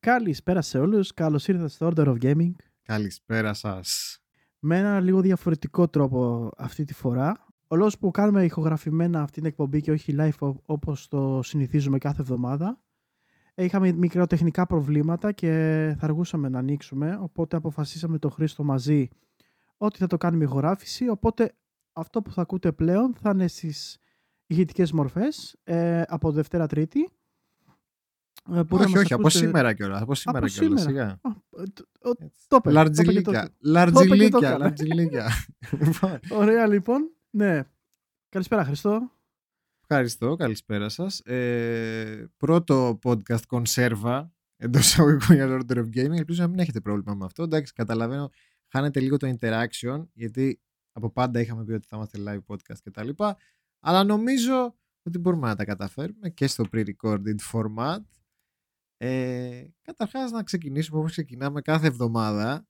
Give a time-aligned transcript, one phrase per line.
[0.00, 2.50] Καλησπέρα σε όλους, καλώς ήρθατε στο Order of Gaming.
[2.82, 4.18] Καλησπέρα σας.
[4.58, 7.46] Με ένα λίγο διαφορετικό τρόπο αυτή τη φορά.
[7.66, 12.20] Ο λόγος που κάνουμε ηχογραφημένα αυτή την εκπομπή και όχι live όπως το συνηθίζουμε κάθε
[12.20, 12.80] εβδομάδα.
[13.54, 15.48] Είχαμε μικροτεχνικά προβλήματα και
[15.98, 19.08] θα αργούσαμε να ανοίξουμε, οπότε αποφασίσαμε το Χρήστο μαζί
[19.76, 21.54] ότι θα το κάνουμε ηχογράφηση, οπότε
[21.92, 23.98] αυτό που θα ακούτε πλέον θα είναι στις
[24.46, 27.06] ηχητικές μορφές ε, από Δευτέρα Τρίτη ε,
[28.70, 30.00] όχι, όχι, από σήμερα κιόλας.
[30.00, 30.82] Από σήμερα κιόλας.
[30.82, 31.20] Σιγά.
[32.48, 32.60] Το
[33.60, 35.30] Λαρτζιλίκια.
[36.40, 37.10] Ωραία, λοιπόν.
[37.30, 37.62] Ναι.
[38.28, 39.10] Καλησπέρα, Χριστό.
[39.80, 41.20] Ευχαριστώ, καλησπέρα σας.
[41.20, 46.16] Ε, πρώτο podcast κονσέρβα εντός εισαγωγικών για Lord of Gaming.
[46.16, 47.42] Ελπίζω να μην έχετε πρόβλημα με αυτό.
[47.42, 48.30] Εντάξει, καταλαβαίνω,
[48.68, 50.60] χάνετε λίγο το interaction, γιατί
[50.92, 53.08] από πάντα είχαμε πει ότι θα είμαστε live podcast κτλ.
[53.80, 58.00] Αλλά νομίζω ότι μπορούμε να τα καταφέρουμε και στο pre-recorded format.
[59.02, 62.66] Ε, καταρχάς να ξεκινήσουμε όπως ξεκινάμε κάθε εβδομάδα.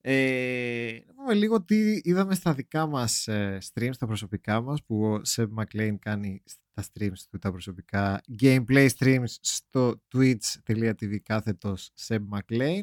[0.00, 5.04] Ε, να πούμε λίγο τι είδαμε στα δικά μας ε, streams, τα προσωπικά μας που
[5.04, 6.42] ο Seb McLean κάνει
[6.74, 12.82] τα streams του τα προσωπικά gameplay streams στο twitch.tv κάθετος Seb McLean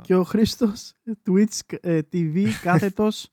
[0.00, 0.92] και ο Χρήστος
[1.26, 3.32] Twitch ε, TV κάθετος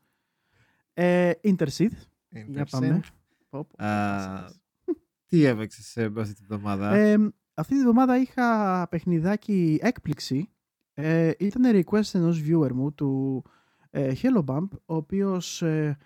[0.93, 1.91] ε, Interseed.
[2.29, 3.01] Για πάμε.
[5.27, 6.91] Τι έπαιξε σε αυτή τη βδομάδα;
[7.53, 10.49] αυτή τη βδομάδα είχα παιχνιδάκι έκπληξη.
[10.93, 13.43] Ε, ήταν request ενός viewer μου του
[13.89, 15.97] ε, Hello Bump, ο οποίος, ε,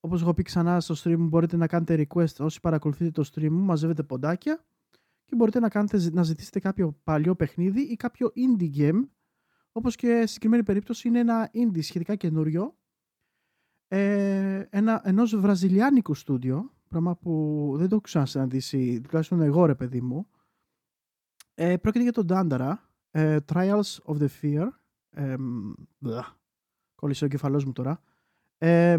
[0.00, 3.62] όπως έχω πει ξανά στο stream, μπορείτε να κάνετε request όσοι παρακολουθείτε το stream μου,
[3.64, 4.64] μαζεύετε ποντάκια
[5.24, 9.08] και μπορείτε να, κάνετε, να ζητήσετε κάποιο παλιό παιχνίδι ή κάποιο indie game,
[9.72, 12.78] όπως και στη συγκεκριμένη περίπτωση είναι ένα indie σχετικά καινούριο,
[13.88, 20.00] ε, ένα, ενός βραζιλιάνικου στούντιο, Πράγμα που δεν το έχω ξανασυναντήσει, τουλάχιστον εγώ ρε παιδί
[20.00, 20.26] μου.
[21.54, 24.68] Ε, πρόκειται για τον Ντάνταρα, ε, Trials of the Fear.
[25.10, 25.36] Ε,
[26.94, 28.02] κόλλησε ο κεφαλός μου τώρα.
[28.58, 28.96] Ε,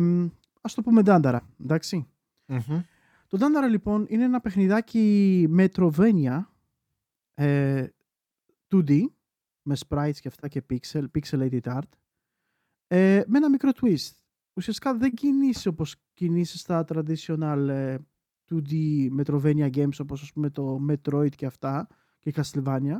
[0.62, 2.08] ας το πούμε Ντάνταρα, εντάξει.
[2.48, 2.84] Mm-hmm.
[3.28, 6.46] Το Ντάνταρα λοιπόν είναι ένα παιχνιδάκι Metrovania
[7.34, 7.88] ε,
[8.70, 9.00] 2D
[9.62, 11.90] με sprites και αυτά και pixel, pixelated art
[12.88, 14.21] ε, με ένα μικρό twist
[14.54, 17.98] ουσιαστικά δεν κινείσαι όπως κινείσαι στα traditional
[18.50, 21.88] 2D ε, Metrovania games όπως ας πούμε το Metroid και αυτά
[22.20, 22.98] και Castlevania.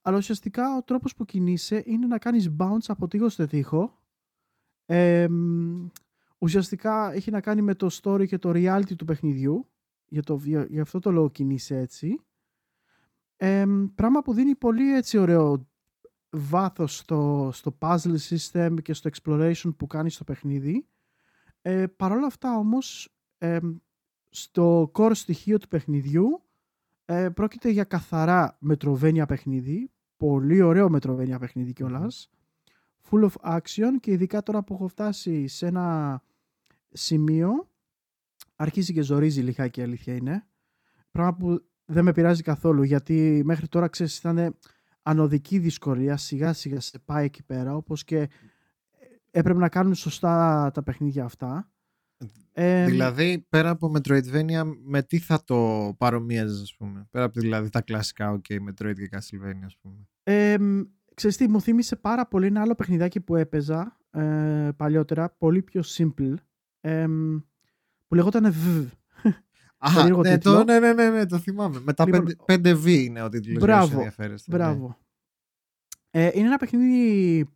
[0.00, 3.98] Αλλά ουσιαστικά ο τρόπος που κινείσαι είναι να κάνεις bounce από τείχο σε τείχο.
[4.86, 5.28] Ε,
[6.38, 9.68] ουσιαστικά έχει να κάνει με το story και το reality του παιχνιδιού.
[10.06, 12.20] Για, το, για, αυτό το λόγο κινείσαι έτσι.
[13.36, 15.69] Ε, πράγμα που δίνει πολύ έτσι ωραίο
[16.30, 20.86] βάθος στο, στο puzzle system και στο exploration που κάνεις στο παιχνίδι.
[21.62, 23.14] Ε, Παρ' όλα αυτά όμως
[24.30, 26.42] στο core στοιχείο του παιχνιδιού
[27.04, 29.90] ε, πρόκειται για καθαρά μετροβένια παιχνίδι.
[30.16, 32.30] Πολύ ωραίο μετροβένια παιχνίδι κιόλας.
[33.10, 36.22] Full of action και ειδικά τώρα που έχω φτάσει σε ένα
[36.92, 37.68] σημείο
[38.56, 40.46] αρχίζει και ζορίζει λιχάκι η αλήθεια είναι.
[41.10, 44.56] Πράγμα που δεν με πειράζει καθόλου γιατί μέχρι τώρα ξέρεις ήταν
[45.02, 48.28] ανωδική δυσκολία σιγά σιγά σε πάει εκεί πέρα όπως και
[49.30, 51.70] έπρεπε να κάνουν σωστά τα παιχνίδια αυτά.
[52.86, 57.80] δηλαδή πέρα από Metroidvania με τι θα το παρομοίαζες ας πούμε; Πέρα από δηλαδή τα
[57.80, 60.08] κλασικά ok Metroid και Castlevania ας πούμε.
[60.22, 60.56] Ε,
[61.14, 65.82] ξέρεις τι μου θύμισε πάρα πολύ ένα άλλο παιχνιδάκι που έπαιζα ε, παλιότερα πολύ πιο
[65.96, 66.34] simple
[66.80, 67.06] ε,
[68.06, 68.86] που λεγόταν VV
[69.82, 71.80] Αχα, ναι, το, ναι, ναι, ναι, ναι, το θυμάμαι.
[71.80, 73.62] Με τα λοιπόν, 5V είναι ο τίτλος.
[73.62, 74.34] Μπράβο, ναι.
[74.46, 74.98] μπράβο.
[76.10, 77.48] Ε, είναι ένα παιχνίδι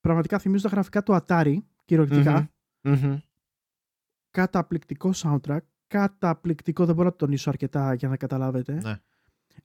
[0.00, 2.50] πραγματικά θυμίζω τα γραφικά του Atari, κυριολεκτικά.
[2.82, 3.16] Mm-hmm.
[4.30, 5.58] Καταπληκτικό soundtrack.
[5.86, 8.80] Καταπληκτικό, δεν μπορώ να το τονίσω αρκετά για να καταλάβετε.
[8.82, 9.00] Ναι.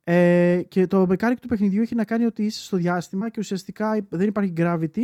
[0.04, 4.06] Ε, και το mechanic του παιχνιδιού έχει να κάνει ότι είσαι στο διάστημα και ουσιαστικά
[4.10, 5.04] δεν υπάρχει gravity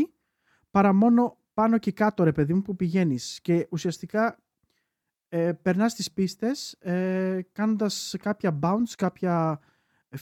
[0.72, 4.45] παρά μόνο πάνω και κάτω ρε παιδί μου που πηγαίνεις και ουσιαστικά
[5.30, 9.60] ε, περνάς τις πίστες ε, κάνοντας κάποια bounce, κάποια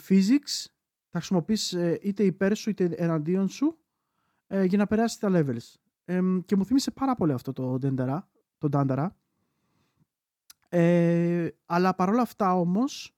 [0.08, 0.66] physics
[1.08, 3.78] θα χρησιμοποιείς ε, είτε υπέρ σου είτε εναντίον σου
[4.46, 5.74] ε, για να περάσεις τα levels.
[6.04, 8.18] Ε, και μου θύμισε πάρα πολύ αυτό το Dendara,
[8.58, 9.08] το Dandara.
[10.68, 13.16] Ε, αλλά παρόλα αυτά όμως,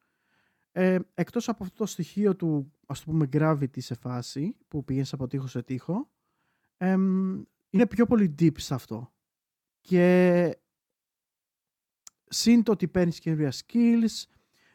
[0.72, 5.12] ε, εκτός από αυτό το στοιχείο του ας το πούμε gravity σε φάση που πηγαίνεις
[5.12, 6.10] από τείχο σε τείχο,
[6.76, 6.92] ε,
[7.70, 9.12] είναι πιο πολύ deep σε αυτό.
[9.80, 10.58] Και
[12.28, 14.24] Συν το ότι παίρνεις καινούργια skills,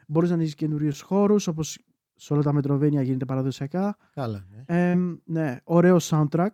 [0.06, 1.78] μπορείς να ανοίξει καινούριους χώρους, όπως
[2.14, 3.96] σε όλα τα μετροβένια γίνεται παραδοσιακά.
[4.14, 4.90] Καλά, ναι.
[4.90, 6.52] Ε, ναι, ωραίο soundtrack.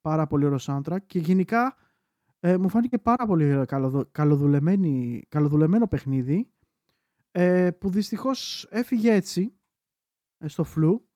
[0.00, 1.02] Πάρα πολύ ωραίο soundtrack.
[1.06, 1.76] Και γενικά
[2.40, 3.64] ε, μου φάνηκε πάρα πολύ
[5.28, 6.50] καλοδουλεμένο παιχνίδι
[7.30, 9.54] ε, που δυστυχώς έφυγε έτσι
[10.38, 11.08] ε, στο φλου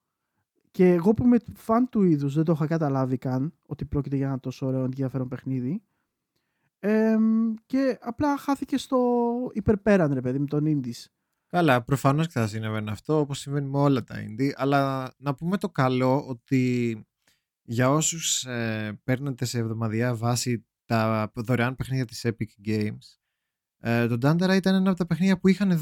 [0.71, 4.27] και εγώ που είμαι φαν του είδους δεν το είχα καταλάβει καν ότι πρόκειται για
[4.27, 5.83] ένα τόσο ωραίο ενδιαφέρον παιχνίδι
[6.81, 7.17] ε,
[7.67, 8.99] και απλά χάθηκε στο
[9.53, 11.05] υπερπέραν ρε παιδί με τον Indies.
[11.47, 15.57] Καλά, προφανώς και θα συνέβαινε αυτό όπως συμβαίνει με όλα τα indie αλλά να πούμε
[15.57, 17.05] το καλό ότι
[17.63, 23.21] για όσους ε, παίρνετε σε εβδομαδιαία βάση τα δωρεάν παιχνίδια της Epic Games
[23.81, 25.79] ε, το Dandara ήταν ένα από τα παιχνίδια που είχαν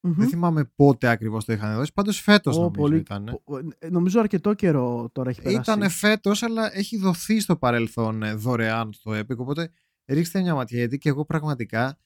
[0.00, 1.92] Δεν θυμάμαι πότε ακριβώς το είχαν δώσει.
[1.92, 2.96] Πάντως φέτος oh, νομίζω πολύ...
[2.96, 3.42] ήταν.
[3.78, 5.72] Ε, νομίζω αρκετό καιρό τώρα έχει περάσει.
[5.72, 9.36] Ήταν φέτος, αλλά έχει δοθεί στο παρελθόν ε, δωρεάν στο Epic.
[9.36, 9.70] Οπότε
[10.06, 10.78] ρίξτε μια ματιά.
[10.78, 11.98] Γιατί και εγώ πραγματικά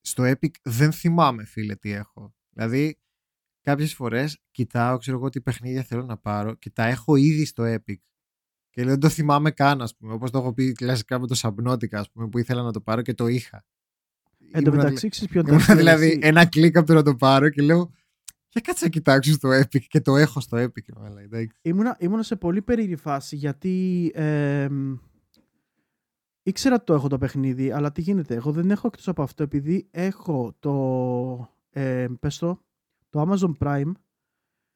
[0.00, 2.34] στο Epic δεν θυμάμαι, φίλε, τι έχω.
[2.50, 2.98] Δηλαδή,
[3.60, 7.64] κάποιες φορές κοιτάω, ξέρω εγώ τι παιχνίδια θέλω να πάρω και τα έχω ήδη στο
[7.66, 7.96] Epic.
[8.70, 10.12] Και λέω, δεν το θυμάμαι καν, ας πούμε.
[10.12, 13.02] Όπως το έχω πει κλασικά με το Subnautica, ας πούμε, που ήθελα να το πάρω
[13.02, 13.64] και το είχα.
[14.50, 15.42] Εν τω μεταξύ, ξέρεις ποιο
[15.74, 17.92] Δηλαδή, ένα κλικ από το να το πάρω και λέω.
[18.48, 21.46] Για κάτσε να κοιτάξω στο Epic και το έχω στο Epic.
[21.62, 24.68] Ήμουνα, ήμουνα σε πολύ περίεργη φάση γιατί ε,
[26.44, 28.34] ήξερα ότι το έχω το παιχνίδι, αλλά τι γίνεται.
[28.34, 31.48] Εγώ δεν έχω εκτός από αυτό επειδή έχω το.
[31.70, 32.60] Ε, πες το,
[33.10, 33.92] το Amazon Prime.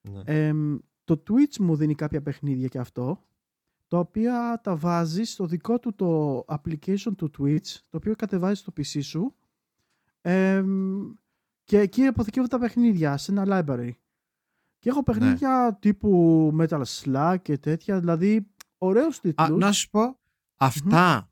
[0.00, 0.52] Ναι.
[1.04, 3.22] το Twitch μου δίνει κάποια παιχνίδια και αυτό
[3.88, 8.72] τα οποία τα βάζεις στο δικό του το application του Twitch, το οποίο κατεβάζεις στο
[8.76, 9.34] PC σου
[11.64, 13.90] και εκεί αποθηκεύω τα παιχνίδια σε ένα library.
[14.78, 15.76] Και έχω παιχνίδια ναι.
[15.80, 18.46] τύπου Metal Slug και τέτοια, δηλαδή
[18.78, 19.58] ωραίους τίτλους.
[19.58, 20.18] να σου πω,
[20.56, 21.30] αυτα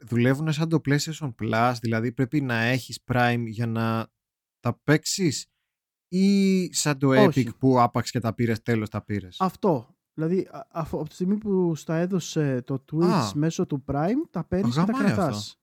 [0.00, 4.06] δουλεύουν σαν το PlayStation Plus, δηλαδή πρέπει να έχεις Prime για να
[4.60, 5.46] τα παίξεις
[6.08, 9.96] ή σαν το Epic που άπαξ και τα πήρες, τέλος τα πήρες; Αυτό.
[10.14, 14.84] Δηλαδή από τη στιγμή που στα έδωσε το Twitch μέσω του Prime, τα παίρνεις και
[14.84, 15.60] τα κρατάς.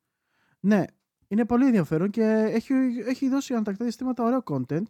[0.59, 0.83] Ναι,
[1.27, 2.73] είναι πολύ ενδιαφέρον και έχει,
[3.07, 4.87] έχει δώσει ανατακτά διαστήματα ωραίο content.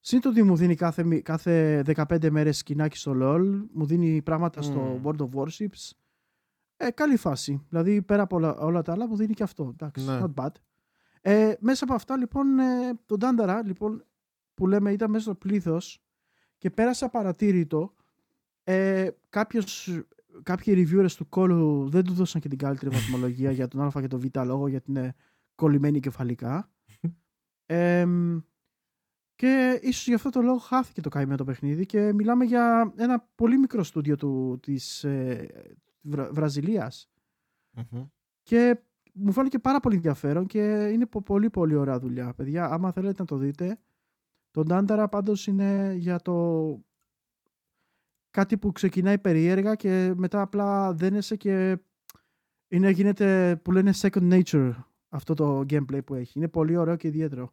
[0.00, 4.62] Συν το ότι μου δίνει κάθε, κάθε 15 μέρες σκηνάκι στο LoL, μου δίνει πράγματα
[4.62, 5.90] στο World of Warships.
[6.76, 7.66] Ε, καλή φάση.
[7.68, 9.68] Δηλαδή πέρα από όλα, όλα τα άλλα μου δίνει και αυτό.
[9.72, 10.20] Εντάξει, ναι.
[10.22, 10.50] not bad.
[11.24, 14.04] Ε, μέσα από αυτά λοιπόν, ε, το Dandara λοιπόν,
[14.54, 16.02] που λέμε ήταν μέσα στο πλήθος
[16.58, 17.94] και πέρασα παρατήρητο.
[18.64, 20.00] Ε, κάποιος,
[20.42, 24.06] κάποιοι reviewers του κόλου δεν του δώσαν και την καλύτερη βαθμολογία για τον α και
[24.06, 25.14] τον β λόγο γιατί είναι
[25.54, 26.70] κολλημένη κεφαλικά.
[29.34, 33.28] και ίσως γι' αυτό το λόγο χάθηκε το καημένο το παιχνίδι και μιλάμε για ένα
[33.34, 35.06] πολύ μικρό στούντιο του, της
[36.10, 37.10] ε, βραζιλιας
[38.42, 38.82] Και
[39.12, 42.34] μου φάνηκε πάρα πολύ ενδιαφέρον και είναι πολύ πολύ ωραία δουλειά.
[42.34, 43.78] Παιδιά, άμα θέλετε να το δείτε,
[44.50, 46.78] το Ντάνταρα πάντως είναι για το
[48.30, 51.78] κάτι που ξεκινάει περίεργα και μετά απλά δένεσαι και
[52.68, 54.72] είναι, γίνεται που λένε second nature
[55.08, 56.38] αυτό το gameplay που έχει.
[56.38, 57.52] Είναι πολύ ωραίο και ιδιαίτερο.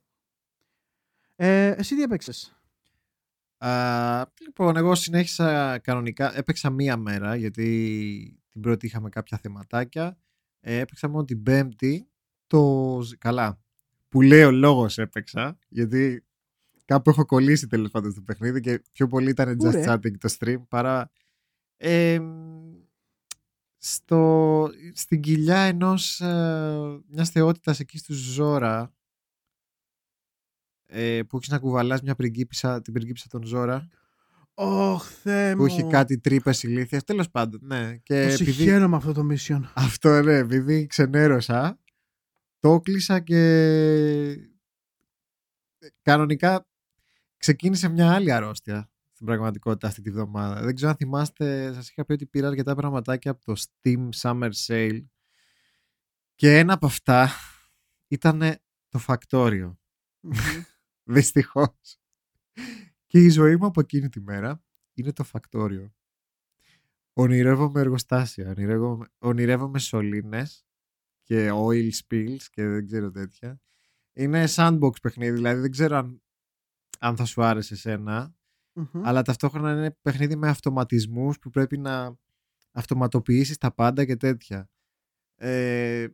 [1.35, 2.59] Ε, εσύ τι έπαιξες;
[4.45, 6.37] λοιπόν, εγώ συνέχισα κανονικά.
[6.37, 10.17] Έπαιξα μία μέρα γιατί την πρώτη είχαμε κάποια θεματάκια.
[10.59, 12.09] Ε, έπαιξα μόνο την πέμπτη.
[12.47, 12.99] Το...
[13.17, 13.61] Καλά.
[14.09, 15.57] Που λέω λόγος έπαιξα.
[15.67, 16.25] Γιατί
[16.85, 20.67] κάπου έχω κολλήσει τέλος πάντων στο παιχνίδι και πιο πολύ ήταν just chatting το stream
[20.67, 21.11] παρά.
[21.77, 22.19] Ε,
[23.77, 28.93] στο, στην κοιλιά ενός ε, μιας θεότητας εκεί στους Ζώρα
[30.85, 33.89] ε, που έχεις να κουβαλάς μια πριγκίπισσα, την πριγκίπισσα των Ζώρα
[34.61, 37.03] Ωχ, Θεέ Που έχει κάτι τρύπες ηλίθιες.
[37.03, 37.97] Τέλος πάντων, ναι.
[37.97, 38.63] Και Πώς επειδή...
[38.63, 39.61] χαίρομαι αυτό το mission.
[39.73, 40.37] Αυτό, ναι.
[40.37, 41.79] Επειδή ξενέρωσα,
[42.59, 43.41] το κλείσα και
[46.01, 46.67] κανονικά
[47.37, 50.61] ξεκίνησε μια άλλη αρρώστια στην πραγματικότητα αυτή τη βδομάδα.
[50.61, 54.51] Δεν ξέρω αν θυμάστε, σας είχα πει ότι πήρα αρκετά πραγματάκια από το Steam Summer
[54.67, 55.03] Sale
[56.35, 57.29] και ένα από αυτά
[58.07, 58.41] ήταν
[58.89, 59.79] το φακτόριο.
[61.15, 61.99] Δυστυχώς.
[63.09, 64.63] Και η ζωή μου από εκείνη τη μέρα
[64.93, 65.93] είναι το φακτόριο.
[67.13, 70.65] Ονειρεύομαι εργοστάσια, ονειρεύομαι, ονειρεύομαι σωλήνες
[71.23, 73.61] και oil spills και δεν ξέρω τέτοια.
[74.13, 76.21] Είναι sandbox παιχνίδι, δηλαδή δεν ξέρω αν,
[76.99, 78.33] αν θα σου άρεσε εσένα
[78.91, 82.17] αλλά ταυτόχρονα είναι παιχνίδι με αυτοματισμούς που πρέπει να
[82.71, 84.69] αυτοματοποιήσεις τα πάντα και τέτοια.
[85.35, 86.07] Ε,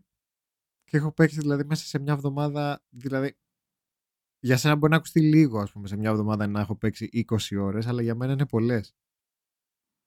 [0.84, 3.38] και έχω παίξει δηλαδή μέσα σε μια εβδομάδα, δηλαδή
[4.46, 7.38] για σένα μπορεί να ακουστεί λίγο ας πούμε σε μια εβδομάδα να έχω παίξει 20
[7.60, 8.96] ώρες, αλλά για μένα είναι πολλές.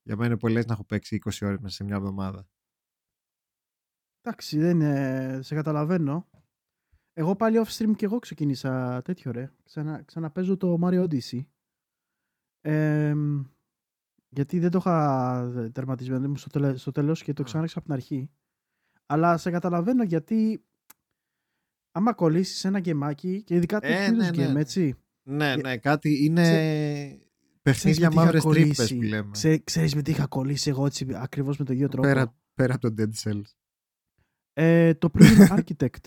[0.02, 2.48] Για μένα είναι πολλές να έχω παίξει 20 ώρες μέσα σε μια εβδομάδα.
[4.20, 5.42] Εντάξει, δεν είναι...
[5.42, 6.28] σε καταλαβαίνω.
[7.12, 9.52] Εγώ πάλι off stream και εγώ ξεκίνησα τέτοιο ρε.
[9.64, 11.44] Ξανα, ξαναπέζω το Mario Odyssey
[14.28, 18.30] γιατί δεν το είχα τερματισμένο στο, τελε, στο τέλος και το ξανάρχισα από την αρχή.
[19.06, 20.67] Αλλά σε καταλαβαίνω γιατί
[21.92, 24.50] άμα κολλήσεις ένα γκεμάκι και ειδικά το ε, ναι, ναι.
[24.52, 24.94] game, έτσι.
[25.22, 26.42] Ναι, ε, ναι, κάτι είναι...
[27.62, 28.94] Παιχνίδια με τι είχα μαύρες τρύπες κολλήσει.
[28.96, 29.30] που λέμε.
[29.30, 32.08] Ξέ- ξέρεις με τι είχα κολλήσει εγώ έτσι ακριβώς με τον ίδιο τρόπο.
[32.08, 33.42] Πέρα, πέρα από το Dead Cells.
[34.52, 36.04] Ε, το Prison Architect.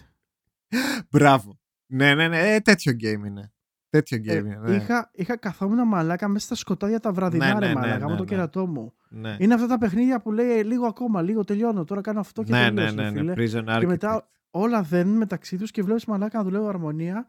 [1.10, 1.60] Μπράβο.
[1.92, 2.54] Ναι, ναι, ναι.
[2.54, 3.52] Ε, τέτοιο game είναι.
[3.90, 4.60] Τέτοιο game Ε, είναι.
[4.64, 4.76] Ναι.
[4.76, 8.12] είχα, είχα καθόμουν μαλάκα μέσα στα σκοτάδια τα βραδινά Ναι, ρε ναι, ναι, μαλάκα ναι,
[8.12, 8.30] με το ναι.
[8.30, 8.94] κερατό μου.
[9.10, 9.36] ναι.
[9.40, 12.52] Είναι αυτά τα παιχνίδια που λέει «Ε, λίγο ακόμα, λίγο τελειώνω, τώρα κάνω αυτό και
[12.52, 13.34] ναι, τελείωσε, ναι, ναι, φίλε.
[13.34, 13.34] ναι.
[13.38, 13.80] Prison Architect.
[13.80, 17.26] Και μετά όλα δένουν μεταξύ τους και βλέπεις μαλάκα να δουλεύω αρμονία.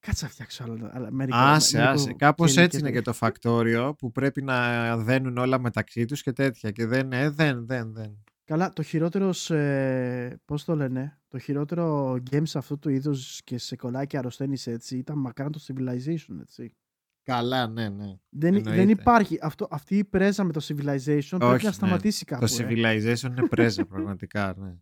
[0.00, 2.12] Κάτσε να φτιάξω άλλο, άλλο μερικό, Άσε, μερικό άσε.
[2.12, 6.32] Κάπως κερί έτσι είναι και το φακτόριο που πρέπει να δένουν όλα μεταξύ τους και
[6.32, 6.70] τέτοια.
[6.70, 8.24] Και δεν, ε, δεν, δεν, δεν.
[8.44, 13.58] Καλά, το χειρότερο, ε, πώς το λένε, το χειρότερο game σε αυτού του είδους και
[13.58, 16.74] σε κολλάει και αρρωσταίνεις έτσι ήταν μακράν το Civilization, έτσι.
[17.22, 18.04] Καλά, ναι, ναι.
[18.28, 18.90] Δεν, δεν Εννοείται.
[18.90, 19.38] υπάρχει.
[19.42, 21.72] Αυτό, αυτή η πρέζα με το Civilization πρέπει Όχι, να ναι.
[21.72, 22.46] σταματήσει κάπου.
[22.46, 22.66] Το ρε.
[22.68, 24.54] Civilization είναι πρέζα, πραγματικά.
[24.58, 24.74] Ναι.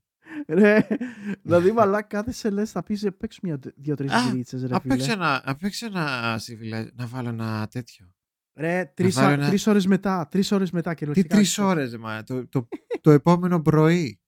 [0.49, 0.87] Ρε,
[1.43, 5.13] δηλαδή μαλάκα κάθεσαι λες θα πεις παίξω μια δύο-τρεις Α, γυρίτσες ρε Απ' έξω φίλε.
[5.13, 6.89] ένα, απ' έξω ένα Civilization.
[6.95, 8.13] Να βάλω ένα τέτοιο.
[8.55, 11.37] Ρε, τρεις, βάλω α- ένα- τρεις ώρες μετά, τρεις ώρες μετά Τι κυριολεκτικά.
[11.37, 12.23] τρεις ώρες, μα.
[12.23, 12.69] Το, το,
[13.01, 14.21] το επόμενο πρωί.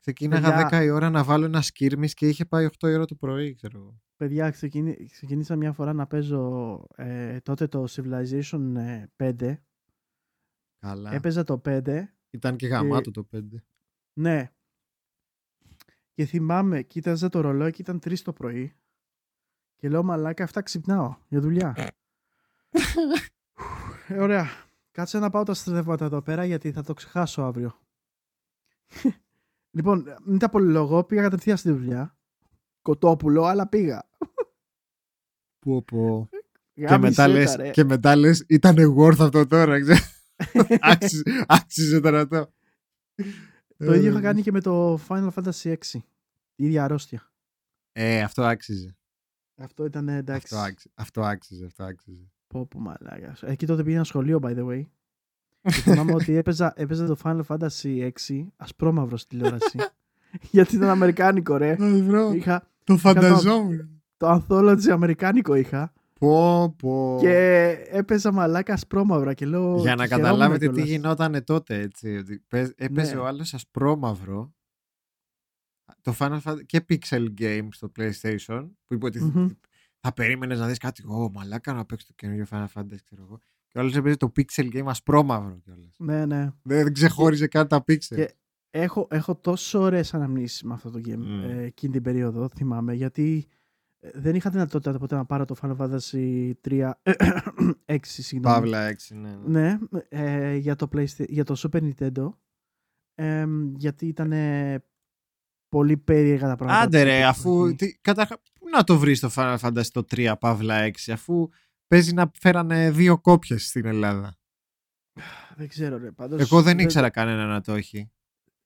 [0.00, 0.80] Ξεκίναγα Παιδιά.
[0.80, 3.54] 10 η ώρα να βάλω ένα σκύρμι και είχε πάει 8 η ώρα το πρωί,
[3.54, 4.00] ξέρω εγώ.
[4.16, 9.56] Παιδιά, ξεκινή, ξεκίνησα μια φορά να παίζω ε, τότε το Civilization ε, 5.
[10.78, 11.12] Καλά.
[11.14, 13.40] Έπαιζα το 5 Ήταν και γαμάτο το 5.
[14.20, 14.50] Ναι.
[16.20, 18.76] Και θυμάμαι, κοίταζα το ρολόι και ήταν 3 το πρωί.
[19.76, 21.74] Και λέω μαλάκα, αυτά ξυπνάω για δουλειά.
[24.08, 24.46] ε, ωραία.
[24.90, 27.80] Κάτσε να πάω τα στρεβάτα εδώ πέρα γιατί θα το ξεχάσω αύριο.
[29.76, 32.18] λοιπόν, μην τα πολυλογώ, πήγα κατευθείαν στη δουλειά.
[32.82, 34.08] Κοτόπουλο, αλλά πήγα.
[35.58, 36.28] Που πω.
[36.72, 37.70] Και Γάμισε μετά, τα, λες, ρε.
[37.70, 39.80] και μετά λες, ήταν worth αυτό τώρα.
[39.80, 39.98] ξέρω.
[40.80, 42.52] άξιζε, άξιζε τώρα το.
[43.76, 46.00] το ίδιο είχα κάνει και με το Final Fantasy 6.
[46.60, 47.30] Η ίδια αρρώστια.
[47.92, 48.96] Ε, αυτό άξιζε.
[49.56, 50.54] Αυτό ήταν ε, εντάξει.
[50.54, 50.90] Αυτό άξιζε.
[50.94, 51.64] Αυτό άξιζε.
[51.64, 52.30] Αυτό άξιζε.
[52.46, 53.42] Πω πω μαλάκας.
[53.42, 54.82] Εκεί τότε πήγαινα σχολείο, by the way.
[55.62, 59.78] Και θυμάμαι ότι έπαιζα, έπαιζα το Final Fantasy 6 ασπρόμαυρος στη τηλεόραση.
[60.50, 61.76] Γιατί ήταν αμερικάνικο, ρε.
[62.02, 64.02] Μπρο, Είχα το φανταζόμουν.
[64.16, 67.16] το anthology αμερικάνικο είχα Πω, πω.
[67.20, 67.34] και
[67.90, 69.76] έπαιζα μαλάκα ασπρόμαυρα και λέω.
[69.78, 70.90] Για να και καταλάβετε τι χαιρόμουν κιόλας.
[71.20, 72.16] γινόταν τότε, έτσι.
[72.16, 73.20] Ότι παίζ- έπαιζε Ναι.
[73.20, 74.54] ο άλλος ασπρόμαυρο.
[76.00, 79.48] Το Final Fantasy και Pixel Game στο PlayStation που είπε ότι Μμμ.
[80.00, 81.02] θα περίμενες να δεις κάτι.
[81.06, 83.38] Ω, μαλάκα να παίξει το καινούριο Final Fantasy, ξέρω εγώ.
[83.68, 85.94] Και ο άλλος έπαιζε το Pixel Game ασπρόμαυρο κιόλας.
[85.98, 86.40] Ναι, ναι.
[86.62, 87.98] Δεν, δεν ξεχώριζε καν τα Pixel.
[87.98, 88.34] Και-
[88.72, 91.42] Έχω, έχω τόσο ωραίες αναμνήσεις με αυτό το game Μμ.
[91.44, 92.94] ε, εκείνη την περίοδο, θυμάμαι.
[92.94, 93.46] Γιατί
[94.00, 96.90] ε, δεν είχα δυνατότητα ποτέ να πάρω το Final Fantasy 3.
[97.86, 98.54] 6, συγγνώμη.
[98.54, 99.36] Παύλα 6, ναι.
[99.46, 99.78] ναι.
[99.90, 102.30] Ναι, ε, για, το PlayStation, για το Super Nintendo.
[103.14, 104.32] Ε, γιατί ήταν
[105.70, 106.80] πολύ περίεργα τα πράγματα.
[106.82, 107.64] Άντε που ρε, είχε αφού.
[107.66, 107.76] εκεί.
[107.76, 111.48] Τι, καταρχά, πού να το βρεις το Final Fantasy το 3 Παύλα 6, αφού
[111.86, 114.38] παίζει να φέρανε δύο κόπιες στην Ελλάδα.
[115.56, 116.12] Δεν ξέρω, ρε.
[116.12, 117.98] Πάντως, Εγώ δεν ήξερα κανένα να το έχει.
[117.98, 118.10] Εν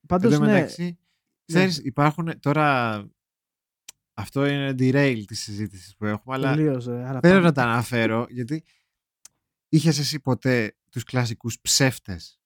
[0.06, 0.98] Πάντως, τω ναι, μεταξύ,
[1.44, 2.98] ξέρεις, υπάρχουν τώρα.
[4.16, 7.06] Αυτό είναι derail της συζήτησης που έχουμε, αλλά τελείως, ρε.
[7.08, 7.38] Αλλά θέλω πάμε.
[7.40, 8.64] να τα αναφέρω γιατί
[9.68, 12.40] είχες εσύ ποτέ τους κλασικούς ψεύτες;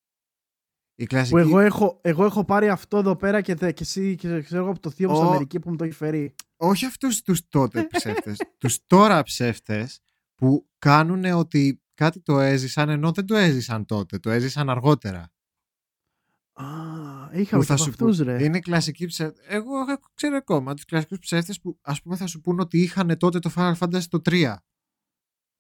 [1.01, 1.31] Η κλασική.
[1.31, 4.61] Που εγώ έχω, εγώ έχω πάρει αυτό εδώ πέρα και, θε- και εσύ και ξέρω
[4.63, 6.35] εγώ από το θείο μου στην Ο- Αμερική που μου το έχει φέρει.
[6.57, 10.01] όχι αυτούς τους τότε ψεύτες, τους τώρα ψεύτες
[10.35, 15.33] που κάνουν ότι κάτι το έζησαν ενώ δεν το έζησαν τότε, το έζησαν αργότερα.
[16.53, 16.65] Α,
[17.33, 18.45] είχα Που και από αυτούς, πούν- ρε.
[18.45, 19.45] Είναι κλασικοί ψεύτες.
[19.49, 23.17] Εγώ έχω- ξέρω ακόμα τους κλασικούς ψεύτες που ας πούμε θα σου πούν ότι είχαν
[23.19, 24.57] τότε το Final Fantasy το 3.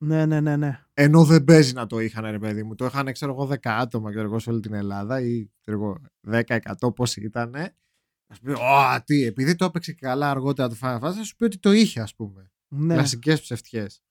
[0.00, 0.85] Ναι, ναι, ναι, ναι.
[0.95, 2.75] Ενώ δεν παίζει να το είχαν, ρε παιδί μου.
[2.75, 6.00] Το είχαν, ξέρω εγώ, 10 άτομα ξέρω εγώ, σε όλη την Ελλάδα ή ξέρω εγώ,
[6.81, 7.55] 10-100 πόσοι ήταν.
[7.55, 11.45] Α πει, Ω, τι, επειδή το έπαιξε καλά αργότερα το Final Fantasy, θα σου πει
[11.45, 12.52] ότι το είχε, ας πούμε.
[12.69, 12.95] ναι.
[12.95, 14.02] Κλασικές ψευτιές.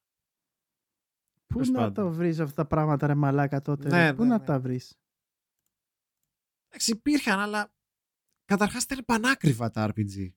[1.47, 1.93] Πού Τέλος να πάντων.
[1.93, 3.89] τα βρεις αυτά τα πράγματα, ρε μαλάκα τότε.
[3.89, 4.45] Ναι, ρε; Πού ναι, να ναι.
[4.45, 4.97] τα βρεις;
[6.69, 7.73] Εντάξει, υπήρχαν, αλλά
[8.45, 10.29] καταρχάς ήταν πανάκριβα τα RPG.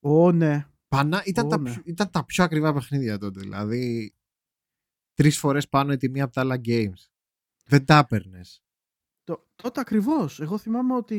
[0.00, 0.66] Ω, ναι.
[0.88, 1.22] Πανά...
[1.26, 1.70] Ήταν, Ω, τα ναι.
[1.72, 1.82] πιο...
[1.84, 3.40] ήταν τα πιο ακριβά παιχνίδια τότε.
[3.40, 4.14] Δηλαδή,
[5.20, 7.08] τρεις φορές πάνω η τιμή από τα άλλα games.
[7.66, 8.62] Δεν τα έπαιρνες.
[9.24, 10.40] Το, τότε ακριβώς.
[10.40, 11.16] Εγώ θυμάμαι ότι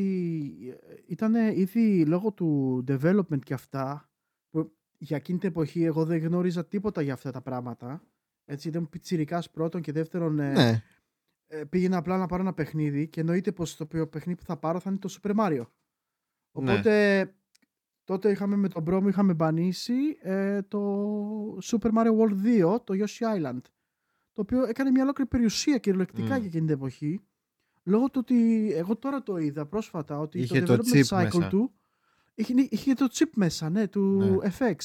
[1.08, 4.10] ήταν ήδη λόγω του development και αυτά.
[4.50, 8.04] Που για εκείνη την εποχή εγώ δεν γνώριζα τίποτα για αυτά τα πράγματα.
[8.46, 10.84] Έτσι, ήταν πιτσιρικάς πρώτον και δεύτερον ε, Ναι.
[11.48, 14.58] ε, πήγαινα απλά να πάρω ένα παιχνίδι και εννοείται πως το οποίο παιχνίδι που θα
[14.58, 15.56] πάρω θα είναι το Super Mario.
[15.58, 15.66] Ναι.
[16.52, 17.34] Οπότε
[18.04, 22.94] τότε είχαμε με τον bro μου είχαμε μπανίσει ε, το Super Mario World 2, το
[22.98, 23.62] Yoshi Island.
[24.34, 26.38] Το οποίο έκανε μια ολόκληρη περιουσία κυριολεκτικά Μμ.
[26.38, 27.22] για εκείνη την εποχή.
[27.84, 31.36] Λόγω του ότι εγώ τώρα το είδα πρόσφατα ότι Είχε το το development chip cycle
[31.38, 31.48] μέσα.
[31.48, 31.74] του
[32.34, 34.76] είχε, είχε το chip μέσα, ναι, του FX.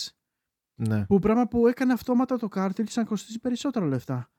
[0.75, 1.07] ναι.
[1.07, 4.31] Που πράγμα που έκανε αυτόματα το cartridge να κοστίζει περισσότερα λεφτά.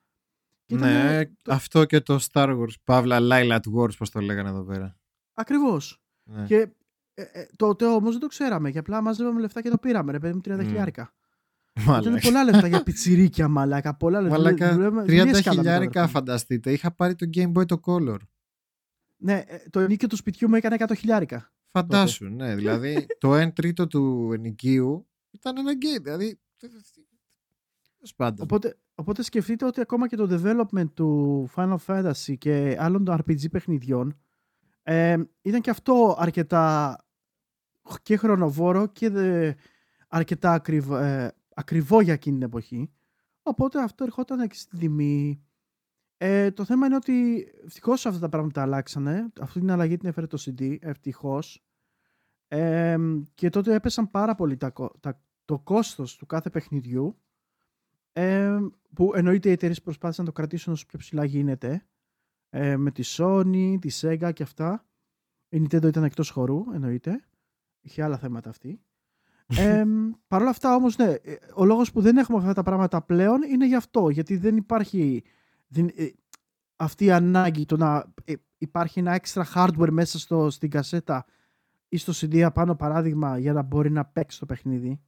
[0.66, 4.98] ναι, αυτό και το Star Wars, Παύλα Lilat Wars, πώς το λέγανε εδώ πέρα.
[5.32, 6.00] Ακριβώς.
[6.22, 6.44] Ναι.
[6.46, 6.68] Και
[7.14, 10.18] ε, ε, τότε όμως δεν το ξέραμε και απλά μαζεύαμε λεφτά και το πήραμε, ρε
[10.18, 11.12] παιδί μου, 30 χιλιάρικα.
[12.06, 13.96] Είναι πολλά λεφτά για πιτσιρίκια, μαλάκα.
[13.96, 14.36] Πολλά λεφτά.
[14.36, 16.72] Μαλάκα, 30 χιλιάρικα, φανταστείτε.
[16.72, 18.16] Είχα πάρει το Game Boy το Color.
[19.16, 21.52] Ναι, ε, το ενίκιο του σπιτιού μου έκανε 100 χιλιάρικα.
[21.70, 22.44] Φαντάσου, τότε.
[22.44, 22.54] ναι.
[22.54, 26.02] Δηλαδή, το 1 τρίτο του ενοικίου ήταν ένα game.
[26.02, 26.40] Δηλαδή,
[28.38, 33.50] Οπότε, οπότε σκεφτείτε ότι ακόμα και το development του Final Fantasy και άλλων των RPG
[33.50, 34.18] παιχνιδιών
[34.82, 36.96] ε, ήταν και αυτό αρκετά
[38.02, 39.52] και χρονοβόρο και δε,
[40.08, 42.92] αρκετά ακριβ, ε, ακριβό για εκείνη την εποχή.
[43.42, 45.42] Οπότε αυτό ερχόταν και στην τιμή.
[46.16, 49.32] Ε, το θέμα είναι ότι ευτυχώς αυτά τα πράγματα αλλάξανε.
[49.40, 51.64] Αυτή την αλλαγή την έφερε το CD, ευτυχώς.
[52.48, 52.96] Ε,
[53.34, 57.18] και τότε έπεσαν πάρα πολύ τα, τα, το κόστος του κάθε παιχνιδιού
[58.12, 58.58] ε,
[58.94, 61.86] που εννοείται οι εταιρείες προσπάθησαν να το κρατήσουν όσο πιο ψηλά γίνεται
[62.50, 64.86] ε, με τη Sony, τη Sega και αυτά.
[65.48, 67.24] Η Nintendo ήταν εκτός χορού, εννοείται.
[67.80, 68.80] Είχε άλλα θέματα αυτή.
[69.56, 69.84] Ε,
[70.26, 71.14] Παρ' όλα αυτά όμως, ναι,
[71.54, 74.08] ο λόγος που δεν έχουμε αυτά τα πράγματα πλέον είναι γι' αυτό.
[74.08, 75.22] Γιατί δεν υπάρχει
[75.68, 76.08] δεν, ε,
[76.76, 81.24] αυτή η ανάγκη το να ε, υπάρχει ένα extra hardware μέσα στο, στην κασέτα
[81.88, 85.00] ή στο CD απάνω παράδειγμα για να μπορεί να παίξει το παιχνίδι.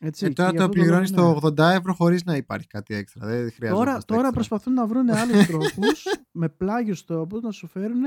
[0.00, 3.26] Έτσι, ε, τώρα το πληρώνεις το 80 ευρώ χωρίς να υπάρχει κάτι έξτρα.
[3.26, 8.02] Δεν χρειάζεται τώρα, τώρα προσπαθούν να βρουν άλλους τρόπους με πλάγιου τρόπους να σου φέρουν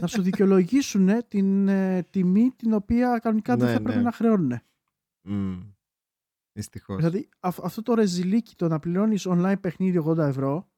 [0.00, 3.84] να σου δικαιολογήσουν την ε, τιμή την οποία κανονικά δεν ναι, θα ναι.
[3.84, 4.60] πρέπει να χρεώνουν.
[5.28, 5.72] Mm.
[6.52, 6.96] Δυστυχώς.
[6.96, 10.70] Δηλαδή αυτό το ρεζιλίκι το να πληρώνεις online παιχνίδι 80 ευρώ.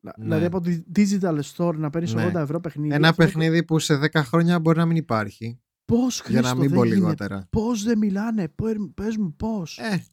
[0.00, 0.12] Ναι.
[0.18, 2.94] Δηλαδή από τη digital store να παίρνεις 80 ευρώ παιχνίδι.
[2.94, 5.60] Ένα παιχνίδι που σε 10 χρόνια μπορεί να μην υπάρχει.
[5.84, 7.46] Πώς Για να μην πω λιγότερα.
[7.50, 8.48] Πώς δεν μιλάνε,
[8.94, 9.78] πες μου πώς.
[9.78, 10.04] Ε,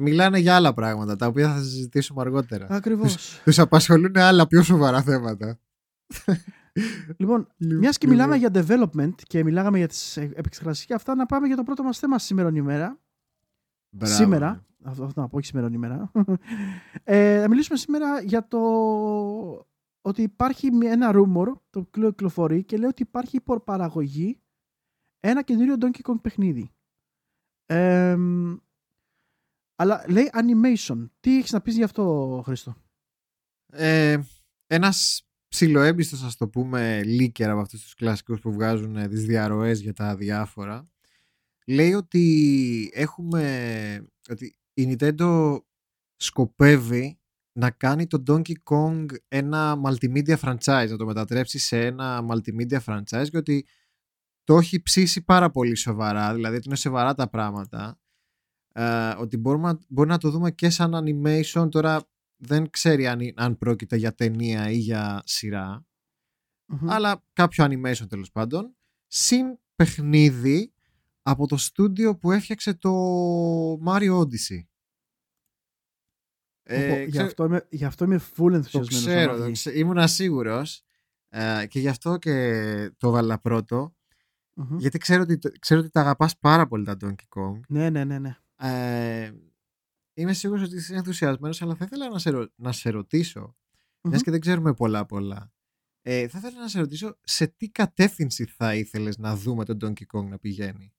[0.00, 2.66] μιλάνε για άλλα πράγματα τα οποία θα συζητήσουμε αργότερα.
[2.70, 3.40] Ακριβώς.
[3.44, 5.60] Τους απασχολούν άλλα πιο σοβαρά θέματα.
[7.16, 11.56] Λοιπόν, μιας και μιλάμε για development και μιλάγαμε για τις επεξεργασίες αυτά, να πάμε για
[11.56, 13.00] το πρώτο μας θέμα σήμερα ημέρα.
[13.90, 14.14] Μπράβο.
[14.14, 14.66] Σήμερα.
[14.84, 16.10] Αυτό, αυτό να πω, όχι σήμερα ημέρα.
[17.04, 18.58] ε, να μιλήσουμε σήμερα για το
[20.00, 24.40] ότι υπάρχει ένα rumor το οποίο κυκλοφορεί και λέει ότι υπάρχει υπορπαραγωγή
[25.20, 26.70] ένα καινούριο Donkey Kong παιχνίδι.
[27.66, 28.16] Ε,
[29.76, 31.08] αλλά λέει animation.
[31.20, 32.74] Τι έχεις να πεις γι' αυτό, Χρήστο;
[33.72, 34.20] Ε,
[34.66, 39.80] ένας ψιλοέμπιστος, ας το πούμε, leaker από αυτούς τους κλασικούς που βγάζουν ε, τις διαρροές
[39.80, 40.86] για τα διάφορα,
[41.66, 45.58] λέει ότι έχουμε, ότι η Nintendo
[46.16, 47.18] σκοπεύει
[47.52, 53.26] να κάνει το Donkey Kong ένα multimedia franchise, να το μετατρέψει σε ένα multimedia franchise
[53.30, 53.66] και ότι
[54.44, 58.00] το έχει ψήσει πάρα πολύ σοβαρά, δηλαδή ότι είναι σοβαρά τα πράγματα,
[58.72, 62.08] ε, ότι μπορούμε, μπορεί να το δούμε και σαν animation, τώρα
[62.40, 65.84] δεν ξέρει αν, αν πρόκειται για ταινία ή για σειρα
[66.86, 68.76] αλλά κάποιο animation τέλος πάντων,
[69.06, 70.72] συν παιχνίδι
[71.22, 72.92] από το στούντιο που έφτιαξε το
[73.86, 74.64] Mario Odyssey.
[76.62, 79.38] Ε, γι, αυτό είμαι, γι' αυτό είμαι full ενθουσιασμένος.
[79.38, 80.84] Το ξέρω, ήμουν σίγουρος
[81.28, 83.40] ε, και γι' αυτό και το έβαλα
[84.76, 87.60] Γιατί ξέρω ότι, ξέρω ότι τα αγαπάς πάρα πολύ τα Donkey Kong.
[87.68, 88.18] Ναι, ναι, ναι.
[88.18, 88.36] ναι.
[88.56, 89.32] Ε,
[90.20, 93.56] είμαι σίγουρος ότι είσαι ενθουσιασμένος, αλλά θα ήθελα να σε, να σε ρωτήσω,
[94.00, 94.20] mm-hmm.
[94.22, 95.52] και δεν ξέρουμε πολλά πολλά,
[96.02, 100.18] ε, θα ήθελα να σε ρωτήσω σε τι κατεύθυνση θα ήθελες να δούμε τον Donkey
[100.18, 100.94] Kong να πηγαίνει.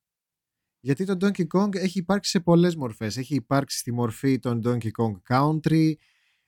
[0.79, 3.17] Γιατί το Donkey Kong έχει υπάρξει σε πολλές μορφές.
[3.17, 5.93] Έχει υπάρξει στη μορφή των Donkey Kong Country,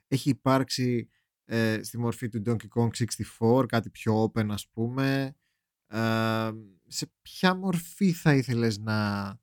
[0.08, 1.10] έχει υπάρξει
[1.46, 2.90] ε, στη μορφή του Donkey Kong
[3.40, 5.36] 64, κάτι πιο open ας πούμε.
[5.88, 6.52] Ε,
[6.88, 9.40] σε ποια μορφή θα ήθελες να...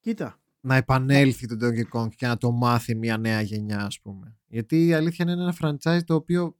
[0.00, 0.43] Κοίτα.
[0.66, 4.36] Να επανέλθει το Donkey Kong και να το μάθει μια νέα γενιά ας πούμε.
[4.46, 6.56] Γιατί η αλήθεια είναι ένα franchise το οποίο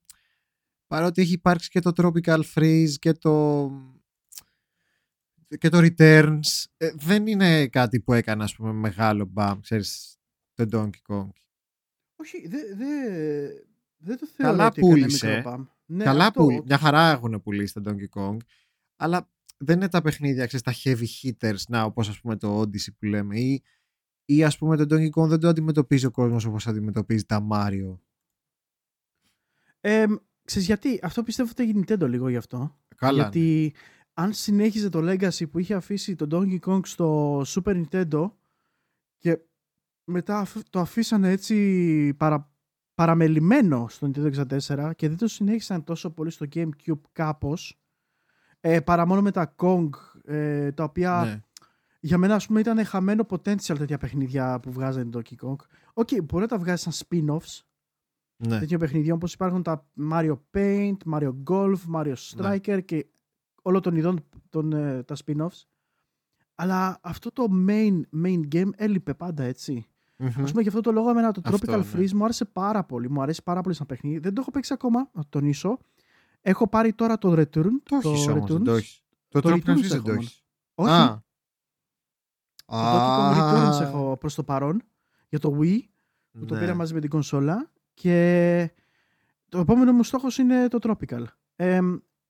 [0.86, 3.70] παρότι έχει υπάρξει και το Tropical Freeze και το
[5.58, 10.18] και το Returns ε, δεν είναι κάτι που έκανε ας πούμε μεγάλο μπαμ, ξέρεις,
[10.54, 11.28] το Donkey Kong.
[12.16, 12.86] Όχι, δεν δε,
[13.96, 15.40] δε το θεωρώ Καλά ότι πούλησε.
[15.44, 15.64] Μπαμ.
[15.86, 16.62] Ναι, Καλά αυτό...
[16.64, 18.36] Μια χαρά έχουν πουλήσει το Donkey Kong,
[18.96, 22.92] αλλά δεν είναι τα παιχνίδια, ξέρεις, τα heavy hitters, να, όπως ας πούμε το Odyssey
[22.98, 23.62] που λέμε, ή,
[24.24, 27.98] ή ας πούμε το Donkey Kong δεν το αντιμετωπίζει ο κόσμος όπως αντιμετωπίζει τα Mario.
[29.80, 30.04] Ε,
[30.44, 32.76] ξέρεις γιατί, αυτό πιστεύω ότι έγινε Nintendo λίγο γι' αυτό.
[32.96, 33.20] Καλά.
[33.20, 38.30] Γιατί ναι αν συνέχιζε το legacy που είχε αφήσει το Donkey Kong στο Super Nintendo
[39.18, 39.38] και
[40.04, 42.52] μετά το αφήσανε έτσι παρα,
[42.94, 47.80] παραμελημένο στο Nintendo 64 και δεν το συνέχισαν τόσο πολύ στο GameCube κάπως
[48.60, 49.88] ε, παρά μόνο με τα Kong
[50.24, 51.40] ε, τα οποία ναι.
[52.04, 55.56] Για μένα ας πούμε ήταν χαμένο potential τέτοια παιχνίδια που βγάζανε το Donkey Kong.
[55.94, 57.60] OK, okay, μπορεί να τα βγάζει σαν spin-offs
[58.36, 58.58] Ναι.
[58.58, 63.06] τέτοιων παιχνιδιών όπως υπάρχουν τα Mario Paint, Mario Golf, Mario Striker και
[63.62, 65.62] όλο των ειδών των, ε, τα spin-offs.
[66.54, 69.86] Αλλά αυτό το main, main game έλειπε πάντα έτσι.
[70.16, 70.26] Μμμ.
[70.42, 71.84] Ας πούμε γι' αυτό το λόγο εμένα το Αυτό, Tropical ναι.
[71.94, 73.10] Freeze μου άρεσε πάρα πολύ.
[73.10, 74.18] Μου αρέσει πάρα πολύ σαν παιχνίδι.
[74.18, 75.78] Δεν το έχω παίξει ακόμα, να το τονίσω.
[76.40, 77.70] Έχω πάρει τώρα το Return.
[77.82, 78.64] Το έχεις όμως, δεν Returns.
[78.64, 79.02] το έχεις.
[79.28, 80.20] Το Το Tropical Returns Freeze δεν έχω το μόνο.
[80.20, 80.44] έχεις.
[80.74, 81.23] Όχι, Α.
[82.66, 83.82] το Donkey Kong Returns Α.
[83.82, 84.82] έχω προς το παρόν
[85.28, 85.78] για το Wii
[86.38, 86.60] που το Ναι.
[86.60, 88.70] πήρα μαζί με την κονσόλα και
[89.48, 91.24] το επόμενο μου στόχος είναι το Tropical.
[91.56, 91.80] Ε,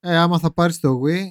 [0.01, 1.31] Ε, άμα θα πάρεις το Wii,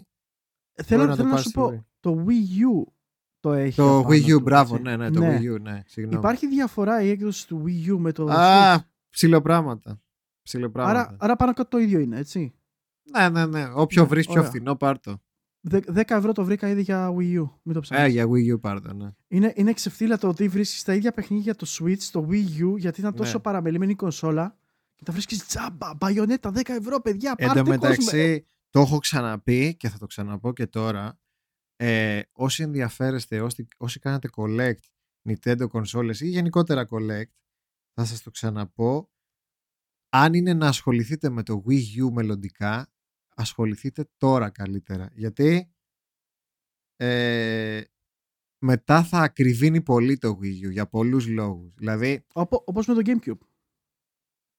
[0.84, 2.24] θέλω μπορεί να θέλω το να σου πάρεις πω, το Wii.
[2.26, 2.92] το Wii U
[3.40, 4.88] το έχει Το απάνω Wii U, του, μπράβο, έτσι.
[4.88, 6.18] ναι, ναι, το Wii U, ναι, συγγνώμη.
[6.18, 10.02] Υπάρχει διαφορά η έκδοση του Wii U με το Α, Switch; ψιλοπράγματα.
[10.44, 11.00] Ψιλοπράγματα.
[11.00, 12.54] Άρα, άρα πάνω κάτω το ίδιο είναι, έτσι.
[13.18, 13.70] Ναι, ναι, ναι.
[13.74, 14.50] Όποιο Ναι, βρεις πιο ωραία.
[14.50, 15.22] φθηνό, πάρ' το.
[15.66, 17.50] Δε- 10 ευρώ το βρήκα ήδη για Wii U.
[17.64, 18.14] Μην το Ε, ψάχνεις.
[18.14, 19.12] για Wii U πάρ' το, ναι.
[19.28, 23.00] Είναι, είναι ξεφτύλα το ότι βρίσκεις τα ίδια παιχνίδια το Switch, το Wii U, γιατί
[23.00, 23.42] ήταν τόσο Ναι.
[23.44, 24.58] παραμελημένη η κονσόλα.
[24.96, 27.34] Και τα βρίσκεις τζάμπα, μπαϊονέτα, 10 ευρώ, παιδιά.
[27.38, 27.82] Εν Πάρτε τω κόσμο.
[27.90, 31.20] μεταξύ, το έχω ξαναπεί και θα το ξαναπώ και τώρα.
[31.76, 34.80] Ε, όσοι ενδιαφέρεστε, όσοι, όσοι κάνετε collect
[35.30, 37.32] Nintendo consoles ή γενικότερα collect,
[37.94, 39.10] θα σας το ξαναπώ.
[40.10, 42.93] Αν είναι να ασχοληθείτε με το Wii U μελλοντικά,
[43.36, 45.10] ασχοληθείτε τώρα καλύτερα.
[45.14, 45.74] Γιατί
[46.96, 47.82] ε,
[48.60, 51.74] μετά θα ακριβίνει πολύ το Wii U για πολλούς λόγους.
[51.76, 53.38] Δηλαδή, Όπω όπως με το GameCube.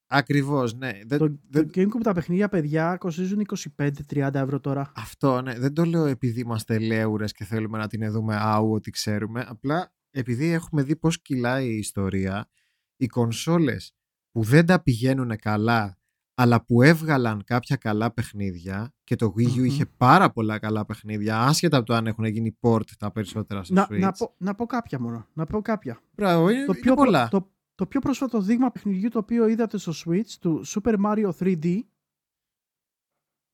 [0.06, 0.92] ακριβώς, ναι.
[1.06, 3.40] Δεν, Το, δεν- το GameCube τα παιχνίδια, παιδιά, κοστίζουν
[3.76, 4.92] 25-30 ευρώ τώρα.
[4.94, 5.58] Αυτό, ναι.
[5.58, 9.44] Δεν το λέω επειδή είμαστε λέουρες και θέλουμε να την δούμε άου ότι ξέρουμε.
[9.48, 12.50] Απλά επειδή έχουμε δει πώς κυλάει η ιστορία,
[12.96, 13.94] οι κονσόλες
[14.30, 15.98] που δεν τα πηγαίνουν καλά,
[16.35, 19.64] αλλά που έβγαλαν κάποια καλά παιχνίδια και το Wii U Μμμ.
[19.64, 23.75] είχε πάρα πολλά καλά παιχνίδια, άσχετα από το αν έχουν γίνει port τα περισσότερα στο
[23.75, 23.99] Να, Switch.
[23.99, 25.27] να, πω, να πω κάποια μόνο.
[25.33, 26.01] Να πω κάποια.
[26.14, 27.29] Μπράβο, είναι, το, είναι πιο, προ- πολλά.
[27.29, 31.79] το, το πιο πρόσφατο δείγμα παιχνιδιού το οποίο είδατε στο Switch του Super Mario 3D.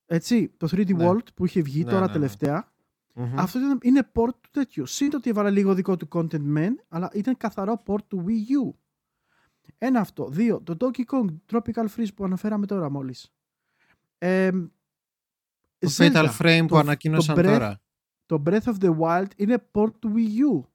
[0.06, 1.08] Έτσι, το 3D Ναι.
[1.10, 2.12] World που είχε βγει Ναι, τώρα ναι, ναι.
[2.12, 2.72] τελευταία.
[3.14, 3.38] Μμμ.
[3.38, 4.86] Αυτό ήταν, είναι port του τέτοιου.
[4.86, 8.30] Συν το ότι έβαλε λίγο δικό του content men, αλλά ήταν καθαρό port του Wii
[8.30, 8.74] U.
[9.78, 10.28] Ένα αυτό.
[10.28, 10.60] Δύο.
[10.62, 13.32] Το Donkey Kong Tropical Freeze που αναφέραμε τώρα μόλις.
[14.18, 14.50] Ε,
[15.78, 17.80] Το Zelda, Fatal Frame που το- ανακοίνωσαν το Breath- τώρα.
[18.26, 20.68] Το Breath of the Wild είναι port του Wii U.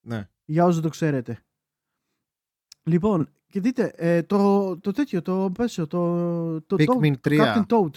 [0.00, 0.28] Ναι.
[0.44, 1.40] Για όσους δεν το ξέρετε.
[2.82, 7.38] Λοιπόν, και δείτε, ε, το, το τέτοιο, το πέσιο, το, το, το Pikmin 3.
[7.40, 7.90] Captain Toad.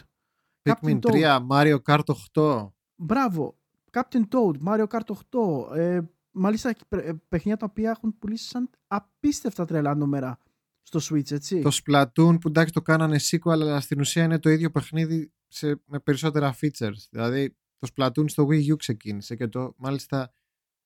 [0.62, 1.12] Pikmin Captain Toad.
[1.12, 2.68] 3, Mario Kart 8.
[2.96, 3.58] Μπράβο.
[3.92, 5.76] Captain Toad, Mario Kart 8.
[5.76, 6.02] Ε,
[6.40, 10.38] μάλιστα και παι- ε, παιχνίδια τα οποία έχουν πουλήσει σαν απίστευτα τρελά νούμερα
[10.82, 11.62] στο Switch, έτσι.
[11.62, 15.82] Το Splatoon που εντάξει το κάνανε sequel αλλά στην ουσία είναι το ίδιο παιχνίδι σε,
[15.86, 17.08] με περισσότερα features.
[17.10, 20.28] Δηλαδή το Splatoon στο Wii U ξεκίνησε και το μάλιστα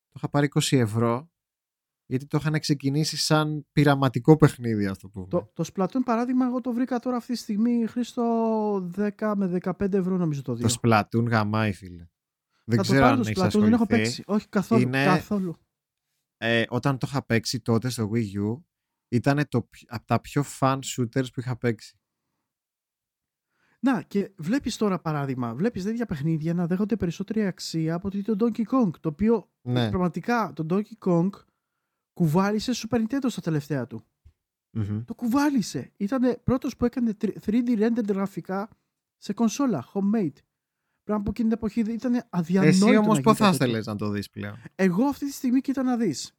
[0.07, 1.31] το είχα πάρει 20 ευρώ
[2.05, 6.73] γιατί το είχαν ξεκινήσει σαν πειραματικό παιχνίδι αυτό που Το, το Splatoon παράδειγμα εγώ το
[6.73, 8.23] βρήκα τώρα αυτή τη στιγμή Χρήστο
[9.17, 10.67] 10 με 15 ευρώ νομίζω το δύο.
[10.67, 12.07] Το Splatoon γαμάει φίλε.
[12.63, 14.03] Δεν Θα το ξέρω πάρω αν το έχεις Splatoon, δεν έχω ασχοληθεί.
[14.03, 14.23] παίξει.
[14.25, 14.81] Όχι καθόλου.
[14.81, 15.55] Είναι- καθόλου.
[16.37, 18.61] Ε, όταν το είχα παίξει τότε στο Wii U
[19.09, 21.97] ήταν το, πι- από τα πιο fun shooters που είχα παίξει.
[23.79, 28.35] Να, και βλέπεις τώρα παράδειγμα, βλέπεις τέτοια παιχνίδια να δέχονται περισσότερη αξία από ότι το
[28.39, 28.89] Donkey Kong.
[28.99, 29.89] Το οποίο Ναι.
[29.89, 31.29] πραγματικά το Donkey Kong
[32.13, 34.05] κουβάλισε Super Nintendo στα τελευταία του.
[34.75, 35.03] Μμμ.
[35.05, 35.91] Το κουβάλισε.
[35.97, 38.69] Ήταν πρώτος που έκανε 3D rendered γραφικά
[39.17, 40.33] σε κονσόλα, homemade.
[41.03, 42.75] Πράγμα που εκείνη την εποχή ήταν αδιανόητο.
[42.85, 43.65] Εσύ να όμως γίνει πώς θα κάτι τέτοιο.
[43.71, 46.33] ήθελες να το δεις πλέον; Εγώ αυτή τη στιγμή κοίτα να δεις.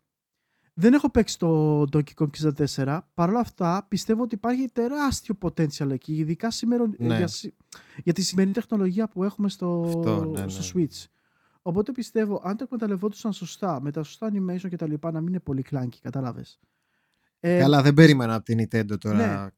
[0.76, 2.28] Δεν έχω παίξει το Donkey Kong
[2.76, 2.98] 64.
[3.14, 7.16] Παρ' όλα αυτά πιστεύω ότι υπάρχει τεράστιο potential εκεί, ειδικά σήμερα, Ναι.
[7.16, 7.54] για, σι-
[8.04, 10.48] για τη σημερινή τεχνολογία που έχουμε στο, Αυτό, ναι, ναι.
[10.48, 11.04] στο Switch.
[11.62, 15.28] Οπότε πιστεύω, αν το εκμεταλλευόντουσαν σωστά, με τα σωστά animation και τα λοιπά, να μην
[15.28, 16.60] είναι πολύ κλάνκι, κατάλαβες.
[17.40, 19.48] Ε, Καλά δεν περίμενα από την Nintendo τώρα ναι.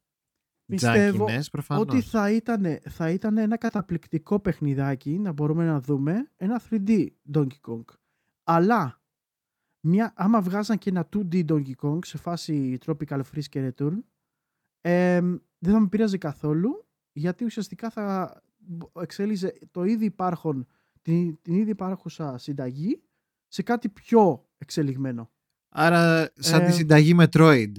[0.67, 1.83] Πιστεύω τζάκινες προφανώς.
[1.83, 7.61] ότι θα ήταν, θα ήταν ένα καταπληκτικό παιχνιδάκι να μπορούμε να δούμε ένα 3D Donkey
[7.69, 7.85] Kong.
[8.45, 9.01] Αλλά
[9.81, 13.99] μια, άμα βγάζαν και ένα 2D Donkey Kong σε φάση Tropical Freeze και Return
[14.81, 18.37] εμ, δεν θα με πειράζει καθόλου γιατί ουσιαστικά θα
[19.01, 20.67] εξέλιζε το ήδη υπάρχον
[21.03, 23.03] την, την ήδη υπάρχουσα συνταγή
[23.49, 25.31] σε κάτι πιο εξελιγμένο.
[25.69, 27.73] Άρα σαν Ε, τη συνταγή Metroid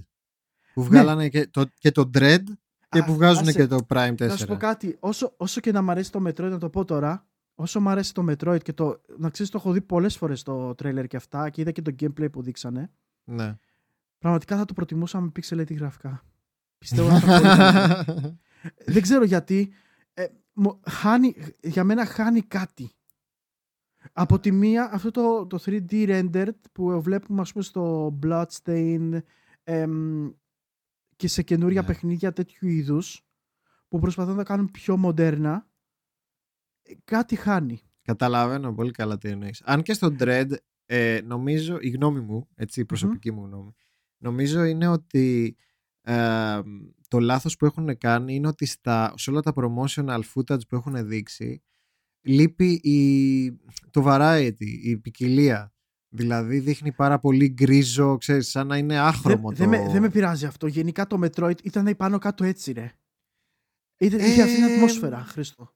[0.74, 2.44] που βγάλανε και, το, και το Dread
[2.98, 4.28] και Α, που βγάζουν άσε, και το Prime 4.
[4.28, 4.98] Να σου πω κάτι.
[5.00, 8.14] Όσο, όσο και να μ' αρέσει το Metroid, να το πω τώρα, όσο μ' αρέσει
[8.14, 9.02] το Metroid και το.
[9.18, 11.96] Να ξέρεις, το έχω δει πολλές φορές το τρέλερ και αυτά και είδα και το
[12.00, 12.92] gameplay που δείξανε.
[13.24, 13.56] Ναι.
[14.18, 16.24] Πραγματικά θα το προτιμούσα με pixelated γραφικά.
[16.78, 18.38] Πιστεύω ότι θα πολύ καλύτερο.
[18.94, 19.72] Δεν ξέρω γιατί.
[20.14, 22.92] Ε, μου- χάνει, για μένα χάνει κάτι.
[24.14, 29.10] Από τη μία, αυτό το, το 3D rendered που βλέπουμε ας πούμε στο Bloodstain
[29.64, 30.30] εμ,
[31.18, 31.88] και σε καινούρια Ναι.
[31.88, 33.22] παιχνίδια τέτοιου είδους
[33.88, 35.68] που προσπαθούν να τα κάνουν πιο μοντέρνα
[36.82, 37.82] ε, κάτι χάνει.
[38.02, 39.62] Καταλαβαίνω πολύ καλά τι εννοείς.
[39.66, 40.50] Αν και στο Dread,
[40.86, 43.72] ε, νομίζω, η γνώμη μου, έτσι, η προσωπική μου γνώμη,
[44.18, 45.56] νομίζω είναι ότι
[46.02, 46.62] ε,
[47.08, 51.08] το λάθος που έχουν κάνει είναι ότι στα, σε όλα τα promotional footage που έχουν
[51.08, 51.62] δείξει
[52.22, 53.52] λείπει η,
[53.92, 55.72] το variety, η ποικιλία.
[56.10, 59.78] Δηλαδή δείχνει πάρα πολύ γκρίζο, ξέρεις, σαν να είναι Δεν άχρωμο δεν το...
[59.78, 60.68] με, δεν με πειράζει αυτό.
[60.68, 62.92] Γενικά το Metroid ήταν πάνω κάτω έτσι ρε.
[64.00, 65.76] Ήταν, είχε αυτή την Ε, ατμόσφαιρα, Χρήστο.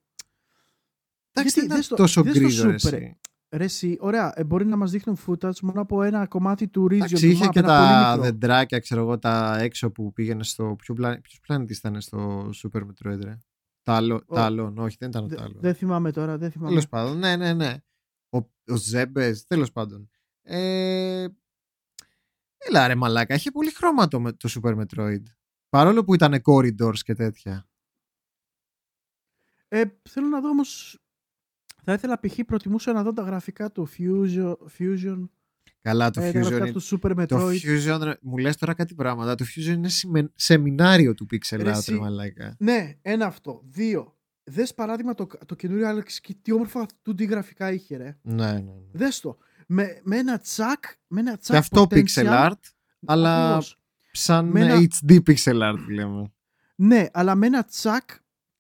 [1.32, 3.16] Εντάξει, γιατί δεν ήταν δες το- τόσο δες το γκρίζο, ρε, Super, εσύ.
[3.56, 6.92] Ρε εσύ, ωραία, ε, μπορεί να μας δείχνουν footage μόνο από ένα κομμάτι του region
[6.94, 8.22] Εντάξει, του είχε map, και ένα τα πολύ μικρό.
[8.22, 10.76] δεντράκια, ξέρω εγώ, τα έξω που πήγαινε στο.
[10.78, 13.38] Ποιο πλάνη, ποιος πλάνητης ήταν στο Super Metroid, ρε;
[13.84, 15.60] Τα άλλο, Ο- τα άλλο, όχι, δεν ήταν Δε- τα άλλο.
[15.60, 16.70] Δεν θυμάμαι τώρα, δεν θυμάμαι.
[16.70, 17.76] Τέλος πάντων, ναι, ναι, ναι.
[18.30, 18.38] Ο,
[18.72, 20.10] ο Ζέμπες, τέλος πάντων.
[20.44, 21.28] Ε,
[22.58, 25.24] έλα ρε μαλάκα, είχε πολύ χρώμα το, με- το Super Metroid.
[25.70, 27.70] Παρόλο που ήταν corridors και τέτοια.
[29.68, 31.00] Ε, θέλω να δω όμως...
[31.84, 32.40] Θα ήθελα π.χ.
[32.46, 35.28] προτιμούσα να δω τα γραφικά του Fusion, Fusion
[35.82, 36.42] Καλά, το ε, τα Fusion.
[36.44, 37.56] γραφικά είναι- του Super Το Metroid.
[37.62, 39.36] Fusion, ρε, μου λες τώρα κάτι πράγματα.
[39.36, 42.56] Το Fusion είναι σεμε- σεμινάριο του Pixel Ρε, Art, εσύ- ρε μαλάκα.
[42.60, 43.62] Ναι, ένα αυτό.
[43.66, 44.16] Δύο.
[44.44, 48.18] Δες παράδειγμα το, το καινούριο Alex και τι όμορφα του τι γραφικά είχε ρε.
[48.22, 48.72] Ναι, ναι, ναι.
[48.92, 49.38] Δες το.
[49.74, 52.60] Με, με ένα τσακ, με ένα τσακ Και αυτό potential, pixel art,
[53.06, 53.78] αλλά ακριβώς.
[54.12, 56.32] σαν Με ένα- HD pixel art λέμε.
[56.76, 58.10] Ναι, αλλά με ένα τσακ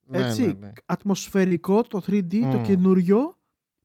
[0.05, 0.71] Ναι, έτσι, ναι, ναι.
[0.85, 2.63] ατμοσφαιρικό, το 3D, το Μμ.
[2.63, 3.37] καινούριο,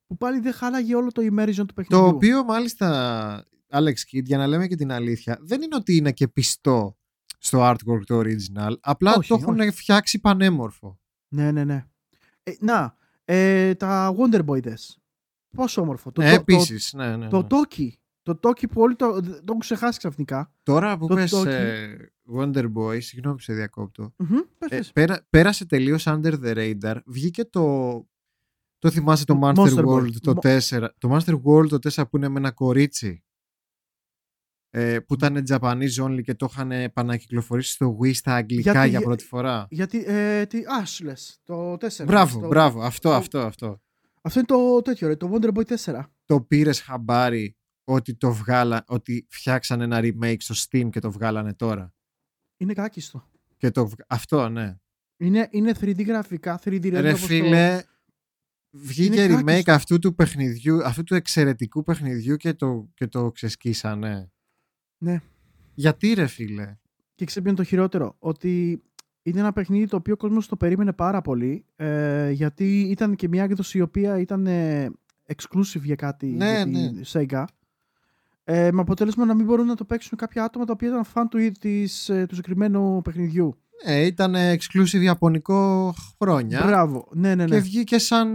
[0.06, 2.06] που πάλι δεν χάλαγε όλο το immersion του Το παιχνιδιού.
[2.06, 6.28] οποίο μάλιστα, Alex Kidd, για να λέμε και την αλήθεια, δεν είναι ότι είναι και
[6.28, 6.96] πιστό
[7.38, 10.98] στο artwork το original, απλά Όχι, το έχουν φτιάξει πανέμορφο.
[11.28, 11.84] Ναι, ναι, ναι.
[12.42, 14.98] Ε, να, ε, τα Wonder Boy δες.
[15.56, 16.12] Πόσο όμορφο.
[16.12, 17.46] Το, ναι, το, το, επίσης, ναι, ναι, το ναι.
[17.50, 17.88] Toki.
[18.22, 20.52] Το Toki που όλοι το, το έχουν ξεχάσει ξαφνικά.
[20.62, 21.46] Τώρα που το πες Toki.
[21.46, 21.96] ε,
[22.36, 24.92] Wonder Boy, συγγνώμη που σε διακόπτω, Μμμ, πες, ε, πες.
[24.92, 28.06] πέρα, πέρασε τελείως under the radar, βγήκε το...
[28.78, 29.86] Το θυμάσαι το Monster, Monster Boy.
[29.86, 30.88] World το Mo- 4.
[30.98, 33.24] Το Monster World το 4 που είναι με ένα κορίτσι.
[34.70, 39.00] Ε, που ήταν Japanese only και το είχαν επανακυκλοφορήσει στο Wii στα αγγλικά Γιατί- για
[39.00, 39.66] πρώτη φορά.
[39.70, 42.04] Γιατί, ε, τι, α, σου λες, το 4.
[42.06, 42.80] Μπράβο, το- μπράβο.
[42.82, 43.80] Αυτό, το- αυτό, αυτό.
[44.26, 46.02] Αυτό είναι το τέτοιο, ρε, το Wonder Boy 4.
[46.24, 51.54] Το πήρες χαμπάρι ότι το βγάλα, ότι φτιάξαν ένα remake στο Steam και το βγάλανε
[51.54, 51.94] τώρα;
[52.56, 53.30] Είναι κάκιστο.
[53.56, 54.76] Και το, βγ- αυτό, ναι.
[55.16, 57.82] Είναι, είναι 3D γραφικά, 3D Ρε όπως το- φίλε,
[58.70, 59.72] βγήκε Είναι remake κάκιστο.
[59.72, 64.32] αυτού του παιχνιδιού, αυτού του εξαιρετικού παιχνιδιού και το, και το ξεσκίσανε.
[64.98, 65.20] Ναι.
[65.74, 66.76] Γιατί ρε φίλε;
[67.14, 68.82] Και ξέρεις ποιο είναι το χειρότερο; Ότι
[69.26, 71.64] είναι ένα παιχνίδι το οποίο ο κόσμος το περίμενε πάρα πολύ.
[71.76, 74.90] Ε, γιατί ήταν και μια έκδοση η οποία ήταν ε,
[75.34, 76.90] exclusive για κάτι Ναι, για τη ναι.
[77.12, 77.44] Sega.
[78.44, 81.28] Ε, με αποτέλεσμα να μην μπορούν να το παίξουν κάποια άτομα τα οποία ήταν φαν
[81.28, 83.58] του, της, ε, του συγκεκριμένου παιχνιδιού.
[83.86, 86.62] Ναι, ήταν exclusive ιαπωνικό χρόνια.
[86.66, 87.08] Μπράβο.
[87.12, 87.50] Ναι, ναι, ναι.
[87.56, 88.28] Και βγήκε σαν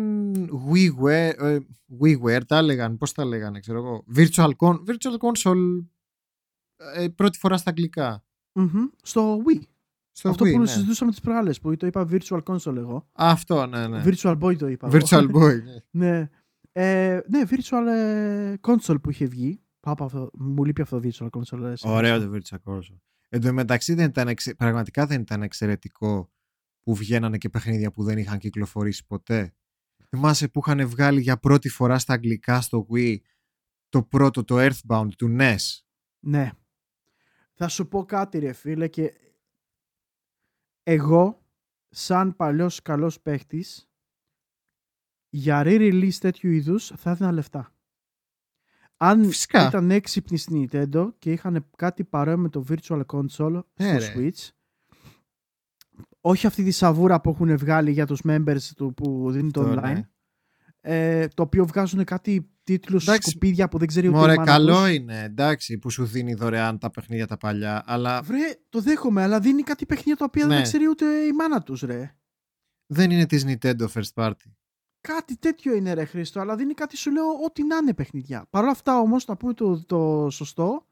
[0.71, 1.57] WiiWare, ε,
[2.01, 4.03] WiiWare τα έλεγαν, πώς τα λέγανε, ξέρω εγώ.
[4.15, 5.85] Virtual, con- virtual Console
[6.95, 8.23] ε, πρώτη φορά στα αγγλικά.
[8.53, 8.85] Μμμ.
[9.01, 9.61] Στο Wii.
[10.11, 10.65] Στο Αυτό Wii, που ναι.
[10.67, 13.07] συζητούσαμε τις προάλλες που το είπα Virtual Console εγώ.
[13.11, 14.01] Αυτό, ναι, ναι.
[14.05, 14.87] Virtual Boy το είπα.
[14.93, 14.97] εγώ.
[14.97, 15.55] Virtual Boy.
[15.63, 15.79] ναι.
[16.19, 16.29] ναι.
[16.71, 19.61] Ε, ναι, Virtual ε, Console που είχε βγει.
[19.79, 21.63] Πάπα, αυτό, μου λείπει αυτό το Virtual Console.
[21.63, 22.29] ε, σε Ωραίο αυτό.
[22.29, 22.97] το Virtual Console.
[23.29, 26.31] Εν τω μεταξύ δεν ήταν εξε- πραγματικά δεν ήταν εξαιρετικό
[26.83, 29.53] που βγαίνανε και παιχνίδια που δεν είχαν κυκλοφορήσει ποτέ.
[30.09, 33.15] Θυμάσαι που είχαν βγάλει για πρώτη φορά στα αγγλικά στο Wii
[33.89, 35.55] το πρώτο, το Earthbound του NES.
[36.19, 36.51] Ναι.
[37.53, 39.11] Θα σου πω κάτι ρε φίλε και
[40.83, 41.41] εγώ
[41.89, 43.89] σαν παλιός καλός παίχτης
[45.29, 47.73] για re-release τέτοιου είδους θα έδινα λεφτά.
[48.97, 49.67] Αν Φυσικά.
[49.67, 54.13] ήταν έξυπνοι στην Nintendo και είχαν κάτι παρόμοιο με το Virtual Console Ναι, στο ρε.
[54.15, 54.49] Switch
[56.21, 59.73] όχι αυτή τη σαβούρα που έχουν βγάλει για τους members του που δίνουν το Αυτό,
[59.81, 60.03] online ναι.
[60.81, 64.51] ε, το οποίο βγάζουν κάτι τίτλους Εντάξει, σκουπίδια που δεν ξέρει ούτε η Μωρέ, μάνα
[64.51, 64.89] καλό τους.
[64.95, 68.37] είναι, εντάξει, που σου δίνει δωρεάν τα παιχνίδια τα παλιά, αλλά Βρε,
[68.69, 70.53] το δέχομαι, αλλά δίνει κάτι παιχνίδια τα οποία Ναι.
[70.53, 72.15] δεν ξέρει ούτε η μάνα τους, ρε.
[72.85, 74.51] δεν είναι της Nintendo First Party.
[75.01, 78.47] Κάτι τέτοιο είναι, ρε Χρήστο, αλλά δίνει κάτι, σου λέω, ό,τι να είναι παιχνίδια.
[78.49, 80.85] Παρ' όλα αυτά, όμως, να πούμε το, το σωστό,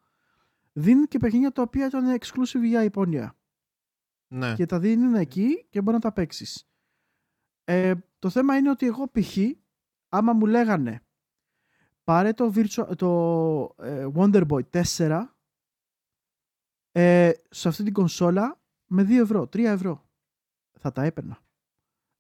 [0.74, 3.38] δίνουν και παιχνίδια τα οποία ήταν exclusive για Ιαπωνία.
[4.28, 4.54] Ναι.
[4.56, 6.68] Και τα δίνουν εκεί και μπορεί να τα παίξεις.
[7.64, 9.38] Ε, το θέμα είναι ότι εγώ π.χ.
[10.10, 11.02] άμα μου λέγανε
[12.10, 15.26] πάρε το, virtual, το ε, Wonder Boy 4
[16.92, 20.10] ε, σε αυτή την κονσόλα με 2 ευρώ, 3 ευρώ.
[20.80, 21.40] Θα τα έπαιρνα.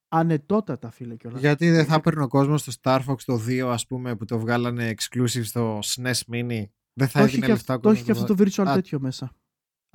[0.08, 1.39] Ανετότατα φίλε κιόλας.
[1.39, 4.39] Γιατί δεν θα έπαιρνε ο κόσμος στο Star Fox το 2, ας πούμε, που το
[4.39, 6.63] βγάλανε exclusive στο SNES Mini.
[6.93, 8.49] Δεν θα το έχει έδινε και, λεφτά αυτό, ο το έχει και κόσμος αυτό να
[8.49, 8.73] το virtual Α.
[8.73, 9.36] τέτοιο μέσα.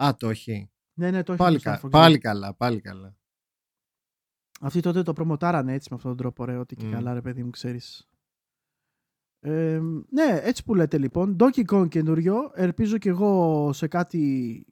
[0.03, 0.71] Α, το έχει.
[0.99, 2.21] Ναι, ναι, το έχει Πάλι, το Star κα- Fox πάλι Zone.
[2.21, 3.17] καλά, πάλι καλά.
[4.61, 6.91] Αυτοί τότε το προμοτάρανε έτσι με αυτόν τον τρόπο, ρε, ότι και Μμ.
[6.91, 8.09] καλά, ρε παιδί μου, ξέρεις.
[9.47, 11.37] Ε, ναι, έτσι που λέτε λοιπόν.
[11.41, 12.51] Donkey Kong καινούριο.
[12.55, 14.67] Ελπίζω και εγώ σε κάτι...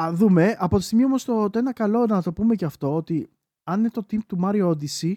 [0.00, 0.56] Α, δούμε.
[0.58, 3.30] Από τη στιγμή όμως το, το ένα καλό να το πούμε και αυτό, ότι
[3.64, 5.14] αν είναι το team του Mario Odyssey,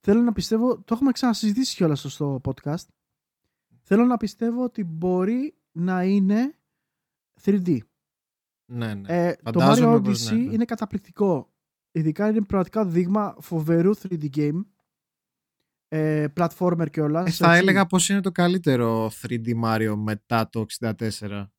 [0.00, 2.86] θέλω να πιστεύω, το έχουμε ξανασυζητήσει κιόλας στο podcast,
[3.82, 6.54] θέλω να πιστεύω ότι μπορεί να είναι
[7.42, 7.78] 3D.
[8.72, 9.26] Ναι, ναι.
[9.26, 10.52] Ε, το Φαντάζομαι Mario πως Odyssey ναι, ναι.
[10.52, 11.52] είναι καταπληκτικό.
[11.92, 14.60] Ειδικά είναι πραγματικά δείγμα φοβερού 3D game.
[15.96, 17.40] Ε, platformer κιόλας.
[17.40, 21.50] Ε, θα έλεγα πως είναι το καλύτερο 3D Mario μετά το 64.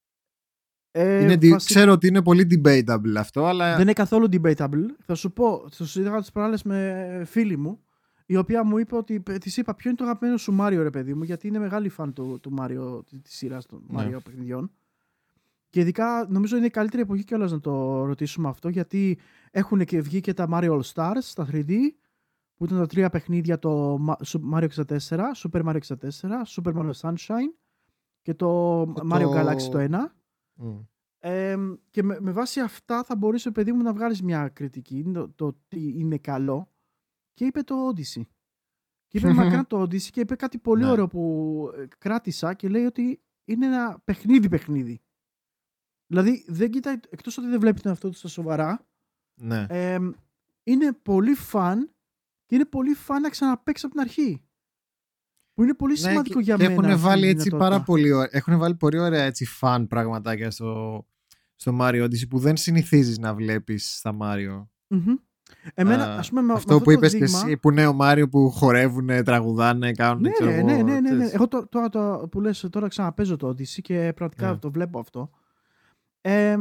[0.91, 4.85] Ε, είναι, δι- βασι- Ξέρω ότι είναι πολύ debatable αυτό, αλλά Δεν είναι καθόλου debatable.
[5.05, 7.79] Θα σου πω, το συζήτηκα τις προάλλε με φίλη μου,
[8.25, 11.13] η οποία μου είπε ότι της είπα ποιο είναι το αγαπημένο σου Μάριο, ρε παιδί
[11.13, 13.95] μου, γιατί είναι μεγάλη φαν του, του Μάριο, τη σειράς των Ναι.
[13.97, 14.71] Μάριο παιχνιδιών.
[15.69, 19.17] Και ειδικά νομίζω είναι η καλύτερη εποχή κιόλας να το ρωτήσουμε αυτό, γιατί
[19.51, 21.71] έχουν και βγει και τα Mario All Stars στα 3D,
[22.55, 25.95] που ήταν τα τρία παιχνίδια, το Ma- Super Mario 64, Super Mario 64,
[26.45, 27.53] Super Mario Sunshine
[28.21, 29.89] και το Mario Galaxy το 1.
[30.53, 30.79] Μμ.
[31.19, 31.55] Ε,
[31.89, 35.53] και με, με βάση αυτά θα μπορούσε παιδί μου να βγάλεις μια κριτική το, το
[35.67, 36.71] τι είναι καλό
[37.33, 38.21] και είπε το Odyssey
[39.07, 40.89] και είπε μακράν το Odyssey και είπε κάτι πολύ Ναι.
[40.91, 45.01] ωραίο που ε, κράτησα και λέει ότι είναι ένα παιχνίδι παιχνίδι
[46.07, 48.87] δηλαδή δεν κοιτάει, εκτός ότι δεν βλέπει τον εαυτό του στα σοβαρά
[49.41, 49.65] Ναι.
[49.69, 49.97] ε,
[50.63, 51.94] είναι πολύ φαν
[52.45, 54.43] και είναι πολύ φαν να ξαναπαίξει από την αρχή
[55.53, 57.69] που είναι πολύ Ναι, σημαντικό και- για και μένα Έχουν αυτή η βάλει έτσι δυνατότητα.
[57.69, 61.05] πάρα πολύ ωραία, έχουν βάλει πολύ ωραία έτσι φαν πραγματάκια στο,
[61.55, 64.65] στο Mario Odyssey που δεν συνηθίζεις να βλέπεις στα Mario.
[64.88, 65.15] Μμμ.
[65.73, 67.88] Εμένα, Α, ας πούμε, με, με αυτό που το είπες δείγμα, και εσύ που είναι
[67.88, 71.10] ο Μάριο που χορεύουν, τραγουδάνε, κάνουν Ναι, ξέρω ρε, εγώ, ναι, ναι, ναι, ναι.
[71.15, 71.34] ξέρεις.
[71.34, 74.58] Εγώ το, το, το, που λες τώρα ξαναπέζω το Odyssey και πραγματικά Ναι.
[74.58, 75.29] το βλέπω αυτό.
[76.21, 76.55] Ε,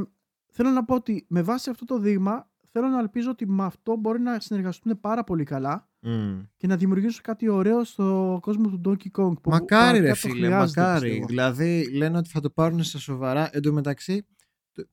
[0.47, 3.97] θέλω να πω ότι με βάση αυτό το δείγμα θέλω να ελπίζω ότι με αυτό
[3.97, 6.41] μπορεί να συνεργαστούν πάρα πολύ καλά Μμ.
[6.57, 9.41] και να δημιουργήσουν κάτι ωραίο στο κόσμο του Donkey Kong.
[9.43, 11.09] Που Μακάρι ρε πραγματικά το φίλε, χρειάζεται, μακάρι.
[11.09, 11.27] πιστεύω.
[11.27, 13.49] Δηλαδή λένε ότι θα το πάρουν στα σοβαρά.
[13.53, 14.27] Εν τω μεταξύ,
[14.73, 14.89] το-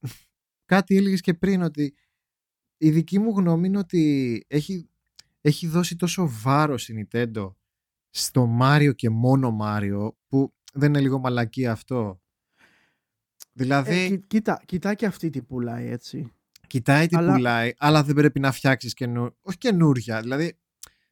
[0.66, 1.96] κάτι έλεγες και πριν ότι
[2.78, 4.90] η δική μου γνώμη είναι ότι έχει,
[5.42, 7.54] έχει δώσει τόσο βάρος η Nintendo
[8.10, 12.22] στο Μάριο και μόνο Μάριο που δεν είναι λίγο μαλακή αυτό.
[13.54, 16.34] Δηλαδή, Ε, κοι- κοίτα, κοιτά και αυτή τι πουλάει έτσι.
[16.72, 19.38] Κοιτάει τι αλλά- πουλάει, αλλά δεν πρέπει να φτιάξεις καινού...
[19.42, 20.22] όχι καινούρια.
[20.22, 20.60] Δηλαδή,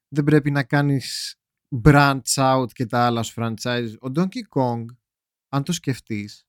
[0.08, 1.36] δεν πρέπει να κάνεις
[1.84, 3.94] branch out και τα άλλα σου franchise.
[4.02, 4.86] Ο Donkey Kong,
[5.50, 6.48] αν το σκεφτείς,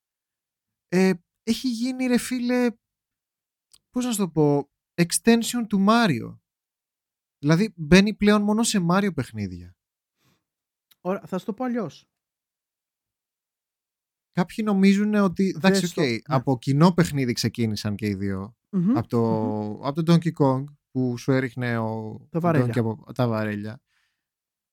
[0.89, 2.71] ε, έχει γίνει ρε φίλε,
[3.91, 6.39] πώς να σου το πω, extension του Mario.
[7.39, 9.77] Δηλαδή, μπαίνει πλέον μόνο σε Mario παιχνίδια.
[11.01, 12.05] Ωραία, θα σου το πω αλλιώς.
[14.33, 16.19] Κάποιοι νομίζουν ότι, εντάξει, Δες οκ, το, ναι.
[16.25, 18.55] από κοινό παιχνίδι ξεκίνησαν και οι δύο.
[18.71, 22.67] Από, το, από το Donkey Kong που σου έριχνε ο Τα βαρέλια.
[22.75, 23.81] Donkey από τα βαρέλια.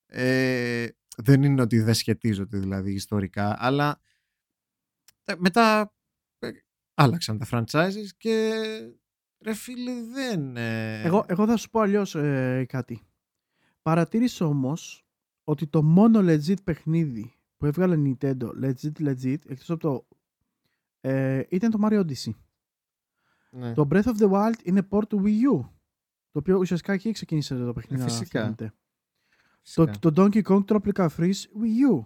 [0.05, 4.01] Ε, δεν είναι ότι δεν σχετίζονται δηλαδή ιστορικά, αλλά
[5.23, 5.93] ε, μετά
[6.39, 6.49] ε,
[6.93, 8.53] άλλαξαν τα franchises και
[9.39, 10.57] ρε φίλε δεν...
[10.57, 12.11] ε, Εγώ, εγώ θα σου πω αλλιώς
[12.67, 13.01] κάτι.
[13.81, 15.05] Παρατήρησε όμως
[15.43, 20.07] ότι το μόνο legit παιχνίδι που έβγαλε Nintendo, legit legit, εκτός από το.
[21.01, 22.31] Ε, ήταν το Mario Odyssey.
[23.57, 23.73] Ναι.
[23.73, 25.69] Το Breath of the Wild είναι port του Wii U.
[26.31, 28.01] Το οποίο ουσιαστικά εκεί ξεκίνησε το παιχνίδι.
[28.01, 28.41] Ε, να φυσικά.
[28.41, 28.73] φαίνεται.
[29.61, 29.91] Φυσικά.
[29.99, 32.05] Το, το Donkey Kong Tropical Freeze Wii U.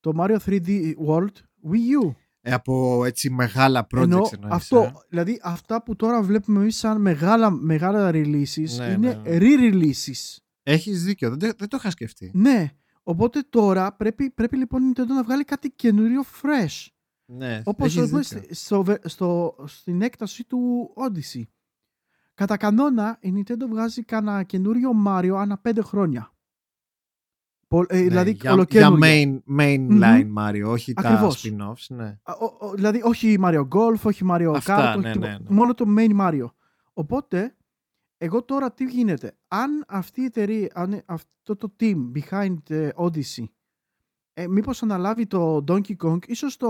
[0.00, 1.34] Το Mario 3D World
[1.70, 2.14] Wii U.
[2.42, 6.76] Ε, από έτσι μεγάλα projects Ενώ εννοείς, αυτό, ε; δηλαδή αυτά που τώρα βλέπουμε εμείς
[6.76, 9.38] σαν μεγάλα, μεγάλα releases Ναι, είναι ναι, ναι.
[9.40, 10.36] re-releases.
[10.62, 12.30] Έχεις δίκιο, δεν, το- δεν το είχα σκεφτεί.
[12.34, 12.70] Ναι.
[13.02, 16.86] Οπότε τώρα πρέπει, πρέπει λοιπόν η Nintendo να βγάλει κάτι καινούριο fresh.
[17.32, 18.54] Ναι, Όπως έχεις όπως δίκιο.
[18.54, 21.42] στο, στο, στο, στην έκταση του Odyssey.
[22.34, 26.32] Κατά κανόνα η Nintendo βγάζει κανένα καινούριο Mario ανά πέντε χρόνια.
[27.68, 29.42] Πο- ε, Ναι, δηλαδή για, για ολοκένουργιο.
[29.46, 31.42] main, mainline Mario, όχι Ακριβώς.
[31.42, 32.18] τα spin-offs, ναι.
[32.22, 35.30] Α, ο- ο- δηλαδή όχι Mario Golf, όχι Mario Αυτά, Kart, όχι ναι, τίποτα.
[35.32, 35.54] ναι, ναι.
[35.56, 36.46] μόνο το main Mario.
[36.92, 37.56] Οπότε,
[38.16, 39.38] εγώ τώρα τι γίνεται.
[39.48, 43.44] Αν αυτή η εταιρεία, αν αυτό το team behind the Odyssey,
[44.42, 46.68] ε, μήπως αναλάβει το Donkey Kong, ίσως το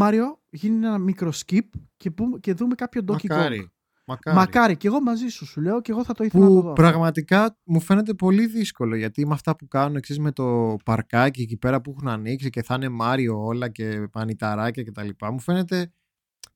[0.00, 1.60] Mario γίνει ένα μικρό skip
[1.96, 3.60] και, πούμε- και δούμε κάποιο Donkey Μακάρι.
[3.64, 3.70] Kong.
[4.08, 4.36] Μακάρι.
[4.36, 4.76] Μακάρι.
[4.76, 6.72] Και εγώ μαζί σου σου λέω και εγώ θα το ήθελα να το Που δω.
[6.72, 11.56] πραγματικά μου φαίνεται πολύ δύσκολο γιατί με αυτά που κάνουν εξής με το παρκάκι εκεί
[11.56, 15.40] πέρα που έχουν ανοίξει και θα είναι Μάριο όλα και πανιταράκια και τα λοιπά μου
[15.40, 15.92] φαίνεται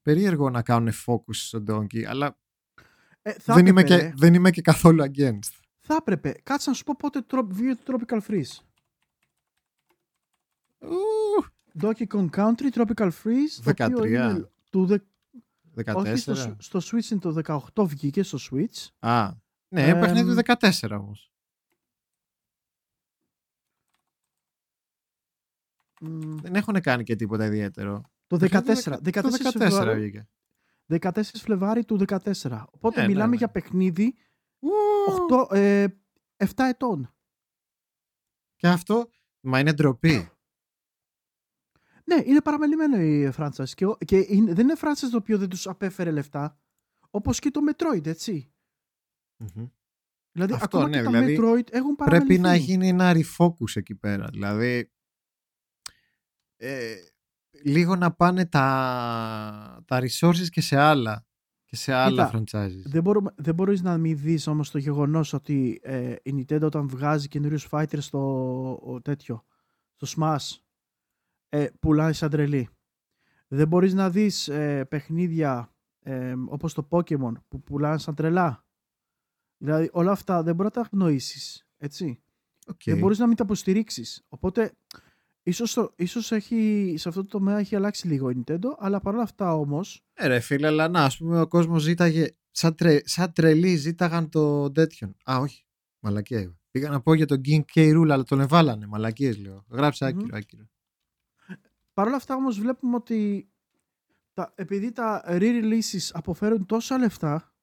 [0.02, 2.38] περίεργο να κάνουν focus στο Donkey αλλά
[3.22, 4.12] Ε, θα δεν είμαι, έπρεπε, και, ρε.
[4.16, 5.52] δεν είμαι και καθόλου against.
[5.80, 6.34] Θα έπρεπε.
[6.42, 8.58] Κάτσε να σου πω πότε τρο- βγήκε το Tropical Freeze.
[10.80, 11.44] Ου,
[11.80, 13.60] Donkey Kong Country, Tropical Freeze.
[13.64, 14.06] το οποίο 13.
[14.06, 14.98] είναι του δε-
[15.84, 15.94] 14.
[15.96, 18.88] Όχι, στο, στο Switch είναι το 18 βγήκε στο Switch.
[18.98, 19.30] Α,
[19.68, 21.32] ναι, ε, παιχνίδι του 14 όμως.
[26.00, 28.02] Μ, Δεν έχουν κάνει και τίποτα ιδιαίτερο.
[28.26, 28.82] Το Παιχνίδι 14.
[28.84, 30.28] το 14, 14 Φλεβάρι, βγήκε.
[31.00, 32.64] 14 Φλεβάρι του 14.
[32.70, 33.36] Οπότε Ναι, ναι, μιλάμε ναι.
[33.36, 34.14] για παιχνίδι
[34.58, 34.68] Ου,
[35.50, 35.86] 8, ε,
[36.36, 37.14] 7 ετών.
[38.56, 39.10] Και αυτό,
[39.40, 40.30] μα είναι ντροπή.
[42.14, 45.48] Ναι, είναι παραμελημένο η franchise και, ο- και είναι- δεν είναι franchise το οποίο δεν
[45.48, 46.58] τους απέφερε λεφτά.
[47.10, 48.52] Όπως και το Metroid, έτσι.
[49.36, 49.66] Μμμ.
[50.32, 52.26] Δηλαδή, Αυτό, ακόμα ναι, και τα δηλαδή, Metroid έχουν παραμεληθεί.
[52.26, 54.28] Πρέπει να γίνει ένα refocus εκεί πέρα.
[54.32, 54.90] Δηλαδή,
[56.56, 56.94] ε,
[57.64, 61.24] λίγο να πάνε τα, τα resources και σε άλλα.
[61.64, 62.82] Και σε άλλα franchises.
[62.84, 66.88] Δεν, μπορούμε, δεν μπορείς να μην δεις όμως το γεγονός ότι ε, η Nintendo όταν
[66.88, 68.20] βγάζει καινούριους fighters στο
[68.82, 69.44] ο, τέτοιο,
[69.96, 70.58] στο Smash,
[71.50, 72.68] ε, πουλάει σαν τρελή.
[73.48, 75.72] Δεν μπορείς να δεις ε, παιχνίδια
[76.02, 78.64] ε, όπως το Pokemon που πουλάνε σαν τρελά.
[79.58, 82.20] Δηλαδή όλα αυτά δεν μπορεί να τα αγνοήσεις, έτσι.
[82.66, 82.80] Οκ.
[82.84, 84.24] Δεν μπορείς να μην τα υποστηρίξεις.
[84.28, 84.72] Οπότε
[85.42, 89.22] ίσως, το- ίσως έχει, σε αυτό το τομέα έχει αλλάξει λίγο η Nintendo, αλλά παρόλα
[89.22, 93.32] αυτά όμως Ε, ρε φίλε, αλλά να, ας πούμε, ο κόσμος ζήταγε, σαν, τρε, σαν
[93.32, 95.16] τρελή ζήταγαν το τέτοιον.
[95.30, 95.64] Α, όχι,
[96.00, 96.58] μαλακία είπα.
[96.70, 97.96] Πήγα να πω για τον King K.
[97.96, 99.64] Rool, αλλά τον εβάλανε, μαλακίες λέω.
[99.70, 100.18] Γράψε Μμμ.
[100.18, 100.64] άκυρο, άκυρο.
[101.92, 103.50] Παρ' όλα αυτά όμως βλέπουμε ότι
[104.32, 107.54] τα, επειδή τα re-releases αποφέρουν τόσα λεφτά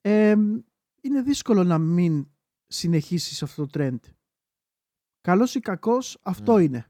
[0.00, 0.60] εμ,
[1.02, 2.30] είναι δύσκολο να μην
[2.66, 3.98] συνεχίσεις αυτό το trend.
[5.20, 6.62] Καλός ή κακός αυτό Ναι.
[6.62, 6.86] είναι.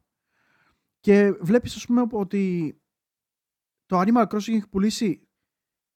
[1.00, 2.76] Και βλέπεις ας πούμε ότι
[3.86, 5.28] το Animal Crossing έχει πουλήσει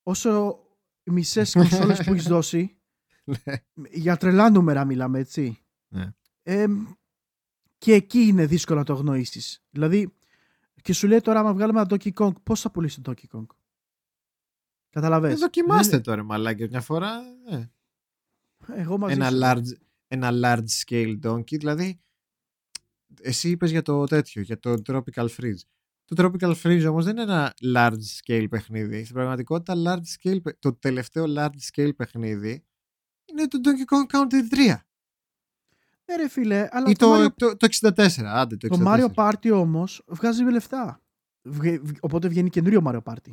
[0.03, 0.61] όσο
[1.03, 2.81] οι μισές κονσόλες που έχεις δώσει
[3.25, 3.55] Ναι.
[3.91, 5.59] για τρελά νούμερα μιλάμε έτσι.
[5.89, 6.13] Ναι.
[6.43, 6.87] Εμ,
[7.87, 9.63] και εκεί είναι δύσκολο να το αγνοήσεις.
[9.71, 10.13] Δηλαδή,
[10.83, 13.47] και σου λέει τώρα, άμα βγάλουμε ένα Donkey Kong, πώς θα πουλήσει το Donkey Kong;
[13.47, 13.55] Ε,
[14.91, 15.39] Καταλαβες.
[15.39, 17.21] δοκιμάστε Δεν- τώρα, μαλάκια, μια φορά.
[17.51, 17.71] ε.
[18.67, 19.39] Εγώ μαζί ένα, σου.
[19.43, 19.79] large,
[20.09, 21.59] ένα large scale donkey.
[21.59, 22.01] Δηλαδή,
[23.21, 25.61] εσύ είπες για το τέτοιο, για το Tropical Freeze.
[26.05, 29.03] Το Tropical Freeze όμως δεν είναι ένα large scale παιχνίδι.
[29.03, 32.65] Στην πραγματικότητα, large scale, παι- το τελευταίο large scale παιχνίδι
[33.25, 34.81] είναι το Donkey Kong Country 3.
[36.11, 38.87] Ναι ρε φίλε, αλλά Ή το, το, Mario, το, το 64, άντε το το 64.
[38.87, 41.03] Mario Party όμως βγάζει λεφτά.
[41.49, 43.31] Βγε- βγ- οπότε βγαίνει καινούριο Mario Party.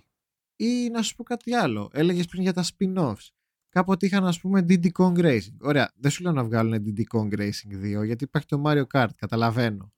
[0.55, 1.89] Ή να σου πω κάτι άλλο.
[1.93, 3.27] Έλεγες πριν για τα spin-offs.
[3.69, 5.57] Κάποτε είχαν ας πούμε Diddy Kong Racing.
[5.59, 9.09] Ωραία, δεν σου λέω να βγάλουν Diddy Kong Racing 2 γιατί υπάρχει το Mario Kart,
[9.15, 9.93] καταλαβαίνω.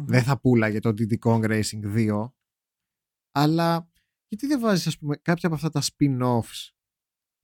[0.00, 2.32] δεν θα πουλάγε το Diddy Kong Racing 2
[3.32, 3.90] αλλά
[4.28, 6.70] γιατί δεν βάζεις ας πούμε κάποια από αυτά τα spin-offs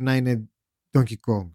[0.03, 0.51] να είναι
[0.97, 1.51] Donkey Kong;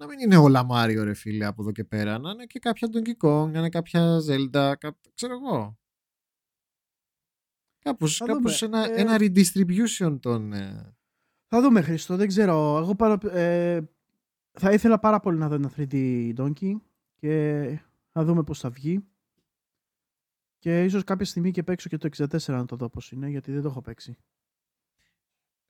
[0.00, 2.88] Να μην είναι όλα Mario ρε φίλε από εδώ και πέρα να είναι και κάποια
[2.92, 4.96] Donkey Kong να είναι κάποια Zelda κά...
[5.14, 5.78] ξέρω εγώ
[7.78, 8.78] κάπως, Θα κάπως δούμε.
[8.78, 10.94] ένα, Ε, ένα redistribution των ε,
[11.46, 12.78] Θα δούμε Χρήστο, δεν ξέρω.
[12.78, 13.88] Εγώ παρα- ε,
[14.52, 15.94] θα ήθελα πάρα πολύ να δω ένα 3D
[16.36, 16.72] Donkey
[17.16, 19.04] και θα δούμε πώς θα βγει.
[20.58, 23.52] Και ίσως κάποια στιγμή και παίξω και το 64 να το δω πώς είναι, γιατί
[23.52, 24.16] δεν το έχω παίξει.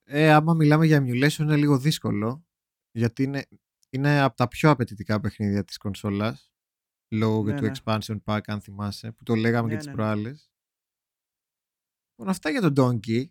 [0.05, 2.45] Ε, άμα μιλάμε για emulation είναι λίγο δύσκολο
[2.93, 3.45] γιατί είναι,
[3.91, 6.53] είναι από τα πιο απαιτητικά παιχνίδια της κονσόλας
[7.13, 7.73] λόγω και Ναι, του ναι.
[7.75, 9.97] expansion pack αν θυμάσαι που το λέγαμε Ναι, και τις ναι, ναι.
[9.97, 10.51] προάλλες.
[12.11, 13.25] Λοιπόν, αυτά για τον Donkey.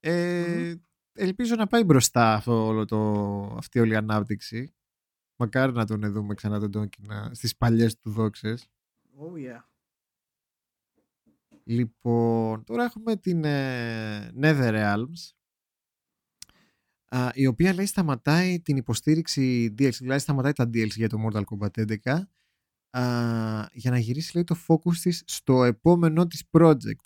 [0.00, 0.74] Ε,
[1.12, 2.98] Ελπίζω να πάει μπροστά αυτό, όλο το,
[3.56, 4.74] αυτή όλη η ανάπτυξη.
[5.36, 8.68] Μακάρι να τον δούμε ξανά τον Donkey να, στις παλιές του δόξες.
[9.18, 9.62] Oh yeah.
[11.64, 15.37] Λοιπόν, τώρα έχουμε την ε, NetherRealms
[17.08, 21.42] α, η οποία λέει σταματάει την υποστήριξη DLC, δηλαδή σταματάει τα DLC για το Mortal
[21.44, 22.20] Kombat 11
[22.90, 27.02] α, για να γυρίσει λέει το focus της στο επόμενό της project.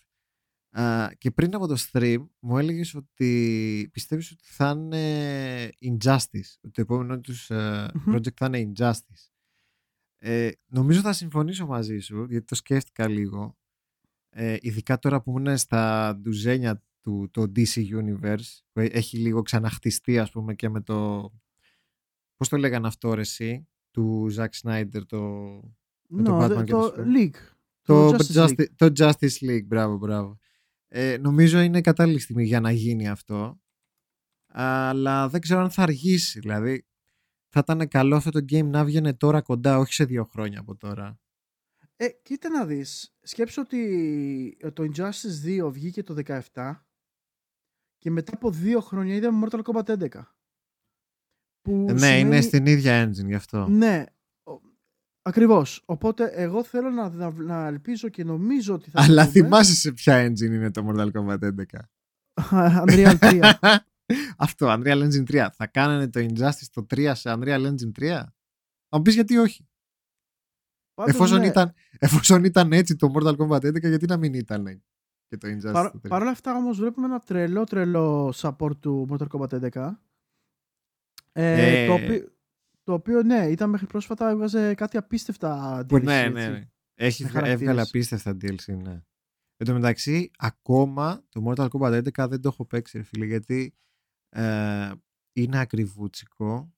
[0.70, 6.70] Α, και πριν από το stream μου έλεγες ότι πιστεύεις ότι θα είναι Injustice, ότι
[6.72, 8.14] το επόμενο τους ε, Μμμ.
[8.14, 9.30] project θα είναι Injustice.
[10.18, 13.56] Ε, νομίζω θα συμφωνήσω μαζί σου, γιατί το σκέφτηκα λίγο.
[14.34, 19.42] Ε, ειδικά τώρα που ήμουν στα ντουζένια του το DC Universe, που ε- έχει λίγο
[19.42, 21.30] ξαναχτιστεί ας πούμε και με το...
[22.36, 25.20] Πώς το λέγανε αυτό ρε εσύ, του Zack Snyder, το...
[26.08, 27.16] Με τον No, Batman the- και το το Superman.
[27.16, 27.36] League.
[27.82, 28.66] Το Το Justice, Justice League.
[28.76, 30.38] το Justice League, μπράβο, μπράβο.
[30.88, 33.60] Ε, νομίζω είναι κατάλληλη στιγμή για να γίνει αυτό.
[34.46, 36.40] Αλλά δεν ξέρω αν θα αργήσει.
[36.40, 36.86] Δηλαδή,
[37.48, 40.76] θα ήταν καλό αυτό το game να βγαίνει τώρα κοντά, όχι σε δύο χρόνια από
[40.76, 41.20] τώρα.
[41.96, 43.14] Ε, κοίτα να δεις.
[43.22, 46.40] Σκέψου ότι το Injustice 2 βγήκε το 17
[48.02, 50.08] και μετά από δύο χρόνια είδαμε Mortal Kombat 11.
[51.60, 53.66] Που Ε, ναι, σημαίνει- είναι στην ίδια engine γι' αυτό.
[53.68, 54.04] Ναι,
[54.42, 54.60] ο-
[55.22, 55.82] ακριβώς.
[55.86, 59.44] Οπότε εγώ θέλω να, να, να ελπίζω και νομίζω ότι θα Αλλά το δούμε.
[59.44, 61.64] θυμάσαι σε ποια engine είναι το Mortal Kombat 11.
[62.86, 63.54] Unreal 3.
[64.36, 65.48] Αυτό, Unreal Engine 3.
[65.52, 68.06] Θα κάνανε το Injustice το 3 σε Unreal Engine 3.
[68.88, 69.66] Θα μου πεις γιατί όχι.
[70.94, 74.82] Πάντως, Εφόσον, ναι, ήταν, εφόσον ήταν έτσι το Mortal Kombat 11, γιατί να μην ήταν;
[75.32, 76.08] Και το Injustice παρ- 3.
[76.08, 80.00] Παρ' όλα αυτά όμως βλέπουμε ένα τρελό τρελό support του Mortal Kombat 11.
[81.32, 81.86] Ε, Ε.
[81.86, 82.28] το, οποίο,
[82.82, 86.32] το οποίο ναι, ήταν μέχρι πρόσφατα έβγαζε κάτι απίστευτα Που- DLC, ναι, έτσι.
[86.32, 86.68] ναι, ναι.
[86.94, 87.60] Έχεις, Με βγα- χαρακτήρες.
[87.68, 89.02] έβγαλε απίστευτα DLC, ναι.
[89.56, 93.74] Εν τω μεταξύ, ακόμα το Mortal Kombat 11 δεν το έχω παίξει, ρε φίλε, γιατί
[94.28, 94.90] ε,
[95.32, 96.74] είναι ακριβούτσικο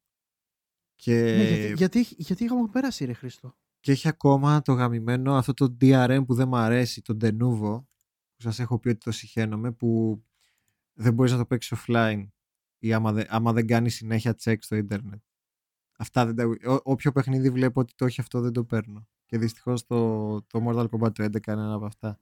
[0.94, 3.56] και, Ναι, γιατί, γιατί, γιατί είχαμε πέρασει ρε Χρήστο.
[3.80, 7.84] και έχει ακόμα το γαμημένο αυτό το DRM που δεν μου αρέσει, το Denuvo,
[8.44, 10.22] που σας έχω πει ότι το συχαίνομαι, που
[10.92, 12.26] δεν μπορείς να το παίξεις offline
[12.78, 15.22] ή άμα, δεν- άμα δεν κάνεις συνέχεια check στο ίντερνετ.
[15.98, 16.70] Αυτά δεν τα...
[16.72, 19.08] Ό, όποιο παιχνίδι βλέπω ότι το έχει αυτό δεν το παίρνω.
[19.26, 22.18] Και δυστυχώς το, το Mortal Kombat του 11 είναι ένα από αυτά.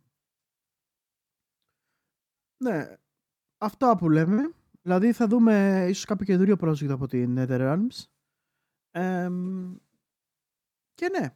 [2.62, 2.96] Ναι,
[3.58, 4.52] αυτά που λέμε.
[4.82, 8.04] Δηλαδή θα δούμε ίσως κάποιο καινούριο project από την NetherRealms.
[8.90, 9.74] Εμ,
[10.94, 11.34] και ναι,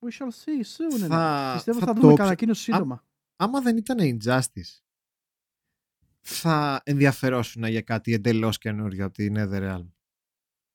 [0.00, 0.98] we shall see soon.
[1.00, 1.06] ναι.
[1.06, 3.04] Θα- Πιστεύω θα θα, το δούμε ψ- κατά ανακοίνωση σύντομα.
[3.44, 4.80] Άμα δεν ήταν Injustice,
[6.20, 9.88] θα ενδιαφερόσουν για κάτι εντελώς καινούριο από την NetherRealm.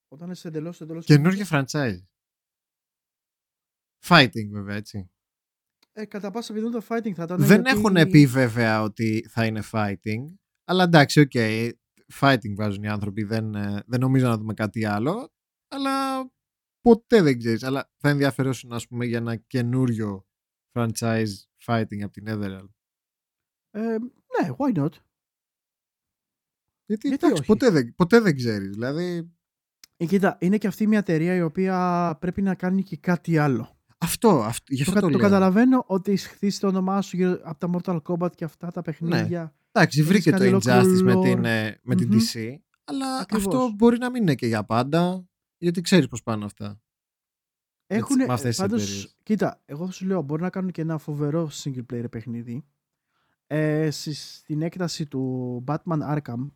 [0.07, 1.05] Όταν είσαι εντελώς, εντελώς...
[1.05, 1.99] Καινούργιο franchise.
[4.05, 5.11] Fighting βέβαια, έτσι.
[5.91, 7.37] Ε, κατά πάσα πιθανότητα fighting θα ήταν.
[7.39, 10.35] δεν γιατί- έχουν πει βέβαια ότι θα είναι fighting.
[10.63, 11.31] Αλλά εντάξει, οκ.
[12.19, 13.23] fighting βάζουν οι άνθρωποι.
[13.23, 15.33] Δεν, ε, δεν νομίζω να δούμε κάτι άλλο.
[15.67, 16.25] Αλλά
[16.81, 17.63] ποτέ δεν ξέρεις.
[17.63, 20.27] Αλλά θα ενδιαφερόσουν, ας πούμε, για ένα καινούριο
[20.71, 22.69] franchise fighting από την Netherrealm.
[23.71, 24.91] Ε, ναι, why not;
[26.85, 28.69] Γιατί, Γιατί εντάξει, όχι; ποτέ δεν, ποτέ δεν ξέρεις.
[28.69, 29.31] Δηλαδή,
[29.97, 33.77] Ε, κοίτα, είναι και αυτή μια εταιρεία η οποία πρέπει να κάνει και κάτι άλλο.
[33.97, 35.27] αυτό, αυτό γι' αυτό Το, το, κα- το λέω.
[35.29, 38.81] καταλαβαίνω ότι έχει χτίσει το όνομά σου γύρω από τα Mortal Kombat και αυτά τα
[38.81, 39.53] παιχνίδια.
[39.71, 42.17] Εντάξει, Έχεις βρήκε το κάνει Injustice με ολόκληρο την, ε, με την Μμμ.
[42.33, 42.55] DC.
[42.83, 43.45] Αλλά Ακριβώς.
[43.55, 45.27] αυτό μπορεί να μην είναι και για πάντα.
[45.57, 46.81] Γιατί ξέρεις πώς πάνε αυτά.
[47.91, 49.15] Έχουν, με αυτές τις πάντως, εταιρείες.
[49.23, 52.65] κοίτα, εγώ θα σου λέω, μπορεί να κάνουν και ένα φοβερό single player παιχνίδι.
[53.47, 56.47] Ε, στη- στην έκταση του Batman Arkham.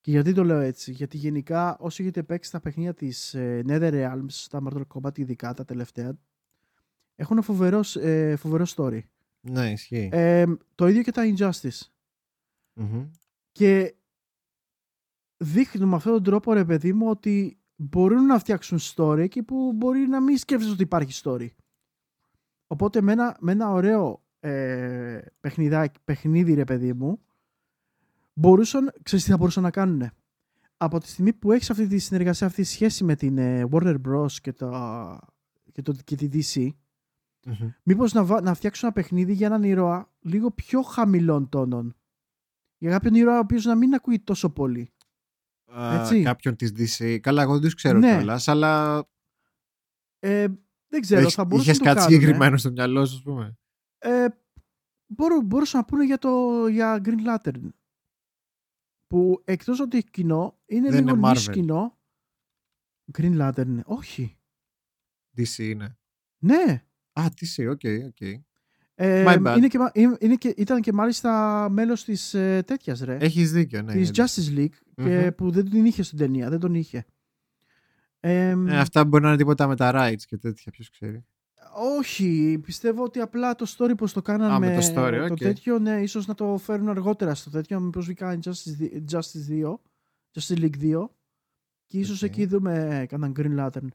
[0.00, 4.46] Και γιατί το λέω έτσι, γιατί γενικά όσοι έχετε παίξει τα παιχνίδια της ε, NetherRealms,
[4.50, 6.18] τα Mortal Kombat ειδικά τα τελευταία,
[7.16, 9.00] έχουν φοβερό, ε, φοβερό story.
[9.40, 10.08] Ναι, ισχύει.
[10.12, 11.80] Ε, το ίδιο και τα Injustice.
[12.72, 13.06] Μμμ.
[13.52, 13.94] Και
[15.36, 19.72] δείχνουν με αυτόν τον τρόπο, ρε παιδί μου, ότι μπορούν να φτιάξουν story εκεί που
[19.72, 21.46] μπορεί να μην σκέφτεσαι ότι υπάρχει story.
[22.66, 27.20] Οπότε με ένα, με ένα ωραίο ε, παιχνιδάκι, παιχνίδι, ρε παιδί μου,
[28.32, 30.10] μπορούσαν, ξέρεις τι θα μπορούσαν να κάνουν.
[30.76, 33.96] Από τη στιγμή που έχεις αυτή τη συνεργασία, αυτή τη σχέση με την ε, Warner
[34.08, 34.32] Bros.
[34.32, 35.20] και, τα,
[35.72, 36.68] και, το, και τη DC,
[37.46, 37.68] Μμμ.
[37.82, 41.96] μήπως να, βα- να φτιάξουν ένα παιχνίδι για έναν ήρωα λίγο πιο χαμηλών τόνων.
[42.78, 44.90] Για κάποιον ήρωα ο οποίος να μην ακούει τόσο πολύ.
[45.66, 46.22] Α, Έτσι.
[46.22, 47.18] κάποιον της DC.
[47.20, 48.16] Καλά, εγώ δεν τους ξέρω Ναι.
[48.16, 49.04] κιόλας, αλλά
[50.18, 50.46] Ε,
[50.88, 53.22] δεν ξέρω, έχεις- θα μπορούσαν είχες να το κάτι κάνουν, συγκεκριμένο στο μυαλό σου, ας
[53.22, 53.58] πούμε;
[53.98, 54.26] Ε,
[55.06, 57.68] μπορούν, μπορούσαν να πούνε για, το, για Green Lantern.
[59.06, 61.52] Που εκτός ότι έχει κοινό, είναι Δεν λίγο είναι νης Marvel.
[61.52, 61.98] κοινό.
[63.18, 63.82] Green Lantern, είναι.
[63.86, 64.38] όχι.
[65.36, 65.98] DC είναι.
[66.42, 66.84] Ναι.
[67.12, 68.40] Α, DC, οκ, οκ.
[68.98, 69.54] Ε, My bad.
[69.56, 73.16] είναι και, μα- είναι, είναι και, ήταν και μάλιστα μέλος της ε, τέτοιας ρε.
[73.20, 73.92] Έχεις δίκιο, ναι.
[73.92, 74.26] της είναι.
[74.26, 75.28] Justice League και Μμμ.
[75.34, 77.04] που δεν την είχε στην ταινία, δεν τον είχε.
[78.20, 81.24] Ε, Ε, αυτά μπορεί να είναι τίποτα με τα rights και τέτοια, ποιος ξέρει.
[81.98, 85.32] Όχι, πιστεύω ότι απλά το story πως το κάνανε Α, με με το story, το
[85.32, 85.38] οκ.
[85.38, 89.50] τέτοιο, ναι, ίσως να το φέρουν αργότερα στο τέτοιο, μήπως βγει κάνει Justice, δι- Justice
[89.50, 89.74] 2,
[90.32, 91.08] Justice League 2
[91.86, 92.28] και ίσως Οκ.
[92.30, 93.86] εκεί δούμε κανέναν Green Lantern.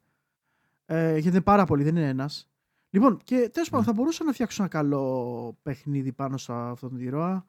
[0.85, 2.50] Ε, γιατί είναι πάρα πολύ, δεν είναι ένας.
[2.93, 3.91] Λοιπόν, και τέλος πάντων Ναι.
[3.91, 7.45] θα μπορούσα να φτιάξω ένα καλό παιχνίδι πάνω σε αυτόν τον ήρωα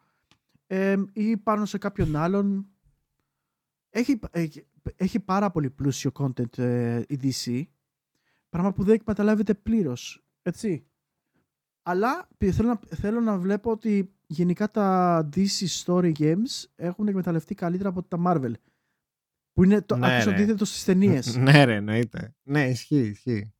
[0.67, 2.67] ε, ή πάνω σε κάποιον άλλον.
[3.91, 4.67] Έχει, έχει,
[4.97, 7.63] έχει πάρα πολύ πλούσιο content ε, η DC,
[8.49, 10.87] πράγμα που δεν εκμεταλλεύεται πλήρως, έτσι.
[11.83, 17.55] Αλλά πι- θέλω να, θέλω να βλέπω ότι γενικά τα DC Story Games έχουν εκμεταλλευτεί
[17.55, 18.53] καλύτερα από τα Marvel.
[19.53, 20.35] Που είναι το Ναι, ακριβώς ρε.
[20.35, 21.37] αντίθετο στις ταινίες.
[21.37, 22.35] ναι, ρε, εννοείται.
[22.43, 23.53] Ναι, ισχύει, ισχύει.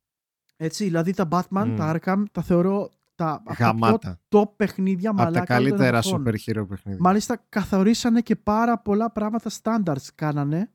[0.55, 1.75] Έτσι, δηλαδή τα Batman, Μμ.
[1.75, 4.19] τα Arkham, τα θεωρώ τα από τα πιο Γαμάτα.
[4.29, 6.23] top παιχνίδια Από τα μαλάκα όλων των καλύτερα εποχών.
[6.25, 6.99] super hero παιχνίδια.
[7.01, 10.71] Μάλιστα καθορίσανε και πάρα πολλά πράγματα standards κάνανε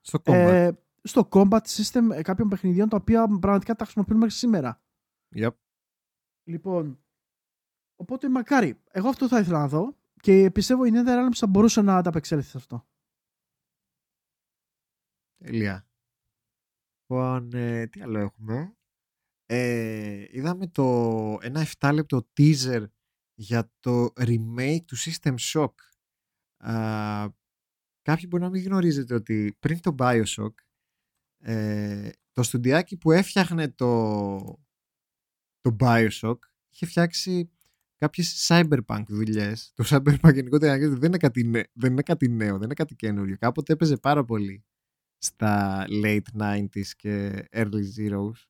[0.00, 0.32] Στο combat.
[0.34, 0.70] ε,
[1.02, 4.82] στο combat system ε, κάποιων παιχνιδιών τα οποία πραγματικά τα χρησιμοποιούν μέχρι σήμερα.
[5.36, 5.50] Yep.
[6.44, 6.98] Λοιπόν,
[7.96, 8.80] οπότε μακάρι.
[8.90, 12.56] Εγώ αυτό θα ήθελα να δω και πιστεύω η NetherRealm θα μπορούσε να ανταπεξέλθει σε
[12.56, 12.86] αυτό.
[15.44, 15.86] Τέλεια.
[17.00, 18.76] Λοιπόν, ε, τι άλλο έχουμε;
[19.50, 20.84] Ε, είδαμε το
[21.40, 22.84] ένα 7 λεπτό teaser
[23.34, 25.72] για το remake του System Shock.
[26.56, 27.28] Α,
[28.02, 30.54] κάποιοι μπορεί να μην γνωρίζετε ότι πριν το Bioshock
[31.38, 34.38] ε, το στουντιάκι που έφτιαχνε το,
[35.60, 36.38] το Bioshock
[36.68, 37.50] είχε φτιάξει
[37.96, 39.72] κάποιες cyberpunk δουλειές.
[39.74, 43.36] Το cyberpunk γενικότερα δεν είναι, κάτι νέο, δεν είναι κάτι νέο, δεν είναι κάτι καινούριο.
[43.38, 44.64] Κάποτε έπαιζε πάρα πολύ
[45.18, 48.46] στα late 90s και early zeros.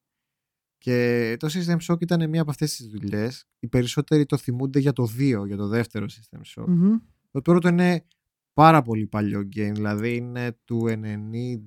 [0.79, 3.45] Και το System Shock ήταν μία από αυτές τις δουλειές.
[3.59, 6.65] Οι περισσότεροι το θυμούνται για το 2, για το δεύτερο System Shock.
[6.67, 6.97] Μμμ.
[7.31, 8.05] Το πρώτο είναι
[8.53, 10.87] πάρα πολύ παλιό game, δηλαδή είναι του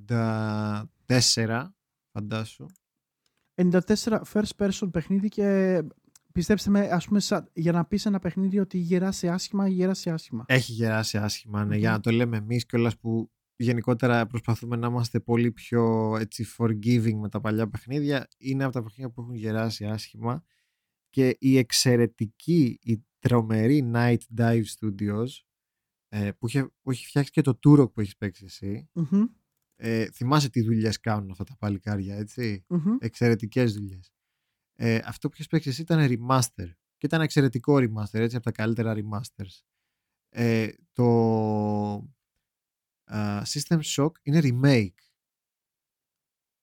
[0.07, 1.73] 94,
[2.11, 2.65] φαντάσου.
[3.55, 5.81] 94 first person παιχνίδι και
[6.31, 10.43] πιστέψτε με, ας πούμε, σα- για να πεις ένα παιχνίδι ότι γεράσει άσχημα, γεράσει άσχημα.
[10.47, 11.95] Έχει γεράσει άσχημα, ναι, για Μμμ.
[11.95, 13.31] να το λέμε εμείς κιόλας που
[13.63, 18.27] γενικότερα προσπαθούμε να είμαστε πολύ πιο έτσι, forgiving με τα παλιά παιχνίδια.
[18.37, 20.43] Είναι από τα παιχνίδια που έχουν γεράσει άσχημα
[21.09, 25.27] και η εξαιρετική, η τρομερή Night Dive Studios
[26.09, 28.89] ε, που, είχε, που έχει φτιάξει και το Turok που έχεις παίξει εσύ.
[28.93, 29.23] Μμμ,
[29.75, 32.95] Ε, θυμάσαι τι δουλειές κάνουν αυτά τα παλικάρια, έτσι; μμμ.
[32.99, 34.11] εξαιρετικές δουλειές.
[34.75, 38.51] Ε, αυτό που έχεις παίξει εσύ ήταν remaster και ήταν εξαιρετικό remaster, έτσι από τα
[38.51, 39.61] καλύτερα remasters.
[40.29, 41.05] Ε, το
[43.13, 44.99] α, System Shock είναι remake.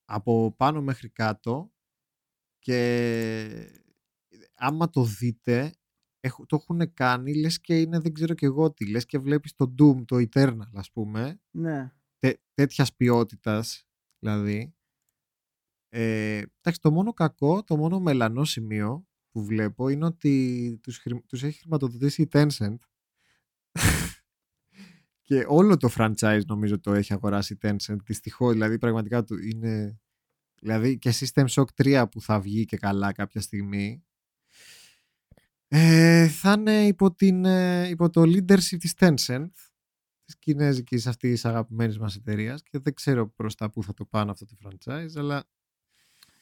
[0.04, 1.72] Από πάνω μέχρι κάτω
[2.58, 3.70] και
[4.54, 5.72] άμα το δείτε
[6.20, 9.54] έχ- το έχουν κάνει λες και είναι δεν ξέρω και εγώ τι λες και βλέπεις
[9.54, 11.92] το Doom, το Eternal ας πούμε Ναι.
[12.18, 13.86] τέ, τέτοιας ποιότητας
[14.18, 14.72] δηλαδή.
[15.88, 21.26] Ε, εντάξει το μόνο κακό το μόνο μελανό σημείο που βλέπω είναι ότι τους, χρη-
[21.26, 22.76] τους έχει χρηματοδοτήσει η Tencent
[25.28, 30.00] και όλο το franchise νομίζω το έχει αγοράσει η Tencent δυστυχώς δηλαδή πραγματικά του είναι
[30.60, 34.04] δηλαδή και System Shock 3 που θα βγει και καλά κάποια στιγμή
[35.68, 39.48] ε, θα είναι υπό, την, ε, υπό το leadership της Tencent
[40.24, 44.30] της κινέζικης αυτής αγαπημένης μας εταιρείας και δεν ξέρω προς τα που θα το πάνε
[44.30, 45.44] αυτό το franchise αλλά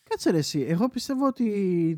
[0.09, 0.61] Κάτσε ρε εσύ.
[0.61, 1.45] Εγώ πιστεύω ότι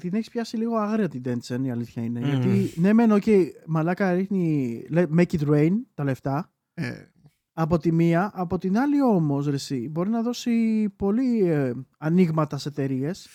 [0.01, 2.20] την έχεις πιάσει λίγο άγρια την Tencent, η αλήθεια είναι.
[2.20, 2.28] Μμμ.
[2.28, 3.24] Γιατί ναι, μεν, οκ,
[3.66, 6.53] μαλάκα ρίχνει λέει, make it rain τα λεφτά.
[6.81, 7.12] Ε,
[7.53, 12.59] Από τη μία, από την άλλη όμως, ρε εσύ, μπορεί να δώσει πολύ ε, ανοίγματα
[12.59, 13.29] σε εταιρείες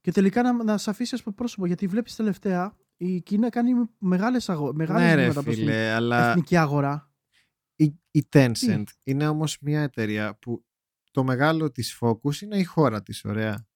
[0.00, 1.66] και τελικά να, να σε αφήσει από πρόσωπο.
[1.66, 4.72] Γιατί βλέπεις τελευταία η Κίνα κάνει μεγάλες, αγο...
[4.74, 7.10] μεγάλες ναι ρε βήματα προς την φίλε αλλά εθνική αγορά.
[7.76, 10.64] η, η Tencent είναι όμως μια εταιρεία που
[11.10, 13.66] το μεγάλο της focus είναι η χώρα της, ωραία.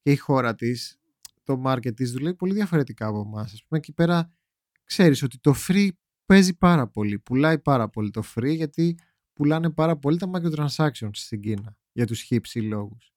[0.00, 1.00] Και η χώρα της,
[1.42, 3.52] το market της δουλεύει πολύ διαφορετικά από εμάς.
[3.52, 4.32] Ας πούμε εκεί πέρα
[4.84, 5.88] ξέρεις ότι το free
[6.26, 8.98] παίζει πάρα πολύ, πουλάει πάρα πολύ το free γιατί
[9.32, 13.14] πουλάνε πάρα πολύ τα microtransactions στην Κίνα για τους χύψη λόγους.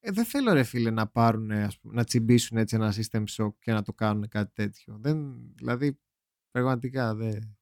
[0.00, 3.54] Ε, δεν θέλω ρε φίλε να πάρουν, ας πούμε, να τσιμπήσουν έτσι ένα system shock
[3.58, 4.98] και να το κάνουν κάτι τέτοιο.
[4.98, 6.00] Δεν, δηλαδή,
[6.50, 7.58] πραγματικά δεν...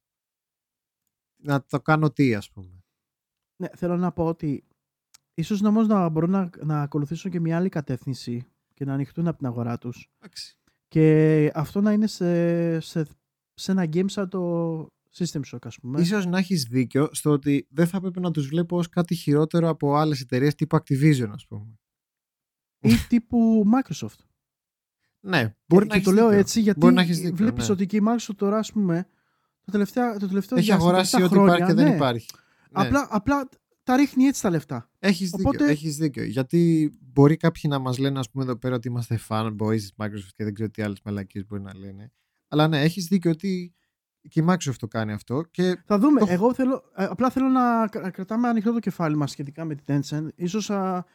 [1.41, 2.83] Να το κάνω τι, ας πούμε.
[3.55, 4.67] Ναι, θέλω να πω ότι
[5.33, 9.37] ίσως όμως να μπορούν να, να ακολουθήσουν και μια άλλη κατεύθυνση και να ανοιχτούν από
[9.37, 10.11] την αγορά τους.
[10.17, 10.59] Εντάξει.
[10.87, 13.07] Και αυτό να είναι σε, σε,
[13.55, 14.81] σε ένα game σαν το
[15.17, 16.01] System Shock, ας πούμε.
[16.01, 19.69] Ίσως να έχεις δίκιο στο ότι δεν θα πρέπει να τους βλέπω ως κάτι χειρότερο
[19.69, 21.79] από άλλες εταιρείες τύπου Activision, ας πούμε.
[22.79, 24.19] Ή τύπου Microsoft.
[25.19, 26.39] Ναι, μπορεί και να το έχεις λέω δίκιο.
[26.39, 27.73] έτσι γιατί Μπορεί να έχεις δίκιο, βλέπεις ναι.
[27.73, 29.07] ότι και η Microsoft τώρα, ας πούμε,
[29.65, 32.27] το τελευταίο, το τελευταίο Έχει διάστημα, αγοράσει τα ό,τι χρόνια, υπάρχει και δεν ναι, υπάρχει.
[32.33, 32.85] Ναι.
[32.85, 33.49] Απλά, απλά
[33.83, 34.89] τα ρίχνει έτσι τα λεφτά.
[34.99, 36.23] Έχεις, Οπότε- δίκιο, έχεις δίκιο.
[36.23, 40.29] Γιατί μπορεί κάποιοι να μας λένε ας πούμε εδώ πέρα ότι είμαστε fanboys της Microsoft
[40.35, 42.11] και δεν ξέρω τι άλλες μαλακίες μπορεί να λένε.
[42.47, 43.73] Αλλά ναι, έχεις δίκιο ότι
[44.29, 46.19] και η Microsoft το κάνει αυτό και Θα δούμε.
[46.19, 49.75] Το- Εγώ θέλω, ε, απλά θέλω να κρα- κρατάμε ανοιχτό το κεφάλι μας σχετικά με
[49.75, 50.27] την Tencent.
[50.35, 51.05] Ίσως α,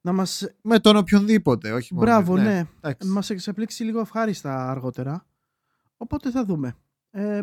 [0.00, 0.46] να μας...
[0.62, 2.06] με τον οποιονδήποτε, όχι μόνο.
[2.06, 2.64] Μπράβο, ναι.
[2.80, 3.08] εντάξει.
[3.08, 5.26] μας εξεπλήξει λίγο ευχάριστα αργότερα.
[5.96, 6.76] Οπότε θα δούμε.
[7.10, 7.40] Ε,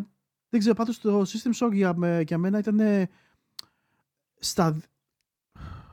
[0.49, 3.09] δεν ξέρω, πάντως το System Shock για, με- για μένα ήταν ε,
[4.39, 4.77] στα...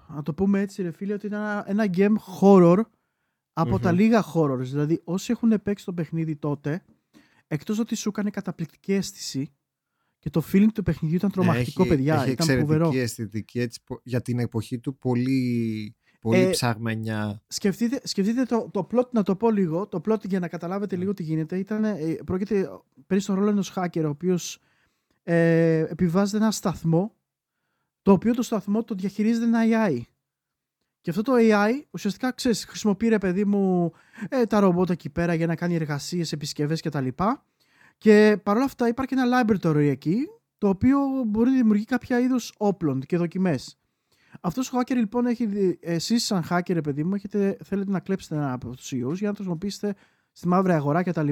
[0.08, 2.80] Να το πούμε έτσι ρε φίλε, ότι ήταν ένα, ένα game horror
[3.52, 3.98] από τα Μμμ.
[3.98, 4.58] λίγα horrors.
[4.62, 6.84] Δηλαδή όσοι έχουν παίξει το παιχνίδι τότε,
[7.54, 9.52] εκτός ότι σου έκανε καταπληκτική αίσθηση
[10.18, 12.14] και το feeling του παιχνιδιού ήταν τρομακτικό, έχει, παιδιά.
[12.14, 12.92] Έχει ήταν εξαιρετική φοβερό.
[12.94, 17.42] αισθητική έτσι, πο- για την εποχή του πολύ, πολύ Ε, ψαγμενιά.
[17.46, 21.14] Σκεφτείτε, σκεφτείτε το, το plot, να το πω λίγο, το plot για να καταλάβετε λίγο
[21.14, 21.58] τι γίνεται.
[21.58, 21.96] Ήταν, ε,
[22.26, 22.68] πρόκειται
[23.06, 24.58] περί στον ρόλο ενός hacker, ο οποίος
[25.22, 27.14] ε, επιβάζεται ένα σταθμό,
[28.02, 30.00] το οποίο το σταθμό το διαχειρίζεται ένα AI.
[31.04, 33.92] Και αυτό το AI ουσιαστικά, ξέρεις, χρησιμοποιεί ρε παιδί μου
[34.28, 37.08] ε, τα ρομπότ εκεί πέρα για να κάνει εργασίες, επισκευές κτλ.
[37.98, 40.26] Και παρόλα αυτά υπάρχει ένα laboratory εκεί,
[40.58, 43.78] το οποίο μπορεί να δημιουργεί κάποια είδους όπλων και δοκιμές.
[44.40, 45.46] Αυτός ο hacker λοιπόν έχει.
[45.46, 49.12] δει- Εσείς σαν hacker, ρε παιδί μου, έχετε, θέλετε να κλέψετε ένα από τους CEOs
[49.14, 49.94] για να το χρησιμοποιήσετε
[50.32, 51.28] στη μαύρη αγορά κτλ.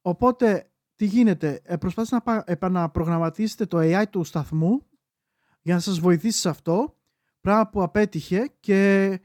[0.00, 1.60] Οπότε τι γίνεται.
[1.64, 4.82] Ε, προσπάθησε να πα- επαναπρογραμματίσετε το AI του σταθμού
[5.62, 6.96] για να σας βοηθήσει σε αυτό.
[7.44, 9.20] Πράγμα που απέτυχε και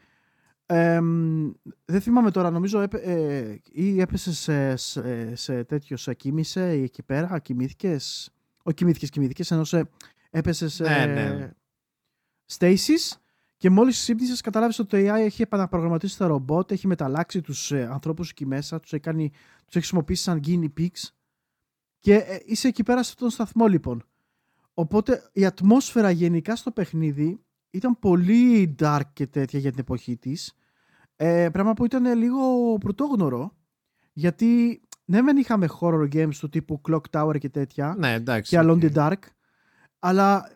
[0.66, 1.52] εμ,
[1.86, 6.84] δεν θυμάμαι τώρα, νομίζω έπε- ε, ή έπεσε σε, σε, σε τέτοιο, σε κοίμησε ή
[6.84, 8.30] εκεί πέρα, κοιμήθηκες;
[8.64, 9.90] Όχι κοιμήθηκες, κοιμήθηκες, ενώ σε,
[10.30, 11.52] έπεσε σε Ναι, ναι.
[12.58, 13.18] stasis
[13.58, 17.88] και μόλις ξύπνησες καταλάβεις ότι το AI έχει επαναπρογραμματίσει τα ρομπότ, έχει μεταλλάξει τους ε,
[17.92, 19.40] ανθρώπους εκεί μέσα, τους έχει, κάνει, τους
[19.76, 21.10] έχει χρησιμοποιήσει σαν guinea pigs
[22.00, 24.04] και ε, είσαι εκεί πέρα σε αυτόν τον σταθμό λοιπόν.
[24.74, 27.40] Οπότε η ατμόσφαιρα γενικά στο παιχνίδι
[27.70, 30.54] ήταν πολύ dark και τέτοια για την εποχή της.
[31.16, 32.38] Ε, πράγμα που ήταν λίγο
[32.78, 33.58] πρωτόγνωρο.
[34.14, 38.50] Γιατί ναι δεν είχαμε horror games του τύπου Clock Tower και τέτοια Ναι, εντάξει.
[38.56, 38.80] και Alone οκ.
[38.84, 39.18] the Dark.
[40.00, 40.52] Αλλά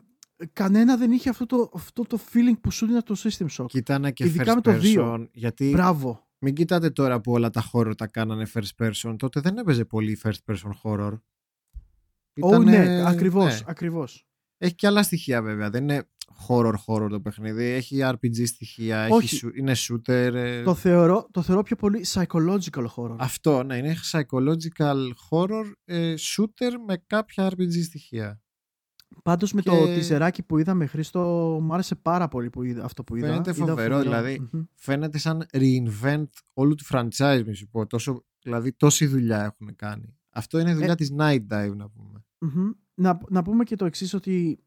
[0.53, 3.65] κανένα δεν είχε αυτό το, αυτό το feeling που σου δίνει το System Shock.
[3.65, 4.79] Kitana και Ειδικά first με το person.
[4.79, 5.29] δύο.
[5.33, 6.27] Γιατί Μπράβο.
[6.37, 9.15] μην κοιτάτε τώρα που όλα τα horror τα κάνανε first person.
[9.17, 11.19] Τότε δεν έπαιζε πολύ first person horror.
[12.41, 13.65] Ω, Ήτανε- ναι, ακριβώς, ναι.
[13.67, 14.25] ακριβώς.
[14.57, 15.69] Έχει και άλλα στοιχεία βέβαια.
[15.69, 16.09] Δεν είναι
[16.47, 17.63] horror horror το παιχνίδι.
[17.65, 19.07] Έχει RPG στοιχεία.
[19.11, 19.25] Όχι.
[19.25, 20.07] Έχει, σου- είναι shooter.
[20.33, 23.15] ε, Το θεωρώ, το θεωρώ πιο πολύ psychological horror.
[23.19, 23.77] Αυτό, ναι.
[23.77, 28.41] Είναι psychological horror ε, shooter με κάποια RPG στοιχεία.
[29.23, 31.19] Πάντως με Και- το τιζεράκι που είδαμε Χρήστο
[31.61, 33.27] μου άρεσε πάρα πολύ που είδα, αυτό που είδα.
[33.27, 34.47] Φαίνεται Είδα φοβερό, δηλαδή.
[34.51, 34.61] Μμμ.
[34.75, 37.87] Φαίνεται σαν reinvent όλου του franchise, μη σου πω.
[37.87, 40.17] Τόσο, δηλαδή τόση δουλειά έχουν κάνει.
[40.29, 42.25] Αυτό είναι δουλειά Ε, της Night Dive να πούμε.
[42.39, 42.69] Μμμ.
[42.95, 44.62] Να, να πούμε και το εξής ότι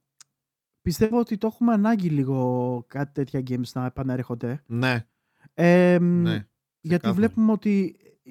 [0.86, 4.62] πιστεύω ότι το έχουμε ανάγκη λίγο κάτι τέτοια games να επανέρχονται.
[4.66, 5.06] Ναι,
[5.54, 6.30] Ε, ναι.
[6.30, 6.48] γιατί
[6.80, 7.12] ξεκάθαρα.
[7.14, 8.30] βλέπουμε ότι ε,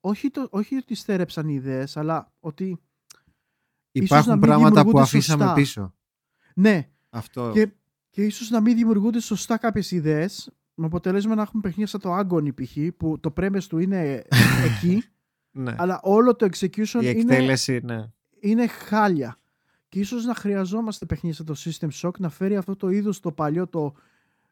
[0.00, 2.64] όχι, το, όχι ότι στέρεψαν οι ιδέες, αλλά ότι
[3.92, 5.54] να Υπάρχουν μην πράγματα που δημιουργούνται αφήσαμε σωστά.
[5.54, 5.94] πίσω.
[6.54, 7.50] ναι, Αυτό.
[7.52, 7.68] και,
[8.10, 12.18] και ίσως να μην δημιουργούνται σωστά κάποιες ιδέες με αποτέλεσμα να έχουμε παιχνίδια σαν το
[12.18, 12.76] Agony π.χ.
[12.96, 14.24] που το premise του είναι
[14.74, 15.02] εκεί
[15.50, 15.74] ναι.
[15.78, 18.10] αλλά όλο το execution Η είναι, εκτέλεση, ναι.
[18.40, 19.38] είναι χάλια.
[19.88, 23.32] Και ίσως να χρειαζόμαστε παιχνίδια σαν το System Shock να φέρει αυτό το είδος το
[23.32, 23.94] παλιό, το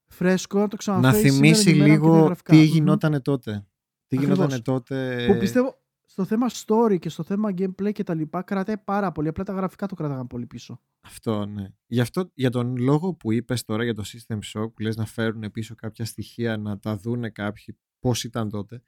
[0.07, 2.53] φρέσκο, να το Να ξαναφέρει θυμίσει σήμερα ημέρα και με λίγο γραφικά.
[2.53, 2.65] τι Μμμ.
[2.65, 3.67] γινότανε τότε.
[4.07, 4.37] Τι Ακριβώς.
[4.37, 5.27] γινότανε τότε.
[5.33, 9.29] Που πιστεύω στο θέμα story και στο θέμα gameplay και τα λοιπά κρατάει πάρα πολύ.
[9.29, 10.81] Απλά τα γραφικά το κρατάγαν πολύ πίσω.
[11.01, 11.69] Αυτό, ναι.
[11.87, 15.07] Γι' αυτό, για τον λόγο που είπες τώρα για το System Shock, που λες να
[15.07, 18.83] φέρουν πίσω κάποια στοιχεία, να τα δούνε κάποιοι πώς ήταν τότε,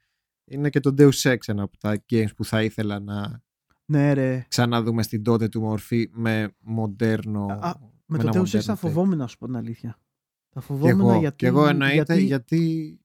[0.45, 3.41] είναι και το Deus Ex ένα από τα games που θα ήθελα να
[3.91, 4.45] Ναι, ρε.
[4.47, 7.45] ξαναδούμε στην τότε του μορφή με μοντέρνο.
[7.45, 7.73] Α,
[8.05, 8.77] Με ένα το Deus Ex μοντέρνο θα take.
[8.77, 9.99] φοβόμουν, να σου πω την αλήθεια.
[10.53, 13.01] Θα Και φοβόμουν εγώ, γιατί, και εγώ εννοείται γιατί γιατί,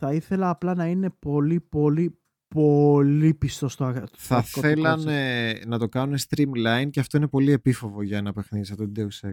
[0.00, 2.20] θα ήθελα απλά να είναι πολύ, πολύ,
[2.54, 4.70] πολύ πιστό στο αγα- στο θα αρχικό του concept.
[4.74, 8.92] θέλανε να το κάνουν streamline και αυτό είναι πολύ επίφοβο για ένα παιχνίδι σαν το
[8.96, 9.32] Deus Ex.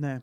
[0.00, 0.20] Ναι.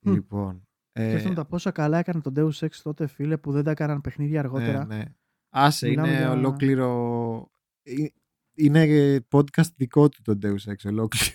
[0.00, 0.12] Μμ.
[0.12, 0.68] Λοιπόν.
[0.92, 4.00] ε, Σκέφτομαι τα πόσα καλά έκανε το Deus Ex τότε, φίλε, που δεν τα έκαναν
[4.00, 4.84] παιχνίδια αργότερα.
[4.84, 5.04] Ναι, ναι.
[5.54, 7.50] Άσε, Μιλάμε είναι για- ολόκληρο.
[7.82, 7.92] ε,
[8.54, 11.26] Είναι podcast δικό του το Deus Ex ολόκληρο.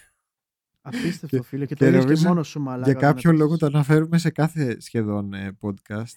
[0.82, 1.66] Απίστευτο, Και- φίλε.
[1.66, 2.90] Και, και το είδες και νομίζω μόνος σου, μαλάκα.
[2.92, 3.40] Για όταν κάποιο έπαιξες.
[3.48, 6.16] λόγο το αναφέρουμε σε κάθε σχεδόν ε, podcast.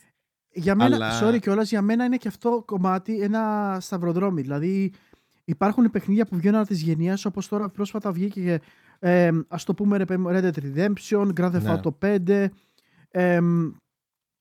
[0.53, 4.43] Για μένα, αλλά- sorry κιόλας, για μένα είναι και αυτό κομμάτι ένα σταυροδρόμι.
[4.43, 4.93] Δηλαδή,
[5.45, 8.61] υπάρχουν παιχνίδια που βγαίνουν από τι γενιές, όπως τώρα πρόσφατα βγήκε.
[8.99, 11.81] Ε, Α το πούμε, ρε, παιδί μου, Red Dead Redemption, Grand Theft Ναι.
[11.83, 12.51] Auto 5.
[13.11, 13.41] Ε,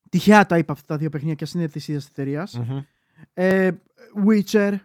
[0.09, 2.53] τυχαία τα είπα αυτά τα δύο παιχνίδια και ας είναι της ίδιας εταιρείας.
[2.59, 2.79] Μμμ.
[3.41, 3.71] Ε,
[4.27, 4.77] Witcher.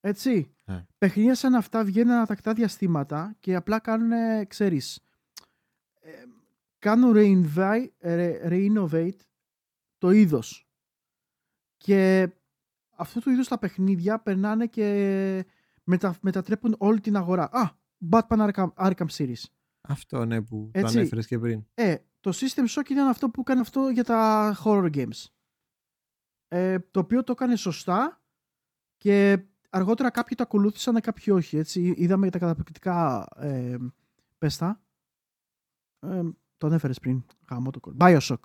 [0.00, 0.54] Έτσι.
[0.64, 0.86] Ναι.
[0.98, 4.12] Παιχνίδια σαν αυτά βγαίνουν ανατακτά διαστήματα και απλά κάνουν,
[4.46, 5.00] ξέρεις.
[6.00, 6.10] Ε,
[6.78, 9.18] κάνουν reinvi- re- re-innovate
[9.98, 10.68] το είδος.
[11.76, 12.28] Και
[12.96, 15.44] αυτού του είδους τα παιχνίδια περνάνε και
[15.84, 17.48] μετα, μετατρέπουν όλη την αγορά.
[17.52, 17.70] Α,
[18.10, 19.42] Batman Arkham, Arkham Series.
[19.80, 20.92] Αυτό ναι που Έτσι.
[20.92, 21.64] το ανέφερε και πριν.
[21.74, 25.24] Ε, το System Shock ήταν αυτό που έκανε αυτό για τα horror games.
[26.56, 28.22] Ε, το οποίο το έκανε σωστά
[28.96, 29.38] και
[29.70, 31.56] αργότερα κάποιοι το ακολούθησαν, κάποιοι όχι.
[31.56, 31.94] Έτσι.
[31.96, 33.76] Είδαμε τα καταπληκτικά ε,
[34.38, 34.82] πέστα.
[36.00, 36.20] Ε,
[36.56, 37.24] το ανέφερες πριν.
[37.50, 37.94] Γάμο το κόλ.
[37.98, 38.38] Bioshock.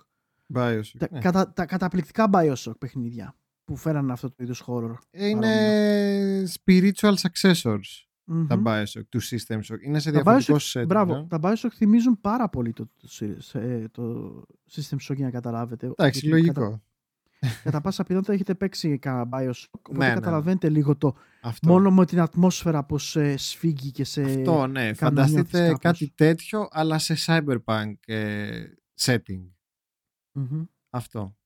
[0.53, 0.97] Bioshock.
[0.97, 1.19] Τα, ναι.
[1.19, 3.35] κατα, τα καταπληκτικά Bioshock παιχνίδια
[3.65, 4.93] που φέραν αυτό το είδους horror.
[5.09, 8.47] Ε, Είναι spiritual successors Μμμ.
[8.47, 9.81] τα Bioshock του System Shock.
[9.81, 10.87] Είναι σε Τα διαφορετικό Bioshock- setting.
[10.87, 11.25] Μπράβο, ε.
[11.29, 13.07] τα Bioshock θυμίζουν πάρα πολύ το, το,
[13.91, 15.85] το, το System Shock για να καταλάβετε.
[15.85, 16.61] Εντάξει, Γιατί λογικό.
[16.61, 16.81] Κατά,
[17.63, 20.19] κατά πάσα πιθανότητα έχετε παίξει κανένα Bioshock, οπότε Ναι, ναι, ναι.
[20.19, 21.67] καταλαβαίνετε λίγο το Αυτό.
[21.67, 24.21] μόνο με την ατμόσφαιρα πως σε σφίγγει και σε...
[24.21, 24.81] Αυτό, ναι.
[24.81, 25.79] νιώθεις Φανταστείτε κάπως.
[25.79, 28.63] κάτι τέτοιο, αλλά σε cyberpunk ε,
[29.01, 29.49] setting.
[30.31, 30.63] Μμμ.
[30.89, 31.37] Αυτό.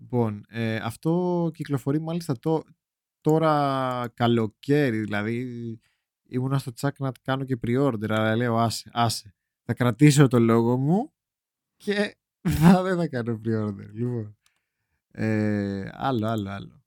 [0.00, 2.62] Λοιπόν, ε, αυτό κυκλοφορεί μάλιστα το,
[3.20, 5.80] τώρα καλοκαίρι, δηλαδή
[6.28, 9.34] ήμουνα στο τσάκ να κάνω και pre-order, αλλά λέω άσε, άσε.
[9.64, 11.12] Θα κρατήσω το λόγο μου
[11.76, 12.16] και
[12.48, 13.90] θα, δεν θα κάνω pre-order.
[13.92, 14.37] Λοιπόν,
[15.20, 16.82] ε, άλλο, άλλο, άλλο.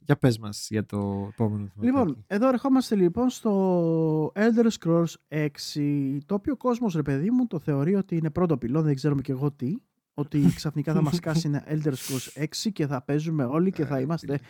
[0.00, 6.34] για πες μας για το επόμενο Λοιπόν, εδώ ερχόμαστε λοιπόν στο Elder Scrolls 6, το
[6.34, 9.32] οποίο ο κόσμος, ρε παιδί μου, το θεωρεί ότι είναι πρώτο πυλό, δεν ξέρουμε και
[9.32, 9.76] εγώ τι,
[10.14, 13.96] ότι ξαφνικά θα μας κάσει ένα Elder Scrolls 6 και θα παίζουμε όλοι και θα
[13.96, 14.40] ε, είμαστε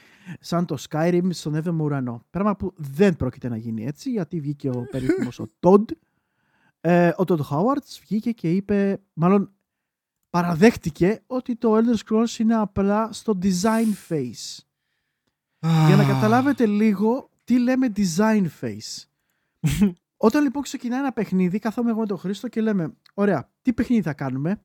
[0.40, 2.22] σαν το Skyrim στον 7ο ουρανό.
[2.30, 5.84] Πράγμα που δεν πρόκειται να γίνει έτσι, γιατί βγήκε ο περίφημος ο Todd,
[6.80, 9.52] ε, ο Todd Howard βγήκε και είπε, μάλλον
[10.30, 14.58] παραδέχτηκε ότι το Elder Scrolls είναι απλά στο design phase.
[15.86, 19.04] Για να καταλάβετε λίγο τι λέμε design phase.
[20.16, 24.02] Όταν λοιπόν ξεκινάει ένα παιχνίδι, καθόμαι εγώ με τον Χρήστο και λέμε, ωραία, τι παιχνίδι
[24.02, 24.64] θα κάνουμε;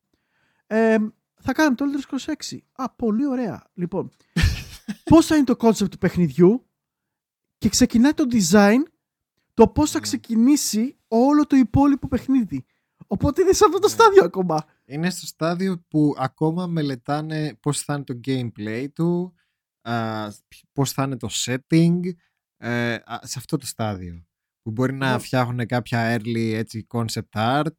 [0.66, 0.96] Ε,
[1.34, 2.58] θα κάνουμε το Elder Scrolls 6.
[2.72, 3.70] Α, πολύ ωραία.
[3.74, 4.10] Λοιπόν,
[5.10, 6.66] πώς θα είναι το concept του παιχνιδιού
[7.58, 8.82] και ξεκινάει το design
[9.54, 10.02] το πώς θα ναι.
[10.04, 12.64] ξεκινήσει όλο το υπόλοιπο παιχνίδι.
[13.06, 13.92] Οπότε είναι σε αυτό το ναι.
[13.92, 14.64] στάδιο ακόμα.
[14.84, 19.34] Είναι στο στάδιο που ακόμα μελετάνε πώς θα είναι το gameplay του,
[19.80, 20.28] α,
[20.72, 22.00] πώς θα είναι το setting,
[22.56, 24.26] ε, σε αυτό το στάδιο.
[24.62, 25.18] Που μπορεί να ναι.
[25.18, 27.76] φτιάχνουν κάποια early έτσι, concept art.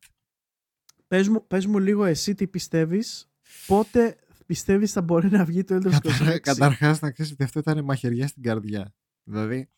[1.08, 3.30] Πες μου, πες μου λίγο εσύ τι πιστεύεις,
[3.68, 6.40] πότε πιστεύεις θα μπορεί να βγει το Elder Scrolls 6.
[6.40, 8.96] Καταρχάς να ξέρεις ότι αυτό ήταν μαχαιριά στην καρδιά.
[9.24, 9.70] Δηλαδή,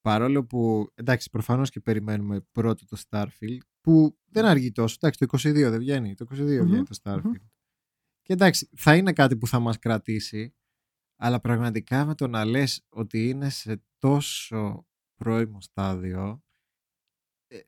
[0.00, 4.96] παρόλο που, εντάξει, προφανώς και περιμένουμε πρώτο το Starfield, που δεν αργεί τόσο.
[5.00, 6.14] Εντάξει, το 22 δεν βγαίνει.
[6.14, 7.46] Το 22 βγαίνει το Starfield.
[8.22, 10.54] Και εντάξει, θα είναι κάτι που θα μας κρατήσει,
[11.16, 16.42] αλλά πραγματικά με το να λες ότι είναι σε τόσο πρώιμο στάδιο,
[17.46, 17.60] ε,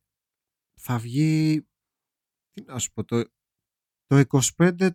[0.80, 1.66] θα βγει,
[2.50, 3.24] τι να σου πω, το,
[4.06, 4.22] το
[4.56, 4.90] 25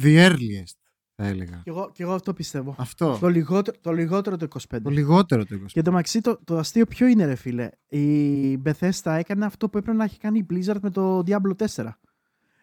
[0.00, 0.85] the earliest
[1.16, 1.60] θα έλεγα.
[1.64, 2.74] Και εγώ, και εγώ αυτό πιστεύω.
[2.78, 3.18] Αυτό.
[3.20, 4.78] Το λιγότερο το, λιγότερο το 25.
[4.82, 5.64] Το λιγότερο το 25.
[5.66, 9.78] Και το μαξί το, το αστείο ποιο είναι ρε φίλε; Η Bethesda έκανε αυτό που
[9.78, 11.88] έπρεπε να έχει κάνει η Blizzard με το Diablo 4.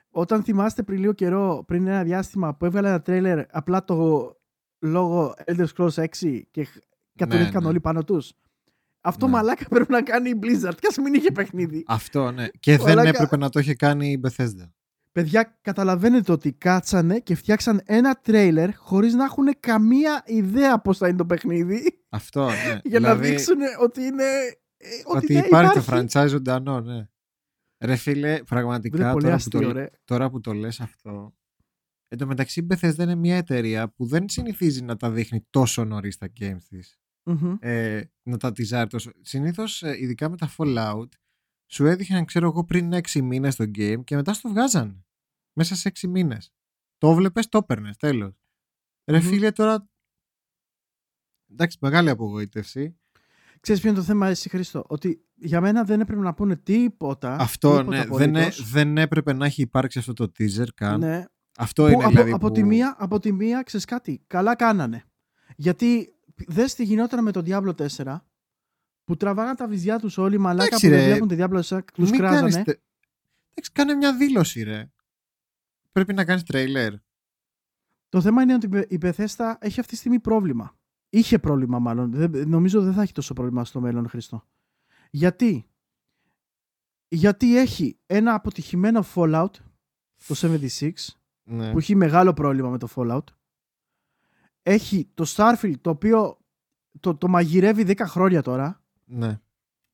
[0.09, 4.29] Όταν θυμάστε πριν λίγο καιρό, πριν ένα διάστημα που έβγαλε ένα τρέλερ απλά το
[4.79, 6.67] λόγο Elder Scrolls 6 και
[7.15, 7.67] κατορίστηκαν ναι, ναι.
[7.67, 8.33] όλοι πάνω τους.
[9.01, 9.31] Αυτό ναι.
[9.31, 11.83] μαλάκα πρέπει να κάνει η Blizzard και ας μην είχε παιχνίδι.
[11.87, 12.47] Αυτό, ναι.
[12.59, 14.69] Και δεν έπρεπε να το είχε κάνει η Bethesda.
[15.14, 21.07] Παιδιά, καταλαβαίνετε ότι κάτσανε και φτιάξαν ένα τρέιλερ χωρίς να έχουν καμία ιδέα πώς θα
[21.07, 22.03] είναι το παιχνίδι.
[22.09, 22.80] Αυτό, ναι.
[22.91, 24.24] για να δηλαδή, δείξουν ότι είναι.
[24.78, 27.07] Ε, ότι, ότι υπάρχει, το franchise ζωντανό, ναι.
[27.84, 31.36] Ρε φίλε, πραγματικά τώρα, αστείο, που το, τώρα που το λες αυτό
[32.07, 35.84] Εν τω μεταξύ η Bethesda είναι μια εταιρεία που δεν συνηθίζει να τα δείχνει τόσο
[35.84, 36.99] νωρίς τα games της
[37.59, 41.07] ε, να τα τυζάρει τόσο συνήθως ε, ειδικά με τα Fallout
[41.74, 45.02] σου έδειχναν, ξέρω εγώ, πριν 6 μήνες το game και μετά στο βγάζαν.
[45.53, 46.53] Μέσα σε 6 μήνες.
[46.97, 48.33] Το βλέπει, το έπαιρνες, τέλος.
[49.05, 49.89] Ρε φίλε, τώρα.
[51.51, 52.97] Εντάξει, μεγάλη απογοήτευση.
[53.59, 57.35] Ξέρεις ποιο είναι το θέμα εσύ Χρήστο, ότι για μένα δεν έπρεπε να πούνε τίποτα.
[57.35, 60.99] Αυτό, τίποτα ναι, δεν, δεν έπρεπε να έχει υπάρξει αυτό το teaser καν.
[60.99, 61.25] Ναι.
[61.57, 62.53] Αυτό είναι από, δηλαδή από, που...
[62.53, 65.03] τη μία, από τη μία, ξέρεις κάτι, καλά κάνανε.
[65.55, 66.15] Γιατί
[66.47, 68.19] δες τι γινόταν με το Diablo 4,
[69.03, 72.47] που τραβάγαν τα βυζιά τους όλοι μαλάκα που δεν βλέπουν τη διάπλωση τους κράζανε.
[72.47, 74.91] Εντάξει, κάνε μια δήλωση, ρε.
[75.93, 76.93] Πρέπει να κάνεις τρέιλερ.
[78.09, 80.77] Το θέμα είναι ότι η Bethesda έχει αυτή τη στιγμή πρόβλημα.
[81.09, 82.11] Είχε πρόβλημα, μάλλον.
[82.11, 84.47] Δεν, νομίζω δεν θα έχει τόσο πρόβλημα στο μέλλον, Χριστό.
[85.09, 85.67] Γιατί;
[87.07, 89.51] Γιατί έχει ένα αποτυχημένο Fallout,
[90.27, 90.91] το 76,
[91.43, 91.71] ναι.
[91.71, 93.23] που έχει μεγάλο πρόβλημα με το Fallout.
[94.63, 96.37] Έχει το Starfield, το οποίο
[96.99, 98.83] το, το μαγειρεύει 10 χρόνια τώρα.
[99.05, 99.39] Ναι.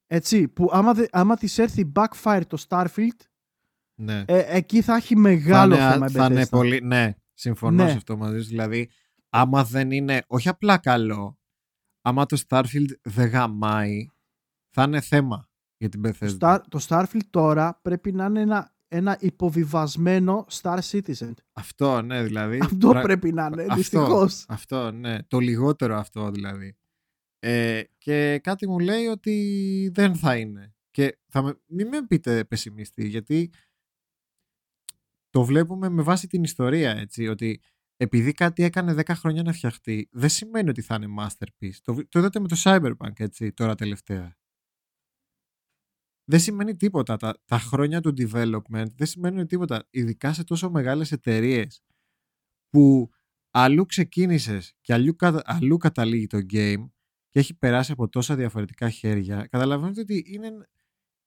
[0.07, 3.19] Έτσι, που άμα, άμα της έρθει backfire το Starfield,
[3.99, 4.23] ναι.
[4.27, 6.09] ε, εκεί θα έχει μεγάλο θα θέμα.
[6.09, 7.89] Θα είναι πολύ, ναι, συμφωνώ ναι.
[7.89, 8.47] σε αυτό μαζί σου.
[8.47, 8.89] Δηλαδή,
[9.29, 11.39] άμα δεν είναι, όχι απλά καλό,
[12.01, 14.07] άμα το Starfield δεν γαμάει,
[14.69, 16.59] θα είναι θέμα για την Bethesda.
[16.69, 21.33] Το, Starfield τώρα πρέπει να είναι ένα, ένα υποβιβασμένο Star Citizen.
[21.53, 22.59] Αυτό, ναι, δηλαδή.
[22.61, 24.45] Αυτό πρέπει να είναι, δυστυχώς.
[24.47, 25.23] Αυτό, ναι.
[25.23, 26.77] Το λιγότερο αυτό δηλαδή.
[27.39, 30.73] Ε, και κάτι μου λέει ότι δεν θα είναι.
[30.91, 33.51] Και θα με, μην με πείτε πεσημιστή, γιατί
[35.29, 37.61] το βλέπουμε με βάση την ιστορία, έτσι, ότι
[37.97, 41.75] επειδή κάτι έκανε 10 χρόνια να φτιαχτεί, δεν σημαίνει ότι θα είναι masterpiece.
[41.81, 44.37] Το, το είδατε με το Cyberpunk, έτσι, τώρα τελευταία.
[46.23, 47.17] Δεν σημαίνει τίποτα.
[47.17, 49.87] Τα, τα χρόνια του development δεν σημαίνουν τίποτα.
[49.89, 51.83] Ειδικά σε τόσο μεγάλες εταιρείες
[52.69, 53.09] που
[53.51, 56.89] αλλού ξεκίνησες και αλλού, αλλού καταλήγει το game
[57.29, 60.67] και έχει περάσει από τόσα διαφορετικά χέρια, καταλαβαίνετε ότι είναι,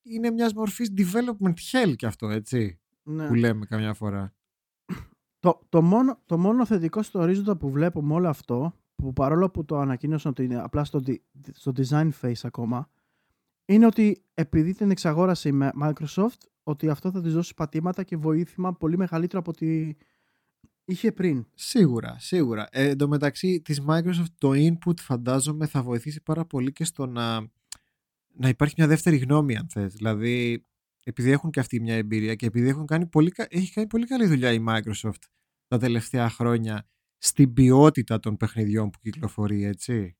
[0.01, 2.82] είναι μιας μορφής development hell και αυτό, έτσι.
[3.03, 3.27] Ναι.
[3.27, 4.33] Που λέμε καμιά φορά.
[5.39, 9.49] Το, το, μόνο, το μόνο θετικό στο ορίζοντα που βλέπω με όλο αυτό, που παρόλο
[9.49, 11.01] που το ανακοίνωσαν ότι είναι απλά στο,
[11.51, 12.89] στο design phase ακόμα,
[13.65, 18.73] είναι ότι επειδή την εξαγόρασε η Microsoft, ότι αυτό θα της δώσει πατήματα και βοήθημα
[18.73, 19.97] πολύ μεγαλύτερο από ότι
[20.85, 21.45] είχε πριν.
[21.53, 22.67] Σίγουρα, σίγουρα.
[22.71, 27.05] Ε, εν τω μεταξύ της Microsoft το input φαντάζομαι θα βοηθήσει πάρα πολύ και στο
[27.05, 27.39] να,
[28.33, 29.93] να υπάρχει μια δεύτερη γνώμη αν θες.
[29.93, 30.65] Δηλαδή
[31.03, 34.25] επειδή έχουν και αυτή μια εμπειρία και επειδή έχουν κάνει πολύ, έχει κάνει πολύ καλή
[34.27, 35.21] δουλειά η Microsoft
[35.67, 36.87] τα τελευταία χρόνια
[37.17, 40.17] στην ποιότητα των παιχνιδιών που κυκλοφορεί, έτσι.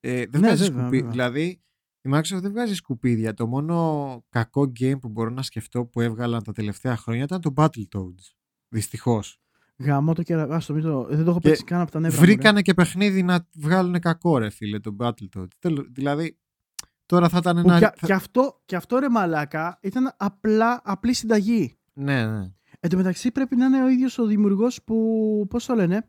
[0.00, 1.10] Ε, δεν Ναι, βγάζει βέβαια, σκουπί- βέβαια.
[1.10, 1.62] Δηλαδή,
[2.00, 3.34] η Microsoft δεν βγάζει σκουπίδια.
[3.34, 7.52] Το μόνο κακό game που μπορώ να σκεφτώ που έβγαλαν τα τελευταία χρόνια ήταν το
[7.56, 8.32] Battletoads.
[8.68, 9.38] Δυστυχώς.
[9.78, 11.06] Γαμώ το και ας το μην το...
[11.10, 12.32] Δεν το έχω Και παίξει καν από τα νεύρα μου, ρε.
[12.32, 15.48] Βρήκανε και παιχνίδι να βγάλουν κακό, ρε φίλε, το Battletoads.
[15.58, 16.38] Τέλο- Δηλαδή,
[17.06, 17.78] τώρα θα ήταν Που ένα.
[17.78, 21.76] και, θα- και αυτό, και αυτό ρε μαλάκα ήταν απλά, απλή συνταγή.
[21.92, 22.52] Ναι, ναι.
[22.80, 26.08] Εν τω μεταξύ πρέπει να είναι ο ίδιος ο δημιουργός που, πώς το λένε,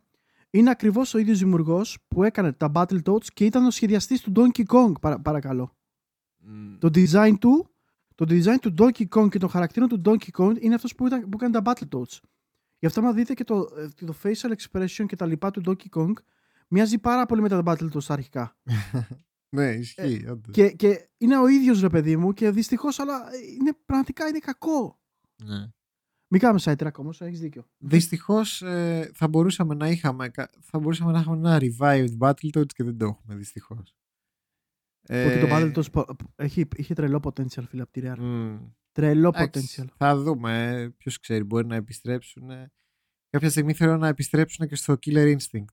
[0.50, 4.64] είναι ακριβώς ο ίδιος δημιουργός που έκανε τα Battletoads και ήταν ο σχεδιαστής του Donkey
[4.66, 5.76] Kong, παρα- παρακαλώ.
[6.38, 7.70] Μ, Το design του,
[8.16, 11.30] το design του Donkey Kong και των χαρακτήρων του Donkey Kong είναι αυτός που, ήταν,
[11.30, 12.20] που έκανε τα Battletoads.
[12.80, 16.00] Γι' αυτό, άμα δείτε και το, ε, το facial expression και τα λοιπά του Donkey
[16.00, 16.14] Kong,
[16.68, 18.56] μοιάζει πάρα πολύ με τα Battletoads τα αρχικά.
[19.56, 20.26] Ναι, ισχύει.
[20.30, 20.48] όντως.
[20.48, 24.28] Ε, Και, και είναι ο ίδιος ρε παιδί μου και δυστυχώς, αλλά ε, είναι, πραγματικά
[24.28, 25.00] είναι κακό.
[25.44, 25.68] Ναι.
[26.28, 27.68] Μην κάνουμε side track όμως, έχεις δίκιο.
[27.78, 28.64] Δυστυχώς
[29.14, 33.06] θα μπορούσαμε να είχαμε, κα- θα μπορούσαμε να έχουμε ένα revived Battletoads και δεν το
[33.06, 33.96] έχουμε δυστυχώς.
[35.10, 38.60] Ότι το Battletoads πο- έχει, είχε τρελό potential, φίλε, από τη Rare.
[38.92, 39.86] Τρελό potential.
[39.98, 40.94] Θα δούμε.
[40.98, 42.50] Ποιος ξέρει, μπορεί να επιστρέψουν.
[43.30, 45.66] Κάποια στιγμή θέλω να επιστρέψουν και στο Killer Instinct.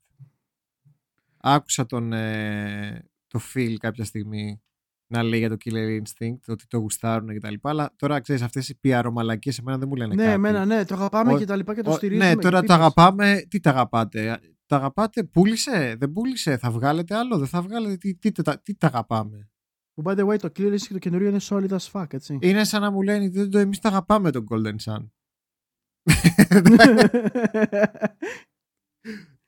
[1.37, 4.63] Άκουσα τον, ε, το Phil κάποια στιγμή
[5.07, 7.71] να λέει για το Killer Instinct ότι το γουστάρουν και τα λοιπά.
[7.71, 10.35] Αλλά τώρα ξέρεις, αυτές οι PR μαλακίε εμένα δεν μου λένε Ναι, κάτι.
[10.35, 12.27] εμένα, ναι, το αγαπάμε Ο- και τα λοιπά και το Ο- στηρίζουμε.
[12.29, 12.77] ναι, και τώρα το πίπες.
[12.77, 13.43] αγαπάμε.
[13.49, 14.41] Τι τα αγαπάτε.
[14.67, 17.97] Τα αγαπάτε, πούλησε, δεν πούλησε, θα βγάλετε άλλο, δεν θα βγάλετε.
[17.97, 19.51] Τι, τι, τι, τι τα αγαπάμε.
[19.95, 22.39] Που by the way, το Killer Instinct το καινούριο είναι solid as fuck, έτσι.
[22.41, 25.07] Είναι σαν να μου λένε δεν το εμείς τα αγαπάμε τον Golden Sun.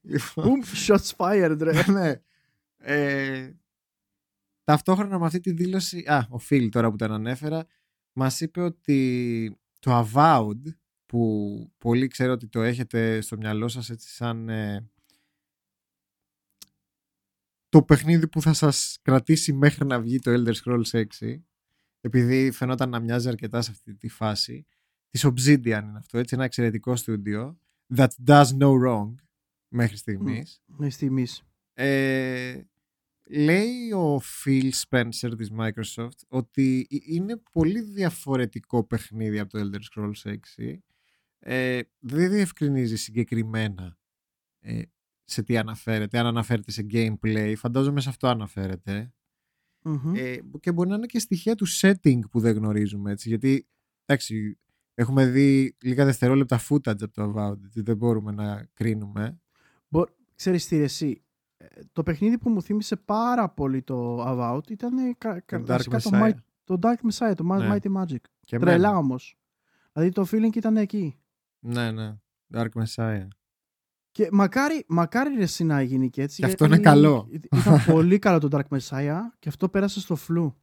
[0.00, 1.92] Λοιπόν, Boom, shots fired, ρε.
[1.92, 2.20] ναι.
[2.76, 3.50] Ε,
[4.64, 7.66] ταυτόχρονα με αυτή τη δήλωση, α, ο Φίλ τώρα που τον ανέφερα,
[8.12, 10.62] μας είπε ότι το Avowed,
[11.06, 14.88] που πολύ ξέρω ότι το έχετε στο μυαλό σας έτσι σαν ε,
[17.68, 21.40] το παιχνίδι που θα σας κρατήσει μέχρι να βγει το Elder Scrolls 6,
[22.00, 24.66] επειδή φαινόταν να μοιάζει αρκετά σε αυτή τη φάση,
[25.10, 27.58] της Obsidian είναι αυτό, έτσι, ένα εξαιρετικό στούντιο,
[27.96, 29.14] that does no wrong
[29.68, 30.62] μέχρι στιγμής.
[30.66, 31.42] Με στιγμής.
[31.72, 32.60] Ε,
[33.26, 39.80] λέει ο Phil Spencer της Microsoft ότι ε- είναι πολύ διαφορετικό παιχνίδι από το Elder
[39.94, 40.78] Scrolls 6
[41.38, 43.98] ε, δεν διευκρινίζει συγκεκριμένα
[44.60, 44.82] ε,
[45.24, 49.12] σε τι αναφέρεται αν αναφέρεται σε gameplay φαντάζομαι σε αυτό αναφέρεται
[49.84, 50.14] Μμμ.
[50.14, 53.68] ε, και μπορεί να είναι και στοιχεία του setting που δεν γνωρίζουμε έτσι γιατί
[54.04, 54.58] εντάξει
[54.94, 59.38] έχουμε δει λίγα δευτερόλεπτα footage από το Avowed έτσι, δεν μπορούμε να κρίνουμε
[60.34, 61.23] Ξέρεις τι, ρε, εσύ.
[61.74, 65.74] Ε, Το παιχνίδι που μου θύμισε πάρα πολύ το Avowed ήταν ε, κα, κα, το
[65.74, 67.76] Dark βασικά το, Messiah Might- το Dark Messiah, το Ma- Ναι.
[67.76, 68.16] Mighty Magic.
[68.40, 68.96] και Τρελά εμένα.
[68.98, 69.38] όμως.
[69.92, 71.18] Δηλαδή το feeling ήταν εκεί.
[71.58, 72.16] Ναι, ναι.
[72.54, 73.26] Dark Messiah.
[74.10, 76.40] Και μακάρι, μακάρι ρε εσύ να γίνει και έτσι.
[76.40, 77.28] Και αυτό γιατί είναι καλό.
[77.30, 80.56] Ήταν πολύ καλό το Dark Messiah και αυτό πέρασε στο φλου.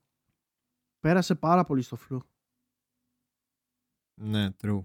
[0.99, 2.22] Πέρασε πάρα πολύ στο φλου.
[4.22, 4.84] Ναι, true.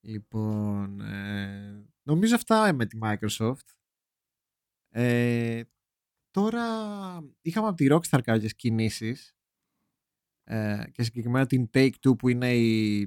[0.00, 3.74] Λοιπόν, ε, νομίζω αυτά με τη Microsoft.
[4.88, 5.62] Ε,
[6.30, 6.64] τώρα
[7.42, 9.36] είχαμε από τη Rockstar κάποιες κινήσεις
[10.44, 13.00] ε, και συγκεκριμένα την Take-Two που είναι η,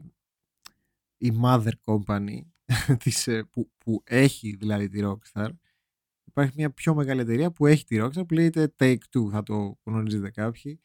[1.18, 2.42] η mother company
[3.04, 5.50] της, ε, που, που έχει δηλαδή τη Rockstar.
[6.24, 10.30] Υπάρχει μια πιο μεγάλη εταιρεία που έχει τη Rockstar που λέγεται Take-Two, θα το γνωρίζετε
[10.30, 10.82] κάποιοι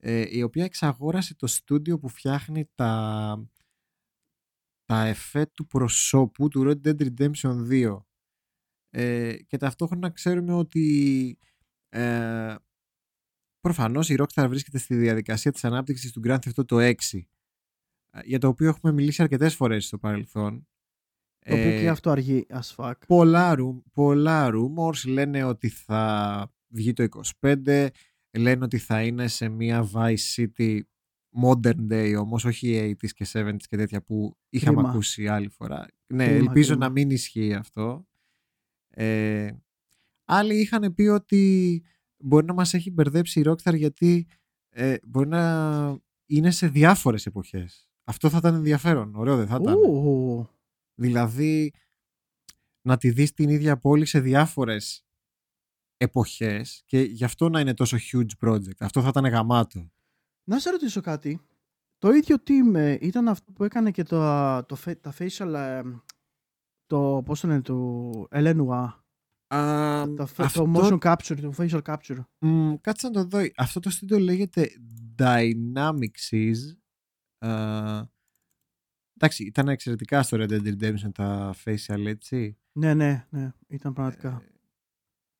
[0.00, 3.50] ε, η οποία εξαγόρασε το στούντιο που φτιάχνει τα,
[4.90, 8.02] τα εφέ του προσώπου του Red Dead Redemption 2
[8.90, 11.38] ε, και ταυτόχρονα ξέρουμε ότι
[11.88, 12.54] ε,
[13.60, 16.92] προφανώς η Rockstar βρίσκεται στη διαδικασία της ανάπτυξης του Grand Theft Auto 6
[18.10, 20.68] ε, για το οποίο έχουμε μιλήσει αρκετές φορές στο παρελθόν
[21.44, 22.94] Το οποίο Ε, και αυτό αργεί as fuck.
[23.06, 27.06] πολλά, ρουμ, πολλά rumors λένε ότι θα βγει το
[27.40, 27.88] 25
[28.38, 30.80] λένε ότι θα είναι σε μια Vice City
[31.42, 34.90] modern day όμως όχι 80s και 70s και τέτοια που είχαμε Κρίμα.
[34.90, 36.86] ακούσει άλλη φορά ναι Κρίμα, ελπίζω κρίμα.
[36.86, 38.06] να μην ισχύει αυτό
[38.88, 39.50] ε,
[40.24, 41.82] άλλοι είχαν πει ότι
[42.16, 44.26] μπορεί να μας έχει μπερδέψει η Rockstar γιατί
[44.68, 49.74] ε, μπορεί να είναι σε διάφορες εποχές αυτό θα ήταν ενδιαφέρον ωραίο δεν θα ήταν
[49.74, 50.48] Ου,
[50.94, 51.72] Δηλαδή
[52.86, 55.04] να τη δεις την ίδια πόλη σε διάφορες
[55.96, 58.76] εποχές και γι' αυτό να είναι τόσο huge project.
[58.78, 59.90] Αυτό θα ήταν γαμάτο.
[60.50, 61.40] Να σε ρωτήσω κάτι.
[61.98, 64.18] Το ίδιο team ε, ήταν αυτό που έκανε και το,
[64.64, 65.82] το, fa- τα facial, ε,
[66.86, 68.92] το, πώς το λένε, του Elenua.
[69.54, 72.24] Α, Το, fa- αυτό, το motion capture, το facial capture.
[72.38, 73.38] μ, κάτσε να το δω.
[73.56, 74.70] Αυτό το στούντιο λέγεται
[75.18, 76.76] Dynamicsς.
[77.38, 77.50] Α,
[79.14, 82.58] εντάξει, ήταν εξαιρετικά στο Red Dead Redemption τα facial, έτσι.
[82.72, 84.42] Ναι, ναι, ναι, ήταν πραγματικά.
[84.44, 84.50] Ε,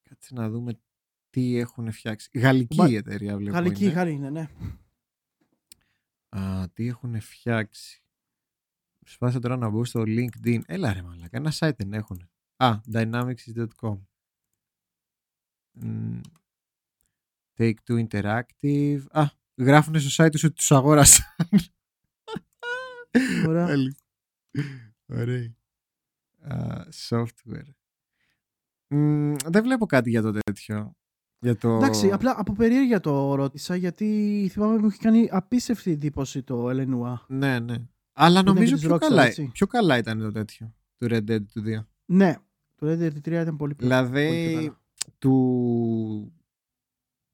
[0.09, 0.81] κάτσε να δούμε
[1.31, 2.31] τι έχουν φτιάξει.
[2.35, 3.93] Γαλλική Μα- η εταιρεία βλέπω Γαλλική, είναι.
[3.93, 4.49] Γαλλική, ναι, ναι.
[6.37, 8.03] Α, τι έχουν φτιάξει.
[9.07, 10.61] Σπάσα τώρα να μπω στο LinkedIn.
[10.67, 12.31] Έλα ρε μαλάκα, ένα site δεν έχουν.
[12.57, 14.01] Α, dynamics.com
[15.73, 16.21] Μ,
[17.57, 19.01] Take Two Interactive.
[19.11, 19.25] Α,
[19.57, 21.25] γράφουν στο site τους ότι τους αγόρασαν.
[23.47, 23.67] Ωραία.
[23.67, 23.95] Άλλη.
[25.07, 25.55] Ωραία.
[26.41, 27.75] Α, software.
[28.87, 30.95] Μ, δεν βλέπω κάτι για το τέτοιο.
[31.43, 31.77] Για το...
[31.77, 37.15] Εντάξει, απλά από περιέργεια το ρώτησα γιατί θυμάμαι μου έχει κάνει απίστευτη εντύπωση το Elenua.
[37.27, 37.75] Ναι, ναι.
[38.13, 39.51] Αλλά Ήταν νομίζω και της πιο Rockstar, καλά, έτσι.
[39.53, 40.75] πιο καλά ήταν το τέτοιο.
[40.97, 41.85] Του Red Dead του 2.
[42.05, 42.37] Ναι,
[42.77, 44.81] το Red Dead 3 ήταν πολύ πιο πολύ πιο Δηλαδή, καλά.
[45.19, 46.33] του...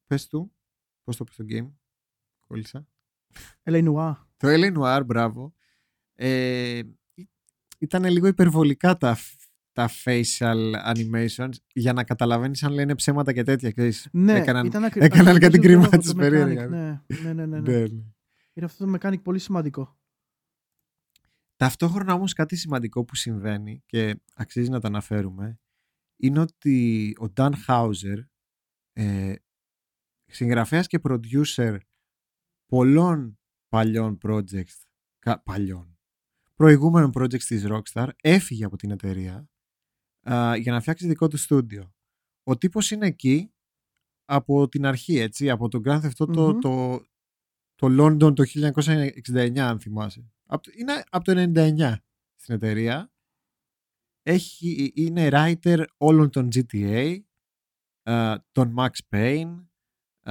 [0.07, 0.51] Πες του.
[1.03, 1.71] Πώς το πες το game.
[2.47, 2.87] Κόλλησα.
[3.63, 4.15] Elenua.
[4.37, 4.77] Το L.A.
[4.77, 5.53] Noir, μπράβο.
[6.15, 6.81] Ε,
[7.79, 9.17] ήταν λίγο υπερβολικά τα,
[9.77, 13.71] τα facial animations για να καταλαβαίνεις αν λένε ψέματα και τέτοια.
[13.71, 14.09] Ξέρεις.
[14.11, 16.65] Ναι, έκαναν, ήταν ακρι- έκαναν ακριβώς κάτι το λόγο, κρυμάτες το περίεργα.
[16.65, 17.71] mechanic, Ναι, ναι, ναι, ναι, ναι.
[17.71, 18.03] Ναι, ναι.
[18.53, 19.99] Είναι αυτό το mechanic πολύ σημαντικό.
[21.55, 25.59] Ταυτόχρονα όμως κάτι σημαντικό που συμβαίνει και αξίζει να το αναφέρουμε
[26.17, 28.17] είναι ότι ο Dan Hauser
[28.93, 29.33] ε,
[30.25, 31.77] συγγραφέας και producer
[32.65, 34.75] πολλών παλιών projects
[35.19, 35.97] κα, παλιών
[36.55, 39.49] προηγούμενων projects της Rockstar έφυγε από την εταιρεία
[40.31, 41.93] α, για να φτιάξεις δικό του στούντιο.
[42.43, 43.51] Ο τύπος είναι εκεί
[44.25, 46.59] από την αρχή, έτσι, από το Grand Theft Auto Μμμ.
[46.59, 47.05] το,
[47.75, 50.31] το London το 1969 αν θυμάσαι.
[50.49, 51.95] Από, το- είναι από το 99
[52.35, 53.11] στην εταιρεία.
[54.21, 57.19] Έχει, είναι writer όλων των GTA,
[58.09, 59.65] α, των Max Payne,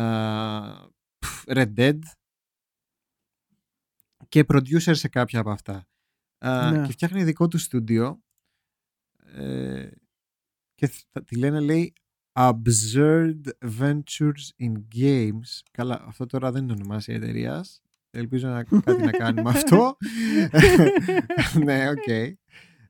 [0.01, 0.89] α,
[1.19, 1.99] πφ, Red Dead
[4.29, 5.89] και producer σε κάποια από αυτά.
[6.45, 6.87] Α, Ναι.
[6.87, 8.25] Και φτιάχνει δικό του στούντιο
[9.37, 9.91] ε,
[10.75, 11.93] και θα- τη λένε λέει
[12.39, 13.41] Absurd
[13.79, 15.61] Ventures in Games.
[15.71, 17.83] Καλά, αυτό τώρα δεν είναι ονομασία εταιρείας.
[18.11, 19.97] Ελπίζω να κάτι να κάνει με αυτό.
[21.65, 22.07] ναι, οκ.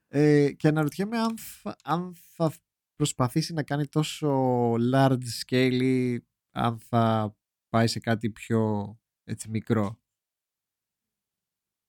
[0.09, 2.53] Ε, και αναρωτιέμαι αν θα, αν θα
[2.94, 4.28] προσπαθήσει να κάνει τόσο
[4.92, 6.20] large scale ή
[6.55, 7.36] αν θα
[7.68, 8.94] πάει σε κάτι πιο
[9.24, 10.01] έτσι μικρό.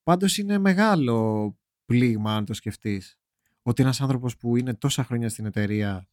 [0.02, 3.17] Πάντως είναι μεγάλο πλήγμα αν το σκεφτείς.
[3.68, 6.08] Ότι ένας άνθρωπος που είναι τόσα χρόνια στην εταιρεία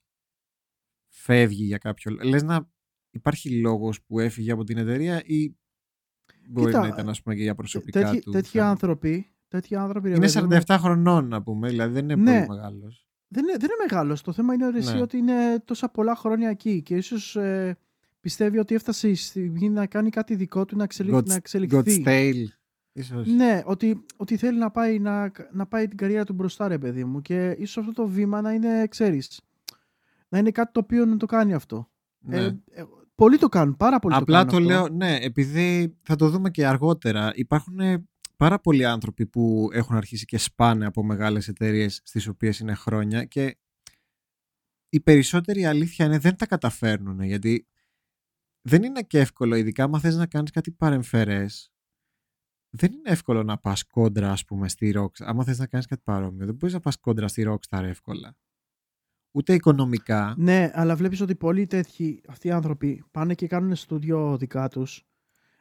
[1.09, 2.29] φεύγει για κάποιο λόγο.
[2.29, 2.69] Λες να
[3.11, 5.55] υπάρχει λόγος που έφυγε από την εταιρεία ή
[6.49, 8.31] μπορεί Κοίτα, να ήταν ας πούμε και για προσωπικά Τέτοιοι, του.
[8.31, 8.69] τέτοιοι θέματα.
[8.71, 12.45] άνθρωποι, τέτοιοι άνθρωποι ρε Είναι παιδί μου, 47 χρονών να πούμε, δηλαδή δεν είναι Ναι.
[12.45, 13.07] πολύ μεγάλος.
[13.27, 14.21] δεν, είναι, δεν είναι μεγάλος.
[14.21, 15.01] Το θέμα είναι ρε, εσύ Ναι.
[15.01, 17.77] ότι είναι τόσα πολλά χρόνια εκεί και ίσως ε,
[18.19, 21.11] πιστεύει ότι έφτασε η στιγμή να κάνει κάτι δικό του να, εξελι...
[21.13, 21.77] God's- να εξελιχθεί.
[22.03, 22.45] God's Tale.
[22.97, 23.27] Ίσως.
[23.27, 27.03] Ναι, ότι, ότι θέλει να πάει, να, να πάει την καριέρα του μπροστά, ρε παιδί
[27.03, 27.21] μου.
[27.21, 29.41] Και ίσως αυτό το βήμα να είναι, ξέρεις,
[30.29, 31.89] να είναι κάτι το οποίο να το κάνει αυτό.
[32.19, 32.37] Ναι.
[32.37, 32.83] Ε, ε,
[33.15, 34.93] πολλοί το κάνουν, πάρα πολλοί Απλά το το κάνουν λέω, αυτό.
[34.93, 37.31] ναι, επειδή θα το δούμε και αργότερα.
[37.35, 38.07] Υπάρχουν ε,
[38.37, 43.25] πάρα πολλοί άνθρωποι που έχουν αρχίσει και σπάνε από μεγάλες εταιρείες στις οποίες είναι χρόνια
[43.25, 43.57] και
[44.89, 47.67] η περισσότερη αλήθεια είναι δεν τα καταφέρνουν γιατί
[48.61, 51.74] δεν είναι και εύκολο, ειδικά άμα θες να κάνεις κάτι παρεμφερές
[52.75, 55.25] δεν είναι εύκολο να πας κόντρα ας πούμε στη Rockstar.
[55.25, 58.35] Άμα θες να κάνεις κάτι παρόμοιο δεν μπορείς να πας κόντρα στη Rockstar εύκολα.
[59.31, 60.33] Ούτε οικονομικά.
[60.37, 65.05] Ναι, αλλά βλέπεις ότι πολλοί τέτοιοι αυτοί οι άνθρωποι πάνε και κάνουν στούντιο δικά τους.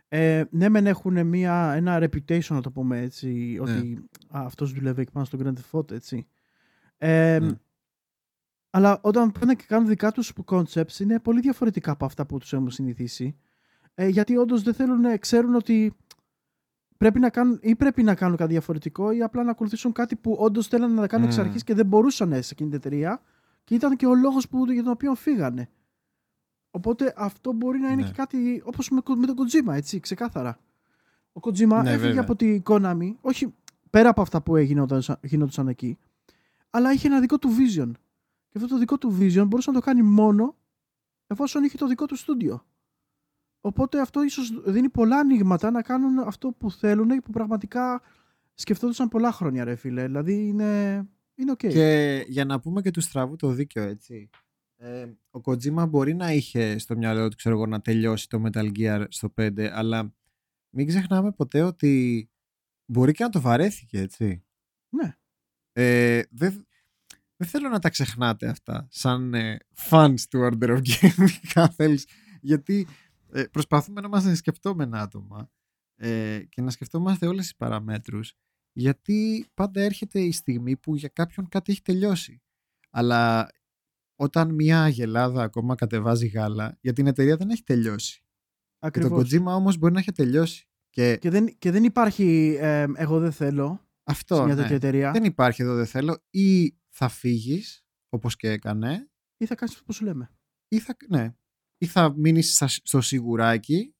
[0.09, 4.05] Ε, ναι, μεν έχουν μια, ένα reputation, να το πούμε έτσι, ότι
[4.36, 6.27] α, αυτός δουλεύει εκεί πάνω στο Grand Theft Auto, έτσι.
[6.99, 7.53] Ε, Ναι.
[8.70, 12.53] Αλλά όταν πάνε και κάνουν δικά τους concepts είναι πολύ διαφορετικά από αυτά που τους
[12.53, 13.36] έχουν συνηθίσει.
[13.95, 15.95] Ε, γιατί όντως δεν θέλουν, ε, ξέρουν ότι
[17.05, 20.36] πρέπει να κάνουν ή πρέπει να κάνουν κάτι διαφορετικό ή απλά να ακολουθήσουν κάτι που
[20.40, 21.40] όντως θέλουν να κάνουν εξ Mm.
[21.40, 23.20] αρχής και δεν μπορούσαν σε εκείνη την εταιρεία
[23.64, 25.68] και ήταν και ο λόγος που, για τον οποίο φύγανε.
[26.70, 28.09] Οπότε αυτό μπορεί να είναι Ναι.
[28.09, 30.59] και κάτι όπως με, με τον Kojima, έτσι, ξεκάθαρα.
[31.32, 32.20] Ο Kojima Ναι, έφυγε βέβαια.
[32.20, 33.55] από την Konami, όχι
[33.90, 35.98] πέρα από αυτά που έγινονταν, γινόντουσαν εκεί,
[36.70, 37.90] αλλά είχε ένα δικό του vision.
[38.48, 40.56] Και αυτό το δικό του vision μπορούσε να το κάνει μόνο
[41.26, 42.64] εφόσον είχε το δικό του στούντιο.
[43.66, 48.03] Οπότε αυτό ίσως δίνει πολλά ανοίγματα να κάνουν αυτό που θέλουν που πραγματικά
[48.55, 50.05] σκεφτόντουσαν πολλά χρόνια ρε φίλε.
[50.05, 51.03] Δηλαδή είναι,
[51.35, 51.57] είναι οκ.
[51.57, 54.31] Και για να πούμε και του στραβού το δίκιο, έτσι.
[54.77, 58.73] Ε, ο Kojima μπορεί να είχε στο μυαλό του, ξέρω εγώ, να τελειώσει το Metal
[58.78, 60.15] Gear στο 5, αλλά
[60.70, 62.31] μην ξεχνάμε ποτέ ότι
[62.85, 64.45] μπορεί και να το βαρέθηκε, έτσι.
[64.89, 65.16] Ναι.
[65.73, 66.66] Ε, δεν,
[67.36, 69.59] δεν θέλω να τα ξεχνάτε αυτά σαν ε,
[69.89, 72.07] fans του Order of Gaming, θέλεις,
[72.41, 72.86] γιατί
[73.35, 75.51] ε, προσπαθούμε να είμαστε σκεπτόμενα άτομα
[75.94, 78.35] ε, και να σκεφτόμαστε όλες τις παραμέτρους
[78.73, 82.43] γιατί πάντα έρχεται η στιγμή που για κάποιον κάτι έχει τελειώσει.
[82.90, 83.48] Αλλά
[84.16, 88.24] όταν μια αγελάδα ακόμα κατεβάζει γάλα, για την εταιρεία δεν έχει τελειώσει.
[88.78, 89.28] Ακριβώς.
[89.28, 90.69] Και το Kojima όμως μπορεί να έχει τελειώσει.
[90.90, 94.61] Και, Και δεν, και δεν υπάρχει ε, εγώ δεν θέλω αυτό, σε μια ναι.
[94.61, 96.24] τέτοια εταιρεία Δεν υπάρχει εδώ δεν θέλω.
[96.31, 100.31] Ή θα φύγεις, όπως και έκανε, ή θα κάνεις όπως σου λέμε.
[100.69, 101.35] ή θα, ναι,
[101.85, 103.94] ή θα μείνεις στα- στο σιγουράκι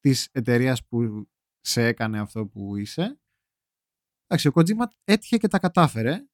[0.00, 1.28] της εταιρείας που
[1.60, 3.20] σε έκανε αυτό που είσαι.
[4.26, 6.26] Εντάξει, ο Kojima έτυχε και τα κατάφερε,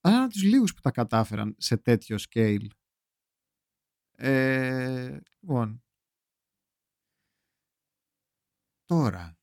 [0.00, 2.66] αλλά είναι από τους λίγους που τα κατάφεραν σε τέτοιο scale.
[4.16, 5.82] Ε, λοιπόν,
[8.84, 9.38] τώρα,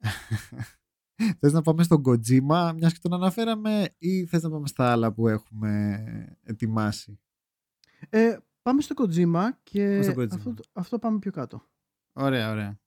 [1.38, 5.12] θες να πάμε στον Kojima, μιας και τον αναφέραμε, ή θες να πάμε στα άλλα
[5.12, 7.20] που έχουμε ετοιμάσει;
[8.08, 10.32] Ε, πάμε στο Kojima και Πάμε στο Kojima.
[10.32, 11.68] Αυτό, αυτό πάμε πιο κάτω.
[12.12, 12.80] Ωραία, ωραία.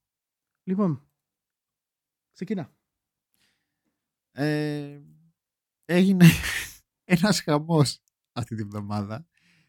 [0.64, 1.10] Λοιπόν,
[2.34, 2.72] ξεκινά.
[4.32, 5.00] Ε,
[5.86, 6.26] έγινε
[7.16, 8.02] ένας χαμός
[8.32, 9.28] αυτή τη βδομάδα.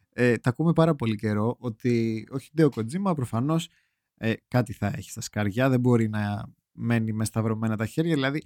[0.08, 3.68] Ε, τα ακούμε πάρα πολύ καιρό ότι ο Χιντέο Kojima προφανώς
[4.14, 8.42] ε, κάτι θα έχει στα σκαριά, δεν μπορεί να μένει μες σταυρωμένα τα χέρια, δηλαδή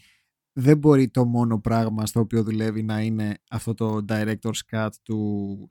[0.53, 5.71] δεν μπορεί το μόνο πράγμα στο οποίο δουλεύει να είναι αυτό το director's cut του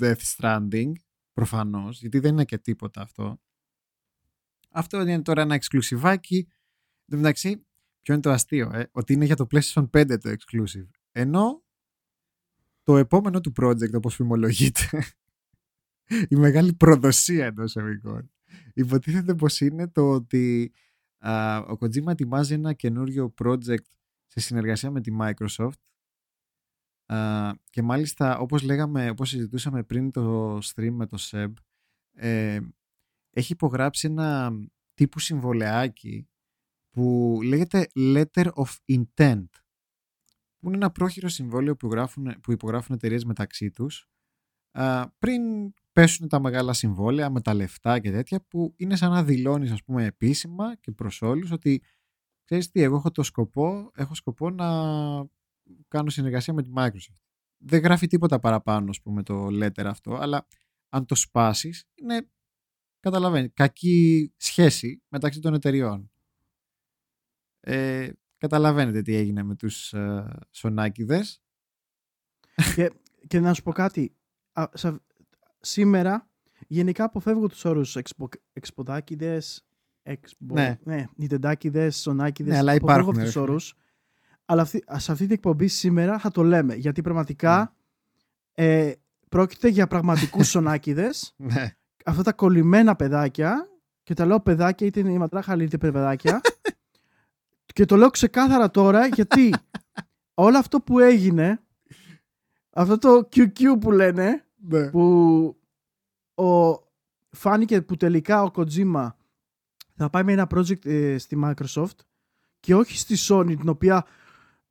[0.00, 0.92] Death Stranding,
[1.36, 3.40] προφανώς, γιατί δεν είναι και τίποτα αυτό.
[4.70, 6.36] Αυτό είναι τώρα ένα εξκλουσιβάκι.
[6.36, 7.66] Εν τω μεταξύ,
[8.00, 10.88] ποιο είναι το αστείο, ε; ότι είναι για το PlayStation 5 το exclusive.
[11.12, 11.64] Ενώ
[12.82, 15.02] το επόμενο του project, όπως φημολογείται,
[16.32, 18.30] η μεγάλη προδοσία εντός εισαγωγικών,
[18.74, 20.72] υποτίθεται πως είναι το ότι
[21.18, 23.86] α, ο Kojima ετοιμάζει ένα καινούριο project
[24.26, 25.82] σε συνεργασία με τη Microsoft
[27.06, 31.52] α, και μάλιστα όπως λέγαμε, όπως συζητούσαμε πριν το stream με το Seb
[32.12, 32.60] ε,
[33.30, 34.52] έχει υπογράψει ένα
[34.94, 36.28] τύπου συμβολεάκι
[36.90, 39.46] που λέγεται Letter of Intent
[40.58, 44.08] που είναι ένα πρόχειρο συμβόλαιο που, γράφουν, που υπογράφουν εταιρείες μεταξύ τους
[44.70, 45.42] α, πριν
[45.92, 49.84] πέσουν τα μεγάλα συμβόλαια με τα λεφτά και τέτοια που είναι σαν να δηλώνεις ας
[49.84, 51.82] πούμε επίσημα και προς όλους ότι
[52.44, 54.66] ξέρεις τι, εγώ έχω το σκοπό, έχω σκοπό να
[55.88, 57.20] κάνω συνεργασία με τη Microsoft.
[57.58, 60.46] Δεν γράφει τίποτα παραπάνω ας πούμε το letter αυτό, αλλά
[60.88, 62.30] αν το σπάσεις είναι,
[63.00, 66.10] καταλαβαίνεις, κακή σχέση μεταξύ των εταιριών.
[67.60, 71.42] Ε, καταλαβαίνετε τι έγινε με τους ε, σονάκιδες.
[72.74, 72.92] και,
[73.26, 74.16] και να σου πω κάτι.
[74.52, 75.00] Α, σα-
[75.60, 76.30] σήμερα
[76.68, 79.66] γενικά αποφεύγω τους όρους εξπο, εξποδάκιδες,
[80.02, 80.78] εξπο, Ναι.
[80.84, 82.52] ναι, νιτεντάκιδες, σονάκιδες.
[82.52, 83.50] Ναι, αλλά αποφεύγω υπάρχουν, αυτούς τους ρε φίλε.
[83.52, 83.74] όρους.
[84.46, 86.74] Αλλά αυτή, σε αυτή την εκπομπή σήμερα θα το λέμε.
[86.74, 87.74] Γιατί πραγματικά
[88.52, 88.92] ε,
[89.28, 91.34] πρόκειται για πραγματικούς σονάκιδες.
[91.36, 91.76] Ναι.
[92.04, 93.68] αυτά τα κολλημένα παιδάκια
[94.02, 96.40] και τα λέω παιδάκια είτε είναι η ματράχαλη είτε παιδάκια
[97.74, 99.54] και το λέω ξεκάθαρα τώρα γιατί
[100.34, 101.60] όλο αυτό που έγινε
[102.70, 104.90] αυτό το QQ που λένε ναι.
[104.90, 105.56] που
[106.34, 106.72] ο,
[107.30, 109.08] φάνηκε που τελικά ο Kojima
[109.94, 111.96] θα πάει με ένα project ε, στη Microsoft
[112.60, 114.06] και όχι στη Sony την οποία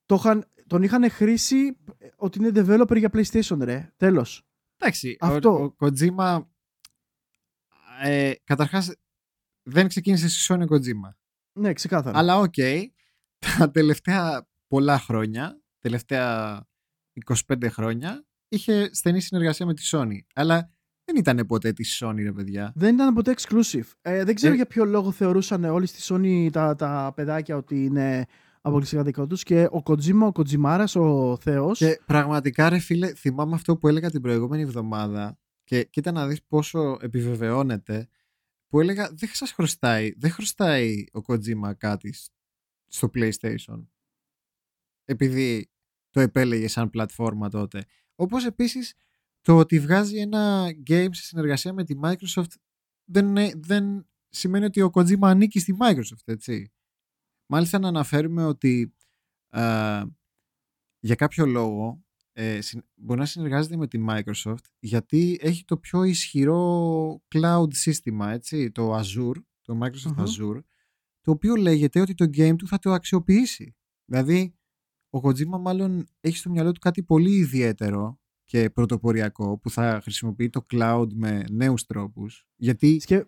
[0.05, 5.49] το είχαν- τον είχαν χρίσει ε, ότι είναι developer για PlayStation ρε τέλος Εντάξει, Αυτό.
[5.49, 6.41] Ο, ο Kojima
[8.01, 8.93] ε, καταρχάς
[9.63, 11.13] δεν ξεκίνησε στη Sony ο Kojima.
[11.59, 12.53] ναι ξεκάθαρα Αλλά οκ,
[13.57, 16.61] τα τελευταία πολλά χρόνια, τελευταία
[17.47, 20.17] 25 χρόνια, είχε στενή συνεργασία με τη Sony.
[20.35, 20.69] Αλλά
[21.05, 22.71] δεν ήταν ποτέ της Sony, ρε παιδιά.
[22.75, 23.83] Δεν ήταν ποτέ exclusive.
[24.01, 24.55] Ε, δεν ξέρω Ε.
[24.55, 28.25] για ποιο λόγο θεωρούσαν όλοι στη Sony τα, τα παιδάκια ότι είναι
[28.67, 33.55] αποκλειστικά δικό τους και ο Kojima, ο Kojimάras, ο Θεός Και πραγματικά, ρε φίλε, θυμάμαι
[33.55, 38.07] αυτό που έλεγα την προηγούμενη εβδομάδα και κοίτα να δεις πόσο επιβεβαιώνεται
[38.67, 42.31] που έλεγα δεν σας χρωστάει, δεν χρωστάει ο Kojima κάτι σ-
[42.87, 43.85] στο PlayStation
[45.05, 45.69] επειδή
[46.09, 47.85] το επέλεγε σαν πλατφόρμα τότε.
[48.15, 48.93] Όπως επίσης
[49.41, 52.53] το ότι βγάζει ένα game σε συνεργασία με τη Microsoft
[53.05, 56.69] δεν, είναι- δεν σημαίνει ότι ο Kojima ανήκει στη Microsoft, έτσι.
[57.45, 58.93] Μάλιστα να αναφέρουμε ότι
[59.49, 59.61] α,
[60.99, 62.03] για κάποιο λόγο
[62.33, 68.31] ε, συν- μπορεί να συνεργάζεται με τη Microsoft γιατί έχει το πιο ισχυρό cloud σύστημα,
[68.31, 70.23] έτσι, το Azure, το Microsoft Μμμ.
[70.23, 70.59] Azure,
[71.21, 73.75] το οποίο λέγεται ότι το game του θα το αξιοποιήσει.
[74.05, 74.55] Δηλαδή,
[75.09, 80.49] ο Kojima μάλλον έχει στο μυαλό του κάτι πολύ ιδιαίτερο και πρωτοποριακό που θα χρησιμοποιεί
[80.49, 82.47] το cloud με νέους τρόπους.
[82.55, 83.25] Γιατί, Και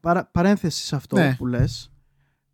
[0.00, 1.34] παρα, παρένθεση σε αυτό Ναι.
[1.36, 1.92] που λες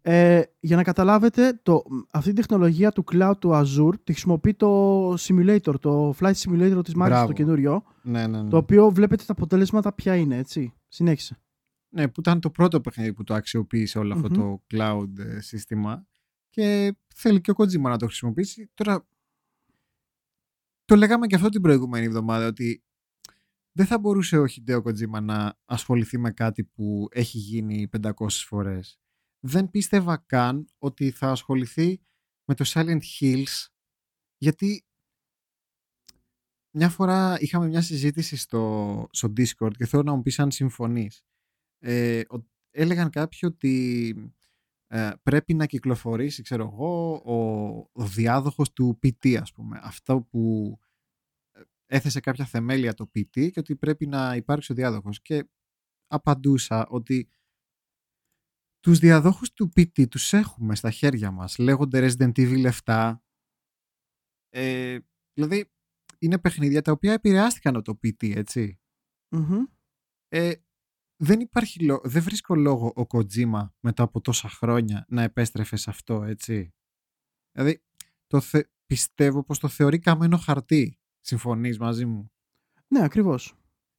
[0.09, 5.13] Ε, για να καταλάβετε, το, αυτή η τεχνολογία του cloud του Azure τη χρησιμοποιεί το
[5.13, 8.49] simulator, το flight simulator της Microsoft το καινούριο, ναι, ναι, ναι.
[8.49, 10.75] το οποίο βλέπετε τα αποτέλεσματα ποια είναι, έτσι.
[10.89, 11.39] Συνέχισε.
[11.89, 16.07] Ναι, που ήταν το πρώτο παιχνίδι που το αξιοποίησε όλο αυτό το cloud ε, σύστημα
[16.49, 18.71] και θέλει και ο Kojima να το χρησιμοποιήσει.
[18.75, 19.07] Τώρα,
[20.85, 22.85] το λέγαμε και αυτό την προηγούμενη εβδομάδα ότι
[23.73, 29.01] δεν θα μπορούσε ο Hideo Kojima να ασχοληθεί με κάτι που έχει γίνει 500 φορές.
[29.49, 32.01] Δεν πίστευα καν ότι θα ασχοληθεί
[32.45, 33.67] με το Silent Hills
[34.37, 34.87] γιατί
[36.71, 41.25] μια φορά είχαμε μια συζήτηση στο, στο Discord και θέλω να μου πεις αν συμφωνείς.
[41.79, 42.23] Ε,
[42.71, 44.15] έλεγαν κάποιοι ότι
[44.87, 49.81] ε, πρέπει να κυκλοφορήσει, ξέρω εγώ, ο, ο διάδοχος του PT, ας πούμε.
[49.83, 50.75] Αυτό που
[51.53, 55.23] ε, έθεσε κάποια θεμέλια το PT και ότι πρέπει να υπάρξει ο διάδοχος.
[55.23, 55.49] Και
[56.07, 57.31] απαντούσα ότι
[58.87, 61.59] τους διαδόχους του PT τους έχουμε στα χέρια μας.
[61.59, 63.15] Λέγονται Resident Evil 7.
[64.49, 64.99] Ε,
[65.33, 65.73] δηλαδή,
[66.19, 68.81] είναι παιχνίδια τα οποία επηρεάστηκαν από το PT, ετσι
[70.29, 70.53] Ε,
[71.17, 76.23] δεν, υπάρχει, δεν βρίσκω λόγο ο Kojima μετά από τόσα χρόνια να επέστρεφε σε αυτό,
[76.23, 76.75] έτσι.
[77.53, 77.83] Δηλαδή,
[78.27, 78.41] το
[78.87, 80.99] πιστεύω πως το θεωρεί καμένο χαρτί.
[81.21, 82.33] Συμφωνείς μαζί μου.
[82.89, 83.55] Ναι, ακριβώς.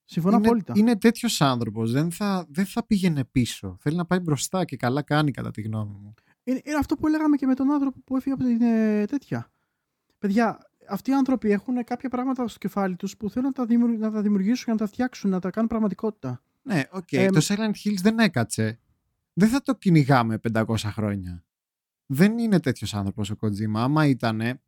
[0.10, 0.74] Συμφωνώ είναι, απόλυτα.
[0.76, 1.92] Είναι τέτοιος άνθρωπος.
[1.92, 3.78] Δεν θα, δεν θα πήγαινε πίσω.
[3.80, 6.14] Θέλει να πάει μπροστά και καλά κάνει, κατά τη γνώμη μου.
[6.44, 9.52] Είναι, είναι αυτό που έλεγαμε και με τον άνθρωπο που έφυγε από την ε, τέτοια.
[10.18, 10.58] Παιδιά,
[10.90, 14.22] αυτοί οι άνθρωποι έχουν κάποια πράγματα στο κεφάλι τους που θέλουν να τα, να τα
[14.22, 16.44] δημιουργήσουν, να τα φτιάξουν, να τα κάνουν πραγματικότητα.
[16.62, 17.08] Ναι, οκ.
[17.12, 17.30] Okay.
[17.34, 18.80] το Silent Hills δεν έκατσε.
[19.34, 21.44] Δεν θα το κυνηγάμε 500 χρόνια.
[22.06, 23.74] Δεν είναι τέτοιος άνθρωπος ο Kojima.
[23.76, 24.60] Άμα ήταν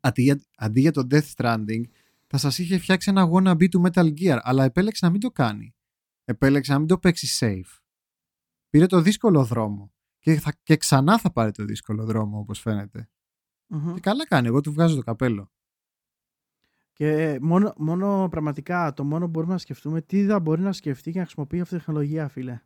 [0.00, 1.82] αντί, αντί για το Death Stranding,
[2.30, 5.74] θα σας είχε φτιάξει ένα wannabe του Metal Gear, αλλά επέλεξε να μην το κάνει.
[6.24, 7.78] Επέλεξε να μην το παίξει safe.
[8.68, 9.92] Πήρε το δύσκολο δρόμο.
[10.18, 14.46] Και, θα, και ξανά θα πάρει το δύσκολο δρόμο, όπως Και καλά κάνει.
[14.46, 15.52] Εγώ του βγάζω το καπέλο.
[16.92, 21.10] Και μόνο, μόνο πραγματικά το μόνο που μπορούμε να σκεφτούμε τι θα μπορεί να σκεφτεί
[21.10, 22.60] και να χρησιμοποιεί αυτή τη τεχνολογία, φίλε.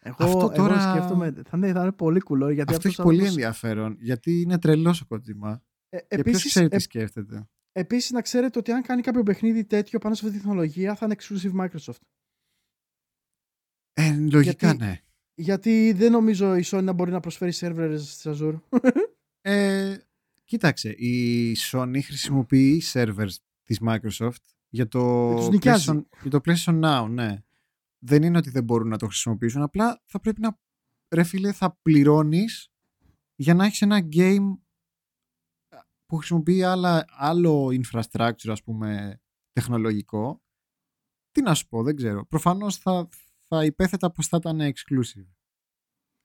[0.00, 0.74] Εγώ, αυτό τώρα...
[0.74, 2.50] εγώ σκέφτομαι, θα είναι, θα είναι πολύ κουλό.
[2.50, 5.62] Γιατί αυτό έχει πολύ ενδιαφέρον, γιατί είναι τρελός ο Κότζιμα.
[5.88, 7.48] Ε, και επίσης, ξέρει τι ε, σκέφτεται.
[7.72, 11.06] Επίσης, να ξέρετε ότι αν κάνει κάποιο παιχνίδι τέτοιο πάνω σε αυτή τη τεχνολογία, θα
[11.06, 12.00] είναι exclusive Microsoft.
[13.92, 15.00] Ε, λογικά γιατί, ναι.
[15.34, 18.60] Γιατί δεν νομίζω η Sony να μπορεί να προσφέρει servers στη Azure.
[19.44, 19.96] Ε,
[20.44, 27.42] κοίταξε, η Sony χρησιμοποιεί servers της Microsoft για το, PlayStation, για το PlayStation Now, ναι.
[27.98, 30.58] Δεν είναι ότι δεν μπορούν να το χρησιμοποιήσουν, απλά θα πρέπει να,
[31.08, 32.70] ρε φίλε, θα πληρώνεις
[33.34, 34.58] για να έχεις ένα game
[36.12, 39.20] που χρησιμοποιεί άλλα, άλλο infrastructure, ας πούμε,
[39.52, 40.42] τεχνολογικό.
[41.30, 42.26] Τι να σου πω, δεν ξέρω.
[42.26, 43.08] Προφανώς θα,
[43.42, 45.28] θα υπέθετα πως θα ήταν exclusive.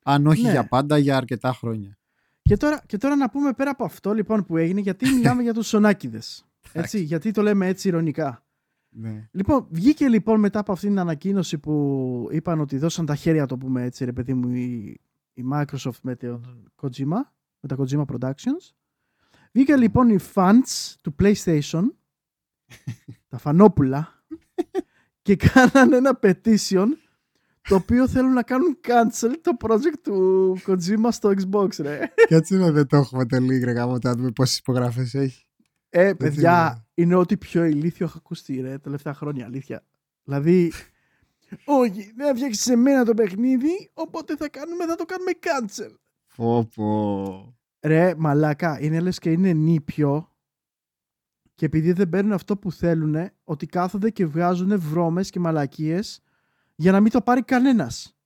[0.04, 0.52] Αν όχι ναι.
[0.52, 1.98] για πάντα, για αρκετά χρόνια.
[2.42, 5.54] Και τώρα, και τώρα να πούμε πέρα από αυτό λοιπόν που έγινε, γιατί μιλάμε για
[5.54, 6.46] τους σονάκιδες.
[6.72, 8.46] Έτσι, γιατί το λέμε έτσι ηρωνικά.
[8.90, 9.30] Ναι.
[9.32, 13.58] Λοιπόν, βγήκε λοιπόν μετά από αυτήν την ανακοίνωση που είπαν ότι δώσαν τα χέρια, το
[13.58, 15.00] πούμε έτσι, ρε παιδί μου, η,
[15.34, 16.42] η Microsoft με το
[16.82, 17.20] Kojima,
[17.60, 18.76] με τα Kojima Productions.
[19.58, 21.84] Βγήκε λοιπόν οι fans του PlayStation,
[23.30, 24.24] τα φανόπουλα,
[25.22, 26.88] και κάνανε ένα petition
[27.62, 32.00] το οποίο θέλουν να κάνουν cancel το project του Kojima στο Xbox, ρε.
[32.28, 35.46] Κάτσε να δεν το έχουμε τελείω, ρε γάμο, να δούμε πόσες υπογραφές έχει.
[35.90, 39.84] Ε, παιδιά, είναι ό,τι πιο ηλίθιο έχω ακούσει ρε, τελευταία χρόνια, αλήθεια.
[40.24, 40.72] Δηλαδή,
[41.66, 45.96] όχι, δεν θα φτιάξεις σε μένα το παιχνίδι, οπότε θα, κάνουμε, θα το κάνουμε cancel.
[46.26, 47.57] Φόπο.
[47.88, 50.32] Ρε, μαλάκα, είναι λες και είναι νήπιο
[51.56, 56.22] και επειδή δεν παίρνουν αυτό που θέλουν, ότι κάθονται και βγάζουν βρώμες και μαλακίες
[56.76, 58.18] για να μην το πάρει κανένας.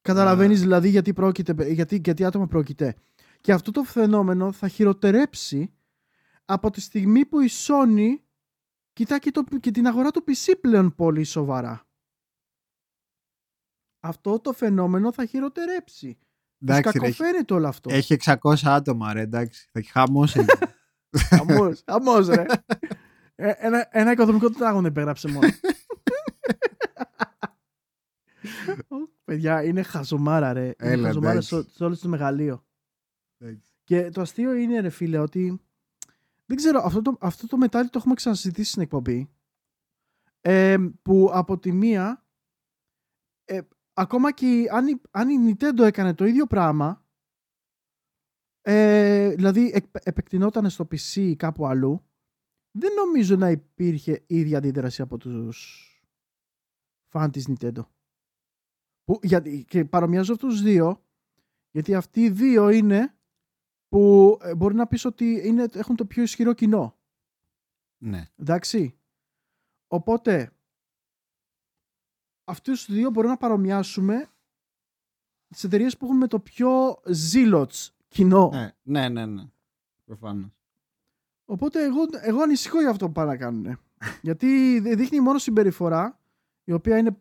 [0.00, 2.96] Καταλαβαίνεις δηλαδή γιατί, πρόκειται, γιατί, γιατί άτομα πρόκειται.
[3.40, 5.72] Και αυτό το φαινόμενο θα χειροτερέψει
[6.44, 8.16] από τη στιγμή που η Sony
[8.92, 11.87] κοιτά και, το, και την αγορά του PC πλέον πολύ σοβαρά.
[14.00, 16.18] Αυτό το φαινόμενο θα χειροτερέψει.
[16.60, 17.90] Εντάξει, κακοφαίνεται όλο αυτό.
[17.92, 19.68] Έχει 600 άτομα, ρε, εντάξει.
[19.72, 20.54] Θα έχει χαμός εκεί.
[21.30, 22.44] χαμός, χαμός, ρε.
[23.34, 25.48] Ε, ένα, ένα οικοδομικό τετράγωνο υπέγραψε μόνο.
[29.24, 30.74] Παιδιά, είναι χαζομάρα, ρε.
[30.82, 32.64] είναι χαζομάρα σε, σε όλο το μεγαλείο.
[33.84, 35.60] Και το αστείο είναι, ρε φίλε, ότι
[36.46, 39.30] δεν ξέρω, αυτό το, αυτό το μετάλλιο το έχουμε ξανασυζητήσει στην εκπομπή.
[40.40, 42.27] Ε, που από τη μία, ε,
[43.98, 47.06] ακόμα και αν η, αν η Nintendo έκανε το ίδιο πράγμα,
[48.60, 52.04] ε, δηλαδή επ, επεκτηνόταν στο PC ή κάπου αλλού,
[52.70, 55.86] δεν νομίζω να υπήρχε ίδια αντίδραση από τους
[57.08, 57.80] φαν της Nintendo.
[59.04, 61.04] Που, γιατί, και παρομοιάζω αυτούς τους δύο,
[61.70, 63.18] γιατί αυτοί οι δύο είναι
[63.88, 66.98] που ε, μπορεί να πεις ότι είναι, έχουν το πιο ισχυρό κοινό.
[67.98, 68.28] Ναι.
[68.36, 68.98] Εντάξει.
[69.86, 70.57] Οπότε,
[72.48, 74.28] αυτούς τους δύο μπορούμε να παρομοιάσουμε
[75.48, 78.50] τις εταιρείε που έχουν το πιο ζήλωτς κοινό.
[78.52, 79.26] Ναι, ναι, ναι.
[79.26, 79.42] ναι.
[80.04, 80.50] Προφανώς.
[81.44, 83.78] Οπότε εγώ, εγώ ανησυχώ για αυτό που πάνε να κάνουν.
[84.22, 86.20] Γιατί δείχνει μόνο συμπεριφορά
[86.64, 87.16] η οποία είναι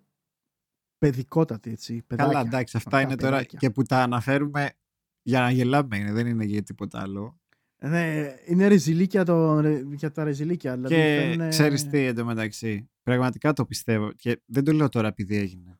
[0.98, 2.04] παιδικότατη, έτσι.
[2.08, 2.34] Παιδάκια.
[2.34, 3.60] Καλά, εντάξει, αυτά Αυτά, είναι τώρα παιδάκια.
[3.60, 4.74] και που τα αναφέρουμε
[5.22, 7.40] για να γελάμε είναι, δεν είναι για τίποτα άλλο.
[7.82, 9.60] Ναι, είναι ρεζιλίκια το,
[9.95, 10.76] για τα ρεζιλίκια.
[10.76, 15.36] Δηλαδή και φέρνουνε- ξέρεις τι εντωμεταξύ, πραγματικά το πιστεύω και δεν το λέω τώρα επειδή
[15.36, 15.80] έγινε.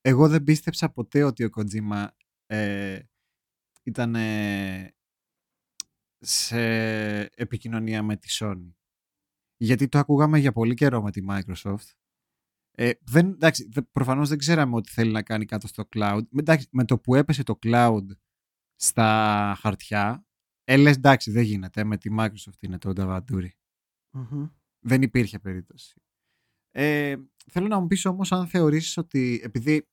[0.00, 2.06] Εγώ δεν πίστεψα ποτέ ότι ο Kojima
[2.46, 3.00] ε,
[3.82, 4.94] ήταν ε,
[6.18, 6.60] σε
[7.20, 8.72] επικοινωνία με τη Sony.
[9.56, 11.90] Γιατί το ακούγαμε για πολύ καιρό με τη Microsoft.
[12.78, 16.20] Ε, δεν, εντάξει, δε- προφανώς δεν ξέραμε ότι θέλει να κάνει κάτω στο cloud.
[16.30, 18.06] Με, εντάξει, με το που έπεσε το cloud
[18.74, 20.25] στα χαρτιά,
[20.68, 21.84] ε, λες, εντάξει, δεν γίνεται.
[21.84, 23.54] Με τη Microsoft είναι το νταβαντούρι.
[24.10, 24.46] Μμμ.
[24.78, 26.00] Δεν υπήρχε περίπτωση.
[26.70, 27.16] Ε,
[27.50, 29.88] θέλω να μου πεις όμως αν θεωρήσεις ότι επειδή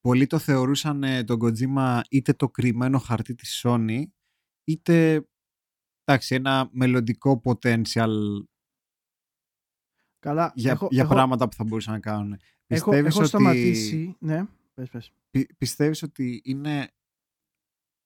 [0.00, 4.02] πολλοί το θεωρούσαν ε, τον Kojima είτε το κρυμμένο χαρτί της Sony
[4.64, 5.26] είτε
[6.04, 8.10] εντάξει, ένα μελλοντικό potential
[10.18, 12.32] Καλά, για, έχω, για έχω, πράγματα που θα μπορούσαν να κάνουν.
[12.32, 14.16] έχω, Πιστεύεις έχω ότι, σταματήσει.
[14.20, 14.44] Ναι,
[14.74, 15.12] πες, πες.
[15.30, 16.90] πι- πιστεύεις ότι είναι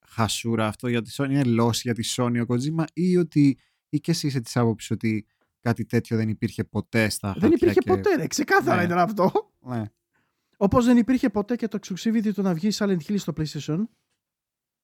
[0.09, 3.59] χασούρα αυτό για τη Sony, είναι loss για τη Sony ο Kojima ή ότι
[3.89, 5.27] ή και εσύ είσαι της άποψης ότι
[5.61, 7.91] κάτι τέτοιο δεν υπήρχε ποτέ στα Δεν χαρτιά υπήρχε και...
[7.91, 8.27] ποτέ, ρε.
[8.27, 8.85] Ξεκάθαρα Ναι.
[8.85, 9.53] ήταν αυτό.
[9.61, 9.83] Ναι.
[10.57, 13.85] Όπως δεν υπήρχε ποτέ και το exclusivity το να βγει Silent Hill στο PlayStation.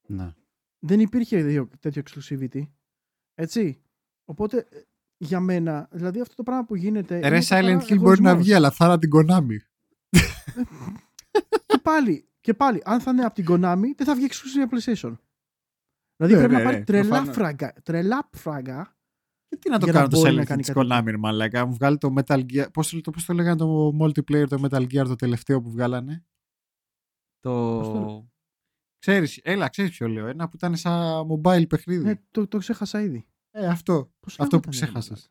[0.06, 0.34] ναι.
[0.84, 2.62] Δεν υπήρχε διο- τέτοιο exclusivity.
[3.34, 3.82] Έτσι.
[4.24, 4.80] Οπότε, ε,
[5.16, 7.16] για μένα, δηλαδή αυτό το πράγμα που γίνεται.
[7.18, 8.36] Ε, Ρε είναι Silent καθαρά Hill μπορεί να εγωισμός.
[8.44, 9.56] βγει, αλλά θα είναι την Konami.
[11.66, 14.68] και πάλι, και πάλι, αν θα είναι από την Konami, δεν θα βγει exclusive για
[14.70, 15.16] PlayStation.
[16.16, 17.34] Δηλαδή Ναι, πρέπει ναι, να πάρει ναι, τρελά προφανώς.
[17.34, 18.96] φράγκα, τρελά φράγκα.
[19.48, 20.86] Και τι να το Για να κάνω το μπορεί να Silent Hill κάνει της κάτι
[20.90, 21.66] Konami, ρε μαλάκα.
[21.66, 22.66] Μου βγάλει το Metal Gear.
[22.72, 26.24] Πώς, το- πώς το λέγανε το multiplayer, το Metal Gear, το τελευταίο που βγάλανε;
[27.40, 27.50] Το...
[27.78, 28.26] Πώς το
[28.98, 30.26] Ξέρεις, έλα, ξέρεις ποιο λέω.
[30.26, 32.04] Ένα που ήταν σαν mobile παιχνίδι.
[32.04, 33.26] Ναι, το, το ξέχασα ήδη.
[33.50, 34.12] Ε, αυτό.
[34.20, 35.30] Πώς αυτό που λέγονταν, ρε ξέχασες.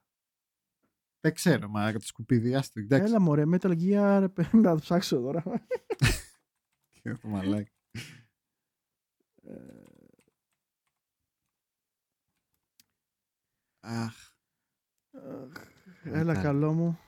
[1.20, 2.80] Δεν ξέρω, μα το σκουπίδι, άστο.
[2.80, 2.96] μαλάκα.
[2.96, 3.14] Εντάξει.
[3.14, 5.44] Έλα μωρέ, Metal Gear, πρέπει να το ψάξω τώρα.
[7.22, 7.72] Το μαλάκα.
[13.80, 14.16] Αχ.
[16.04, 16.42] Έλα Metal.
[16.42, 17.00] καλό μου.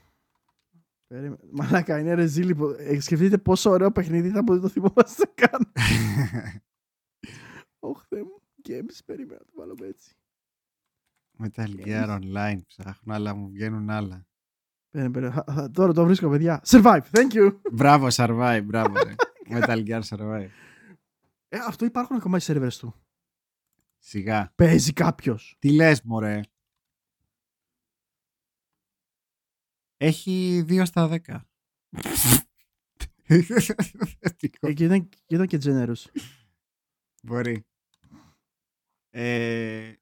[1.06, 2.54] Περίμε- Μαλάκα, είναι ρεζίλι.
[2.54, 5.72] που- ε, Σκεφτείτε πόσο ωραίο παιχνίδι θα που δεν το θυμόμαστε καν.
[7.78, 8.42] Ωχ, Θεέ μου.
[8.68, 10.14] Games, περίμενα να το βάλουμε έτσι.
[11.38, 14.26] Metal Gear Online ψάχνω, αλλά μου βγαίνουν άλλα.
[14.90, 15.42] Περίμενε, περίμενε.
[15.46, 16.60] Θα- θα- Τώρα το βρίσκω, παιδιά.
[16.66, 17.58] Survive, thank you.
[17.72, 18.94] Μπράβο, Survive, μπράβο.
[19.48, 19.58] Ρε.
[19.60, 20.48] Metal Gear Survive.
[21.48, 22.94] Ε, αυτό υπάρχουν ακόμα οι σερβέρες του.
[23.98, 24.52] Σιγά.
[24.54, 25.56] Παίζει κάποιος.
[25.58, 26.40] Τι λες, μωρέ;
[29.96, 31.40] Έχει 2 στα 10.
[34.20, 34.66] Θετικό.
[34.66, 36.22] Ε, και, ήταν, και ήταν και generous.
[37.22, 37.66] Μπορεί.
[39.10, 39.94] Ε,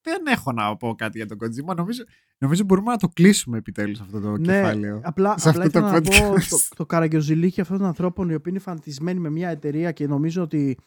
[0.00, 1.76] δεν έχω να πω κάτι για τον Kojima.
[1.76, 2.04] Νομίζω,
[2.38, 5.00] νομίζω μπορούμε να το κλείσουμε επιτέλους αυτό το ναι, κεφάλαιο.
[5.04, 6.42] απλά, σε απλά αυτό το ήθελα να πω podcast.
[6.48, 10.42] το, το καραγκιοζηλίκι αυτών των ανθρώπων οι οποίοι είναι φαντισμένοι με μια εταιρεία και νομίζω
[10.42, 10.78] ότι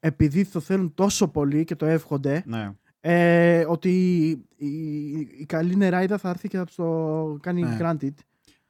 [0.00, 2.70] επειδή το θέλουν τόσο πολύ και το εύχονται, Ναι.
[3.00, 3.90] ε, ότι
[4.56, 4.68] η,
[5.18, 7.76] η καλή νεράιδα θα έρθει και θα τους το κάνει Ναι.
[7.80, 8.14] granted.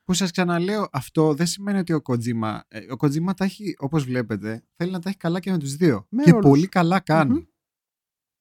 [0.04, 4.04] Που σας ξαναλέω, αυτό δεν σημαίνει ότι ο Kojima, ε, ο Kojima τα έχει, όπως
[4.04, 6.06] βλέπετε, θέλει να τα έχει καλά και με τους δύο.
[6.08, 6.46] Με και όλους.
[6.48, 7.32] πολύ καλά κάνει.
[7.32, 7.42] Μμμ.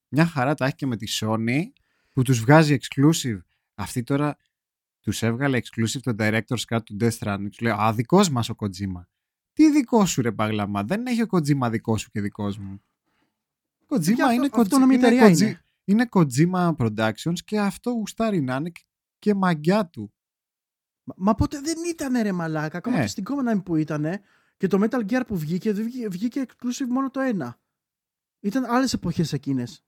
[0.09, 1.59] Μια χαρά τα έχει και με τη Sony,
[2.13, 3.39] που τους βγάζει exclusive.
[3.79, 4.37] Αυτή τώρα
[5.01, 7.47] τους έβγαλε exclusive το Director's Cut του Death Stranding.
[7.49, 9.03] Τους λέει, α, δικός μας ο Kojima.
[9.53, 12.81] Τι δικό σου ρε παγλαμά, δεν έχει ο Kojima δικό σου και δικός μου.
[13.87, 15.61] Kojima Και αυτό- είναι, αυτόνομη είναι, εταιρεία Koji- είναι.
[15.83, 18.71] είναι Kojima Productions και αυτό γουστάρει να είναι
[19.19, 20.13] και μαγιά του.
[21.03, 22.77] Μα, μα ποτέ δεν ήταν ρε μαλάκα.
[22.77, 23.01] Ακόμα Ναι.
[23.01, 24.05] και στην Common που ήταν
[24.57, 27.59] και το Metal Gear που βγήκε, δεν βγήκε, βγήκε exclusive μόνο το ένα.
[28.39, 29.83] Ήταν άλλες εποχές εκείνες.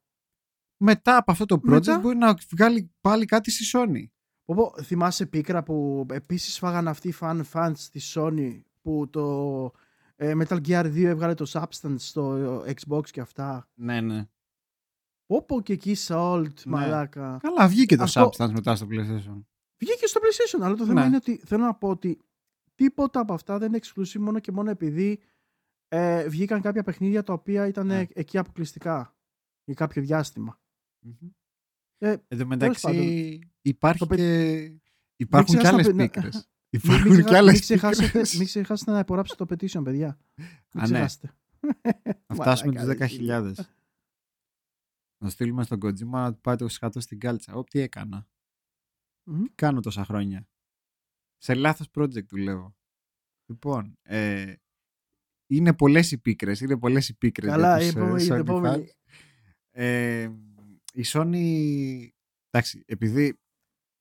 [0.83, 4.05] Μετά από αυτό το project Μετά- μπορεί να βγάλει πάλι κάτι στη Sony.
[4.45, 9.71] Όπω θυμάσαι πίκρα που επίσης φάγαν αυτοί οι fan fans στη Sony που το
[10.15, 15.95] ε, Metal Gear 2 έβγαλε το Substance στο Xbox και αυτά; Ναι, ναι.Όπο και εκεί
[16.07, 16.71] Salt, Ναι.
[16.71, 17.37] μαλάκα.
[17.41, 19.43] Καλά, βγήκε το Αυτό- Substance μετά στο PlayStation.
[19.77, 21.07] Βγήκε στο PlayStation, αλλά το θέμα Ναι.
[21.07, 22.19] είναι ότι θέλω να πω ότι
[22.75, 25.21] τίποτα από αυτά δεν είναι exclusive μόνο και μόνο επειδή
[25.87, 28.05] ε, βγήκαν κάποια παιχνίδια τα οποία ήταν Ναι.
[28.13, 29.15] εκεί αποκλειστικά
[29.63, 30.59] για κάποιο διάστημα.
[31.97, 33.01] Ε, Εν τω μεταξύ πάντων,
[33.61, 34.79] υπάρχει το πε- και...
[35.15, 36.49] Υπάρχουν και ξεχάσεις να άλλες πει- να- πίκρες.
[36.69, 38.35] Υπάρχουν μην, και άλλες μην, ξεχάσετε, πίκρες.
[38.37, 40.19] μην ξεχάσετε να υπογράψετε το petition, παιδιά.
[40.35, 40.93] Μην Α, ναι.
[40.93, 41.33] ξεχάσετε.
[42.27, 43.65] Να φτάσουμε τους Μαλάκα, 10.000.
[45.23, 47.53] Να στείλουμε στον Kojima να του πάει το σκάτω στην κάλτσα.
[47.53, 48.27] Ω, τι έκανα.
[49.29, 49.43] Μμμ.
[49.43, 50.47] Τι κάνω τόσα χρόνια.
[51.37, 52.75] Σε λάθος project δουλεύω.
[53.45, 54.53] Λοιπόν, ε,
[55.47, 56.59] είναι πολλές οι πίκρες.
[56.61, 58.85] Είναι πολλές οι πίκρες Καλά, για τους είπαμε ε, για την Sony επόμενη.
[58.87, 59.11] fans.
[59.71, 60.29] Ε,
[60.91, 62.07] η Sony,
[62.49, 63.39] εντάξει, επειδή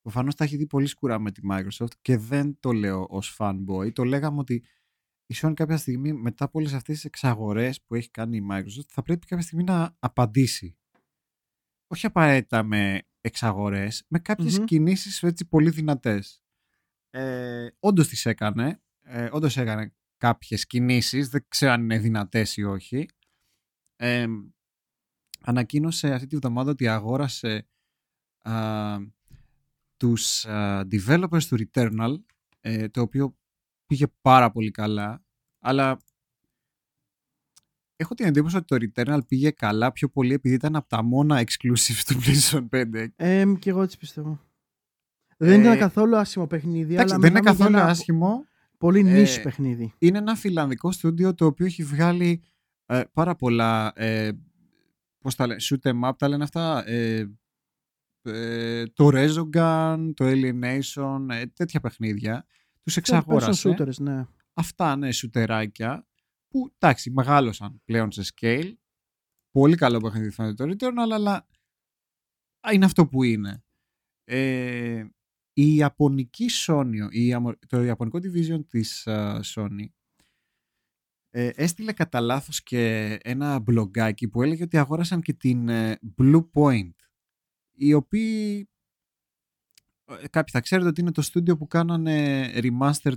[0.03, 3.93] προφανώς τα έχει δει πολύ σκουρά με τη Microsoft και δεν το λέω ως fanboy,
[3.93, 4.65] το λέγαμε ότι
[5.27, 8.89] η Sony κάποια στιγμή μετά από όλες αυτές τις εξαγορές που έχει κάνει η Microsoft
[8.89, 10.77] θα πρέπει κάποια στιγμή να απαντήσει.
[11.87, 14.65] Όχι απαραίτητα με εξαγορές, με κάποιες Μμμ.
[14.65, 16.43] κινήσεις έτσι πολύ δυνατές.
[17.11, 22.62] Ε, όντως τις έκανε, ε, όντως έκανε κάποιες κινήσεις, δεν ξέρω αν είναι δυνατές ή
[22.62, 23.09] όχι.
[23.97, 24.27] Ε,
[25.41, 27.67] ανακοίνωσε αυτή τη βδομάδα ότι αγόρασε
[28.43, 28.97] α,
[29.97, 32.15] τους α, developers του Returnal,
[32.61, 33.37] ε, το οποίο
[33.87, 35.23] πήγε πάρα πολύ καλά,
[35.59, 35.99] αλλά
[37.97, 41.43] έχω την εντύπωση ότι το Returnal πήγε καλά πιο πολύ επειδή ήταν από τα μόνα
[41.45, 43.07] exclusives του PlayStation 5.
[43.17, 44.41] Εμ, και εγώ έτσι πιστεύω.
[45.37, 48.45] Δεν Ε, ήταν καθόλου άσχημο παιχνίδι, Εντάξει, αλλά δεν είναι μιλάμε για καθόλου ένα άσχημο.
[48.79, 49.95] Πολύ Ε, νης παιχνίδι.
[49.99, 52.43] είναι ένα φιλανδικό στούντιο το οποίο έχει βγάλει
[52.87, 53.93] ε, πάρα πολλά
[55.21, 57.31] ε, πώς τα λένε, shoot em up τα λένε αυτά ε,
[58.23, 62.47] ε, το Resogun, το Alienation ε, τέτοια παιχνίδια
[62.83, 63.75] τους Person εξαγόρασε.
[63.79, 64.27] shooters, ναι.
[64.55, 66.07] αυτά ναι σουτεράκια
[66.49, 68.73] που εντάξει μεγάλωσαν πλέον σε scale.
[69.51, 71.49] Πολύ καλό παιχνίδι φαίνεται το Returnal αλλά
[72.67, 73.65] α, είναι αυτό που είναι.
[74.25, 75.05] Ε,
[75.53, 79.87] η Ιαπωνική Sony η, Ιαμο- το Ιαπωνικό division της α, Sony
[81.31, 86.44] ε, έστειλε κατά λάθος και ένα μπλογκάκι που έλεγε ότι αγόρασαν και την ε, Blue
[86.52, 86.94] Point
[87.73, 88.69] οι οποίοι
[90.05, 93.12] ε, κάποιοι θα ξέρετε ότι είναι το στούντιο που κάνανε remaster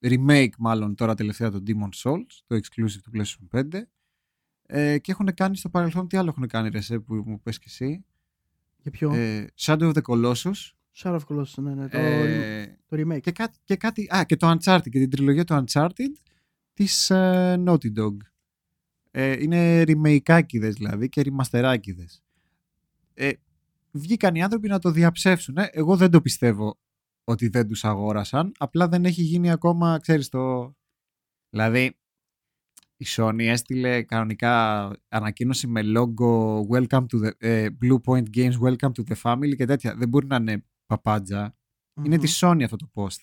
[0.00, 3.82] remake μάλλον τώρα τελευταία το Demon Souls το exclusive του PlayStation 5
[4.70, 7.58] ε, και έχουν κάνει στο παρελθόν τι άλλο έχουν κάνει ρε εσύ, που μου πες
[7.58, 8.04] και εσύ;
[8.76, 11.88] Για ποιο; ε, Shadow of the Colossus Shadow of Colossus, ναι, ναι.
[11.88, 13.20] Το, ε, το remake.
[13.20, 16.12] και, κάτι, και κάτι α και το Uncharted και την τριλογία του Uncharted
[16.78, 18.16] της ε, Naughty Dog
[19.10, 22.22] ε, είναι remake δηλαδή και ρημαστεράκιδες
[23.14, 23.30] ε,
[23.90, 25.68] βγήκαν οι άνθρωποι να το διαψεύσουν ε.
[25.72, 26.78] εγώ δεν το πιστεύω
[27.24, 30.74] ότι δεν τους αγόρασαν απλά δεν έχει γίνει ακόμα ξέρεις το
[31.50, 31.98] δηλαδή
[32.96, 38.92] η Sony έστειλε κανονικά ανακοίνωση με logo welcome to the ε, Blue Point Games welcome
[38.92, 41.56] to the family και τέτοια δεν μπορεί να είναι παπάντζα
[41.94, 42.20] είναι Μμμ.
[42.22, 43.20] της Sony αυτό το post.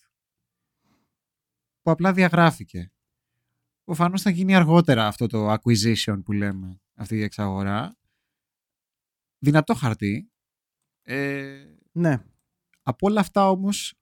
[1.82, 2.90] Που απλά διαγράφηκε.
[3.86, 7.98] Προφανώς θα γίνει αργότερα αυτό το acquisition που λέμε, αυτή η εξαγορά.
[9.40, 10.32] Δυνατό χαρτί.
[11.02, 12.24] Ε, Ναι.
[12.82, 13.94] από όλα αυτά όμως,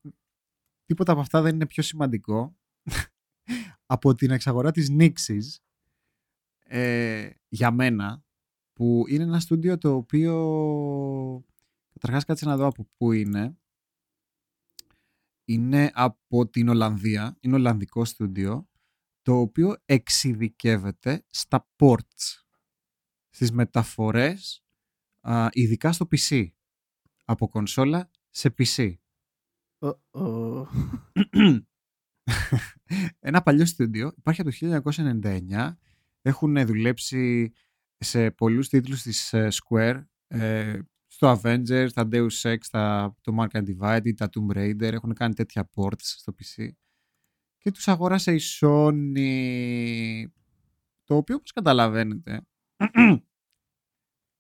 [0.85, 2.57] τίποτα από αυτά δεν είναι πιο σημαντικό
[3.93, 5.57] από την εξαγορά της Nixis
[6.63, 8.23] ε, για μένα,
[8.73, 11.45] που είναι ένα στούντιο το οποίο
[11.93, 13.57] καταρχάς κάτσε να δω από πού είναι
[15.45, 18.67] είναι από την Ολλανδία, είναι Ολλανδικό στούντιο
[19.23, 22.43] το οποίο εξειδικεύεται στα ports
[23.29, 24.63] στις μεταφορές
[25.21, 26.47] α, ειδικά στο PC
[27.25, 28.93] από κονσόλα σε PC
[29.79, 30.67] Ο- ο-
[33.19, 34.55] ένα παλιό στούντιο υπάρχει από το
[35.23, 35.73] 1999
[36.21, 37.51] έχουν δουλέψει
[37.97, 43.47] σε πολλούς τίτλους της ε, Square ε, στο Avengers, τα Deus Ex, τα, το Mark
[43.51, 46.67] and Divided, τα Tomb Raider έχουν κάνει τέτοια ports στο PC
[47.63, 50.25] και τους αγόρασε η Sony
[51.03, 52.41] το οποίο όπως καταλαβαίνετε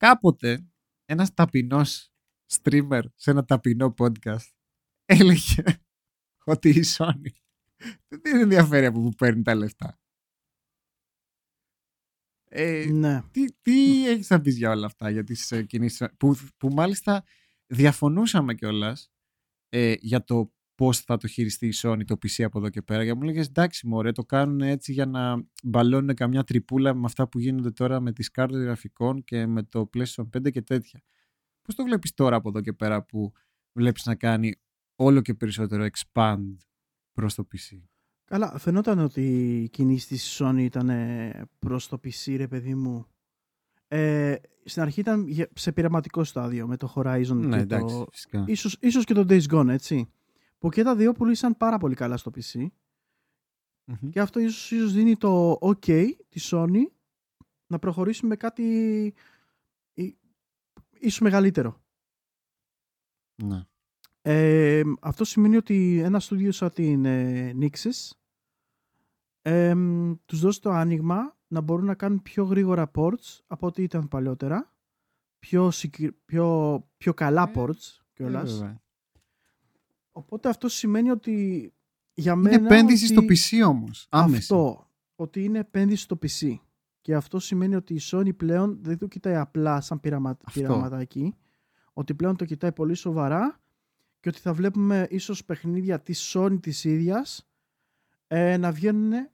[0.03, 0.67] κάποτε
[1.05, 2.11] ένας ταπεινός
[2.47, 4.51] streamer σε ένα ταπεινό podcast
[5.05, 5.63] έλεγε
[6.53, 7.31] ότι η Sony
[8.07, 9.97] δεν την ενδιαφέρει από πού παίρνει τα λεφτά.
[12.49, 13.23] Ε, ναι.
[13.31, 17.23] τι, τι έχεις να πεις για όλα αυτά, για τις ε, κινήσεις, που, που μάλιστα
[17.67, 19.11] διαφωνούσαμε κιόλας
[19.69, 20.53] ε, για το
[20.83, 23.03] πώς θα το χειριστεί η Sony το PC από εδώ και πέρα.
[23.03, 27.27] Για μου λέγες εντάξει μωρέ, το κάνουν έτσι για να μπαλώνουν καμιά τρυπούλα με αυτά
[27.27, 31.01] που γίνονται τώρα με τις κάρτες γραφικών και με το PlayStation 5 και τέτοια.
[31.61, 33.31] Πώς το βλέπεις τώρα από εδώ και πέρα που
[33.73, 34.55] βλέπεις να κάνει
[34.95, 36.55] όλο και περισσότερο expand
[37.11, 37.81] προς το PC.
[38.25, 39.21] Καλά, φαινόταν ότι
[39.63, 43.05] η κινήση της Sony ήταν ε, προς το PC, ρε παιδί μου.
[43.87, 48.07] Ε, στην αρχή ήταν για- σε πειραματικό στάδιο με το Horizon Ναι, και εντάξει, το...
[48.11, 48.43] φυσικά.
[48.47, 50.07] Ίσως, ίσως και το Days Gone, έτσι.
[50.63, 52.67] Που και τα δύο πουλήσαν πάρα πολύ καλά στο PC.
[53.85, 54.09] Μμμ.
[54.09, 56.81] Και αυτό ίσως, ίσως δίνει το OK τη Sony
[57.67, 58.63] να προχωρήσει με κάτι
[59.93, 60.17] ί-
[60.91, 61.81] ίσως μεγαλύτερο.
[63.43, 63.65] Ναι.
[64.21, 68.09] Ε, αυτό σημαίνει ότι ένα στούντιο σαν την ε, Nixis
[69.41, 69.75] ε,
[70.25, 74.73] τους δώσει το άνοιγμα να μπορούν να κάνουν πιο γρήγορα ports από ό,τι ήταν παλιότερα.
[75.39, 75.71] Πιο,
[76.25, 78.63] πιο, πιο καλά Ε, ports κιόλας.
[80.13, 80.25] Βέβαια.
[80.25, 81.73] Οπότε αυτό σημαίνει ότι
[82.13, 82.55] για μένα...
[82.55, 84.07] Είναι επένδυση ότι στο PC όμως.
[84.09, 84.37] Άμεση.
[84.37, 86.55] Αυτό, ότι είναι επένδυση στο PC.
[87.01, 90.37] Και αυτό σημαίνει ότι η Sony πλέον δεν το κοιτάει απλά σαν πειραμα...
[90.43, 90.59] Αυτό.
[90.59, 91.35] πειραματάκι,
[91.93, 93.61] ότι πλέον το κοιτάει πολύ σοβαρά
[94.19, 97.47] και ότι θα βλέπουμε ίσως παιχνίδια της Sony της ίδιας
[98.27, 99.29] ε, να βγαίνουν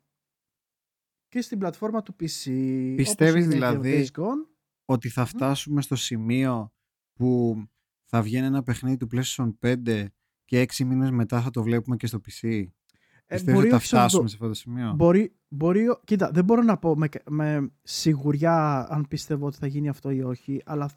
[1.28, 2.44] και στην πλατφόρμα του PC.
[2.96, 4.48] Πιστεύεις όπως έγινε δηλαδή το Days Gone.
[4.86, 6.72] ότι θα φτάσουμε στο σημείο
[7.14, 7.62] που
[8.04, 10.06] θα βγαίνει ένα παιχνίδι του PlayStation 5
[10.50, 12.64] και έξι μήνες μετά θα το βλέπουμε και στο PC.
[13.26, 15.86] Ε, Πιστεύεις ότι θα όχι σε αυτό το- φτάσουμε σε αυτό το σημείο; Μπορεί, μπορεί,
[16.04, 20.22] κοίτα, δεν μπορώ να πω με, με σιγουριά αν πιστεύω ότι θα γίνει αυτό ή
[20.22, 20.90] όχι, αλλά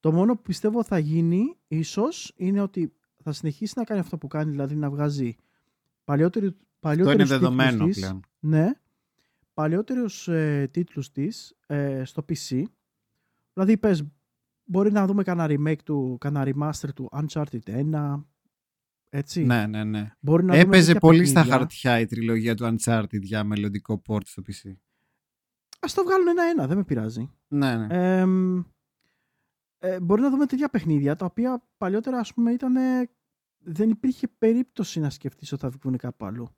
[0.00, 2.92] το μόνο που πιστεύω θα γίνει ίσως είναι ότι
[3.22, 5.36] θα συνεχίσει να κάνει αυτό που κάνει, δηλαδή να βγάζει
[6.04, 8.20] παλιότερη, Αυτό είναι παλιότερους δεδομένο τίτλους της, πλέον.
[8.38, 8.70] Ναι,
[9.54, 12.62] παλιότερους ε, τίτλους της ε, στο PC.
[13.52, 14.04] Δηλαδή πες,
[14.64, 17.60] μπορεί να δούμε κανένα remake του, κανένα remaster του Uncharted
[17.92, 18.24] 1,
[19.10, 19.44] έτσι.
[19.44, 20.12] Ναι, ναι, ναι.
[20.20, 21.58] Μπορεί να δούμε Έπαιζε τέτοια πολύ στα παιχνίδια.
[21.58, 24.72] χαρτιά η τριλογία του Uncharted για μελλοντικό port στο PC.
[25.80, 27.30] Ας το βγάλουν ένα-ένα, δεν με πειράζει.
[27.48, 28.18] Ναι, ναι.
[28.18, 28.62] Εμ,
[29.78, 32.74] ε, μπορεί να δούμε τέτοια παιχνίδια τα οποία παλιότερα ας πούμε ήταν
[33.58, 36.48] δεν υπήρχε περίπτωση να σκεφτείς ότι θα βγουν κάπου αλλού.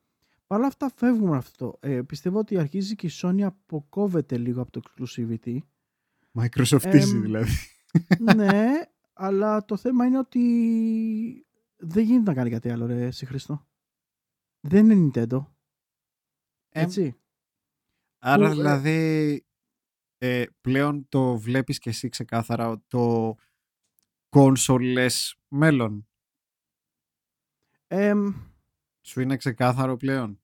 [0.47, 1.79] Παρ' όλα αυτά φεύγουμε από αυτό.
[1.81, 5.57] Ε, πιστεύω ότι αρχίζει και η Sony αποκόβεται λίγο από το exclusivity.
[6.41, 7.51] Microsoftίζει εμ, δηλαδή.
[8.37, 8.71] ναι,
[9.13, 10.41] αλλά το θέμα είναι ότι
[11.83, 13.67] δεν γίνεται να κάνει κάτι άλλο ρε εσύ Χριστό.
[14.61, 15.47] Δεν είναι Nintendo.
[16.69, 17.21] Ε, Έτσι.
[18.19, 19.45] Άρα που, ε, δηλαδή
[20.19, 23.35] ε, πλέον το βλέπεις και εσύ ξεκάθαρα το
[24.31, 26.09] console-less μέλλον;
[27.87, 28.35] Εμ,
[29.01, 30.43] Σου είναι ξεκάθαρο πλέον;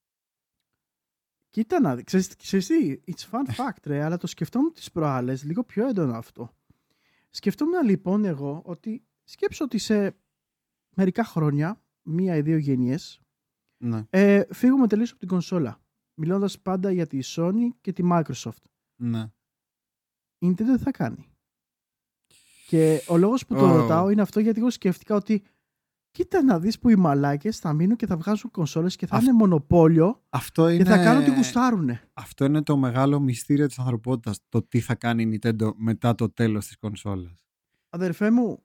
[1.51, 2.03] Κοίτα να δει.
[2.03, 6.17] Ξέρεις, ξέρεις τι, it's fun fact ρε, αλλά το σκεφτόμουν τις προάλλες λίγο πιο έντονο
[6.17, 6.57] αυτό.
[7.31, 10.17] Σκεφτόμουν λοιπόν εγώ ότι σκέψω ότι σε
[10.99, 13.21] μερικά χρόνια, μία ή δύο γενιές,
[13.85, 15.81] Ναι, ε, φύγουμε τελείως από την κονσόλα.
[16.21, 18.63] Μιλώντας πάντα για τη Sony και τη Microsoft.
[19.01, 19.31] ναι.
[20.39, 21.27] Η Nintendo δεν θα κάνει;
[22.67, 23.77] Και ο λόγος που το Ω.
[23.77, 25.43] ρωτάω είναι αυτό γιατί εγώ σκέφτηκα ότι
[26.11, 29.29] κοίτα να δεις που οι μαλάκες θα μείνουν και θα βγάζουν κονσόλες και θα Αυτό-
[29.29, 32.11] είναι μονοπόλιο Αυτό είναι, και θα κάνουν ό,τι γουστάρουνε.
[32.13, 34.39] αυτό είναι το μεγάλο μυστήριο της ανθρωπότητας.
[34.49, 37.47] Το τι θα κάνει η Nintendo μετά το τέλος της κονσόλας.
[37.89, 38.65] Αδερφέ μου,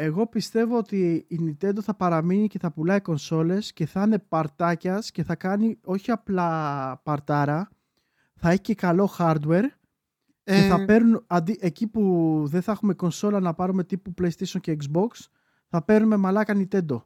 [0.00, 5.10] εγώ πιστεύω ότι η Nintendo θα παραμείνει και θα πουλάει κονσόλες και θα είναι παρτάκιας
[5.10, 7.68] και θα κάνει όχι απλά παρτάρα,
[8.34, 9.64] θα έχει και καλό hardware
[10.44, 14.60] και Ε, θα παίρνουν, αντί, εκεί που δεν θα έχουμε κονσόλα να πάρουμε τύπου PlayStation
[14.60, 15.08] και Xbox,
[15.68, 17.02] θα παίρνουμε μαλάκα Nintendo.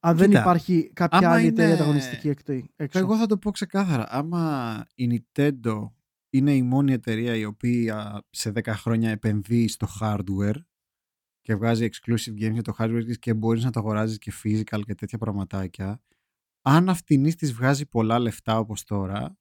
[0.00, 2.98] Αν δεν Κοίτα, υπάρχει κάποια άμα άλλη είναι- εταιρεία ανταγωνιστική εκτό- έξω.
[2.98, 4.06] Εγώ θα το πω ξεκάθαρα.
[4.10, 5.90] Άμα η Nintendo
[6.30, 10.54] είναι η μόνη εταιρεία η οποία σε 10 χρόνια επενδύει στο hardware
[11.42, 14.80] και βγάζει exclusive games για το hardware της και μπορείς να το αγοράζεις και physical
[14.86, 16.02] και τέτοια πραγματάκια
[16.62, 19.36] αν αυτήν της βγάζει πολλά λεφτά όπως τώρα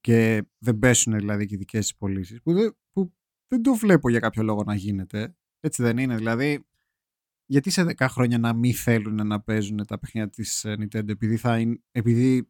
[0.00, 3.14] και δεν πέσουν δηλαδή και οι δικές της πωλήσεις, που, δεν- που
[3.48, 6.66] δεν το βλέπω για κάποιο λόγο να γίνεται έτσι δεν είναι δηλαδή
[7.46, 11.36] γιατί σε 10 χρόνια να μην θέλουν να παίζουν τα παιχνίδια της ε, Nintendo επειδή
[11.36, 12.48] θα, είναι, επειδή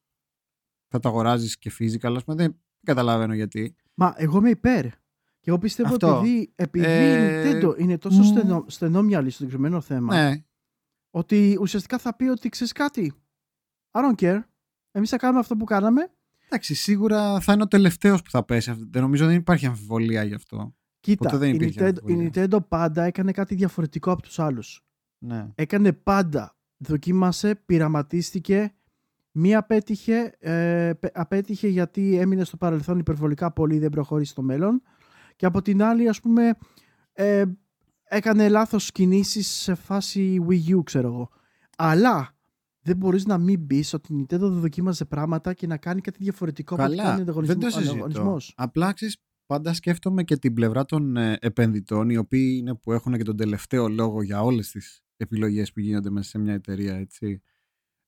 [0.88, 4.86] θα τα αγοράζεις και physical ας πούμε δεν καταλαβαίνω γιατί Μα εγώ είμαι υπέρ.
[5.44, 6.16] Και εγώ πιστεύω Αυτό.
[6.16, 8.24] επειδή, επειδή Ε, η Nintendo είναι τόσο μ.
[8.24, 10.44] στενό, στενόμυαλη στο συγκεκριμένο θέμα, ναι
[11.10, 13.12] ότι ουσιαστικά θα πει ότι ξέρεις κάτι.
[13.90, 14.40] I don't care.
[14.92, 16.10] Εμείς θα κάνουμε αυτό που κάναμε.
[16.46, 20.22] εντάξει σίγουρα θα είναι ο τελευταίος που θα πέσει Αυτό- δεν νομίζω δεν υπάρχει αμφιβολία
[20.22, 22.30] γι' αυτό Κοίτα, Ποτέ δεν η, υπήρχε Nintendo, η αμφιβολία.
[22.34, 24.84] Nintendo πάντα έκανε κάτι διαφορετικό από τους άλλους.
[25.18, 26.56] ναι Έκανε πάντα.
[26.76, 28.74] Δοκίμασε, πειραματίστηκε.
[29.36, 34.82] Μία απέτυχε, ε, πε- απέτυχε γιατί έμεινε στο παρελθόν υπερβολικά πολύ, δεν προχώρησε στο μέλλον.
[35.36, 36.54] Και από την άλλη, ας πούμε,
[37.12, 37.44] ε,
[38.04, 41.30] έκανε λάθος κινήσεις σε φάση Wii U, ξέρω εγώ.
[41.76, 42.36] Αλλά
[42.80, 46.18] δεν μπορείς να μην μπεις ότι η Nintendo δεν δοκίμαζε πράγματα και να κάνει κάτι
[46.22, 47.92] διαφορετικό από ό,τι κάνει Καλά, ο δεν το ανταγωνισμο- συζητώ.
[47.94, 48.52] ανταγωνισμός.
[48.56, 49.16] Απλά ξέρεις,
[49.46, 53.36] πάντα σκέφτομαι και την πλευρά των ε, επενδυτών, οι οποίοι είναι που έχουν και τον
[53.36, 57.42] τελευταίο λόγο για όλες τις επιλογές που γίνονται μέσα σε μια εταιρεία, έτσι.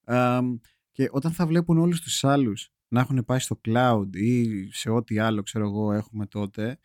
[0.05, 0.57] Αμ,
[0.93, 5.19] και όταν θα βλέπουν όλους τους άλλους να έχουν πάει στο cloud ή σε ό,τι
[5.19, 6.79] άλλο, ξέρω εγώ, έχουμε τότε,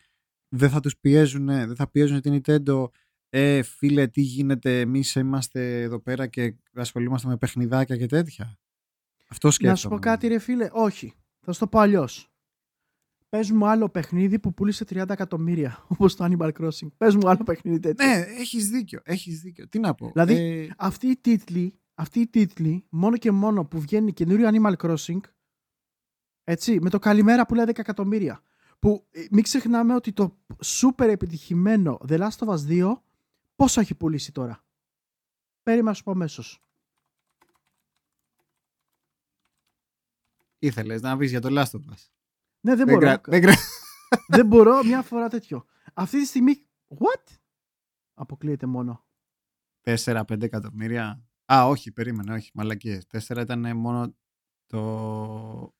[0.54, 2.86] δεν θα τους πιέζουν, δεν θα πιέζουν την Nintendo
[3.28, 8.58] ε, φίλε, τι γίνεται, εμείς είμαστε εδώ πέρα και ασχολούμαστε με παιχνιδάκια και τέτοια.
[9.28, 9.72] Αυτό σκέφτομαι.
[9.72, 11.12] Να σου πω κάτι ρε φίλε, όχι.
[11.40, 12.26] Θα σου το πω αλλιώς.
[13.28, 16.88] Πες μου άλλο παιχνίδι που πούλησε 30 εκατομμύρια, όπως το Animal Crossing.
[16.96, 18.06] Πες μου άλλο παιχνίδι τέτοιο.
[18.06, 19.68] Ναι, έχεις δίκιο, έχεις δίκιο.
[19.68, 20.10] Τι να πω.
[20.12, 24.74] Δηλαδή, Ε, Αυτοί οι τίτλοι, αυτοί οι τίτλοι, μόνο και μόνο που βγαίνει καινούριο Animal
[24.76, 25.20] Crossing,
[26.44, 28.42] έτσι, με το καλημέρα που λέει 10 εκατομμύρια.
[28.82, 33.00] Που ε, μην ξεχνάμε ότι το super επιτυχημένο The Last of Us 2
[33.56, 34.64] πόσο έχει πουλήσει τώρα;
[35.62, 36.60] Περίμενα να σου πω αμέσως.
[40.58, 42.08] ήθελες να πεις για το Last of Us;
[42.60, 42.98] Ναι, δεν μπορώ.
[43.00, 43.56] κρα- δεν κρα-
[44.36, 45.64] δεν μπορώ μια φορά τέτοιο.
[45.94, 46.66] Αυτή τη στιγμή.
[46.88, 47.36] What?
[48.14, 49.04] Αποκλείεται μόνο.
[49.84, 51.24] 4-5 εκατομμύρια.
[51.52, 53.06] Α, όχι, περίμενε, όχι, μαλακίες.
[53.28, 54.14] 4 ήταν μόνο
[54.66, 55.74] το...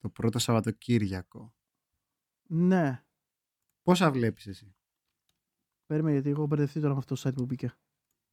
[0.00, 1.54] το πρώτο Σαββατοκύριακο.
[2.48, 3.04] Ναι.
[3.82, 4.74] Πόσα βλέπεις εσύ;
[5.86, 7.74] Περίμενε γιατί εγώ έχω μπερδευτεί τώρα με αυτό το site που μπήκε.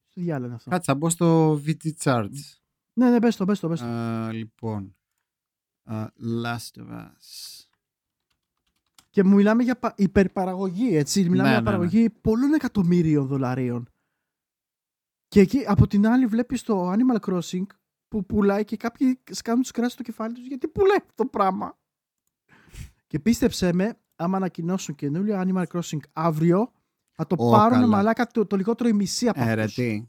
[0.07, 2.59] Στο διάλογο είναι αυτό; Κάτσε, θα μπω στο VT Charts.
[2.93, 3.85] Ναι, ναι, πες το, πες το, πες το.
[3.85, 4.95] Α, λοιπόν.
[5.83, 6.07] Α,
[6.43, 7.65] Last of Us.
[9.09, 11.21] Και μου μιλάμε για πα- υπερπαραγωγή, έτσι.
[11.21, 13.89] Μιλάμε Ναι, για ναι, παραγωγή πολλών εκατομμύριων δολαρίων.
[15.27, 17.65] Και εκεί από την άλλη βλέπεις το Animal Crossing
[18.07, 21.77] που πουλάει και κάποιοι σκάνουν τους κράτους στο κεφάλι τους γιατί πουλάει αυτό το πράγμα.
[23.07, 26.71] και πίστεψέ με, άμα ανακοινώσουν καινούριο Animal Crossing αύριο,
[27.11, 27.87] θα το Ω, πάρουν καλά.
[27.87, 29.75] μαλάκα το, το λιγότερο η μισή από Ε, ρε, αυτούς.
[29.75, 30.05] τι.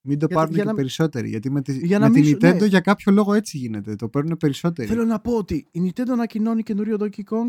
[0.00, 1.28] Μην το Για- πάρουν για και να- περισσότεροι.
[1.28, 2.66] Γιατί με, τη, Για να με μην την σου- Nintendo ναι.
[2.66, 3.96] για κάποιο λόγο έτσι γίνεται.
[3.96, 4.88] Το παίρνουν περισσότεροι.
[4.88, 7.48] Θέλω να πω ότι η Nintendo ανακοινώνει καινούριο Donkey Kong,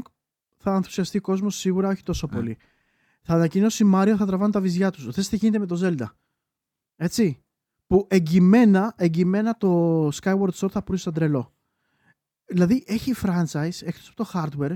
[0.57, 2.35] θα ενθουσιαστεί ο κόσμος σίγουρα, όχι τόσο Ναι.
[2.37, 2.57] πολύ.
[3.21, 5.13] Θα ανακοινώσει Mario, θα τραβάνε τα βυζιά τους.
[5.15, 6.05] Θες τι γίνεται με το Zelda.
[6.95, 7.43] Έτσι.
[7.89, 11.53] Που εγκυμένα, εγκυμένα το Skyward Sword θα πουλήσει σαν τρελό.
[12.45, 14.75] Δηλαδή έχει franchise εκτός από το hardware,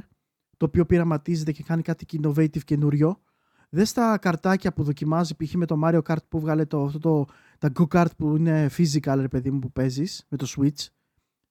[0.57, 3.21] το οποίο πειραματίζεται και κάνει κάτι innovative καινούριο.
[3.69, 5.53] Δες τα καρτάκια που δοκιμάζει, π.χ.
[5.53, 7.25] με το Mario Kart που βγάλε το, αυτό το,
[7.57, 10.87] τα go-kart που είναι physical, ρε παιδί μου, που παίζεις με το Switch.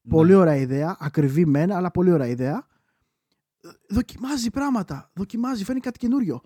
[0.02, 0.10] Ναι.
[0.10, 0.96] Πολύ ωραία ιδέα.
[1.00, 2.66] Ακριβή μεν, αλλά πολύ ωραία ιδέα.
[3.60, 5.10] Ε, Δοκιμάζει πράγματα.
[5.14, 6.40] Δοκιμάζει, φαίνει κάτι καινούριο.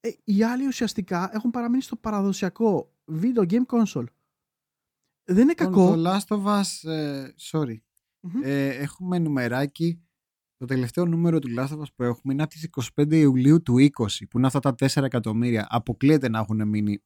[0.00, 4.04] Ε, οι άλλοι ουσιαστικά έχουν παραμείνει στο παραδοσιακό video game console.
[5.24, 5.94] Δεν είναι Λοιπόν, κακό.
[5.94, 7.76] Το Last of Us, ε, sorry.
[8.20, 8.40] Μμμ.
[8.44, 9.98] Ε, έχουμε νουμεράκι.
[10.56, 13.74] Το τελευταίο νούμερο του Last of Us που έχουμε είναι από τις 25 Ιουλίου του
[13.78, 13.88] 20,
[14.30, 15.66] που είναι αυτά τα 4 εκατομμύρια.
[15.70, 17.02] Αποκλείεται να έχουν μείνει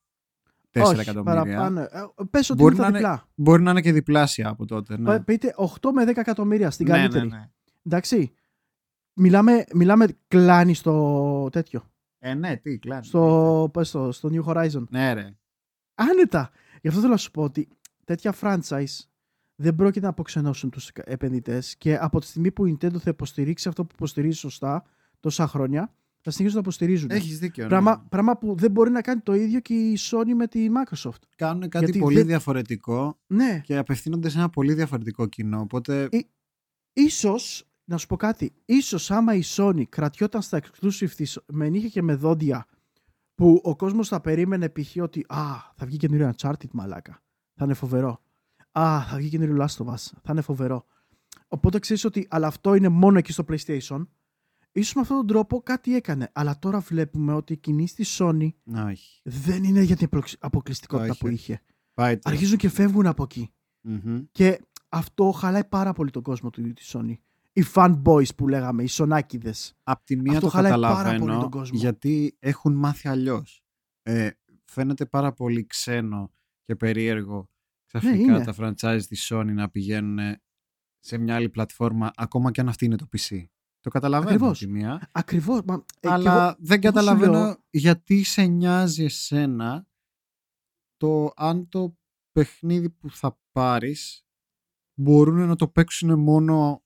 [0.70, 1.42] 4 Όχι, εκατομμύρια.
[1.42, 1.80] παραπάνω.
[1.80, 1.88] Ε,
[2.30, 3.28] πες ότι Μπορεί είναι τα να είναι- διπλά.
[3.34, 4.98] Μπορεί να είναι και διπλάσια από τότε.
[4.98, 5.18] Ναι.
[5.18, 7.28] Π- Πείτε 8 με 10 εκατομμύρια στην ναι, καλύτερη.
[7.28, 7.50] ναι, ναι.
[7.86, 8.32] Εντάξει.
[9.14, 11.90] Μιλάμε, μιλάμε κλάνη στο τέτοιο.
[12.18, 13.04] Ε, ναι, τι, κλάνει.
[13.04, 14.84] Στο, πες το, στο New Horizon.
[14.88, 15.36] Ναι, ρε.
[15.94, 16.50] Άνετα.
[16.80, 17.68] Γι' αυτό θέλω να σου πω ότι
[18.08, 18.98] τέτοια franchise
[19.54, 23.68] δεν πρόκειται να αποξενώσουν τους επενδυτές και από τη στιγμή που η Nintendo θα υποστηρίξει
[23.68, 24.84] αυτό που υποστηρίζει σωστά
[25.20, 27.10] τόσα χρόνια, θα συνεχίσουν να υποστηρίζουν.
[27.10, 27.62] Έχεις δίκιο.
[27.62, 27.68] ναι.
[27.68, 31.22] Πράγμα, πράγμα που δεν μπορεί να κάνει το ίδιο και η Sony με τη Microsoft.
[31.36, 35.60] Κάνουν κάτι Γιατί πολύ δεν- διαφορετικό Ναι, και απευθύνονται σε ένα πολύ διαφορετικό κοινό.
[35.60, 36.18] Οπότε Ε,
[36.92, 41.88] ίσως, να σου πω κάτι, ίσως άμα η Sony κρατιόταν στα exclusive της με νύχια
[41.88, 42.66] και με δόντια
[43.34, 44.96] που ο κόσμος θα περίμενε π.χ.
[45.02, 45.44] ότι «Α,
[45.74, 47.22] θα βγει καινούριο Uncharted μαλάκα,
[47.58, 48.20] θα είναι φοβερό».
[48.72, 50.86] «Α, θα βγει καινούριο Last of Us, θα είναι φοβερό».
[51.48, 54.06] Οπότε ξέρεις ότι αλλά αυτό είναι μόνο εκεί στο PlayStation.
[54.72, 56.30] Ίσως με αυτόν τον τρόπο κάτι έκανε.
[56.32, 59.20] Αλλά τώρα βλέπουμε ότι οι κινήσεις της Sony να, όχι.
[59.24, 61.34] δεν είναι για την απο- αποκλειστικότητα Όχι, που όχι.
[61.34, 61.60] είχε.
[61.94, 62.30] Πάει το.
[62.30, 63.50] Αρχίζουν και φεύγουν από εκεί.
[63.80, 64.22] Μμμ.
[64.32, 67.14] Και αυτό χαλάει πάρα πολύ τον κόσμο του της Sony.
[67.52, 69.74] Οι fanboys που λέγαμε, οι σονάκιδες.
[69.82, 71.78] Απ' τη μία Αυτό το χαλάει πάρα καταλαβαίνω πολύ τον κόσμο.
[71.78, 73.62] γιατί έχουν μάθει αλλιώς.
[74.02, 74.30] Ε,
[74.64, 76.30] φαίνεται πάρα πολύ ξένο
[76.68, 77.48] και περίεργο
[77.86, 78.44] ξαφνικά Ναι, είναι.
[78.44, 80.36] τα franchise της Sony να πηγαίνουν
[80.98, 83.44] σε μια άλλη πλατφόρμα ακόμα και αν αυτή είναι το PC.
[83.80, 84.62] Το καταλαβαίνω Ακριβώς.
[84.62, 85.60] από τη μία, Ακριβώς.
[85.64, 89.86] Μα, ε, και αλλά εγώ- δεν εγώ σου καταλαβαίνω λέω- γιατί σε νοιάζει εσένα
[90.96, 91.96] το αν το
[92.32, 94.26] παιχνίδι που θα πάρεις
[94.94, 96.84] μπορούν να το παίξουν μόνο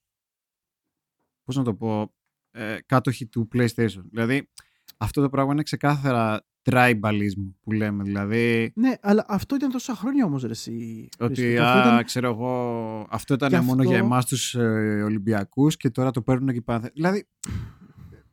[1.42, 2.14] πώς να το πω
[2.50, 4.02] ε, κάτοχοι του PlayStation.
[4.10, 4.48] Δηλαδή
[4.96, 8.02] αυτό το πράγμα είναι ξεκάθαρα tribalism που λέμε.
[8.04, 11.08] Δηλαδή Ναι, αλλά αυτό ήταν τόσα χρόνια όμως, ρε, εσύ.
[11.18, 11.62] ότι Χρήστο.
[11.62, 15.76] α, Αυτό ήταν- ξέρω εγώ αυτό ήταν Και μόνο αυτό- για εμάς τους ε, Ολυμπιακούς
[15.76, 16.90] και τώρα το παίρνουν και πάνε.
[16.94, 17.28] Δηλαδή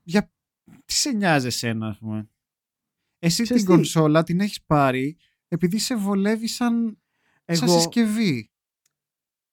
[0.04, 0.32] για
[0.86, 2.30] τι σε νοιάζει εσένα ας πούμε;
[3.20, 6.98] Εσύ Ξέρεις την τι; κονσόλα την έχεις πάρει επειδή σε βολεύει σαν,
[7.46, 8.52] σαν εγώ, συσκευή.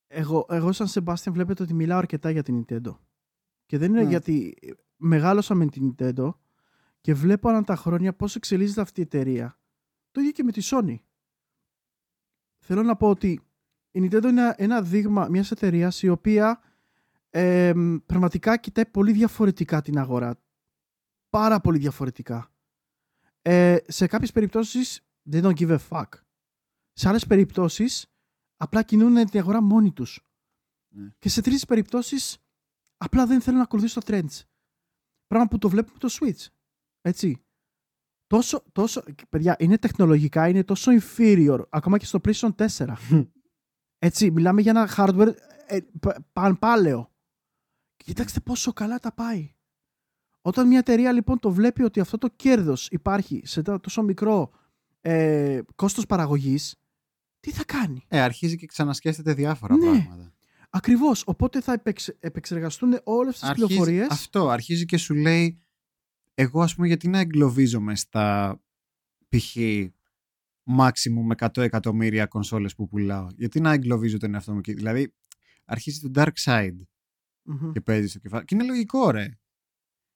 [0.07, 2.99] εγώ, εγώ σαν Σεμπάστιαν βλέπετε ότι μιλάω αρκετά για την Nintendo.
[3.67, 4.09] Και δεν είναι Ναι.
[4.09, 4.55] γιατί
[4.97, 6.29] μεγάλωσα με την Nintendo
[7.07, 9.59] και βλέπω ανά τα χρόνια πώς εξελίσσεται αυτή η εταιρεία.
[10.11, 10.97] Το ίδιο και με τη Sony.
[12.59, 13.41] Θέλω να πω ότι
[13.91, 16.61] η Nintendo είναι ένα δείγμα μιας εταιρείας η οποία
[17.31, 17.73] ε,
[18.07, 20.41] πραγματικά κοιτάει πολύ διαφορετικά την αγορά.
[21.31, 22.53] Πάρα πολύ διαφορετικά.
[23.43, 26.09] Ε, σε κάποιες περιπτώσεις they don't give a fuck.
[26.93, 28.07] Σε άλλες περιπτώσεις
[28.57, 30.27] απλά κινούν την αγορά μόνοι τους.
[30.89, 31.09] Ναι.
[31.19, 32.39] Και σε τρεις περιπτώσεις
[32.97, 34.43] Απλά δεν θέλουν να ακολουθήσουν τα trends.
[35.27, 36.47] Πράγμα που το βλέπουμε το Switch.
[37.07, 37.41] Έτσι.
[38.27, 42.93] Τόσο, τόσο, παιδιά, είναι τεχνολογικά, είναι τόσο inferior, ακόμα και στο PlayStation 4.
[43.99, 45.35] Έτσι, μιλάμε για ένα hardware
[45.67, 45.79] ε,
[46.33, 47.13] πανπάλαιο.
[47.97, 49.55] Κοιτάξτε πόσο καλά τα πάει.
[50.41, 54.51] Όταν μια εταιρεία λοιπόν το βλέπει ότι αυτό το κέρδος υπάρχει σε τόσο μικρό
[55.01, 56.77] ε, κόστος παραγωγής,
[57.41, 59.83] τι θα κάνει; Ε, αρχίζει και ξανασκέφτεται διάφορα ναι.
[59.85, 60.35] πράγματα.
[60.71, 61.23] Ακριβώς.
[61.27, 61.83] Οπότε θα
[62.21, 64.09] επεξεργαστούν όλες τις πληροφορίες.
[64.11, 64.49] Αυτό.
[64.49, 65.66] Αρχίζει και σου λέει
[66.39, 68.59] εγώ ας πούμε γιατί να εγκλωβίζομαι στα
[69.29, 69.57] π.χ.
[70.79, 73.27] maximum με 100 εκατομμύρια κονσόλες που πουλάω.
[73.37, 74.61] Γιατί να εγκλωβίζω τον εαυτό μου.
[74.63, 75.15] Δηλαδή
[75.65, 76.81] αρχίζει το dark side
[77.73, 78.45] και παίζει στο κεφάλι.
[78.45, 79.29] Και είναι λογικό ρε.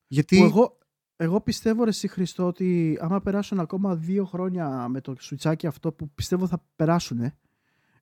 [0.07, 0.43] Γιατί...
[0.43, 0.79] εγώ,
[1.17, 5.93] εγώ πιστεύω ρε εσύ Χριστό ότι άμα περάσουν ακόμα δύο χρόνια με το σουιτσάκι αυτό
[5.93, 7.33] που πιστεύω θα περάσουν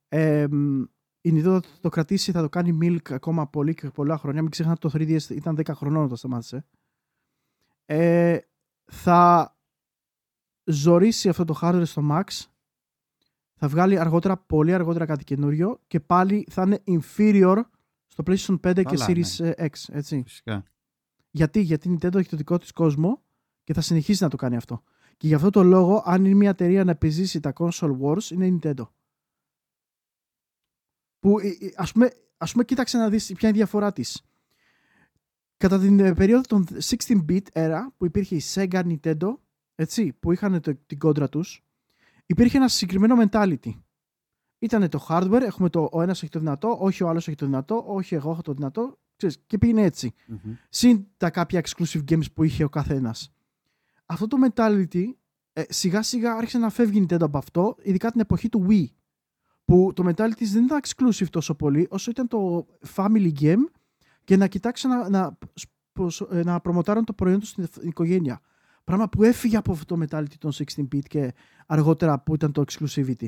[0.07, 0.47] ε,
[1.21, 4.41] η Nintendo θα το κρατήσει, θα το κάνει milk ακόμα πολύ και πολλά χρόνια.
[4.41, 6.65] Μην ξεχνάτε το 3DS ήταν 10 χρονών όταν σταμάτησε.
[7.91, 8.39] Ε,
[8.85, 9.55] θα
[10.63, 12.23] ζωρίσει αυτό το hardware στο Max
[13.55, 17.61] θα βγάλει αργότερα, πολύ αργότερα κάτι καινούριο και πάλι θα είναι inferior
[18.07, 19.51] στο PlayStation 5 και Series ναι.
[19.57, 19.71] X.
[19.87, 20.21] Έτσι.
[20.25, 20.63] Φυσικά.
[21.31, 23.21] Γιατί, γιατί η Nintendo έχει το δικό της κόσμο
[23.63, 24.83] και θα συνεχίσει να το κάνει αυτό.
[25.17, 28.45] Και γι' αυτό το λόγο, αν είναι μια εταιρεία να επιζήσει τα console wars, είναι
[28.45, 28.87] η Nintendo.
[31.19, 34.23] Που, ε, ε, ας πούμε, ας πούμε κοίταξε να δεις ποια είναι η διαφορά της.
[35.59, 39.33] Κατά την ε, περίοδο των 16-bit era που υπήρχε η Sega Nintendo,
[39.75, 41.63] έτσι, που είχαν το, την κόντρα τους,
[42.25, 43.71] υπήρχε ένα συγκεκριμένο mentality.
[44.59, 47.45] Ήταν το hardware, έχουμε το ο ένας έχει το δυνατό, όχι ο άλλος έχει το
[47.45, 50.13] δυνατό, όχι εγώ έχω το δυνατό, ξέρεις, και πήγαινε έτσι.
[50.31, 50.57] Mm-hmm.
[50.69, 53.33] Συν τα κάποια exclusive games που είχε ο καθένας.
[54.05, 55.03] Αυτό το mentality
[55.53, 58.85] ε, σιγά σιγά άρχισε να φεύγει η Nintendo από αυτό, ειδικά την εποχή του Wii.
[59.65, 63.63] Που το mentality δεν ήταν exclusive τόσο πολύ, όσο ήταν το family game
[64.29, 65.37] και να κοιτάξουν να, να,
[66.29, 68.41] ε, να προμοτάρουν το προϊόν τους στην οικογένεια.
[68.83, 71.33] Πράγμα που έφυγε από αυτό το mentality των 16-bit και
[71.65, 73.27] αργότερα που ήταν το exclusivity.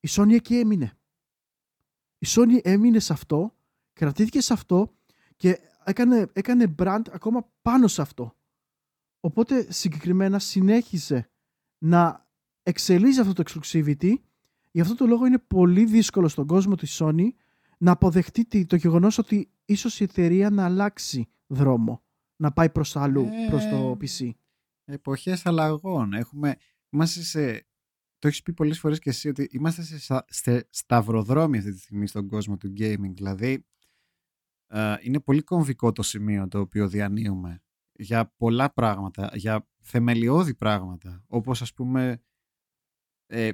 [0.00, 0.92] Η Sony εκεί έμεινε.
[2.18, 3.56] Η Sony έμεινε σε αυτό,
[3.92, 4.96] κρατήθηκε σε αυτό
[5.36, 8.36] και έκανε, έκανε brand ακόμα πάνω σε αυτό.
[9.20, 11.30] Οπότε συγκεκριμένα συνέχισε
[11.78, 12.26] να
[12.62, 14.14] εξελίζει αυτό το exclusivity.
[14.70, 17.28] Γι' αυτό το λόγο είναι πολύ δύσκολο στον κόσμο της Sony
[17.78, 22.04] να αποδεχτεί το γεγονός ότι ίσως η εταιρεία να αλλάξει δρόμο,
[22.36, 24.30] να πάει προς αλλού, ε, προς το PC.
[24.84, 26.12] Εποχές αλλαγών.
[26.12, 26.56] Έχουμε,
[26.90, 27.66] είμαστε σε,
[28.18, 32.06] το έχεις πει πολλές φορές και εσύ ότι είμαστε σε, σε σταυροδρόμι αυτή τη στιγμή
[32.06, 33.12] στον κόσμο του gaming.
[33.14, 33.66] Δηλαδή,
[34.66, 37.62] ε, είναι πολύ κομβικό το σημείο το οποίο διανύουμε
[37.92, 42.22] για πολλά πράγματα, για θεμελιώδη πράγματα, όπως ας πούμε
[43.26, 43.50] ε,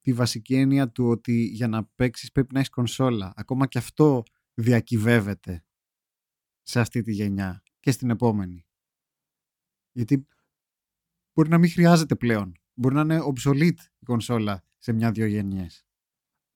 [0.00, 3.32] τη βασική έννοια του ότι για να παίξεις πρέπει να έχεις κονσόλα.
[3.36, 4.22] Ακόμα και αυτό
[4.60, 5.64] διακυβεύεται
[6.62, 8.66] σε αυτή τη γενιά και στην επόμενη.
[9.92, 10.26] Γιατί
[11.34, 12.52] μπορεί να μην χρειάζεται πλέον.
[12.74, 15.84] Μπορεί να είναι obsolete η κονσόλα σε μια-δυο γενιές.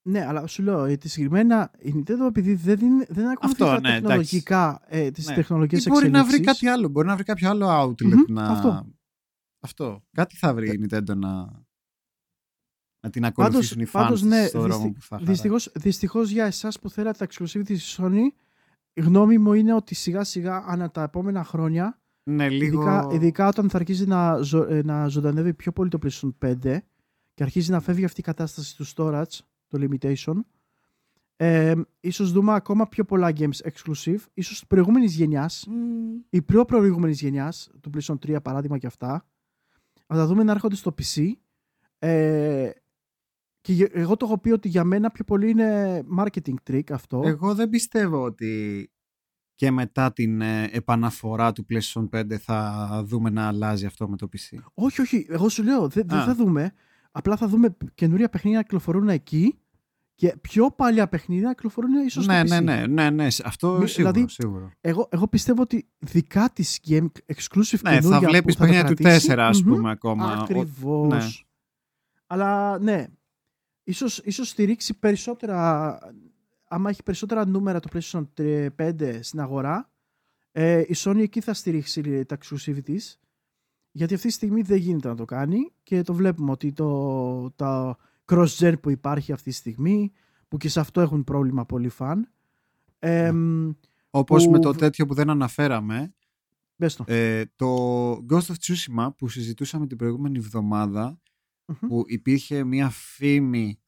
[0.06, 2.78] Ναι, αλλά σου λέω, γιατί συγκεκριμένα η Nintendo επειδή δεν,
[3.08, 5.34] δεν ακολουθεί τα ναι, τεχνολογικά, ε, τις ναι.
[5.34, 8.48] τεχνολογικές μπορεί να βρει κάτι άλλο, μπορεί να βρει κάποιο άλλο outlet να...
[8.48, 8.86] Αυτό.
[9.60, 10.04] Αυτό.
[10.12, 10.86] Κάτι θα βρει η ε.
[10.86, 11.63] Nintendo να
[13.04, 16.90] να την ακολουθήσουν οι fans ναι, στο δρόμο που θα δυστυχώς, δυστυχώς για εσάς που
[16.90, 18.26] θέλατε τα exclusive της Sony
[18.92, 22.82] η γνώμη μου είναι ότι σιγά σιγά ανά τα επόμενα χρόνια ναι, λίγο...
[22.82, 26.78] ειδικά, ειδικά όταν θα αρχίσει να, ζω, ε, να ζωντανεύει πιο πολύ το PlayStation 5
[27.34, 30.34] και αρχίζει να φεύγει αυτή η κατάσταση του storage, το limitation
[31.36, 36.24] ε, ίσως δούμε ακόμα πιο πολλά games exclusive ίσως της προηγούμενης γενιάς mm.
[36.30, 39.26] η πιο προηγούμενης γενιάς του PlayStation 3 παράδειγμα και αυτά
[40.06, 41.32] θα τα δούμε να έρχονται στο PC
[41.98, 42.70] ε,
[43.64, 47.22] και εγώ το έχω πει ότι για μένα πιο πολύ είναι marketing trick αυτό.
[47.24, 48.90] Εγώ δεν πιστεύω ότι
[49.54, 54.28] και μετά την ε, επαναφορά του PlayStation 5 θα δούμε να αλλάζει αυτό με το
[54.32, 54.58] PC.
[54.74, 55.26] Όχι, όχι.
[55.28, 56.72] Εγώ σου λέω, δεν θα δούμε.
[57.10, 59.58] Απλά θα δούμε καινούρια παιχνίδια να κυκλοφορούν εκεί
[60.14, 62.62] και πιο παλιά παιχνίδια να κυκλοφορούν ίσως ναι, στο PC.
[62.62, 64.70] Ναι, ναι, ναι, ναι, αυτό Μη, σίγουρο, δηλαδή, σίγουρο.
[64.80, 69.62] Εγώ, εγώ πιστεύω ότι δικά της game exclusive ναι, θα βλέπεις παιχνίδια του 4 ας
[69.62, 70.32] πούμε ακόμα.
[70.32, 71.08] Ακριβώς.
[71.08, 71.24] Ναι.
[72.26, 73.06] Αλλά ναι,
[73.84, 75.98] ίσως, ίσως στηρίξει περισσότερα,
[76.64, 78.24] άμα έχει περισσότερα νούμερα το PlayStation
[78.76, 79.90] 5 στην αγορά,
[80.52, 82.78] ε, η Sony εκεί θα στηρίξει τα exclusive
[83.96, 87.96] γιατί αυτή τη στιγμή δεν γίνεται να το κάνει και το βλέπουμε ότι το, το
[88.24, 90.12] cross-gen που υπάρχει αυτή τη στιγμή,
[90.48, 92.30] που και σε αυτό έχουν πρόβλημα πολλοί φαν.
[92.98, 93.32] Ε,
[94.10, 96.14] Όπως με το τέτοιο που δεν αναφέραμε,
[96.76, 97.04] το.
[97.06, 101.20] Ε, το Ghost of Tsushima που συζητούσαμε την προηγούμενη εβδομάδα
[101.80, 103.78] που υπήρχε μια φήμη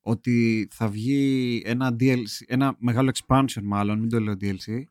[0.00, 4.82] ότι θα βγει ένα DLC, ένα μεγάλο expansion μάλλον, μην το λέω DLC,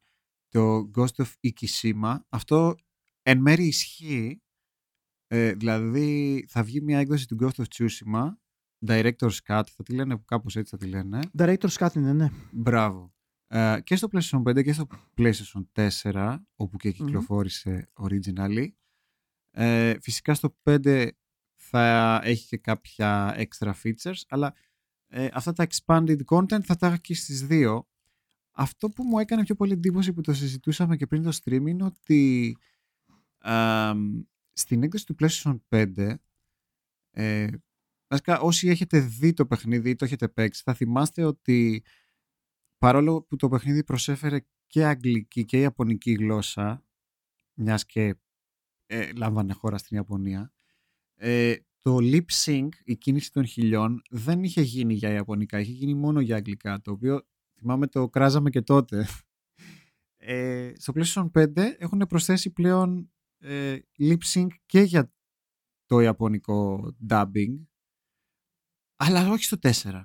[0.47, 2.17] το Ghost of Ikishima.
[2.29, 2.75] Αυτό
[3.21, 4.41] εν μέρει ισχύει.
[5.27, 8.29] Ε, δηλαδή θα βγει μια έκδοση του Ghost of Tsushima
[8.87, 11.19] Director's Cut, θα τη λένε κάπως έτσι θα τη λένε.
[11.37, 12.29] Director's Cut είναι, ναι.
[12.51, 13.13] Μπράβο.
[13.47, 14.87] Ε, και στο PlayStation 5 και στο
[15.17, 18.67] PlayStation 4, όπου και κυκλοφόρησε mm originally.
[19.51, 21.09] Ε, φυσικά στο 5
[21.69, 24.53] θα έχει και κάποια extra features, αλλά
[25.07, 27.87] ε, αυτά τα expanded content θα τα έχει και στις δύο.
[28.51, 31.83] Αυτό που μου έκανε πιο πολύ εντύπωση που το συζητούσαμε και πριν το stream είναι
[31.83, 32.57] ότι
[34.53, 36.15] στην έκδοση του PlayStation 5
[37.11, 37.47] ε,
[38.09, 41.83] Βασικά, όσοι έχετε δει το παιχνίδι ή το έχετε παίξει, θα θυμάστε ότι
[42.77, 46.85] παρόλο που το παιχνίδι προσέφερε και αγγλική και ιαπωνική γλώσσα,
[47.53, 48.15] μιας και
[48.85, 50.53] ε, λάμβανε χώρα στην Ιαπωνία,
[51.17, 55.93] ε, το lip sync, η κίνηση των χιλιών, δεν είχε γίνει για ιαπωνικά, είχε γίνει
[55.93, 57.25] μόνο για αγγλικά, το οποίο
[57.59, 59.07] θυμάμαι το κράζαμε και τότε.
[60.19, 65.11] Ε, στο PlayStation 5 έχουν προσθέσει πλέον ε, lip sync και για
[65.85, 67.65] το ιαπωνικό dubbing
[68.95, 70.03] αλλά όχι στο 4.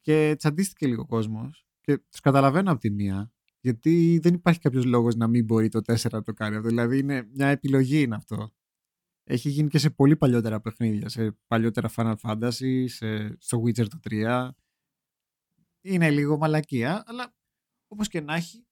[0.00, 4.84] Και τσαντίστηκε λίγο ο κόσμος και τους καταλαβαίνω από τη μία, γιατί δεν υπάρχει κάποιος
[4.84, 6.68] λόγος να μην μπορεί το 4 να το κάνει αυτό.
[6.68, 8.52] Δηλαδή είναι μια επιλογή είναι αυτό.
[9.24, 13.98] Έχει γίνει και σε πολύ παλιότερα παιχνίδια, σε παλιότερα Final Fantasy, σε, στο Witcher το
[14.10, 14.48] 3.
[15.80, 17.34] Είναι λίγο μαλακία, αλλά
[17.88, 18.66] όπως και να έχει,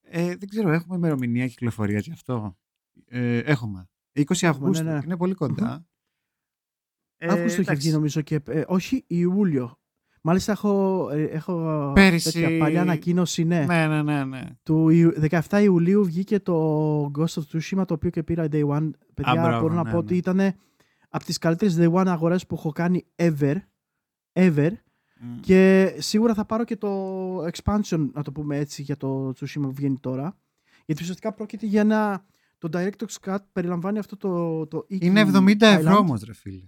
[0.00, 2.58] ε, δεν ξέρω, έχουμε ημερομηνία κυκλοφορία γι' αυτό;
[3.06, 3.88] Ε, έχουμε.
[4.12, 5.00] 20 Αυγούστου, ναι, ναι.
[5.04, 5.86] είναι πολύ κοντά.
[7.16, 8.40] Ε, Αύγουστο είχε βγει νομίζω και.
[8.46, 9.78] Ε, όχι, Ιούλιο.
[10.26, 12.32] Μάλιστα έχω, ε, έχω Πέρυσι...
[12.32, 13.64] τέτοια παλιά ανακοίνωση, ναι.
[13.64, 14.42] Ναι, ναι, ναι, ναι.
[14.62, 14.90] Του
[15.48, 18.90] 17 Ιουλίου βγήκε το Ghost of Tsushima, το οποίο και πήρα Day One.
[19.14, 20.02] Παιδιά, Α, μπράβο, μπορώ να ναι, πω ναι.
[20.02, 20.40] ότι ήταν
[21.08, 23.54] από τις καλύτερες Day One αγορές που έχω κάνει ever.
[24.32, 24.70] Ever.
[24.70, 25.40] Mm.
[25.40, 26.90] Και σίγουρα θα πάρω και το
[27.44, 30.36] expansion, να το πούμε έτσι, για το Tsushima που βγαίνει τώρα.
[30.84, 32.24] Γιατί ουσιαστικά πρόκειται για ένα...
[32.58, 34.66] Το Director's Cut περιλαμβάνει αυτό το...
[34.66, 36.62] το είναι 70 ευρώ όμως, ρε φίλε.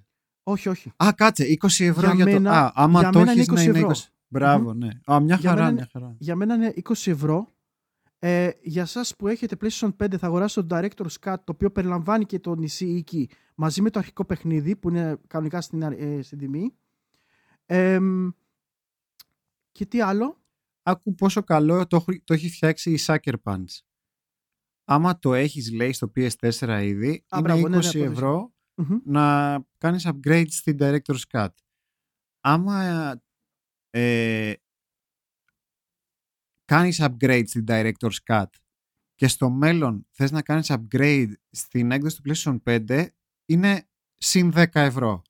[0.48, 0.93] Όχι, όχι.
[1.05, 2.48] Α, κάτσε, 20 ευρώ για, για το.
[2.48, 3.93] Α, άμα για το έχεις να είναι 20.
[4.28, 4.89] Μπράβο, ναι.
[5.05, 6.14] Α, μια χαρά, για μια χαρά.
[6.18, 7.55] Για μένα είναι 20 ευρώ.
[8.18, 12.27] Ε, για εσά που έχετε PlayStation 5 θα αγοράσετε το Director's Cut το οποίο περιλαμβάνει
[12.27, 16.39] και το νησί Οίκη μαζί με το αρχικό παιχνίδι που είναι κανονικά στην, ε, στην
[16.39, 16.74] τιμή.
[17.66, 17.98] Ε,
[19.73, 20.40] και τι άλλο;
[20.82, 23.81] Άκου πόσο καλό το, το έχει φτιάξει η Sucker Punch.
[24.85, 28.55] Άμα το έχεις λέει στο PS4 ήδη, Α, είναι μπράβο, 20 ναι, ναι, ευρώ
[29.05, 31.48] να κάνεις upgrade στην Director's Cut.
[32.40, 33.12] Άμα
[33.90, 34.53] ε,
[36.65, 38.47] κάνεις upgrade στην Director's Cut
[39.15, 42.57] και στο μέλλον θες να κάνεις upgrade στην έκδοση του PlayStation
[42.89, 43.07] 5
[43.47, 45.23] είναι συν 10 ευρώ.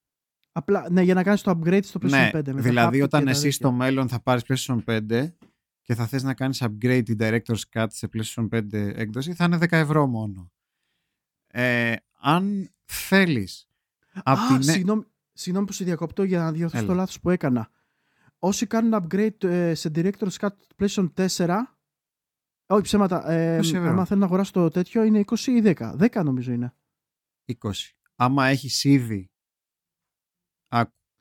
[0.53, 2.43] Απλά, ναι, για να κάνεις το upgrade στο PlayStation ναι, 5.
[2.45, 5.29] δηλαδή όταν εσύ στο μέλλον θα πάρεις PlayStation 5
[5.83, 9.57] και θα θες να κάνεις upgrade την Director's Cut σε PlayStation 5 έκδοση θα είναι
[9.57, 10.53] 10 ευρώ μόνο.
[11.47, 13.69] Ε, αν θέλεις.
[14.23, 14.63] Α, την...
[14.63, 17.71] συγγνώμη, συγγνώμη που σε διακοπτώ για να διορθώσω το λάθος που έκανα.
[18.39, 21.57] Όσοι κάνουν upgrade ε, σε Director's Cut PlayStation 4,
[22.67, 25.75] όχι ψέματα, ε, άμα θέλουν να αγοράσουν το τέτοιο είναι 20 ή 10.
[25.99, 26.75] 10 νομίζω είναι.
[27.61, 27.71] 20.
[28.17, 29.31] Άμα έχεις ήδη.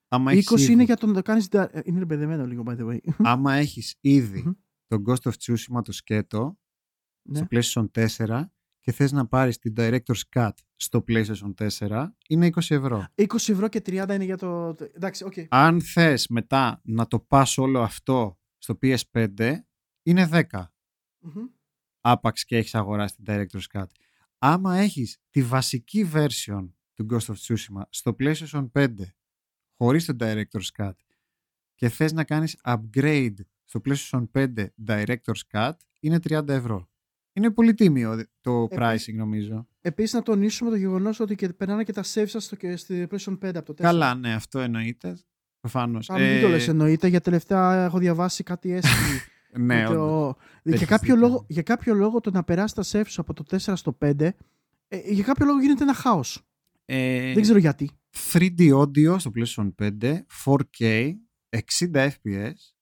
[0.08, 0.72] Άμα 20 ήδη...
[0.72, 1.48] είναι για το να το κάνεις.
[1.48, 2.98] Ε, είναι μπερδεμένο λίγο, by the way.
[3.32, 6.60] Άμα έχεις ήδη το Ghost of Tsushima το σκέτο
[7.22, 7.38] ναι.
[7.38, 7.48] στο
[7.92, 8.44] PlayStation 4
[8.86, 13.06] και θες να πάρεις την Director's Cut στο PlayStation 4, είναι 20 ευρώ.
[13.16, 14.76] 20 ευρώ και 30 είναι για το...
[14.94, 15.46] Εντάξει, okay.
[15.50, 19.54] Αν θες μετά να το πας όλο αυτό στο PS5,
[20.04, 20.42] είναι 10.
[20.42, 20.70] mm
[22.02, 23.86] Άπαξ και έχεις αγοράσει την Director's Cut.
[24.38, 28.94] Άμα έχεις τη βασική version του Ghost of Tsushima στο PlayStation 5
[29.78, 30.96] χωρίς το Director's Cut
[31.76, 36.90] και θες να κάνεις upgrade στο PlayStation 5 Director's Cut, είναι 30 ευρώ.
[37.38, 39.68] Είναι πολύ τίμιο το pricing νομίζω.
[39.82, 43.38] Επίσης να τονίσουμε το γεγονός ότι και περνάνε και τα save σας στο, στη PlayStation
[43.46, 43.76] 5 από το 4.
[43.76, 45.18] Καλά, ναι, αυτό εννοείται.
[45.60, 46.10] Προφανώς.
[46.10, 46.34] Αν ε...
[46.34, 49.22] μην το λες, εννοείται, γιατί τελευταία έχω διαβάσει κάτι έσχη.
[49.60, 50.38] ναι, το...
[50.64, 53.58] για, κάποιο λόγο, για κάποιο λόγο το να περάσει τα save σου από το 4
[53.58, 54.34] στο 5, ε,
[55.06, 56.42] για κάποιο λόγο γίνεται ένα χάος.
[56.86, 57.34] Ε...
[57.34, 57.90] Δεν ξέρω γιατί.
[58.34, 59.70] 3D audio στο PlayStation
[60.02, 61.12] 5, 4K,
[61.50, 62.75] 60 FPS.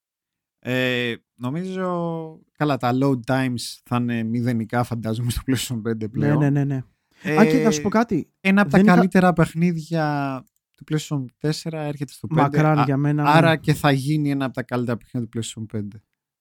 [0.65, 1.13] Ε,
[1.43, 6.37] Νομίζω, καλά, τα load times θα είναι μηδενικά φαντάζομαι στο PlayStation 5 ναι, πλέον.
[6.37, 6.83] Ναι, ναι, ναι.
[7.23, 7.37] ναι.
[7.37, 8.29] Α, και να σου πω κάτι.
[8.39, 10.43] Ένα από τα καλύτερα παιχνίδια
[10.77, 12.35] του PlayStation 4 έρχεται στο 5.
[12.35, 13.23] Μακράν για μένα.
[13.23, 13.57] Άρα ναι.
[13.57, 15.81] και θα γίνει ένα από τα καλύτερα παιχνίδια του PlayStation 5.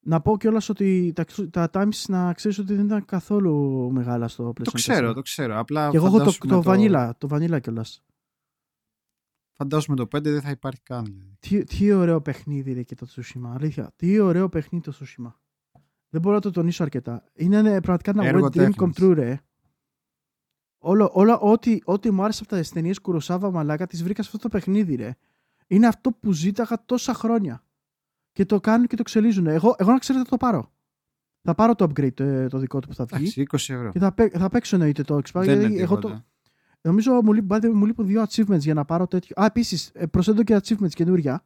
[0.04, 4.52] Να πω κιόλας ότι τα, τα times να ξέρεις ότι δεν ήταν καθόλου μεγάλα στο
[4.56, 4.64] PlayStation 4.
[4.64, 5.58] Το ξέρω, το ξέρω.
[5.58, 7.14] Απλά και εγώ έχω το, το, το...
[7.18, 8.02] το vanilla κιόλας.
[9.62, 11.36] Φαντάζομαι το 5 δεν θα υπάρχει καν.
[11.40, 13.50] Τι, τι ωραίο παιχνίδι είναι και το Tsushima.
[13.54, 13.92] Αλήθεια.
[13.96, 15.32] Τι ωραίο παιχνίδι το Tsushima.
[16.08, 17.24] Δεν μπορώ να το τονίσω αρκετά.
[17.34, 18.96] Είναι ε, πραγματικά ένα Έργο wet dream come τέχνης.
[19.00, 19.40] true, ρε.
[20.78, 24.48] Όλο, όλα, ό,τι, ό,τι μου άρεσε από τα ταινίες Κουροσάβα Μαλάκα, τις βρήκα σε αυτό
[24.48, 25.16] το παιχνίδι, ρε.
[25.66, 27.64] Είναι αυτό που ζήταγα τόσα χρόνια.
[28.32, 29.46] Και το κάνουν και το εξελίζουν.
[29.46, 30.72] Εγώ, εγώ να ξέρετε θα το πάρω.
[31.42, 33.32] Θα πάρω το upgrade το, το δικό του που θα βγει.
[33.36, 33.90] Εντάξει, 20 ευρώ.
[33.90, 35.42] Και θα, παί- θα παίξω εννοείται το Xbox.
[35.44, 36.14] Δεν είναι γιατί εγώ τίποτα.
[36.14, 36.24] το,
[36.82, 39.42] νομίζω μου, λείπουν- by the way, μου λείπουν δύο achievements για να πάρω τέτοιο.
[39.42, 41.44] Α, επίσης, προσθέτω και achievements καινούρια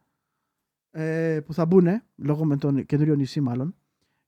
[0.91, 1.87] ε, που θα μπουν
[2.17, 3.77] λόγω με τον καινούριο νησί, μάλλον.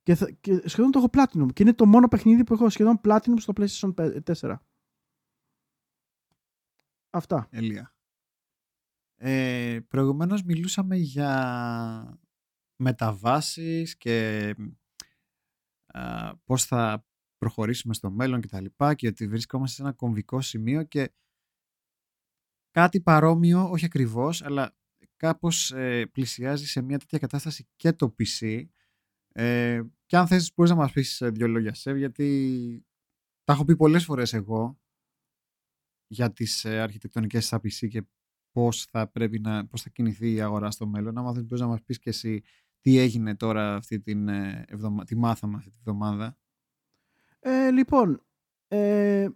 [0.02, 1.52] Και, θα, και σχεδόν το έχω platinum.
[1.52, 4.54] Και είναι το μόνο παιχνίδι που έχω σχεδόν platinum στο PlayStation 4.
[7.10, 7.48] Αυτά.
[7.50, 7.92] Ελία.
[9.20, 12.20] Ε, προηγουμένως μιλούσαμε για
[12.76, 14.54] μεταβάσεις και
[15.86, 17.06] α, πώς θα
[17.38, 21.12] προχωρήσουμε στο μέλλον και τα λοιπά και ότι βρισκόμαστε σε ένα κομβικό σημείο και
[22.70, 24.76] κάτι παρόμοιο, όχι ακριβώς, αλλά
[25.16, 28.64] κάπως ε, πλησιάζει σε μια τέτοια κατάσταση και το PC
[29.32, 32.86] ε, και αν θες μπορείς να μας πεις ε, δύο λόγια σε γιατί
[33.44, 34.78] τα έχω πει πολλές φορές εγώ
[36.06, 38.02] για τις ε, αρχιτεκτονικές στα PC και
[38.52, 41.18] πώς θα πρέπει να πώς θα κινηθεί η αγορά στο μέλλον.
[41.18, 42.42] Αν θες μπορείς να μας πεις και εσύ
[42.80, 45.04] τι έγινε τώρα αυτή την ε, εβδομα...
[45.04, 46.36] τι μάθαμε αυτή τη εβδομάδα.
[47.40, 48.22] Ε, λοιπόν,
[48.68, 49.28] ε,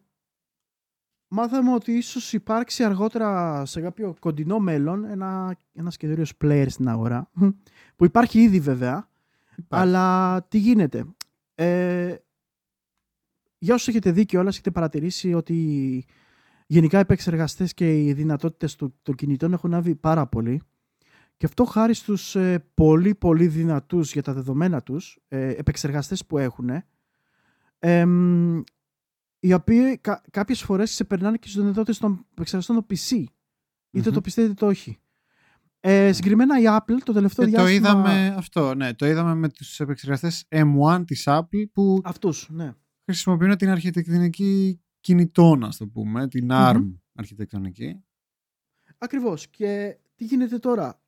[1.28, 7.30] μάθαμε ότι ίσως υπάρξει αργότερα σε κάποιο κοντινό μέλλον ένα, ένας καινούριος player στην αγορά
[7.96, 9.08] που υπάρχει ήδη βέβαια
[9.68, 11.06] αλλά τι γίνεται;
[11.54, 12.16] Ε,
[13.58, 16.04] για όσους έχετε δει και όλας έχετε παρατηρήσει ότι
[16.66, 20.62] γενικά οι επεξεργαστές και οι δυνατότητες του, των κινητών έχουν άβει πάρα πολύ
[21.36, 26.38] και αυτό χάρη στους ε, πολύ πολύ δυνατούς για τα δεδομένα τους ε, επεξεργαστές που
[26.38, 26.70] έχουν
[27.84, 28.62] εμ,
[29.38, 33.24] οι οποίοι κα, κάποιες φορές ξεπερνάνε και στις δυνατότητες των επεξεργαστών των PC
[33.90, 34.14] είτε Μμμ.
[34.14, 34.96] το πιστεύετε είτε όχι.
[35.80, 37.88] Ε, συγκεκριμένα η Apple το τελευταίο Και το διάστημα...
[37.88, 42.72] είδαμε αυτό, ναι, το είδαμε με τους επεξεργαστές M1 της Apple που Αυτούς, ναι.
[43.04, 46.92] χρησιμοποιούν την αρχιτεκτονική κινητών, ας το πούμε, την ARM Μμμ.
[47.14, 48.04] αρχιτεκτονική.
[48.98, 49.48] Ακριβώς.
[49.48, 51.02] Και τι γίνεται τώρα;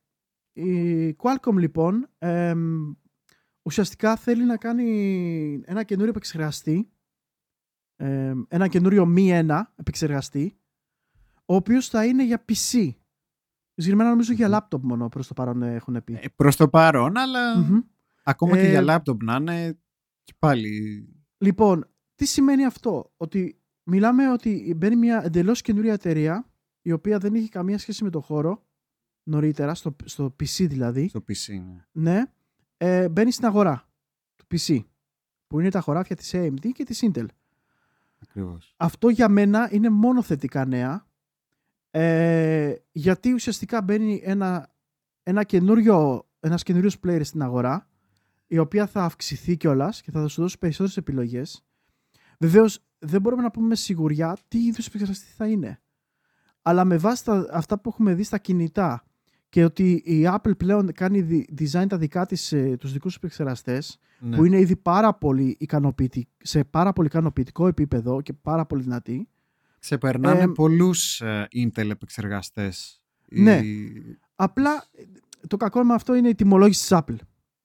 [0.53, 2.91] Η Qualcomm λοιπόν εμ,
[3.65, 6.89] ουσιαστικά θέλει να κάνει ένα καινούριο επεξεργαστή
[7.95, 10.59] εμ, ένα καινούριο μη ένα επεξεργαστή
[11.45, 12.89] ο οποίος θα είναι για PC.
[13.73, 16.13] Συγκεκριμένα νομίζω για laptop μόνο προς το παρόν ε, έχουν πει.
[16.13, 17.79] Ε, προς το παρόν, αλλά Μμμ.
[18.23, 19.79] ακόμα και Ε, για λάπτοπ να είναι
[20.23, 26.49] και πάλι Λοιπόν, τι σημαίνει αυτό; Ότι μιλάμε ότι μπαίνει μια εντελώς καινούρια εταιρεία
[26.81, 28.65] η οποία δεν είχε καμία σχέση με το χώρο
[29.23, 31.07] νωρίτερα, στο, στο PC δηλαδή.
[31.07, 31.53] στο PC.
[31.91, 32.11] Ναι.
[32.11, 32.23] Ναι,
[32.77, 33.87] ε, μπαίνει στην αγορά
[34.35, 34.79] του PC
[35.47, 37.25] που είναι τα χωράφια της AMD και της Intel.
[38.21, 38.73] Ακριβώς.
[38.77, 41.05] Αυτό για μένα είναι μόνο θετικά νέα
[41.97, 44.73] ε, γιατί ουσιαστικά μπαίνει ένα,
[45.23, 47.87] ένα καινούριο, ένας καινούριος player στην αγορά
[48.47, 51.65] η οποία θα αυξηθεί κιόλας και θα σου δώσει περισσότερες επιλογές.
[52.39, 55.81] Βεβαίως δεν μπορούμε να πούμε με σιγουριά τι είδους επεξεργαστή θα είναι.
[56.61, 59.03] Αλλά με βάση τα, αυτά που έχουμε δει στα κινητά
[59.49, 63.99] και ότι η Apple πλέον κάνει δι- design τα δικά της, ε, τους δικούς επεξεργαστές
[64.19, 64.35] Ναι.
[64.35, 69.27] που είναι ήδη πάρα πολύ ικανοποιητικοί, σε πάρα πολύ ικανοποιητικό επίπεδο και πάρα πολύ δυνατή.
[69.79, 73.01] Ξεπερνάνε Ε, πολλούς ε, Intel επεξεργαστές.
[73.29, 73.57] Ναι.
[73.57, 75.03] Η- Απλά ε,
[75.47, 77.15] το κακό με αυτό είναι η τιμολόγηση της Apple.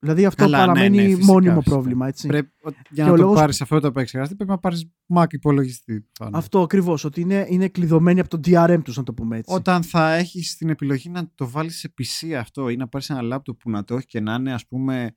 [0.03, 1.71] Δηλαδή αυτό Καλά, ναι, παραμένει ναι, φυσικά, μόνιμο φυσικά.
[1.75, 2.07] πρόβλημα.
[2.07, 2.27] Έτσι.
[2.29, 4.91] Πρέπει, ο- για Και ο να το λόγος- πάρεις αυτό το επεξεργαστή πρέπει να πάρεις
[5.15, 6.09] Mac υπολογιστή.
[6.19, 6.39] πάνω.
[6.39, 7.05] Αυτό ακριβώς.
[7.05, 9.55] Ότι είναι, είναι κλειδωμένοι από το DRM τους, να το πούμε έτσι.
[9.55, 13.23] Όταν θα έχεις την επιλογή να το βάλεις σε PC αυτό ή να πάρεις ένα
[13.23, 15.15] λάπτοπ που να το έχει και να είναι ας πούμε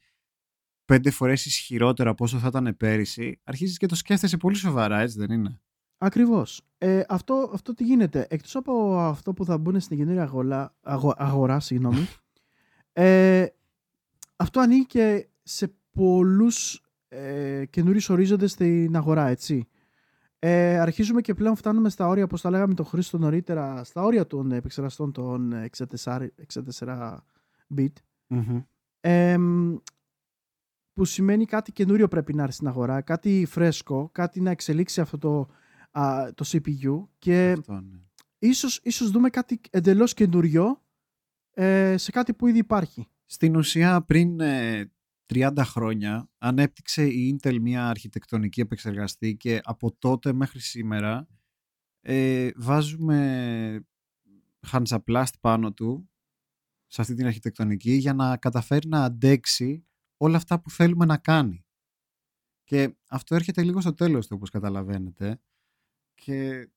[0.86, 5.18] πέντε φορές ισχυρότερο από όσο θα ήταν πέρυσι, αρχίζεις και το σκέφτεσαι πολύ σοβαρά, έτσι
[5.20, 5.60] δεν είναι;
[5.98, 6.62] Ακριβώς.
[6.78, 8.26] Ε, αυτό, αυτό τι γίνεται.
[8.30, 12.08] Εκτός από αυτό που θα μπουν στην καινούργια αγορά, αγο- αγορά συγγνώμη,
[12.94, 13.46] ε,
[14.44, 19.68] αυτό ανήκει και σε πολλούς ε, καινούριους ορίζοντες στην αγορά, έτσι.
[20.40, 24.28] Ε, αρχίζουμε και πλέον φτάνουμε στα όρια, όπως τα λέγαμε το Χρήστο νωρίτερα, στα όρια
[24.28, 25.53] των επεξεργαστών των
[26.03, 26.28] 64,
[26.78, 27.18] 64
[27.78, 27.91] bit.
[28.99, 29.76] Εμ,
[30.94, 35.18] που σημαίνει κάτι καινούριο πρέπει να έρθει στην αγορά, κάτι φρέσκο, κάτι να εξελίξει αυτό
[35.18, 35.49] το,
[35.91, 37.99] α, το CPU και Αυτό, ναι.
[38.40, 40.82] ίσως, ίσως δούμε κάτι εντελώς καινούριο
[41.53, 43.07] ε, σε κάτι που ήδη υπάρχει.
[43.34, 44.92] Στην ουσία πριν ε,
[45.34, 51.28] 30 χρόνια ανέπτυξε η Intel μια αρχιτεκτονική επεξεργαστή και από τότε μέχρι σήμερα
[52.02, 53.86] ε, βάζουμε
[54.72, 56.10] Hansaplast πάνω του
[56.88, 59.86] σε αυτή την αρχιτεκτονική για να καταφέρει να αντέξει
[60.18, 61.66] όλα αυτά που θέλουμε να κάνει.
[62.64, 65.42] Και αυτό έρχεται λίγο στο τέλος του όπως καταλαβαίνετε
[66.14, 66.70] και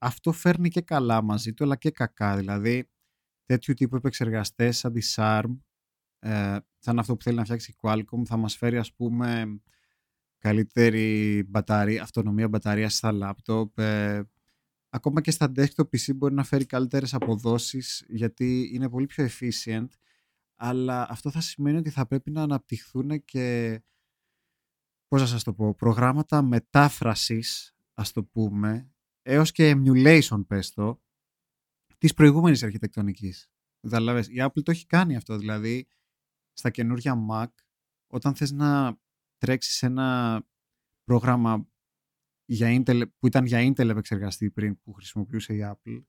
[0.00, 2.36] αυτό φέρνει και καλά μαζί του αλλά και κακά.
[2.36, 2.90] Δηλαδή
[3.44, 5.56] τέτοιου τύπου επεξεργαστές σαν τη SARM
[6.24, 9.60] ε, σαν αυτό που θέλει να φτιάξει η Qualcomm θα μας φέρει ας πούμε
[10.38, 14.22] καλύτερη μπαταρία, αυτονομία μπαταρίας στα λάπτοπ ε,
[14.88, 19.88] ακόμα και στα desktop PC μπορεί να φέρει καλύτερες αποδόσεις γιατί είναι πολύ πιο efficient
[20.56, 23.80] αλλά αυτό θα σημαίνει ότι θα πρέπει να αναπτυχθούν και
[25.08, 28.92] πώς θα σας το πω, προγράμματα μετάφρασης ας το πούμε
[29.22, 31.02] έως και emulation πες το
[31.98, 33.50] της προηγούμενης αρχιτεκτονικής.
[33.80, 35.86] Δηλαδή, η Apple το έχει κάνει αυτό, δηλαδή
[36.54, 37.48] στα καινούργια Mac
[38.06, 38.98] όταν θες να
[39.38, 40.40] τρέξεις ένα
[41.04, 41.68] πρόγραμμα
[42.44, 46.04] για Intel, που ήταν για Intel επεξεργαστή πριν που χρησιμοποιούσε η Apple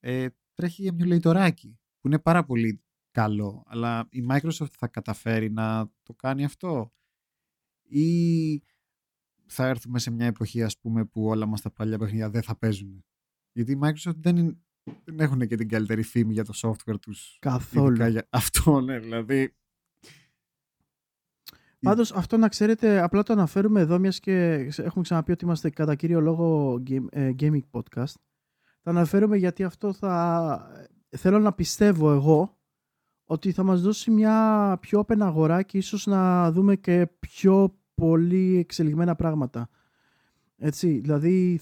[0.00, 6.14] ε, τρέχει emulatorάκι που είναι πάρα πολύ καλό αλλά η Microsoft θα καταφέρει να το
[6.14, 6.92] κάνει αυτό;
[7.82, 8.62] Ή
[9.46, 12.56] θα έρθουμε σε μια εποχή ας πούμε που όλα μας τα παλιά παιχνίδια δεν θα
[12.56, 13.04] παίζουν;
[13.52, 14.64] Γιατί η Microsoft δεν,
[15.04, 18.06] δεν έχουν και την καλύτερη φήμη για το software τους Καθόλου.
[18.06, 18.28] Για...
[18.30, 19.57] Αυτό ναι δηλαδή
[21.80, 25.94] Πάντως, αυτό να ξέρετε, απλά το αναφέρουμε εδώ, μιας και έχουμε ξαναπεί ότι είμαστε κατά
[25.94, 26.78] κύριο λόγο
[27.10, 28.14] ε, gaming podcast.
[28.82, 30.86] Το αναφέρουμε γιατί αυτό θα.
[31.16, 32.58] Θέλω να πιστεύω εγώ
[33.24, 38.56] ότι θα μας δώσει μια πιο open αγορά και ίσως να δούμε και πιο πολύ
[38.56, 39.68] εξελιγμένα πράγματα.
[40.56, 41.60] Έτσι, δηλαδή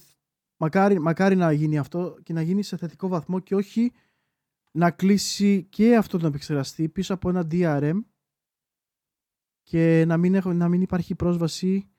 [0.57, 3.93] μακάρι, μακάρι να γίνει αυτό και να γίνει σε θετικό βαθμό και όχι
[4.71, 7.99] να κλείσει και αυτό τον επεξεργαστή πίσω από ένα DRM
[9.67, 11.91] και να μην, έχω, να μην υπάρχει πρόσβαση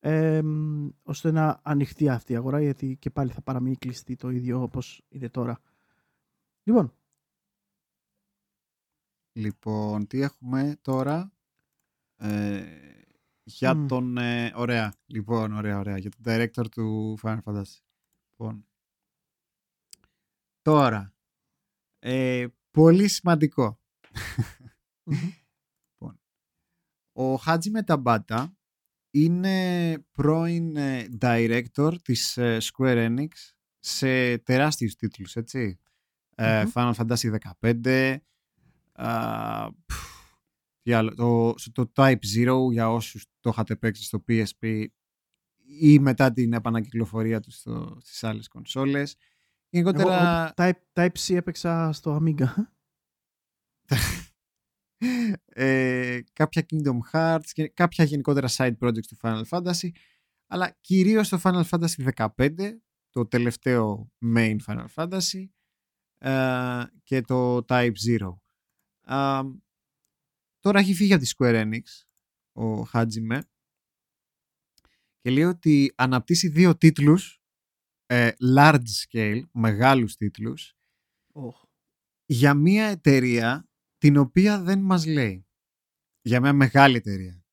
[0.00, 0.40] ε,
[1.02, 5.02] ώστε να ανοιχτεί αυτή η αγορά γιατί και πάλι θα παραμείνει κλειστή το ίδιο όπως
[5.08, 5.60] είναι τώρα.
[6.62, 6.94] Λοιπόν.
[9.32, 11.32] Λοιπόν, τι έχουμε τώρα;
[12.16, 12.64] Ε,
[13.42, 14.18] για τον...
[14.18, 15.98] Ε, ωραία, λοιπόν, ωραία, ωραία.
[15.98, 17.80] Για τον director του Final Fantasy.
[18.30, 18.66] Λοιπόν,
[20.62, 21.14] τώρα,
[21.98, 23.80] ε, πολύ σημαντικό.
[27.20, 28.56] Ο Χάτζι Μεταμπάτα
[29.10, 33.28] είναι πρώην ε, director της ε, Square Enix
[33.78, 35.78] σε τεράστιους τίτλους, έτσι.
[36.36, 36.66] Mm-hmm.
[36.72, 38.16] Final Fantasy 15,
[41.16, 44.86] το, το Type Zero για όσους το είχατε παίξει στο PSP
[45.80, 49.16] ή μετά την επανακυκλοφορία τους στο, στις άλλες κονσόλες.
[49.68, 50.42] Γενικότερα...
[50.42, 52.48] Εγώ, type, type C έπαιξα στο Amiga.
[55.44, 59.90] ε, κάποια Kingdom Hearts και κάποια γενικότερα side projects του Final Fantasy
[60.46, 62.70] αλλά κυρίως το Final Fantasy 15
[63.10, 65.44] το τελευταίο main Final Fantasy
[66.18, 68.34] ε, και το Type Zero.
[70.58, 71.82] τώρα έχει φύγει από τη Square Enix
[72.52, 73.40] ο Hajime
[75.20, 77.42] και λέει ότι αναπτύσσει δύο τίτλους
[78.06, 80.74] ε, large scale, μεγάλους τίτλους
[82.26, 83.69] για μια εταιρεία
[84.00, 85.46] την οποία δεν μας λέει.
[86.22, 87.44] Για μια μεγάλη εταιρεία.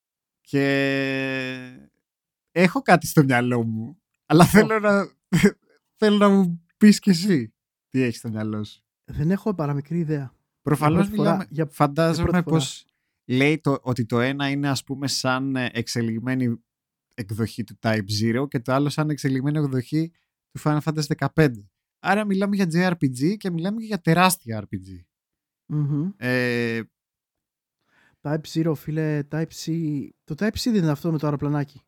[0.42, 0.64] Και
[2.52, 5.12] έχω κάτι στο μυαλό μου, αλλά θέλω να,
[6.00, 7.54] θέλω να μου πεις και εσύ
[7.90, 8.84] τι έχεις στο μυαλό σου.
[9.06, 10.36] Δεν έχω παραμικρή ιδέα.
[10.62, 11.66] Προφανώς μιλάμε, για...
[11.66, 12.86] φαντάζομαι πως
[13.26, 16.64] λέει το, ότι το ένα είναι ας πούμε σαν ε, εξελιγμένη
[17.14, 18.04] εκδοχή του Type
[18.42, 20.12] 0 και το άλλο σαν εξελιγμένη εκδοχή
[20.52, 21.50] του Final Fantasy 15.
[22.00, 25.06] Άρα μιλάμε για JRPG και μιλάμε και για τεράστια RPG.
[25.74, 26.14] Mm-hmm.
[26.18, 26.82] Ε,
[28.22, 29.72] Type-C, φίλε, Type-C.
[30.24, 31.82] Το Type-C δεν είναι αυτό με το αεροπλανάκι.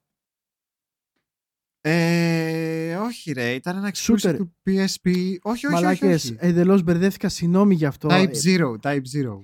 [1.81, 5.11] Ε, όχι ρε, ήταν ένα exclusive του PSP.
[5.11, 6.35] Όχι, όχι, Μαλάκες, όχι, όχι.
[6.39, 8.09] εντελώς μπερδεύτηκα, συγγνώμη γι' αυτό.
[8.11, 9.39] Type 0, Type 0.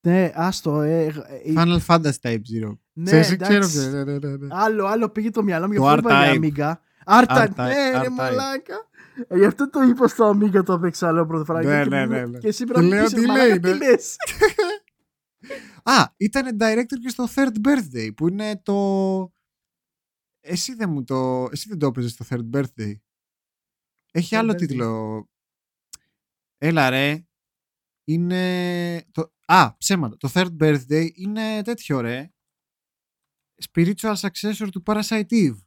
[0.00, 0.80] Ναι, άστο.
[0.80, 1.12] Ε, ε,
[1.56, 2.76] Final Fantasy Type 0.
[2.92, 5.98] Ναι, σε, ξέρω ναι, ναι, ναι, ναι, Άλλο, άλλο πήγε το μυαλό μου για αυτό
[5.98, 6.74] είπα για Amiga.
[7.22, 8.88] R-Type, ναι, ρε μαλάκα.
[9.28, 11.62] Ε, γι' αυτό το είπα στο Amiga το έπαιξα άλλο πρώτη φορά.
[11.62, 12.38] Ναι, ναι, ναι, ναι.
[12.38, 13.60] Και εσύ πρέπει να πεις τι λέει.
[13.60, 14.16] Τι λες;
[15.84, 19.32] Α, ήταν director και στο Third Birthday που είναι το...
[20.40, 21.48] Εσύ δεν μου το...
[21.50, 22.92] Εσύ δεν το έπαιζες στο Third Birthday.
[24.12, 25.22] Έχει άλλο τίτλο.
[26.58, 27.26] Έλα ρε.
[28.04, 29.04] Είναι...
[29.12, 29.32] Το...
[29.46, 30.16] Α, ψέματα.
[30.16, 32.32] Το Third Birthday είναι τέτοιο ρε.
[33.70, 35.63] Spiritual successor του Parasite Eve.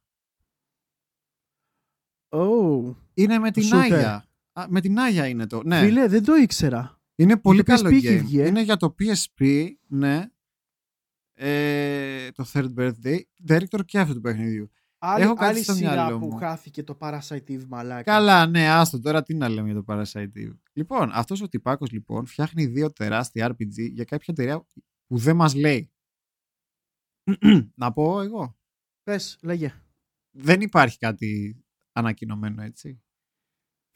[2.30, 2.96] Oh.
[3.14, 4.26] Είναι με την Άγια.
[4.68, 5.64] με την Άγια είναι το.
[5.64, 5.80] Ναι.
[5.80, 7.02] Φίλε, δεν το ήξερα.
[7.16, 8.30] Είναι πολύ καλό game.
[8.30, 10.26] Είναι για το PSP, ναι.
[11.34, 13.20] Ε, το Third Birthday.
[13.48, 14.72] Director και αυτού του παιχνιδιού.
[15.00, 18.04] Άλλη, Έχω κάτι άλλη στο σειρά που χάθηκε το Parasite Eve, μαλάκα.
[18.04, 20.58] Καλά, ναι, άστο τώρα τι να λέμε για το Parasite Eve.
[20.74, 24.68] Λοιπόν, αυτός ο τυπάκος λοιπόν φτιάχνει δύο τεράστια RPG για κάποια εταιρεία
[25.08, 25.92] που δεν μας λέει.
[27.82, 28.58] να πω εγώ.
[29.04, 29.74] Πες, λέγε.
[30.32, 31.62] Δεν υπάρχει κάτι
[31.98, 33.02] ανακοινωμένο έτσι.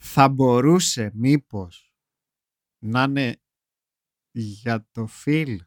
[0.03, 1.93] Θα μπορούσε μήπως
[2.83, 3.41] να είναι
[4.31, 5.57] για το Phil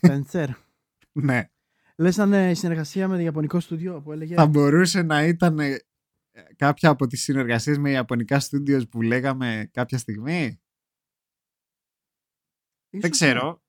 [0.00, 0.48] Spencer.
[1.12, 1.50] ναι.
[1.96, 4.34] Λες να είναι συνεργασία με το Ιαπωνικό στούντιο που έλεγε.
[4.34, 5.78] Θα μπορούσε να ήταν ε,
[6.56, 10.60] κάποια από τις συνεργασίες με Ιαπωνικά στούντιος που λέγαμε κάποια στιγμή;
[12.90, 13.62] Ίσως Δεν ξέρω.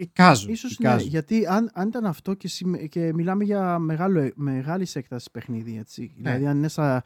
[0.00, 0.50] Εικάζω.
[0.50, 5.30] Ίσως ναι, γιατί αν, αν ήταν αυτό και, συμμε- και μιλάμε για μεγάλο, μεγάλης έκτασης
[5.30, 6.12] παιχνίδι, έτσι.
[6.16, 6.22] Ναι.
[6.30, 7.02] Δηλαδή αν είναι σαν,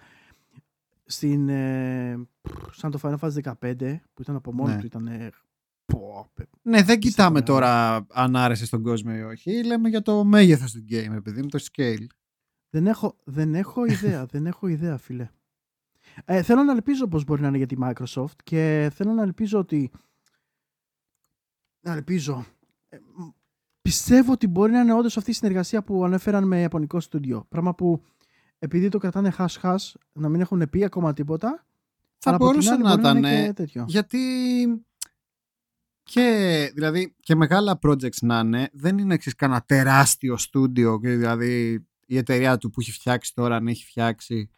[1.04, 2.28] στην, ε,
[2.72, 4.80] σαν το Final Fantasy 15 που ήταν από μόνο Ναι.
[4.80, 5.30] του, ήταν ε,
[5.84, 7.46] πω, παι- Ναι, δεν κοιτάμε μεγάλο.
[7.58, 9.64] τώρα αν άρεσε στον κόσμο ή όχι.
[9.64, 12.06] Λέμε για το μέγεθος του game, επειδή με το scale.
[12.70, 15.28] δεν, έχω, δεν έχω ιδέα, δεν έχω ιδέα φίλε.
[16.24, 19.58] Ε, θέλω να ελπίζω πως μπορεί να είναι για τη Microsoft και θέλω να ελπίζω
[19.58, 19.90] ότι
[21.80, 22.61] να ελπίζω ε, μ,
[23.82, 27.46] πιστεύω ότι μπορεί να είναι όντως αυτή η συνεργασία που ανέφεραν με Ιαπωνικό στούντιο.
[27.48, 28.04] Πράγμα που
[28.58, 31.66] επειδή το κρατάνε χάς-χάς να μην έχουν πει ακόμα τίποτα.
[32.18, 33.16] Θα αλλά από την μπορούσε άλλη να μπορεί ήταν.
[33.16, 33.84] είναι ε, και τέτοιο.
[33.88, 34.18] Γιατί
[36.02, 41.86] και, δηλαδή, και μεγάλα projects να είναι, δεν είναι εξής κανένα τεράστιο στούντιο, και δηλαδή
[42.06, 44.50] η εταιρεία του που έχει φτιάξει τώρα, αν έχει φτιάξει,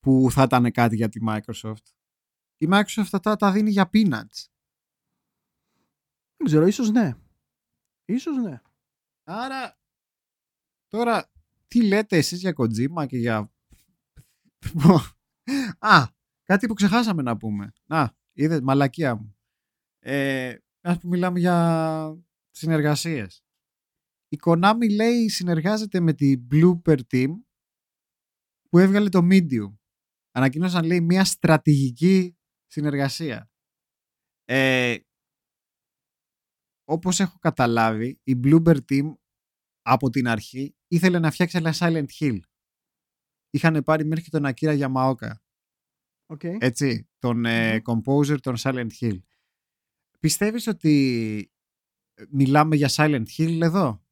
[0.00, 1.84] που θα ήταν κάτι για τη Microsoft.
[2.56, 4.46] Η Microsoft αυτά τα δίνει για peanuts.
[6.44, 7.14] Δεν ξέρω, ίσως ναι.
[8.04, 8.60] Ίσως ναι.
[9.24, 9.78] Άρα,
[10.88, 11.30] τώρα,
[11.68, 13.52] τι λέτε εσείς για Kojima και για...
[15.78, 16.06] Α,
[16.42, 17.72] κάτι που ξεχάσαμε να πούμε.
[17.86, 19.36] Α, είδες, μαλακία μου.
[19.98, 23.44] Ε, ας που μιλάμε για συνεργασίες.
[24.28, 27.30] Η Konami λέει συνεργάζεται με τη Blooper Team
[28.68, 29.74] που έβγαλε το Medium.
[30.30, 33.50] Ανακοίνωσαν λέει μια στρατηγική συνεργασία.
[34.44, 34.96] Ε,
[36.84, 39.14] όπως έχω καταλάβει, η Bloober Team
[39.82, 42.38] από την αρχή ήθελε να φτιάξει ένα Silent Hill.
[43.50, 45.30] Είχαν πάρει μέχρι και τον Akira Yamaoka,
[46.26, 46.44] Οκ.
[46.44, 49.18] έτσι, τον ε, composer των Silent Hill.
[50.20, 51.52] Πιστεύεις ότι
[52.28, 54.04] μιλάμε για Silent Hill εδώ;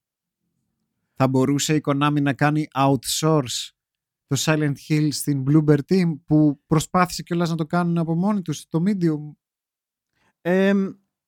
[1.14, 3.70] Θα μπορούσε η Konami να κάνει outsource
[4.26, 8.68] το Silent Hill στην Bloober Team που προσπάθησε κιόλας να το κάνουν από μόνοι τους
[8.68, 9.36] το Medium;
[10.40, 10.72] Ε,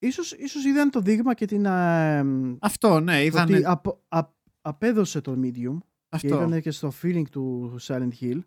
[0.07, 1.65] ίσως, ίσως είδαν το δείγμα και την...
[1.65, 2.25] ε,
[2.61, 4.33] Αυτό, ναι, το είδαν ότι απο- α-
[4.63, 6.27] απέδωσε το medium και αυτό.
[6.29, 8.39] ήταν και στο feeling του Silent Hill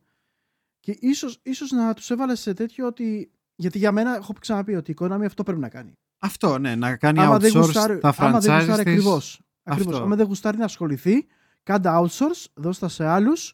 [0.79, 4.91] και ίσως, ίσως να τους έβαλε σε τέτοιο ότι γιατί για μένα έχω ξαναπεί ότι
[4.91, 5.91] η Konami αυτό πρέπει να κάνει.
[6.19, 8.91] Αυτό, ναι, να κάνει άμα δεν outsource γουστάρει, τα άμα δεν franchise γουστάρει της.
[8.93, 9.93] ακριβώς, ακριβώς.
[9.93, 10.05] Αυτό.
[10.05, 11.25] Άμα δεν γουστάρει να ασχοληθεί,
[11.63, 13.53] κάντε outsource, δώσ' τα σε άλλους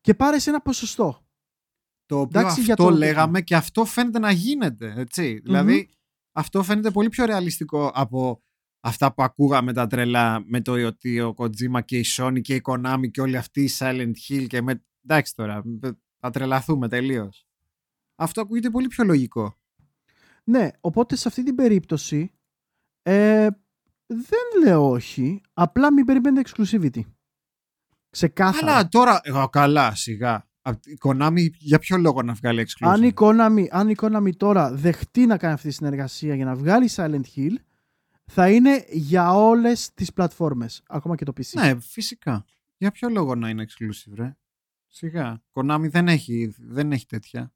[0.00, 1.26] και πάρε σε ένα ποσοστό.
[2.06, 4.94] Το οποίο Εντάξει, για αυτό το- λέγαμε και αυτό φαίνεται να γίνεται.
[4.96, 5.40] Έτσι.
[5.44, 5.88] Δηλαδή,
[6.34, 8.42] αυτό φαίνεται πολύ πιο ρεαλιστικό από
[8.80, 12.62] αυτά που ακούγαμε τα τρελά με το ότι ο Kojima και η Sony και η
[12.64, 14.84] Konami και όλοι αυτοί οι Silent Hill και με...
[15.04, 15.62] Εντάξει τώρα,
[16.18, 17.46] θα τρελαθούμε τελείως.
[18.14, 19.58] Αυτό ακούγεται πολύ πιο λογικό.
[20.44, 22.32] Ναι, οπότε σε αυτή την περίπτωση
[23.02, 23.48] ε,
[24.06, 27.00] δεν λέω όχι, απλά μην περιμένετε exclusivity.
[28.10, 28.72] Ξεκάθαρα.
[28.72, 30.48] Αλλά τώρα, ε, καλά, σιγά.
[30.66, 34.36] Απ' Η Konami για ποιο λόγο να βγάλει exclusive; Αν η, Konami, αν η Konami
[34.36, 37.54] τώρα δεχτεί να κάνει αυτή τη συνεργασία για να βγάλει Silent Hill,
[38.24, 41.52] θα είναι για όλες τις πλατφόρμες, ακόμα και το PC.
[41.52, 42.44] Ναι, φυσικά.
[42.76, 44.36] Για ποιο λόγο να είναι exclusive, ρε;
[44.86, 45.42] Σιγά.
[45.52, 47.52] Konami δεν έχει, δεν έχει τέτοια.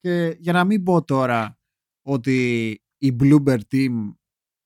[0.00, 1.58] Και για να μην πω τώρα
[2.02, 2.68] ότι
[2.98, 4.14] η Bloober Team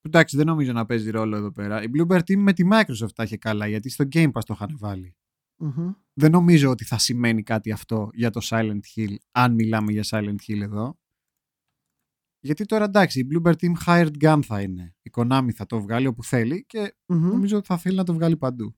[0.01, 1.83] εντάξει δεν νομίζω να παίζει ρόλο εδώ πέρα.
[1.83, 4.77] Η Bloober Team με τη Microsoft τα είχε καλά γιατί στο Game Pass το είχαν
[4.79, 5.18] βάλει.
[5.59, 5.93] Μμμ.
[6.13, 10.37] Δεν νομίζω ότι θα σημαίνει κάτι αυτό για το Silent Hill αν μιλάμε για Silent
[10.49, 10.99] Hill εδώ.
[12.41, 14.95] Γιατί τώρα εντάξει η Bloober Team hired gun θα είναι.
[15.03, 17.27] Η Konami θα το βγάλει όπου θέλει και Μμμ.
[17.29, 18.77] νομίζω ότι θα θέλει να το βγάλει παντού.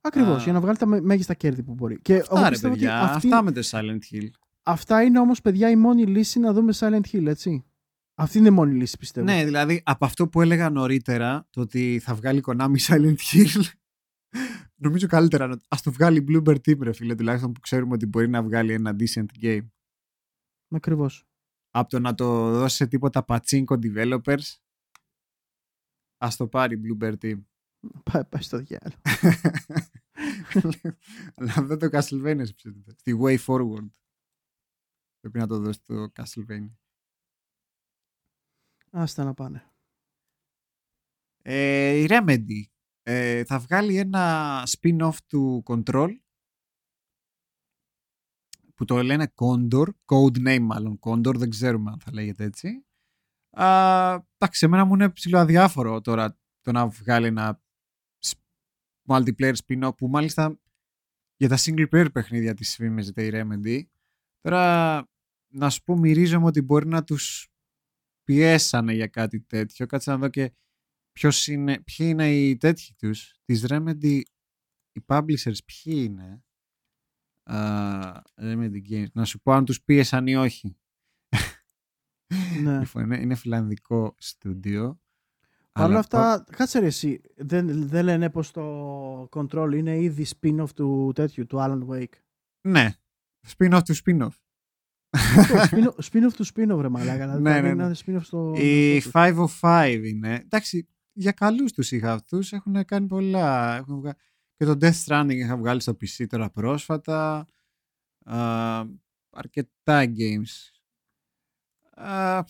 [0.00, 0.42] Ακριβώς, Α.
[0.44, 2.00] για να βγάλει τα με- μέγιστα κέρδη που μπορεί.
[2.00, 4.28] Και εγώ Αυτά ρε πιστεύω ότι παιδιά, αυτή- αυτά με το Silent Hill.
[4.62, 7.64] αυτά είναι όμως, παιδιά, η μόνη λύση να δούμε Silent Hill, έτσι.
[8.14, 9.26] Αυτή είναι η μόνη λύση, πιστεύω.
[9.26, 13.62] Ναι, δηλαδή από αυτό που έλεγα νωρίτερα, το ότι θα βγάλει η Konami Silent Hill,
[14.74, 18.06] νομίζω καλύτερα να ας το βγάλει η Bloober Team ρε φίλε, τουλάχιστον που ξέρουμε ότι
[18.06, 19.66] μπορεί να βγάλει ένα decent game.
[20.68, 21.28] Ακριβώς.
[21.70, 24.56] Από το να το δώσει σε τίποτα pachinko developers,
[26.16, 27.40] ας το πάρει η Bloober Team.
[28.02, 29.00] Πάει, πάει στο διάλογο.
[31.34, 32.94] Αλλά αυτό το Castlevania σε ψήφισε.
[32.96, 33.88] Στη Way Forward.
[35.20, 36.70] Πρέπει να το δώσει το Castlevania.
[38.90, 39.64] Άστα να πάνε.
[41.42, 42.64] Ε, η Remedy
[43.12, 46.08] ε, θα βγάλει ένα spin-off του Control
[48.74, 52.86] που το λένε Condor, code name μάλλον Condor, δεν ξέρουμε αν θα λέγεται έτσι.
[53.50, 53.66] Α,
[54.38, 57.62] εντάξει, εμένα μου είναι ψηλό αδιάφορο τώρα το να βγάλει ένα
[58.18, 58.38] σ-
[59.08, 60.60] multiplayer spin-off που μάλιστα
[61.36, 63.82] για τα single player παιχνίδια της φήμιζεται η Remedy.
[64.40, 65.04] Τώρα
[65.52, 67.48] να σου πω μυρίζομαι ότι μπορεί να τους
[68.22, 69.86] πιέσανε για κάτι τέτοιο.
[69.86, 70.52] Κάτσε να δω και
[71.20, 73.34] ποιος είναι, ποιοι είναι οι τέτοιοι τους.
[73.44, 74.20] Της Remedy,
[74.92, 76.44] οι publishers ποιοι είναι.
[77.50, 79.12] Uh, Remedy Games.
[79.12, 80.76] Να σου πω αν τους πίεσαν ή όχι.
[82.62, 82.78] Ναι.
[82.80, 85.00] Λοιπόν, είναι, είναι φιλανδικό στούντιο.
[85.72, 90.26] Παρ' όλα Αλλά αυτά, κάτσε ρε εσύ, δεν, δεν λένε πως το Control είναι ήδη
[90.40, 92.18] spin-off του τέτοιου, του Alan Wake.
[92.68, 92.92] Ναι.
[93.46, 94.36] Spin-off του spin-off.
[95.10, 97.24] Αυτό, spin-off, spin-off του spin-off ρε μαλάκα.
[97.24, 97.84] δηλαδή Ναι, θα ναι, είναι ναι.
[97.84, 98.52] ένα spin-off στο...
[98.56, 99.58] Οι στο τους.
[99.60, 100.34] 505 είναι.
[100.34, 102.52] Εντάξει, για καλούς τους είχα αυτούς.
[102.52, 103.76] Έχουν κάνει πολλά.
[103.76, 104.16] Έχουν βγα...
[104.56, 107.46] Και το Death Stranding είχα βγάλει στο PC τώρα πρόσφατα.
[108.24, 108.84] Α,
[109.30, 110.70] αρκετά games.
[111.90, 112.44] Α,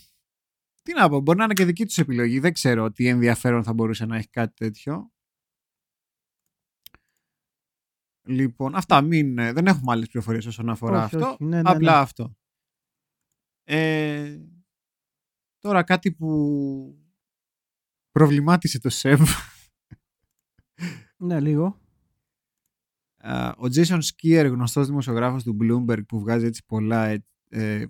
[0.83, 2.39] τι να πω, μπορεί να είναι και δική τους επιλογή.
[2.39, 5.13] Δεν ξέρω τι ενδιαφέρον θα μπορούσε να έχει κάτι τέτοιο.
[8.23, 11.29] Λοιπόν, αυτά μην, ε, δεν έχουμε άλλες πληροφορίες όσον αφορά Όχι, αυτό.
[11.29, 11.45] όχι.
[11.45, 11.99] Ναι, ναι, Απλά ναι.
[11.99, 12.37] αυτό.
[13.65, 14.39] Ε,
[15.59, 16.31] τώρα κάτι που
[18.13, 19.21] προβλημάτισε το ΣΕΒ.
[21.17, 21.81] Ναι, λίγο.
[23.17, 27.87] Α, Ο Jason Skier, γνωστός δημοσιογράφος του Bloomberg που βγάζει έτσι πολλά ε, ε,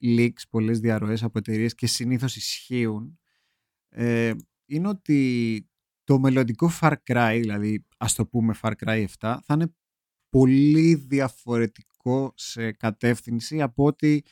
[0.00, 3.18] leaks, πολλές διαρροές από εταιρείες και συνήθως ισχύουν
[3.88, 4.32] ε,
[4.66, 5.68] είναι ότι
[6.04, 9.74] το μελλοντικό Far Cry, δηλαδή ας το πούμε Far Cry 7 θα είναι
[10.28, 14.24] πολύ διαφορετικό σε κατεύθυνση από ότι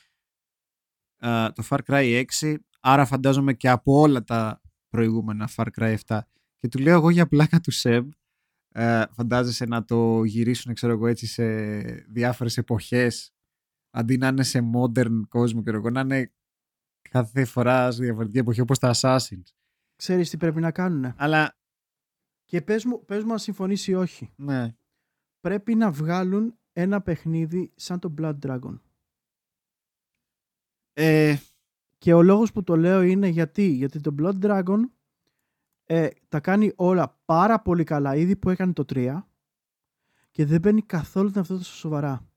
[1.17, 4.61] α, το Far Cry 6 άρα φαντάζομαι και από όλα τα
[4.93, 6.19] προηγούμενα Far Cry 7
[6.57, 8.07] και του λέω εγώ για πλάκα του Seb
[8.75, 11.43] ε, φαντάζεσαι να το γυρίσουν ξέρω εγώ έτσι σε
[12.07, 13.33] διάφορες εποχές
[13.89, 16.33] αντί να είναι σε modern κόσμο ξέρω εγώ, να είναι
[17.09, 19.43] κάθε φορά σε διαφορετική εποχή όπως τα Assassins
[19.95, 21.13] Ξέρεις τι πρέπει να κάνουνε.
[21.17, 21.57] αλλά
[22.45, 24.33] Και πες μου, πες μου αν συμφωνήσει ή όχι.
[24.35, 24.75] ναι
[25.39, 28.79] Πρέπει να βγάλουν ένα παιχνίδι σαν το Blood Dragon.
[30.93, 31.35] ε,
[32.03, 34.79] Και ο λόγος που το λέω είναι γιατί, γιατί το Blood Dragon
[35.85, 39.21] ε, τα κάνει όλα πάρα πολύ καλά ήδη που έκανε το 3
[40.31, 42.27] και δεν μπαίνει καθόλου την αυτό τόσο σοβαρά.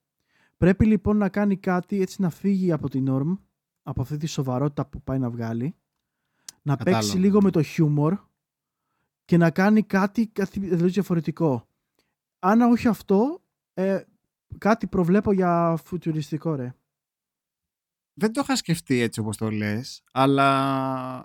[0.56, 3.38] Πρέπει λοιπόν να κάνει κάτι έτσι να φύγει από την norm,
[3.82, 5.76] από αυτή τη σοβαρότητα που πάει να βγάλει,
[6.62, 7.02] να Κατάλαβα.
[7.02, 8.18] παίξει λίγο με το χιούμορ
[9.24, 11.68] και να κάνει κάτι, κάτι εντελώς διαφορετικό.
[12.38, 13.42] Αν όχι αυτό,
[13.74, 14.02] ε,
[14.58, 16.74] κάτι προβλέπω για φουτουριστικό ρε.
[18.18, 20.46] Δεν το είχα σκεφτεί έτσι όπως το λες, αλλά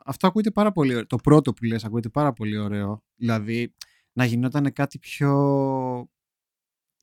[0.06, 1.06] αυτό ακούγεται πάρα πολύ ωραίο.
[1.06, 3.04] Το πρώτο που λες ακούγεται πάρα πολύ ωραίο.
[3.16, 3.74] Δηλαδή,
[4.14, 6.10] να γινόταν κάτι πιο...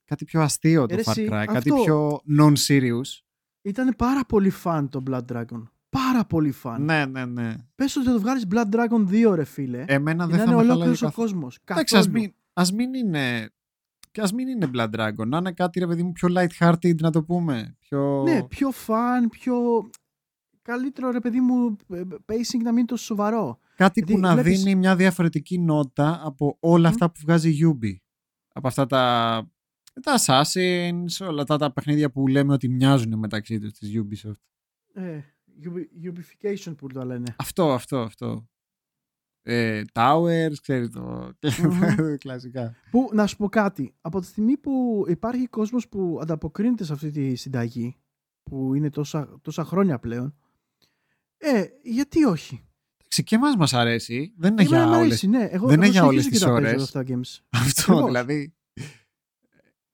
[0.05, 3.21] κάτι πιο αστείο το Ε, ρε Far εσύ, Cry, κάτι αυτό- πιο non-serious.
[3.61, 5.63] Ήταν πάρα πολύ φαν το Blood Dragon.
[5.89, 6.83] Πάρα πολύ φαν.
[6.83, 7.55] Ναι, ναι, ναι.
[7.75, 9.83] Πες ότι θα το βγάλεις Blood Dragon 2 ρε φίλε.
[9.87, 11.27] Εμένα και δεν να θα είναι με χαλάει ολόκληρος ο καθόλου.
[11.29, 11.59] κόσμος.
[11.65, 12.21] Εντάξει, ας Καθόλου.
[12.23, 13.49] μην, ας μην είναι...
[14.19, 17.11] Και ας μην είναι Blood Dragon, να είναι κάτι ρε παιδί μου πιο light-hearted να
[17.11, 17.75] το πούμε.
[17.79, 18.23] Πιο...
[18.23, 19.53] Ναι, πιο φαν, πιο...
[20.61, 23.59] Καλύτερο ρε παιδί μου ε, pacing να μην είναι τόσο σοβαρό.
[23.75, 26.93] Κάτι Γιατί που να βλέπεις- δίνει μια διαφορετική νότα από όλα Μμμ.
[26.93, 27.95] αυτά που βγάζει η Ubi.
[28.53, 29.03] Από αυτά τα,
[30.01, 34.39] τα Assassins, όλα τα, τα παιχνίδια που λέμε ότι μοιάζουν μεταξύ τους της Ubisoft.
[34.93, 35.19] Ε,
[35.63, 37.33] ubi- Ubification που το λένε.
[37.37, 38.47] Αυτό, αυτό, αυτό.
[39.43, 41.31] Ε, Towers, ξέρει το.
[41.63, 42.15] Μμμ.
[42.17, 42.75] Κλασικά.
[42.91, 43.93] Που, να σου πω κάτι.
[44.01, 47.95] Από τη στιγμή που υπάρχει κόσμος που ανταποκρίνεται σε αυτή τη συνταγή,
[48.43, 50.35] που είναι τόσα, τόσα χρόνια πλέον,
[51.37, 52.63] ε, γιατί όχι;
[53.01, 54.33] Εντάξει, και εμάς μας αρέσει.
[54.37, 55.05] Δεν είναι Εμένα για μ' όλες.
[55.05, 55.43] αρέσει, ναι.
[55.51, 56.83] Εγώ, δεν είναι εγώ για όλες συνεχίζω τις και τα παίζω ώρες.
[56.83, 57.39] αυτά τα games.
[57.65, 58.05] Αυτό Ακριβώς.
[58.05, 58.53] δηλαδή.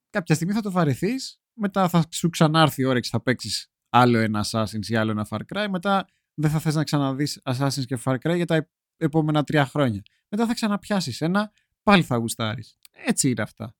[0.09, 4.45] Κάποια στιγμή θα το βαρεθείς, μετά θα σου ξανάρθει η όρεξη, θα παίξεις άλλο ένα
[4.51, 8.15] Assassin's ή άλλο ένα Far Cry, μετά δεν θα θες να ξαναδείς Assassin's και Far
[8.15, 10.01] Cry για τα επόμενα τρία χρόνια.
[10.29, 11.51] Μετά θα ξαναπιάσεις ένα,
[11.83, 12.77] πάλι θα γουστάρεις.
[12.91, 13.75] Έτσι είναι αυτά.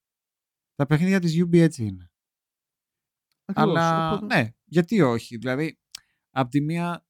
[0.75, 2.11] Τα παιχνίδια της UB έτσι είναι.
[3.45, 3.75] Ακριβώς.
[3.75, 5.37] Αλλά Οπότε- ναι, γιατί όχι.
[5.37, 5.79] Δηλαδή,
[6.29, 7.05] απ' τη μία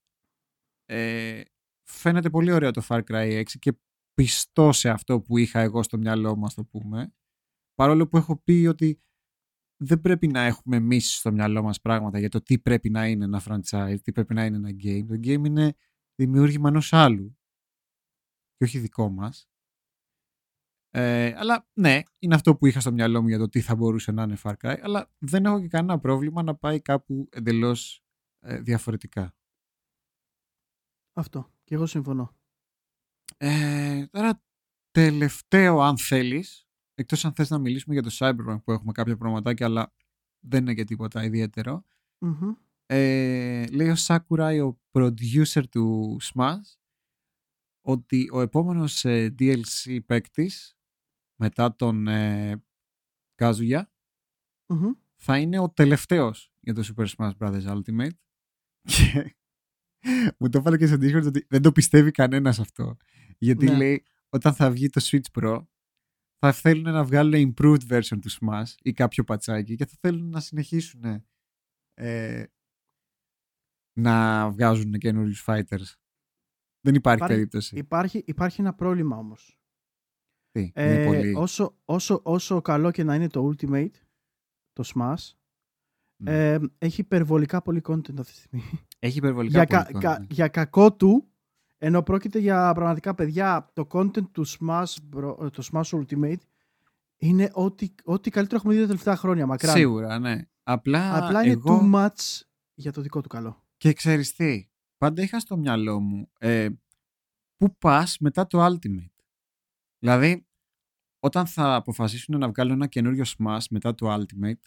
[0.86, 1.42] ε,
[1.84, 3.74] φαίνεται πολύ ωραίο το Far Cry 6 και
[4.14, 7.14] πιστό σε αυτό που είχα εγώ στο μυαλό μου, ας το πούμε.
[7.74, 9.00] Παρόλο που έχω πει ότι
[9.78, 13.24] δεν πρέπει να έχουμε εμείς στο μυαλό μας πράγματα για το τι πρέπει να είναι
[13.26, 15.06] ένα franchise, τι πρέπει να είναι ένα game.
[15.08, 15.76] Το game είναι
[16.16, 17.38] δημιούργημα ενός άλλου
[18.56, 19.50] και όχι δικό μας.
[20.90, 24.12] Ε, αλλά ναι, είναι αυτό που είχα στο μυαλό μου για το τι θα μπορούσε
[24.12, 28.04] να είναι Far Cry, αλλά δεν έχω και κανένα πρόβλημα να πάει κάπου εντελώς
[28.40, 29.36] ε, διαφορετικά.
[31.14, 31.52] Αυτό.
[31.64, 32.36] Και εγώ συμφωνώ.
[33.38, 34.44] Ε, τώρα
[34.92, 39.66] τελευταίο αν θέλεις, εκτός αν θες να μιλήσουμε για το Cyberpunk που έχουμε κάποια πραγματάκια
[39.66, 39.94] αλλά
[40.40, 41.84] δεν είναι και τίποτα ιδιαίτερο.
[42.18, 42.54] Μμμ.
[42.86, 46.76] Ε, λέει ο Sakurai, ο producer του Smash,
[47.86, 50.78] ότι ο επόμενος ε, DLC παίκτης
[51.40, 52.64] μετά τον ε,
[53.36, 53.82] Kazuya
[54.68, 54.92] Μμμ.
[55.16, 57.64] θα είναι ο τελευταίος για το Super Smash Bros.
[57.66, 58.10] Ultimate
[58.92, 59.36] και
[60.40, 62.98] μου το έβαλε και στο Discord ότι δεν το πιστεύει κανένας αυτό.
[63.38, 63.76] Γιατί Ναι.
[63.78, 65.66] λέει, όταν θα βγει το Switch Pro,
[66.38, 70.40] θα θέλουν να βγάλουν improved version του Smash ή κάποιο πατσάκι και θα θέλουν να
[70.40, 71.24] συνεχίσουν
[71.94, 72.44] ε,
[74.00, 75.94] να βγάζουν καινούριους fighters.
[76.86, 77.76] Δεν υπάρχει Υπάρχει- περίπτωση.
[77.78, 79.60] Υπάρχει, υπάρχει ένα πρόβλημα όμως.
[80.52, 80.72] Τι, είναι
[81.02, 81.34] Ε, πολύ...
[81.36, 83.92] όσο, όσο, όσο καλό και να είναι το Ultimate,
[84.74, 85.32] το Smash,
[86.24, 86.52] Ναι.
[86.54, 88.64] ε, έχει υπερβολικά πολύ content αυτή τη στιγμή.
[89.00, 90.26] Έχει υπερβολικά για, πολύ κα- content, κα- ναι.
[90.30, 91.30] για κακό του,
[91.78, 96.42] ενώ πρόκειται για πραγματικά παιδιά, το content του Smash, Bro- το Smash Ultimate
[97.18, 99.76] είναι ό,τι, ό,τι καλύτερο έχουμε δει τα τελευταία χρόνια, μακράν.
[99.76, 100.42] Σίγουρα, ναι.
[100.64, 101.80] Απλά, Απλά είναι εγώ...
[101.82, 102.42] too much
[102.74, 103.64] για το δικό του καλό.
[103.78, 104.68] Και ξέρεις τι,
[104.98, 106.70] πάντα είχα στο μυαλό μου ε,
[107.58, 109.14] πού πας μετά το Ultimate.
[110.00, 110.46] Δηλαδή,
[111.20, 114.60] όταν θα αποφασίσουν να βγάλουν ένα καινούριο Smash μετά το Ultimate,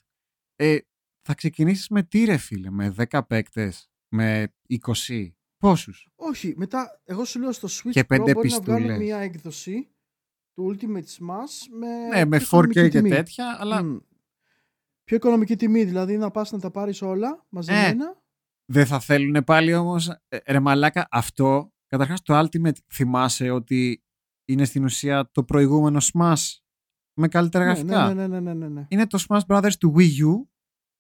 [0.57, 0.79] ε,
[1.23, 7.25] θα ξεκινήσεις με τι ρε φίλε, με 10 παίκτες, με 20, πόσους; Όχι, μετά εγώ
[7.25, 9.07] σου λέω στο Switch Και Pro πέντε μπορεί να βγάλουν πιστούλες.
[9.07, 9.89] μια έκδοση
[10.53, 13.09] του Ultimate Smash με, ναι, με πιο 4K οικονομική και τιμή.
[13.09, 13.97] τέτοια, αλλά Μμ.
[15.05, 18.23] Πιο οικονομική τιμή, δηλαδή να πας να τα πάρεις όλα μαζεμένα.
[18.71, 24.03] Δεν θα θέλουν πάλι όμως, ε, ρε μαλάκα, αυτό, καταρχάς το Ultimate θυμάσαι ότι
[24.45, 26.45] είναι στην ουσία το προηγούμενο Smash
[27.21, 28.87] με καλύτερα ναι, γραφικά; ναι, ναι, ναι, ναι, ναι, ναι.
[28.89, 30.47] Είναι το Smash Brothers του Wii U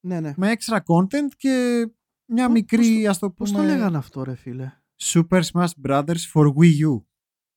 [0.07, 0.33] ναι, ναι.
[0.37, 1.87] με extra content και
[2.33, 4.73] μια Πώς- μικρή, πώς το- ας το Πώς πούμε, το λέγανε αυτό ρε φίλε;
[5.03, 7.03] Super Smash Brothers for Wii U.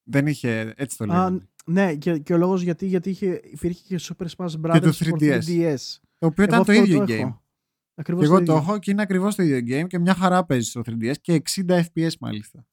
[0.09, 1.49] Δεν είχε, έτσι το Α, λέγανε.
[1.65, 5.11] ναι, και, και ο λόγος γιατί, γιατί είχε, υπήρχε και Super Smash το Brothers for
[5.19, 5.39] 3DS.
[5.45, 5.75] 3DS.
[6.17, 7.09] το οποίο ήταν Εγώ το αυτό ίδιο το game.
[7.19, 7.40] έχω.
[8.01, 8.55] Ακριβώς Και εγώ το ίδιο.
[8.55, 11.81] έχω και είναι ακριβώς το ίδιο game και μια χαρά παίζει στο 3DS και 60
[11.83, 12.67] FPS μάλιστα.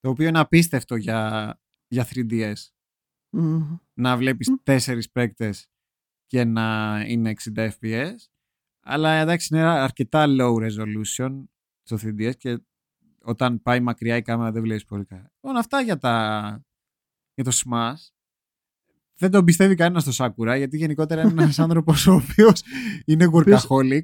[0.00, 1.54] Το οποίο είναι απίστευτο για,
[1.88, 2.54] για 3DS.
[3.30, 3.76] Μμμ.
[3.94, 4.54] Να βλέπεις Μμ.
[4.62, 5.66] τέσσερις παίκτες
[6.26, 8.14] και να είναι 60 FPS.
[8.80, 11.44] Αλλά εντάξει είναι αρκετά low resolution
[11.82, 12.58] στο 3DS και
[13.22, 15.32] όταν πάει μακριά η κάμερα δεν βλέπεις πολύ καλά.
[15.34, 16.64] Λοιπόν αυτά για, τα...
[17.34, 18.13] για το Smash.
[19.18, 22.62] Δεν τον πιστεύει κανένα στο Sakura γιατί γενικότερα είναι ένας άνθρωπος ο οποίος
[23.04, 24.00] είναι workaholic.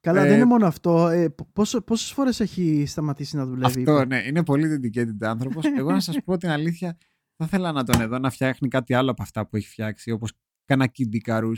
[0.00, 1.08] Καλά, Ε, δεν είναι μόνο αυτό.
[1.08, 3.64] Ε, π- πόσο, πόσες φορές έχει σταματήσει να δουλεύει.
[3.80, 5.64] Αυτό είπε; ναι, είναι πολύ dedicated άνθρωπος.
[5.78, 6.96] Εγώ να σας πω την αλήθεια,
[7.36, 10.32] θα ήθελα να τον εδώ να φτιάχνει κάτι άλλο από αυτά που έχει φτιάξει, όπως
[10.64, 11.56] κάνα Kid Icarus,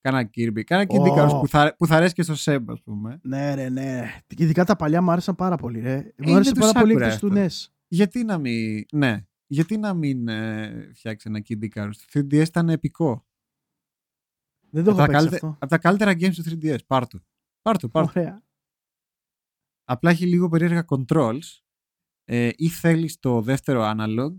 [0.00, 1.14] κάνα Kirby, κάνα Kid Ω.
[1.14, 3.18] Icarus που θα, που θα αρέσει και στο Seb, ας πούμε.
[3.22, 4.02] Ναι, ρε, ναι.
[4.36, 5.94] Ειδικά τα παλιά μου άρεσαν πάρα πολύ, ρε.
[5.96, 7.40] Μου είναι άρεσε του πάρα πολύ Sakura εκτός του αυτό.
[7.44, 7.72] NES.
[7.88, 11.90] Γιατί να μην, ναι, γιατί να μην ε, φτιάξει ένα Kid Icarus.
[12.12, 13.26] Το 3DS ήταν επικό.
[14.70, 15.56] Δεν το Από έχω τα, παίξει καλυτε- αυτό.
[15.60, 16.78] από τα καλύτερα games του 3DS.
[16.86, 17.20] Πάρ' το.
[17.62, 18.20] Πάρ' το, πάρ' το.
[18.20, 18.42] Ωραία.
[19.84, 21.60] Απλά έχει λίγο περίεργα controls.
[22.24, 24.36] Ε, ή θέλεις το δεύτερο analog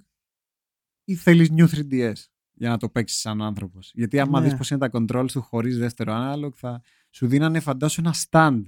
[1.03, 2.13] ή θέλεις new 3DS
[2.53, 3.91] για να το παίξεις σαν άνθρωπος.
[3.93, 4.47] Γιατί άμα Ναι.
[4.47, 8.63] δεις πως είναι τα controls του χωρίς δεύτερο analog θα σου δίνανε φαντάσου ένα stand.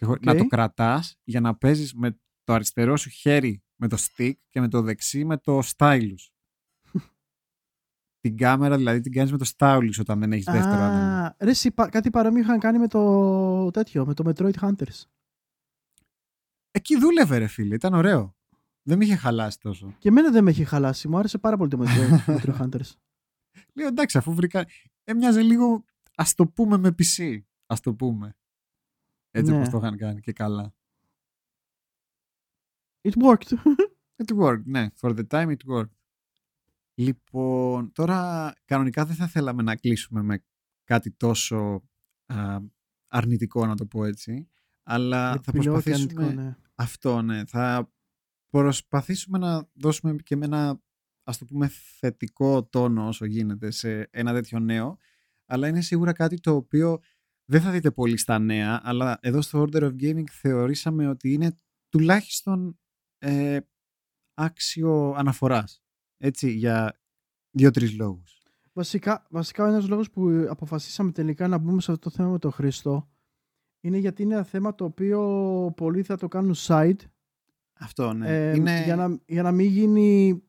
[0.00, 0.24] OK.
[0.24, 4.60] Να το κρατάς για να παίζεις με το αριστερό σου χέρι με το stick και
[4.60, 6.28] με το δεξί με το stylus.
[8.20, 11.26] την κάμερα δηλαδή την κάνεις με το stylus όταν δεν έχεις δεύτερο analog.
[11.28, 15.04] Α, ρε, εσύ, πα- κάτι παρόμοιο είχαν κάνει με το τέτοιο, με το Metroid Hunters.
[16.70, 18.34] Εκεί δούλευε ρε φίλε, ήταν ωραίο.
[18.82, 19.94] Δεν με είχε χαλάσει τόσο.
[19.98, 21.08] Και εμένα δεν με έχει χαλάσει.
[21.08, 22.90] Μου άρεσε πάρα πολύ το Metroid, Metroid Hunters.
[23.74, 24.66] Λέω εντάξει, αφού βρήκα.
[25.04, 25.84] Έμοιαζε λίγο,
[26.14, 27.40] ας το πούμε με PC.
[27.66, 28.36] Α το πούμε.
[29.30, 29.56] Έτσι Ναι.
[29.56, 30.74] όπως το είχαν κάνει και καλά.
[33.00, 33.52] It worked.
[34.24, 34.86] It worked, ναι.
[35.00, 35.94] For the time it worked.
[36.94, 40.44] Λοιπόν, τώρα κανονικά δεν θα θέλαμε να κλείσουμε με
[40.84, 41.88] κάτι τόσο
[42.26, 42.58] α,
[43.08, 44.48] αρνητικό, να το πω έτσι.
[44.82, 46.24] Αλλά θα Πηλαιό και προσπαθήσουμε...
[46.24, 46.56] αρνητικό, ναι.
[46.74, 47.44] Αυτό, ναι.
[47.46, 47.92] Θα
[48.50, 50.82] προσπαθήσουμε να δώσουμε και με ένα,
[51.22, 54.96] ας το πούμε, θετικό τόνο όσο γίνεται σε ένα τέτοιο νέο.
[55.46, 56.98] Αλλά είναι σίγουρα κάτι το οποίο
[57.44, 61.58] δεν θα δείτε πολύ στα νέα, αλλά εδώ στο Order of Gaming θεωρήσαμε ότι είναι
[61.88, 62.79] τουλάχιστον
[63.20, 63.58] ε,
[64.34, 65.82] άξιο αναφοράς.
[66.16, 67.00] Έτσι, για
[67.50, 68.42] δύο-τρεις λόγους.
[68.72, 72.38] Βασικά, βασικά ο ένας λόγος που αποφασίσαμε τελικά να μπούμε σε αυτό το θέμα με
[72.38, 73.08] τον Χρήστο
[73.80, 75.20] είναι γιατί είναι ένα θέμα το οποίο
[75.76, 76.96] πολλοί θα το κάνουν side
[77.72, 78.50] Αυτό, ναι.
[78.50, 78.82] ε, είναι...
[78.84, 80.42] για, να, για να μην γίνει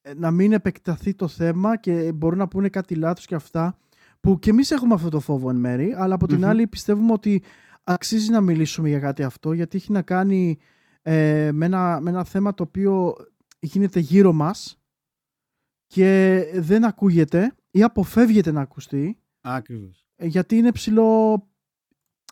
[0.00, 3.78] ε, να μην επεκταθεί το θέμα και μπορούν να πούνε κάτι λάθος και αυτά
[4.20, 6.44] που και εμείς έχουμε αυτό το φόβο εν μέρη αλλά από την Μμμ.
[6.44, 7.42] άλλη πιστεύουμε ότι
[7.84, 10.58] αξίζει να μιλήσουμε για κάτι αυτό γιατί έχει να κάνει
[11.06, 13.14] ε, με, ένα, με ένα θέμα το οποίο
[13.60, 14.82] γίνεται γύρω μας
[15.86, 20.06] και δεν ακούγεται ή αποφεύγεται να ακουστεί Ακριβώς.
[20.16, 21.38] ε, γιατί είναι ψηλό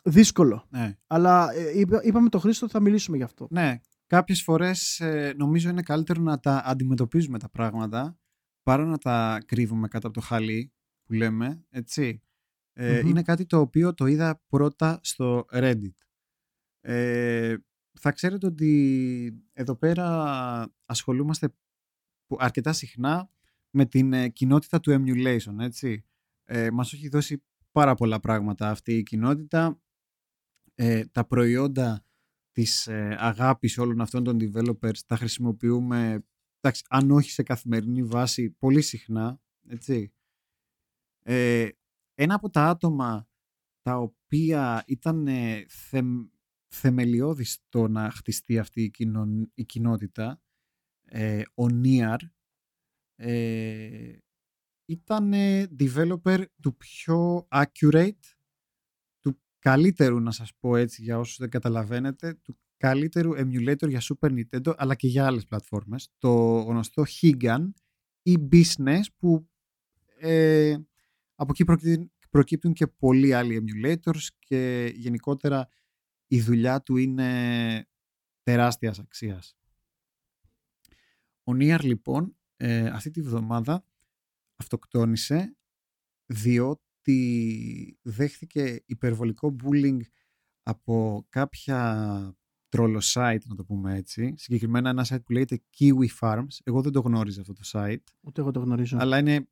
[0.04, 0.66] δύσκολο.
[0.70, 0.98] Ναι.
[1.06, 3.46] Αλλά ε, είπα- είπαμε το Χρήστο ότι θα μιλήσουμε γι' αυτό.
[3.50, 8.18] Ναι, κάποιες φορές ε, νομίζω είναι καλύτερο να τα αντιμετωπίζουμε τα πράγματα
[8.62, 10.72] παρά να τα κρύβουμε κάτω από το χαλί
[11.04, 12.22] που λέμε, έτσι.
[12.72, 13.08] Ε, Μμμ.
[13.08, 15.94] Είναι κάτι το οποίο το είδα πρώτα στο Reddit.
[16.80, 17.56] Ε,
[18.02, 20.06] θα ξέρετε ότι εδώ πέρα
[20.86, 21.54] ασχολούμαστε
[22.38, 23.30] αρκετά συχνά
[23.70, 26.04] με την ε, κοινότητα του emulation, έτσι.
[26.44, 27.42] Ε, μας έχει δώσει
[27.72, 29.80] πάρα πολλά πράγματα αυτή η κοινότητα.
[30.74, 32.04] Ε, τα προϊόντα
[32.52, 36.24] της ε, αγάπης όλων αυτών των developers τα χρησιμοποιούμε,
[36.60, 40.12] εντάξει, αν όχι σε καθημερινή βάση, πολύ συχνά, έτσι.
[41.22, 41.68] Ε,
[42.14, 43.28] ένα από τα άτομα
[43.82, 45.64] τα οποία ήταν ε,
[46.74, 48.92] θεμελιώδης στο να χτιστεί αυτή
[49.54, 50.40] η, κοινότητα,
[51.04, 52.20] ε, ο Νίαρ,
[53.16, 54.16] ε,
[54.84, 55.32] ήταν
[55.78, 58.36] developer του πιο accurate,
[59.20, 64.30] του καλύτερου να σας πω έτσι για όσους δεν καταλαβαίνετε, του καλύτερου emulator για Super
[64.30, 67.70] Nintendo αλλά και για άλλες πλατφόρμες, το γνωστό Higan
[68.22, 69.48] ή Business που
[70.18, 70.76] ε,
[71.34, 71.64] από εκεί
[72.30, 75.68] προκύπτουν και πολλοί άλλοι emulators και γενικότερα
[76.32, 77.88] η δουλειά του είναι
[78.42, 79.56] τεράστιας αξίας.
[81.42, 83.84] Ο Νίαρ λοιπόν ε, αυτή τη βδομάδα
[84.56, 85.56] αυτοκτόνησε
[86.26, 90.00] διότι δέχθηκε υπερβολικό bullying
[90.62, 92.36] από κάποια
[92.68, 94.34] τρόλο site, να το πούμε έτσι.
[94.36, 96.56] Συγκεκριμένα ένα site που λέγεται Kiwi Farms.
[96.64, 98.04] Εγώ δεν το γνώριζα αυτό το site.
[98.20, 98.96] Ούτε εγώ το γνωρίζω.
[99.00, 99.48] Αλλά είναι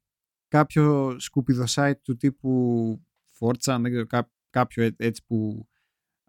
[0.49, 3.05] κάποιο σκουπιδο site του τύπου
[3.39, 4.07] Fortran, δεν ξέρω,
[4.51, 5.69] κάποιο έτσι που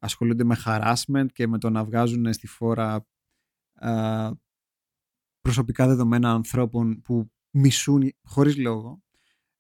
[0.01, 3.07] ασχολούνται με harassment και με το να βγάζουν στη φόρα
[3.73, 4.31] α,
[5.41, 9.03] προσωπικά δεδομένα ανθρώπων που μισούν χωρίς λόγο.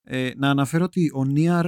[0.01, 1.67] Ε, να αναφέρω ότι ο Νίαρ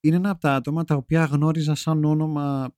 [0.00, 2.74] είναι ένα από τα άτομα τα οποία γνώριζα σαν όνομα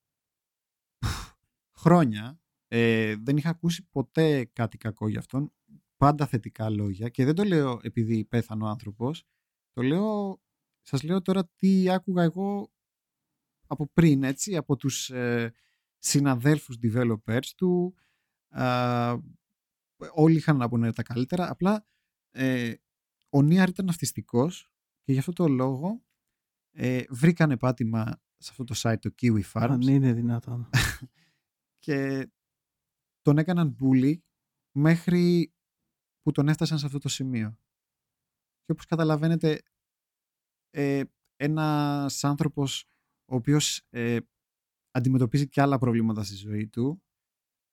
[1.79, 2.41] χρόνια.
[2.69, 5.53] Ε, δεν είχα ακούσει ποτέ κάτι κακό για αυτόν.
[5.97, 9.25] Πάντα θετικά λόγια και δεν το λέω επειδή πέθανε ο άνθρωπος.
[9.73, 10.41] Το λέω,
[10.83, 12.73] σας λέω τώρα τι άκουγα εγώ
[13.69, 15.53] από πριν, έτσι, από τους ε,
[15.99, 17.95] συναδέλφους developers του.
[20.13, 21.51] όλοι είχαν να πούνε τα καλύτερα.
[21.51, 21.87] Απλά
[22.31, 22.75] ε,
[23.29, 24.73] ο Νίαρ ήταν αυτιστικός
[25.03, 26.05] και γι' αυτό το λόγο
[26.71, 29.69] ε, βρήκανε πάτημα σε αυτό το site το Kiwi Farms.
[29.71, 30.71] Αν είναι δυνατόν.
[31.85, 32.29] και
[33.23, 34.15] τον έκαναν bully
[34.73, 35.53] μέχρι
[36.23, 37.59] που τον έφτασαν σε αυτό το σημείο.
[38.65, 39.63] Και όπως καταλαβαίνετε,
[40.71, 41.03] ε,
[41.37, 42.89] ένας άνθρωπος
[43.31, 44.19] ο οποίος ε,
[44.91, 47.03] αντιμετωπίζει και άλλα προβλήματα στη ζωή του,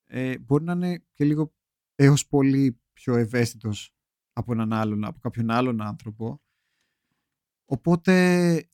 [0.03, 1.53] ε, μπορεί να είναι και λίγο
[1.95, 3.95] έως πολύ πιο ευαίσθητος
[4.34, 6.42] από, έναν άλλον, από κάποιον άλλον άνθρωπο.
[7.66, 8.69] Οπότε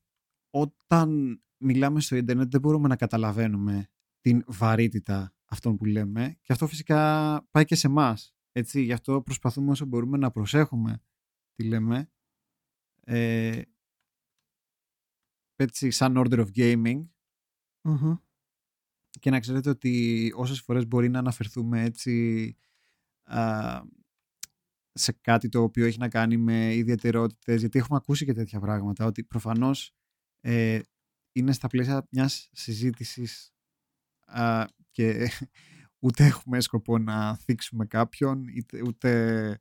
[0.50, 3.90] όταν μιλάμε στο ίντερνετ δεν μπορούμε να καταλαβαίνουμε
[4.22, 8.36] την βαρύτητα αυτών που λέμε και αυτό φυσικά πάει και σε εμάς.
[8.52, 11.02] Έτσι, γι' αυτό προσπαθούμε όσο μπορούμε να προσέχουμε
[11.54, 12.12] τι λέμε.
[13.04, 13.62] Ε,
[15.62, 17.06] έτσι, σαν order of gaming.
[19.20, 22.56] Και να ξέρετε ότι όσες φορές μπορεί να αναφερθούμε έτσι
[24.94, 29.06] σε κάτι το οποίο έχει να κάνει με ιδιαιτερότητες, γιατί έχουμε ακούσει και τέτοια πράγματα,
[29.06, 29.96] ότι προφανώς
[30.42, 30.80] ε,
[31.32, 33.54] είναι στα πλαίσια μιας συζήτησης
[34.92, 35.30] και
[36.04, 38.46] ούτε έχουμε σκοπό να θίξουμε κάποιον,
[38.86, 39.60] ούτε,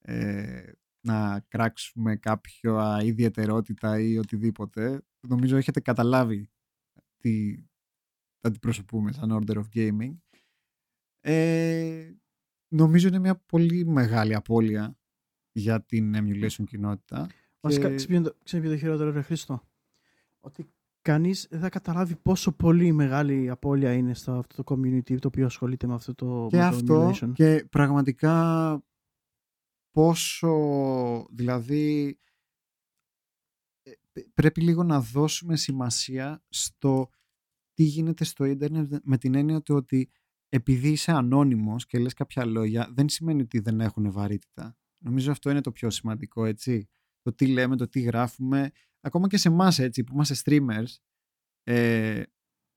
[0.00, 0.72] ε,
[1.04, 5.02] να κράξουμε κάποια ιδιαιτερότητα ή οτιδήποτε.
[5.28, 6.50] Νομίζω έχετε καταλάβει
[7.16, 7.56] τι
[8.40, 10.16] αντιπροσωπούμε σαν Order of Gaming.
[11.20, 12.12] Ε,
[12.68, 14.98] νομίζω είναι μια πολύ μεγάλη απώλεια
[15.52, 17.28] για την emulation κοινότητα.
[17.60, 17.94] Βασικά, και...
[18.42, 19.62] ξέρει το χειρότερο, ρε Χρήστο.
[20.40, 20.68] Ότι
[21.02, 25.46] κανείς δεν θα καταλάβει πόσο πολύ μεγάλη απώλεια είναι στο αυτό το community το οποίο
[25.46, 28.82] ασχολείται με αυτό το, και αυτό, Και πραγματικά
[29.94, 32.18] πόσο, δηλαδή,
[33.82, 37.08] ε, πρέπει λίγο να δώσουμε σημασία στο
[37.72, 40.10] τι γίνεται στο ίντερνετ με την έννοια του ότι
[40.48, 44.76] επειδή είσαι ανώνυμος και λες κάποια λόγια, δεν σημαίνει ότι δεν έχουν βαρύτητα.
[45.04, 46.88] Νομίζω αυτό είναι το πιο σημαντικό, έτσι.
[47.22, 48.70] Το τι λέμε, το τι γράφουμε.
[49.00, 50.96] Ακόμα και σε εμάς έτσι, που είμαστε streamers,
[51.62, 52.22] ε,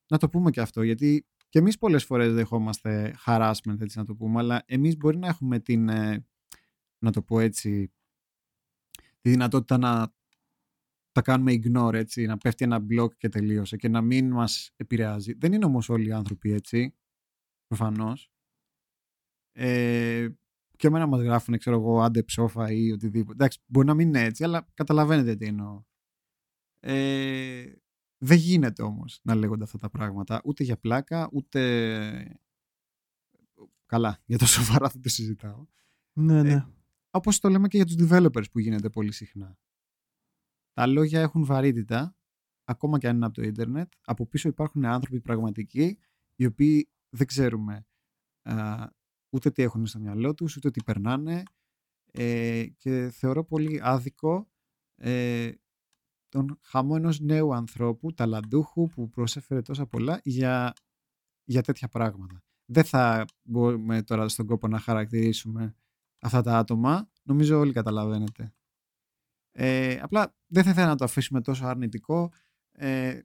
[0.07, 4.15] να το πούμε και αυτό, γιατί και εμείς πολλές φορές δεχόμαστε harassment, έτσι να το
[4.15, 6.27] πούμε, αλλά εμείς μπορεί να έχουμε την, ε,
[7.00, 7.92] να το πω έτσι,
[9.22, 10.14] τη δυνατότητα να
[11.11, 15.34] τα κάνουμε ignore, έτσι, να πέφτει ένα block και τελείωσε και να μην μας επηρεάζει.
[15.34, 16.95] Δεν είναι όμως όλοι οι άνθρωποι έτσι
[17.67, 18.32] προφανώς.
[19.51, 20.27] Ε,
[20.76, 23.34] και εμένα μας γράφουν, ξέρω εγώ, άντε ψόφα ή οτιδήποτε.
[23.34, 25.84] Εντάξει, μπορεί να μην είναι έτσι, αλλά καταλαβαίνετε τι εννοώ.
[26.80, 27.72] Ε,
[28.17, 32.40] δεν γίνεται όμως να λέγονται αυτά τα πράγματα, ούτε για πλάκα, ούτε...
[33.85, 35.66] Καλά, για το σοβαρά θα το συζητάω.
[36.14, 36.51] Ναι, ναι.
[36.51, 36.67] Ε,
[37.10, 39.58] όπως το λέμε και για τους developers που γίνεται πολύ συχνά.
[40.74, 42.16] Τα λόγια έχουν βαρύτητα,
[42.64, 43.92] ακόμα και αν είναι από το ίντερνετ.
[44.02, 46.00] Από πίσω υπάρχουν άνθρωποι πραγματικοί
[46.36, 47.88] οι οποίοι δεν ξέρουμε
[49.30, 51.44] ούτε τι έχουν στο μυαλό τους, ούτε τι περνάνε
[52.11, 54.50] ε, και θεωρώ πολύ άδικο
[54.95, 55.52] ε,
[56.30, 60.74] τον χαμό ενός νέου ανθρώπου, ταλαντούχου που προσέφερε τόσα πολλά για,
[61.44, 62.44] για τέτοια πράγματα.
[62.66, 65.76] Δεν θα μπορούμε τώρα στον κόπο να χαρακτηρίσουμε
[66.19, 67.11] αυτά τα άτομα.
[67.23, 68.53] Νομίζω όλοι καταλαβαίνετε.
[69.51, 72.31] Ε, απλά δεν θα ήθελα να το αφήσουμε τόσο αρνητικό.
[72.71, 73.21] Ε,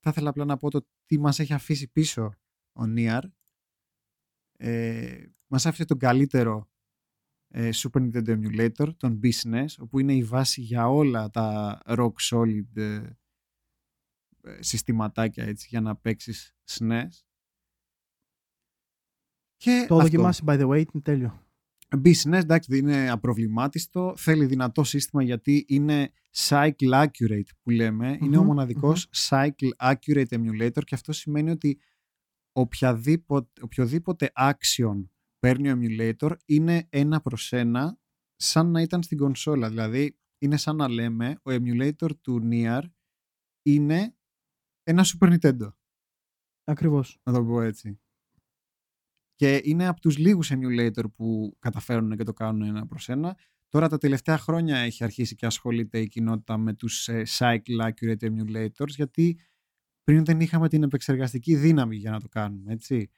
[0.00, 2.34] θα ήθελα απλά να πω το τι μας έχει αφήσει πίσω
[2.72, 3.24] ο Νίαρ.
[4.58, 6.70] Ε, μας άφησε τον καλύτερο
[7.48, 12.76] ε, Super Nintendo Emulator, τον Business, όπου είναι η βάση για όλα τα rock solid
[12.76, 13.12] ε,
[14.58, 17.08] συστηματάκια έτσι, για να παίξεις SNES.
[19.56, 21.46] Και το δοκιμάσει by the way, είναι τέλειο.
[21.92, 24.14] Business, εντάξει, είναι απροβλημάτιστο.
[24.16, 28.18] Θέλει δυνατό σύστημα γιατί είναι cycle accurate που λέμε.
[28.20, 31.78] είναι ο μοναδικος cycle accurate emulator και αυτό σημαίνει ότι
[32.52, 35.04] οποιαδήποτε, οποιοδήποτε action
[35.38, 37.98] παίρνει ο emulator είναι ένα προς ένα
[38.36, 39.68] σαν να ήταν στην κονσόλα.
[39.68, 42.82] Δηλαδή είναι σαν να λέμε ο emulator του Nier
[43.62, 44.16] είναι
[44.82, 45.72] ένα Super Nintendo.
[46.64, 47.20] Ακριβώς.
[47.22, 48.00] Να το πω έτσι.
[49.42, 53.36] Και είναι από τους λίγους emulator που καταφέρουν και το κάνουν ένα προς ένα.
[53.68, 58.16] Τώρα τα τελευταία χρόνια έχει αρχίσει και ασχολείται η κοινότητα με τους ε, cycle accurate
[58.20, 59.38] emulators γιατί
[60.04, 63.10] πριν δεν είχαμε την επεξεργαστική δύναμη για να το κάνουμε, έτσι.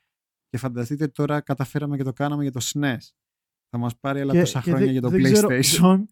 [0.48, 3.10] Και φανταστείτε τώρα καταφέραμε και το κάναμε για το SNES.
[3.68, 6.04] Θα μας πάρει άλλα τόσα χρόνια για το PlayStation.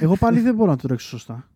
[0.00, 1.50] Εγώ πάλι δεν μπορώ να το ρίξω σωστά.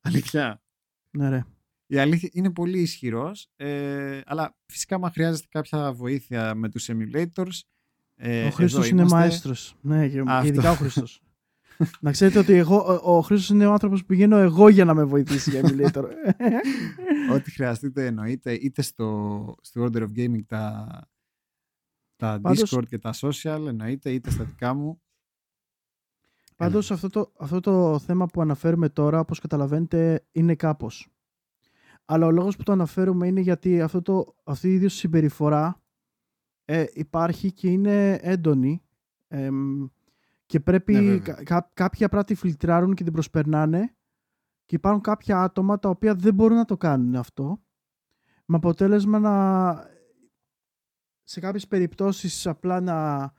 [0.00, 0.62] Αλήθεια.
[1.10, 1.44] Ναι ρε.
[1.90, 7.60] Η αλήθεια είναι πολύ ισχυρός, ε, αλλά φυσικά μα χρειάζεται κάποια βοήθεια με τους emulators.
[8.14, 9.76] Ε, ο Χρήστος είναι μαέστρος.
[9.80, 11.22] Ναι, και ειδικά ο Χρήστος.
[12.00, 14.94] να ξέρετε ότι εγώ, ο, ο Χρήστος είναι ο άνθρωπος που πηγαίνω εγώ για να
[14.94, 16.04] με βοηθήσει για emulator.
[17.34, 20.86] Ό,τι χρειαστείτε εννοείται, είτε στο, στο Order of Gaming τα,
[22.16, 25.02] τα Discord και τα social εννοείται, είτε στα δικά μου.
[26.56, 31.08] Πάντως αυτό το, αυτό το θέμα που αναφέρουμε τώρα, όπως καταλαβαίνετε, είναι κάπως.
[32.04, 35.82] Αλλά ο λόγος που το αναφέρουμε είναι γιατί αυτό το, αυτή η ίδια συμπεριφορά
[36.64, 38.82] ε, υπάρχει και είναι έντονη
[40.46, 41.18] και πρέπει ναι,
[41.74, 43.94] κάποια πράγματα φιλτράρουν και την προσπερνάνε
[44.66, 47.60] και υπάρχουν κάποια άτομα τα οποία δεν μπορούν να το κάνουν αυτό
[48.44, 49.74] με αποτέλεσμα να
[51.22, 53.32] σε κάποιες περιπτώσεις απλά να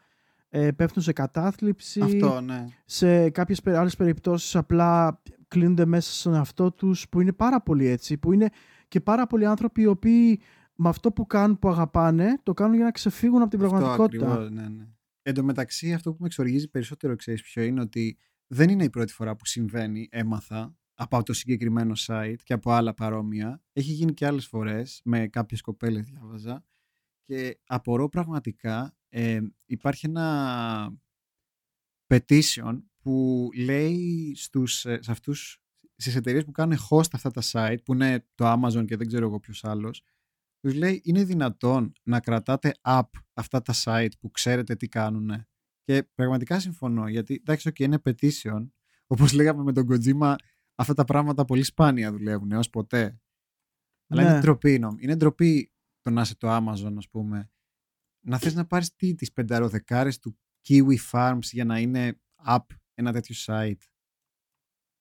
[0.50, 2.02] ε, πέφτουν σε κατάθλιψη.
[2.02, 2.68] Αυτό, ναι.
[2.86, 8.18] Σε κάποιες άλλες περιπτώσεις απλά κλείνονται μέσα στον εαυτό τους που είναι πάρα πολύ έτσι.
[8.18, 8.50] Που είναι
[8.88, 10.42] και πάρα πολλοί άνθρωποι οι οποίοι
[10.76, 14.26] με αυτό που κάνουν, που αγαπάνε, το κάνουν για να ξεφύγουν από την πραγματικότητα.
[14.26, 14.88] Αυτό ακριβώς, ναι, ναι.
[15.22, 18.90] Εν τω μεταξύ αυτό που με εξοργίζει περισσότερο ξέρεις ποιο είναι ότι δεν είναι η
[18.90, 23.62] πρώτη φορά που συμβαίνει, έμαθα, από το συγκεκριμένο site και από άλλα παρόμοια.
[23.74, 26.66] Έχει γίνει και άλλες φορές, με κάποιες κοπέλες διάβαζα,
[27.26, 30.98] και απορώ πραγματικά, ε, υπάρχει ένα
[32.08, 35.62] petition που λέει στους, ε, σε αυτούς,
[35.96, 39.26] στις εταιρείες που κάνουν host αυτά τα site, που είναι το Amazon και δεν ξέρω
[39.26, 40.04] εγώ ποιος άλλος,
[40.60, 45.46] τους λέει είναι δυνατόν να κρατάτε app αυτά τα site που ξέρετε τι κάνουν.
[45.84, 48.70] Και πραγματικά συμφωνώ, γιατί εντάξει, okay, είναι petition,
[49.08, 50.36] όπως λέγαμε με τον Kojima,
[50.76, 53.22] αυτά τα πράγματα πολύ σπάνια δουλεύουν έως ποτέ.
[54.08, 54.40] Αλλά είναι ναι.
[54.40, 57.52] ντροπή, είναι ντροπή το να είσαι το Amazon, ας πούμε,
[58.26, 62.66] να θες να πάρεις τι, τις πενταροδεκάρες του Kiwi Farms για να είναι app
[63.02, 63.84] ένα τέτοιο site.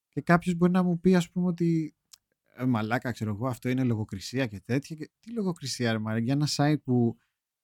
[0.08, 1.94] Και κάποιος μπορεί να μου πει, ας πούμε, ότι
[2.54, 4.96] ε, μαλάκα, ξέρω εγώ, αυτό είναι λογοκρισία και τέτοια.
[4.96, 7.16] Και, τι λογοκρισία, ρε Μαρέ, για ένα site που,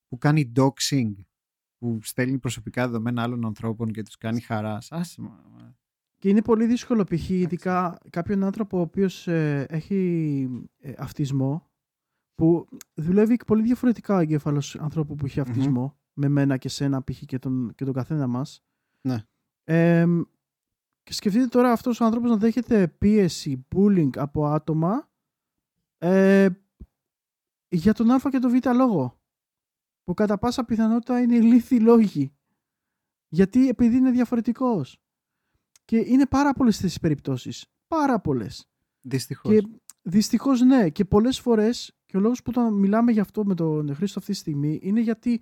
[0.09, 1.13] που κάνει doxing,
[1.79, 4.93] που στέλνει προσωπικά δεδομένα άλλων ανθρώπων και τους κάνει χαράς.
[4.93, 5.23] Άσε,
[6.19, 7.29] και είναι πολύ δύσκολο π.χ.
[7.29, 10.49] ειδικά κάποιον άνθρωπο ο οποίος ε, έχει
[10.79, 11.71] ε, αυτισμό
[12.35, 15.43] που δουλεύει πολύ διαφορετικά ο εγκέφαλος ανθρώπου που έχει
[16.13, 17.25] με μένα και σένα π.χ.
[17.25, 18.65] Και τον, και τον καθένα μας.
[19.01, 19.25] Ναι.
[21.03, 25.11] Και σκεφτείτε τώρα αυτός ο άνθρωπος να δέχεται πίεση, bullying από άτομα
[25.99, 26.49] ε,
[27.69, 29.21] για τον α και τον β λόγο.
[30.05, 32.37] Που κατά πάσα πιθανότητα είναι λύθη λόγοι.
[33.29, 35.01] Γιατί επειδή είναι διαφορετικός.
[35.85, 37.67] Και είναι πάρα πολλές αυτέ τι περιπτώσεις.
[37.87, 38.69] Πάρα πολλές.
[39.01, 39.53] Δυστυχώς.
[39.53, 39.69] Και
[40.03, 40.91] δυστυχώς ναι.
[40.91, 44.33] Και πολλές φορές, και ο λόγος που όταν μιλάμε γι' αυτό με τον Χρήστο αυτή
[44.33, 45.41] τη στιγμή, είναι γιατί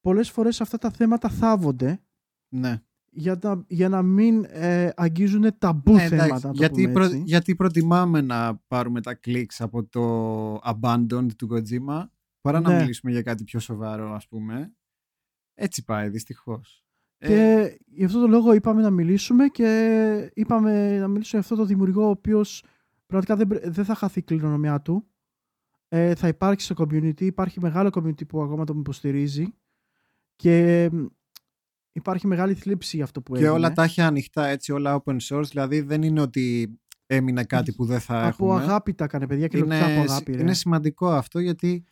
[0.00, 2.00] πολλές φορές αυτά τα θέματα θάβονται.
[2.48, 2.82] Ναι.
[3.18, 6.50] Για να, για να μην ε, αγγίζουν ταμπού ε, θέματα.
[6.54, 12.04] γιατί, προ, γιατί προτιμάμε να πάρουμε τα κλικς από το Abandoned του Kojima
[12.40, 12.80] παρά να ναι.
[12.80, 14.72] μιλήσουμε για κάτι πιο σοβαρό ας πούμε.
[15.54, 16.84] Έτσι πάει δυστυχώς.
[17.18, 17.76] Και ε...
[17.86, 22.06] γι' αυτό το λόγο είπαμε να μιλήσουμε και είπαμε να μιλήσουμε για αυτό το δημιουργό
[22.06, 22.64] ο οποίος
[23.06, 25.06] πραγματικά δεν, δεν θα χαθεί η κληρονομιά του.
[25.88, 27.20] Ε, θα υπάρξει στο community.
[27.20, 29.54] Υπάρχει μεγάλο community που ακόμα το υποστηρίζει.
[30.36, 30.90] Και
[31.96, 33.48] υπάρχει μεγάλη θλίψη για αυτό που έγινε.
[33.50, 35.44] Και όλα τα έχει ανοιχτά έτσι, όλα open source.
[35.48, 38.62] Δηλαδή δεν είναι ότι έμεινε κάτι που δεν θα από έχουμε.
[38.64, 40.32] αγάπη τα έκανε, παιδιά, και είναι, από αγάπη.
[40.32, 40.40] Ρε.
[40.40, 41.84] είναι σημαντικό αυτό γιατί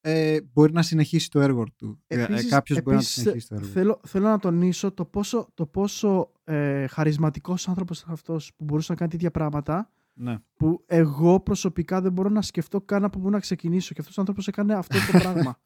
[0.00, 2.02] ε, μπορεί να συνεχίσει το έργο του.
[2.06, 3.72] Ε, Επίσης, κάποιος μπορεί να επίσης, συνεχίσει το έργο του.
[3.72, 8.92] Θέλω, θέλω να τονίσω το πόσο, το πόσο ε, χαρισματικός άνθρωπος ήταν αυτός που μπορούσε
[8.92, 10.38] να κάνει τέτοια πράγματα Ναι.
[10.56, 14.20] που εγώ προσωπικά δεν μπορώ να σκεφτώ καν από πού να ξεκινήσω και αυτός ο
[14.20, 15.58] άνθρωπος έκανε αυτό το πράγμα.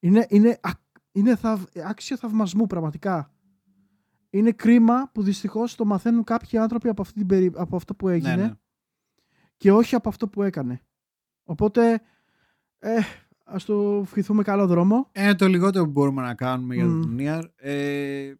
[0.00, 0.84] Είναι, είναι, α-
[1.16, 3.30] είναι θαυ, άξιο θαυμασμού πραγματικά.
[4.30, 7.52] Είναι κρίμα που δυστυχώς το μαθαίνουν κάποιοι άνθρωποι από, αυτή την περί...
[7.54, 8.50] από αυτό που έγινε Ναι, ναι.
[9.56, 10.80] και όχι από αυτό που έκανε.
[11.44, 12.00] Οπότε,
[12.78, 12.98] ε,
[13.44, 15.10] ας το ευχηθούμε καλό δρόμο.
[15.12, 17.00] Είναι το λιγότερο που μπορούμε να κάνουμε για Μμ.
[17.00, 17.44] τον Νίαρ.
[17.56, 18.34] Ε,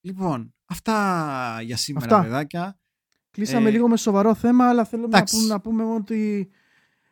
[0.00, 2.22] λοιπόν, αυτά για σήμερα, Αυτά.
[2.22, 2.76] παιδάκια.
[3.30, 5.36] Κλείσαμε Ε, λίγο με σοβαρό θέμα, αλλά θέλουμε να εντάξει.
[5.36, 6.50] πούμε, να πούμε μόνο ότι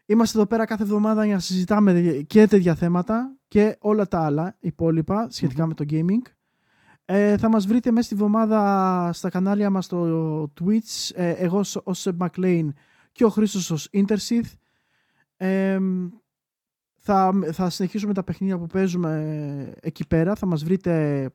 [0.07, 1.93] είμαστε εδώ πέρα κάθε εβδομάδα για να συζητάμε
[2.27, 6.23] και τέτοια θέματα και όλα τα άλλα υπόλοιπα σχετικά με το gaming.
[7.05, 11.81] Ε, θα μας βρείτε μέσα στη εβδομάδα στα κανάλια μας στο Twitch, ε, εγώ ως-
[11.85, 12.69] ως Seb McLean
[13.13, 14.53] και ο Χρήστος ως Intersith.
[15.37, 15.79] Ε,
[16.97, 20.35] θα, θα συνεχίσουμε τα παιχνίδια που παίζουμε εκεί πέρα.
[20.35, 21.27] Θα μας βρείτε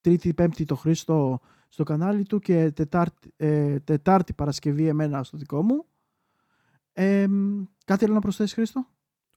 [0.00, 5.62] Τρίτη, Πέμπτη το Χρήστο στο κανάλι του και Τετάρτη, ε, τετάρτη Παρασκευή εμένα στο δικό
[5.62, 5.84] μου.
[6.92, 7.26] Ε,
[7.84, 8.86] κάτι άλλο να προσθέσεις Χρήστο;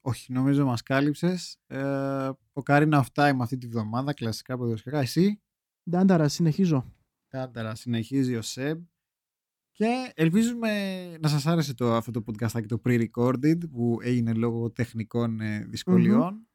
[0.04, 1.58] Όχι, νομίζω μας κάλυψες.
[1.66, 5.02] Ε, ο Καρίνα of Time αυτή τη βδομάδα, κλασικά ποδοσφαιρικά.
[5.02, 5.42] Εσύ,
[5.90, 6.92] Ντάνταρα, συνεχίζω.
[7.28, 8.82] Τάνταρα, συνεχίζει ο Σεμ.
[9.72, 10.70] Και ελπίζουμε
[11.18, 16.46] να σας άρεσε το, αυτό το podcast το pre-recorded που έγινε λόγω τεχνικών ε, δυσκολιών.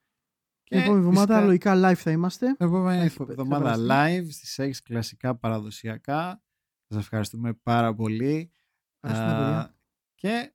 [0.64, 2.46] Την επόμενη εβδομάδα φυσικά, λογικά live θα είμαστε.
[2.46, 6.42] την επόμενη έχει- εβδομάδα θα live στις 6 κλασικά παραδοσιακά.
[6.88, 8.52] Σας ευχαριστούμε πάρα πολύ.
[9.00, 9.76] Ευχαριστούμε, Α, παιδιά.
[10.16, 10.54] και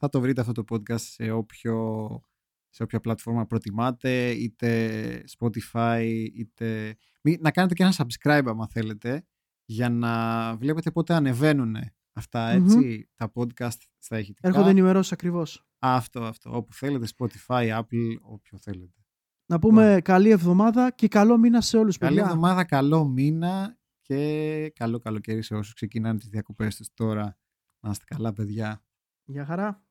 [0.00, 2.08] θα το βρείτε αυτό το podcast σε, όποιο,
[2.68, 6.96] σε όποια πλατφόρμα προτιμάτε, είτε Spotify, είτε...
[7.22, 9.26] Μη- να κάνετε και ένα subscribe άμα θέλετε,
[9.64, 11.76] για να βλέπετε πότε ανεβαίνουν
[12.12, 14.48] αυτά, έτσι, τα podcast στα ηχητικά.
[14.48, 15.66] Έρχονται ενημερώσεις ακριβώς.
[15.78, 16.56] Αυτό, αυτό.
[16.56, 19.04] Όπου θέλετε, Spotify, Apple, όποιο θέλετε.
[19.46, 22.30] Να πούμε καλή εβδομάδα και καλό μήνα σε όλους, Καλή παιδιά.
[22.30, 27.38] εβδομάδα, καλό μήνα και καλό καλοκαίρι σε όσους ξεκινάνε τις διακοπές τους τώρα.
[27.80, 28.84] Να είστε καλά, παιδιά.
[29.24, 29.84] Γεια χαρά.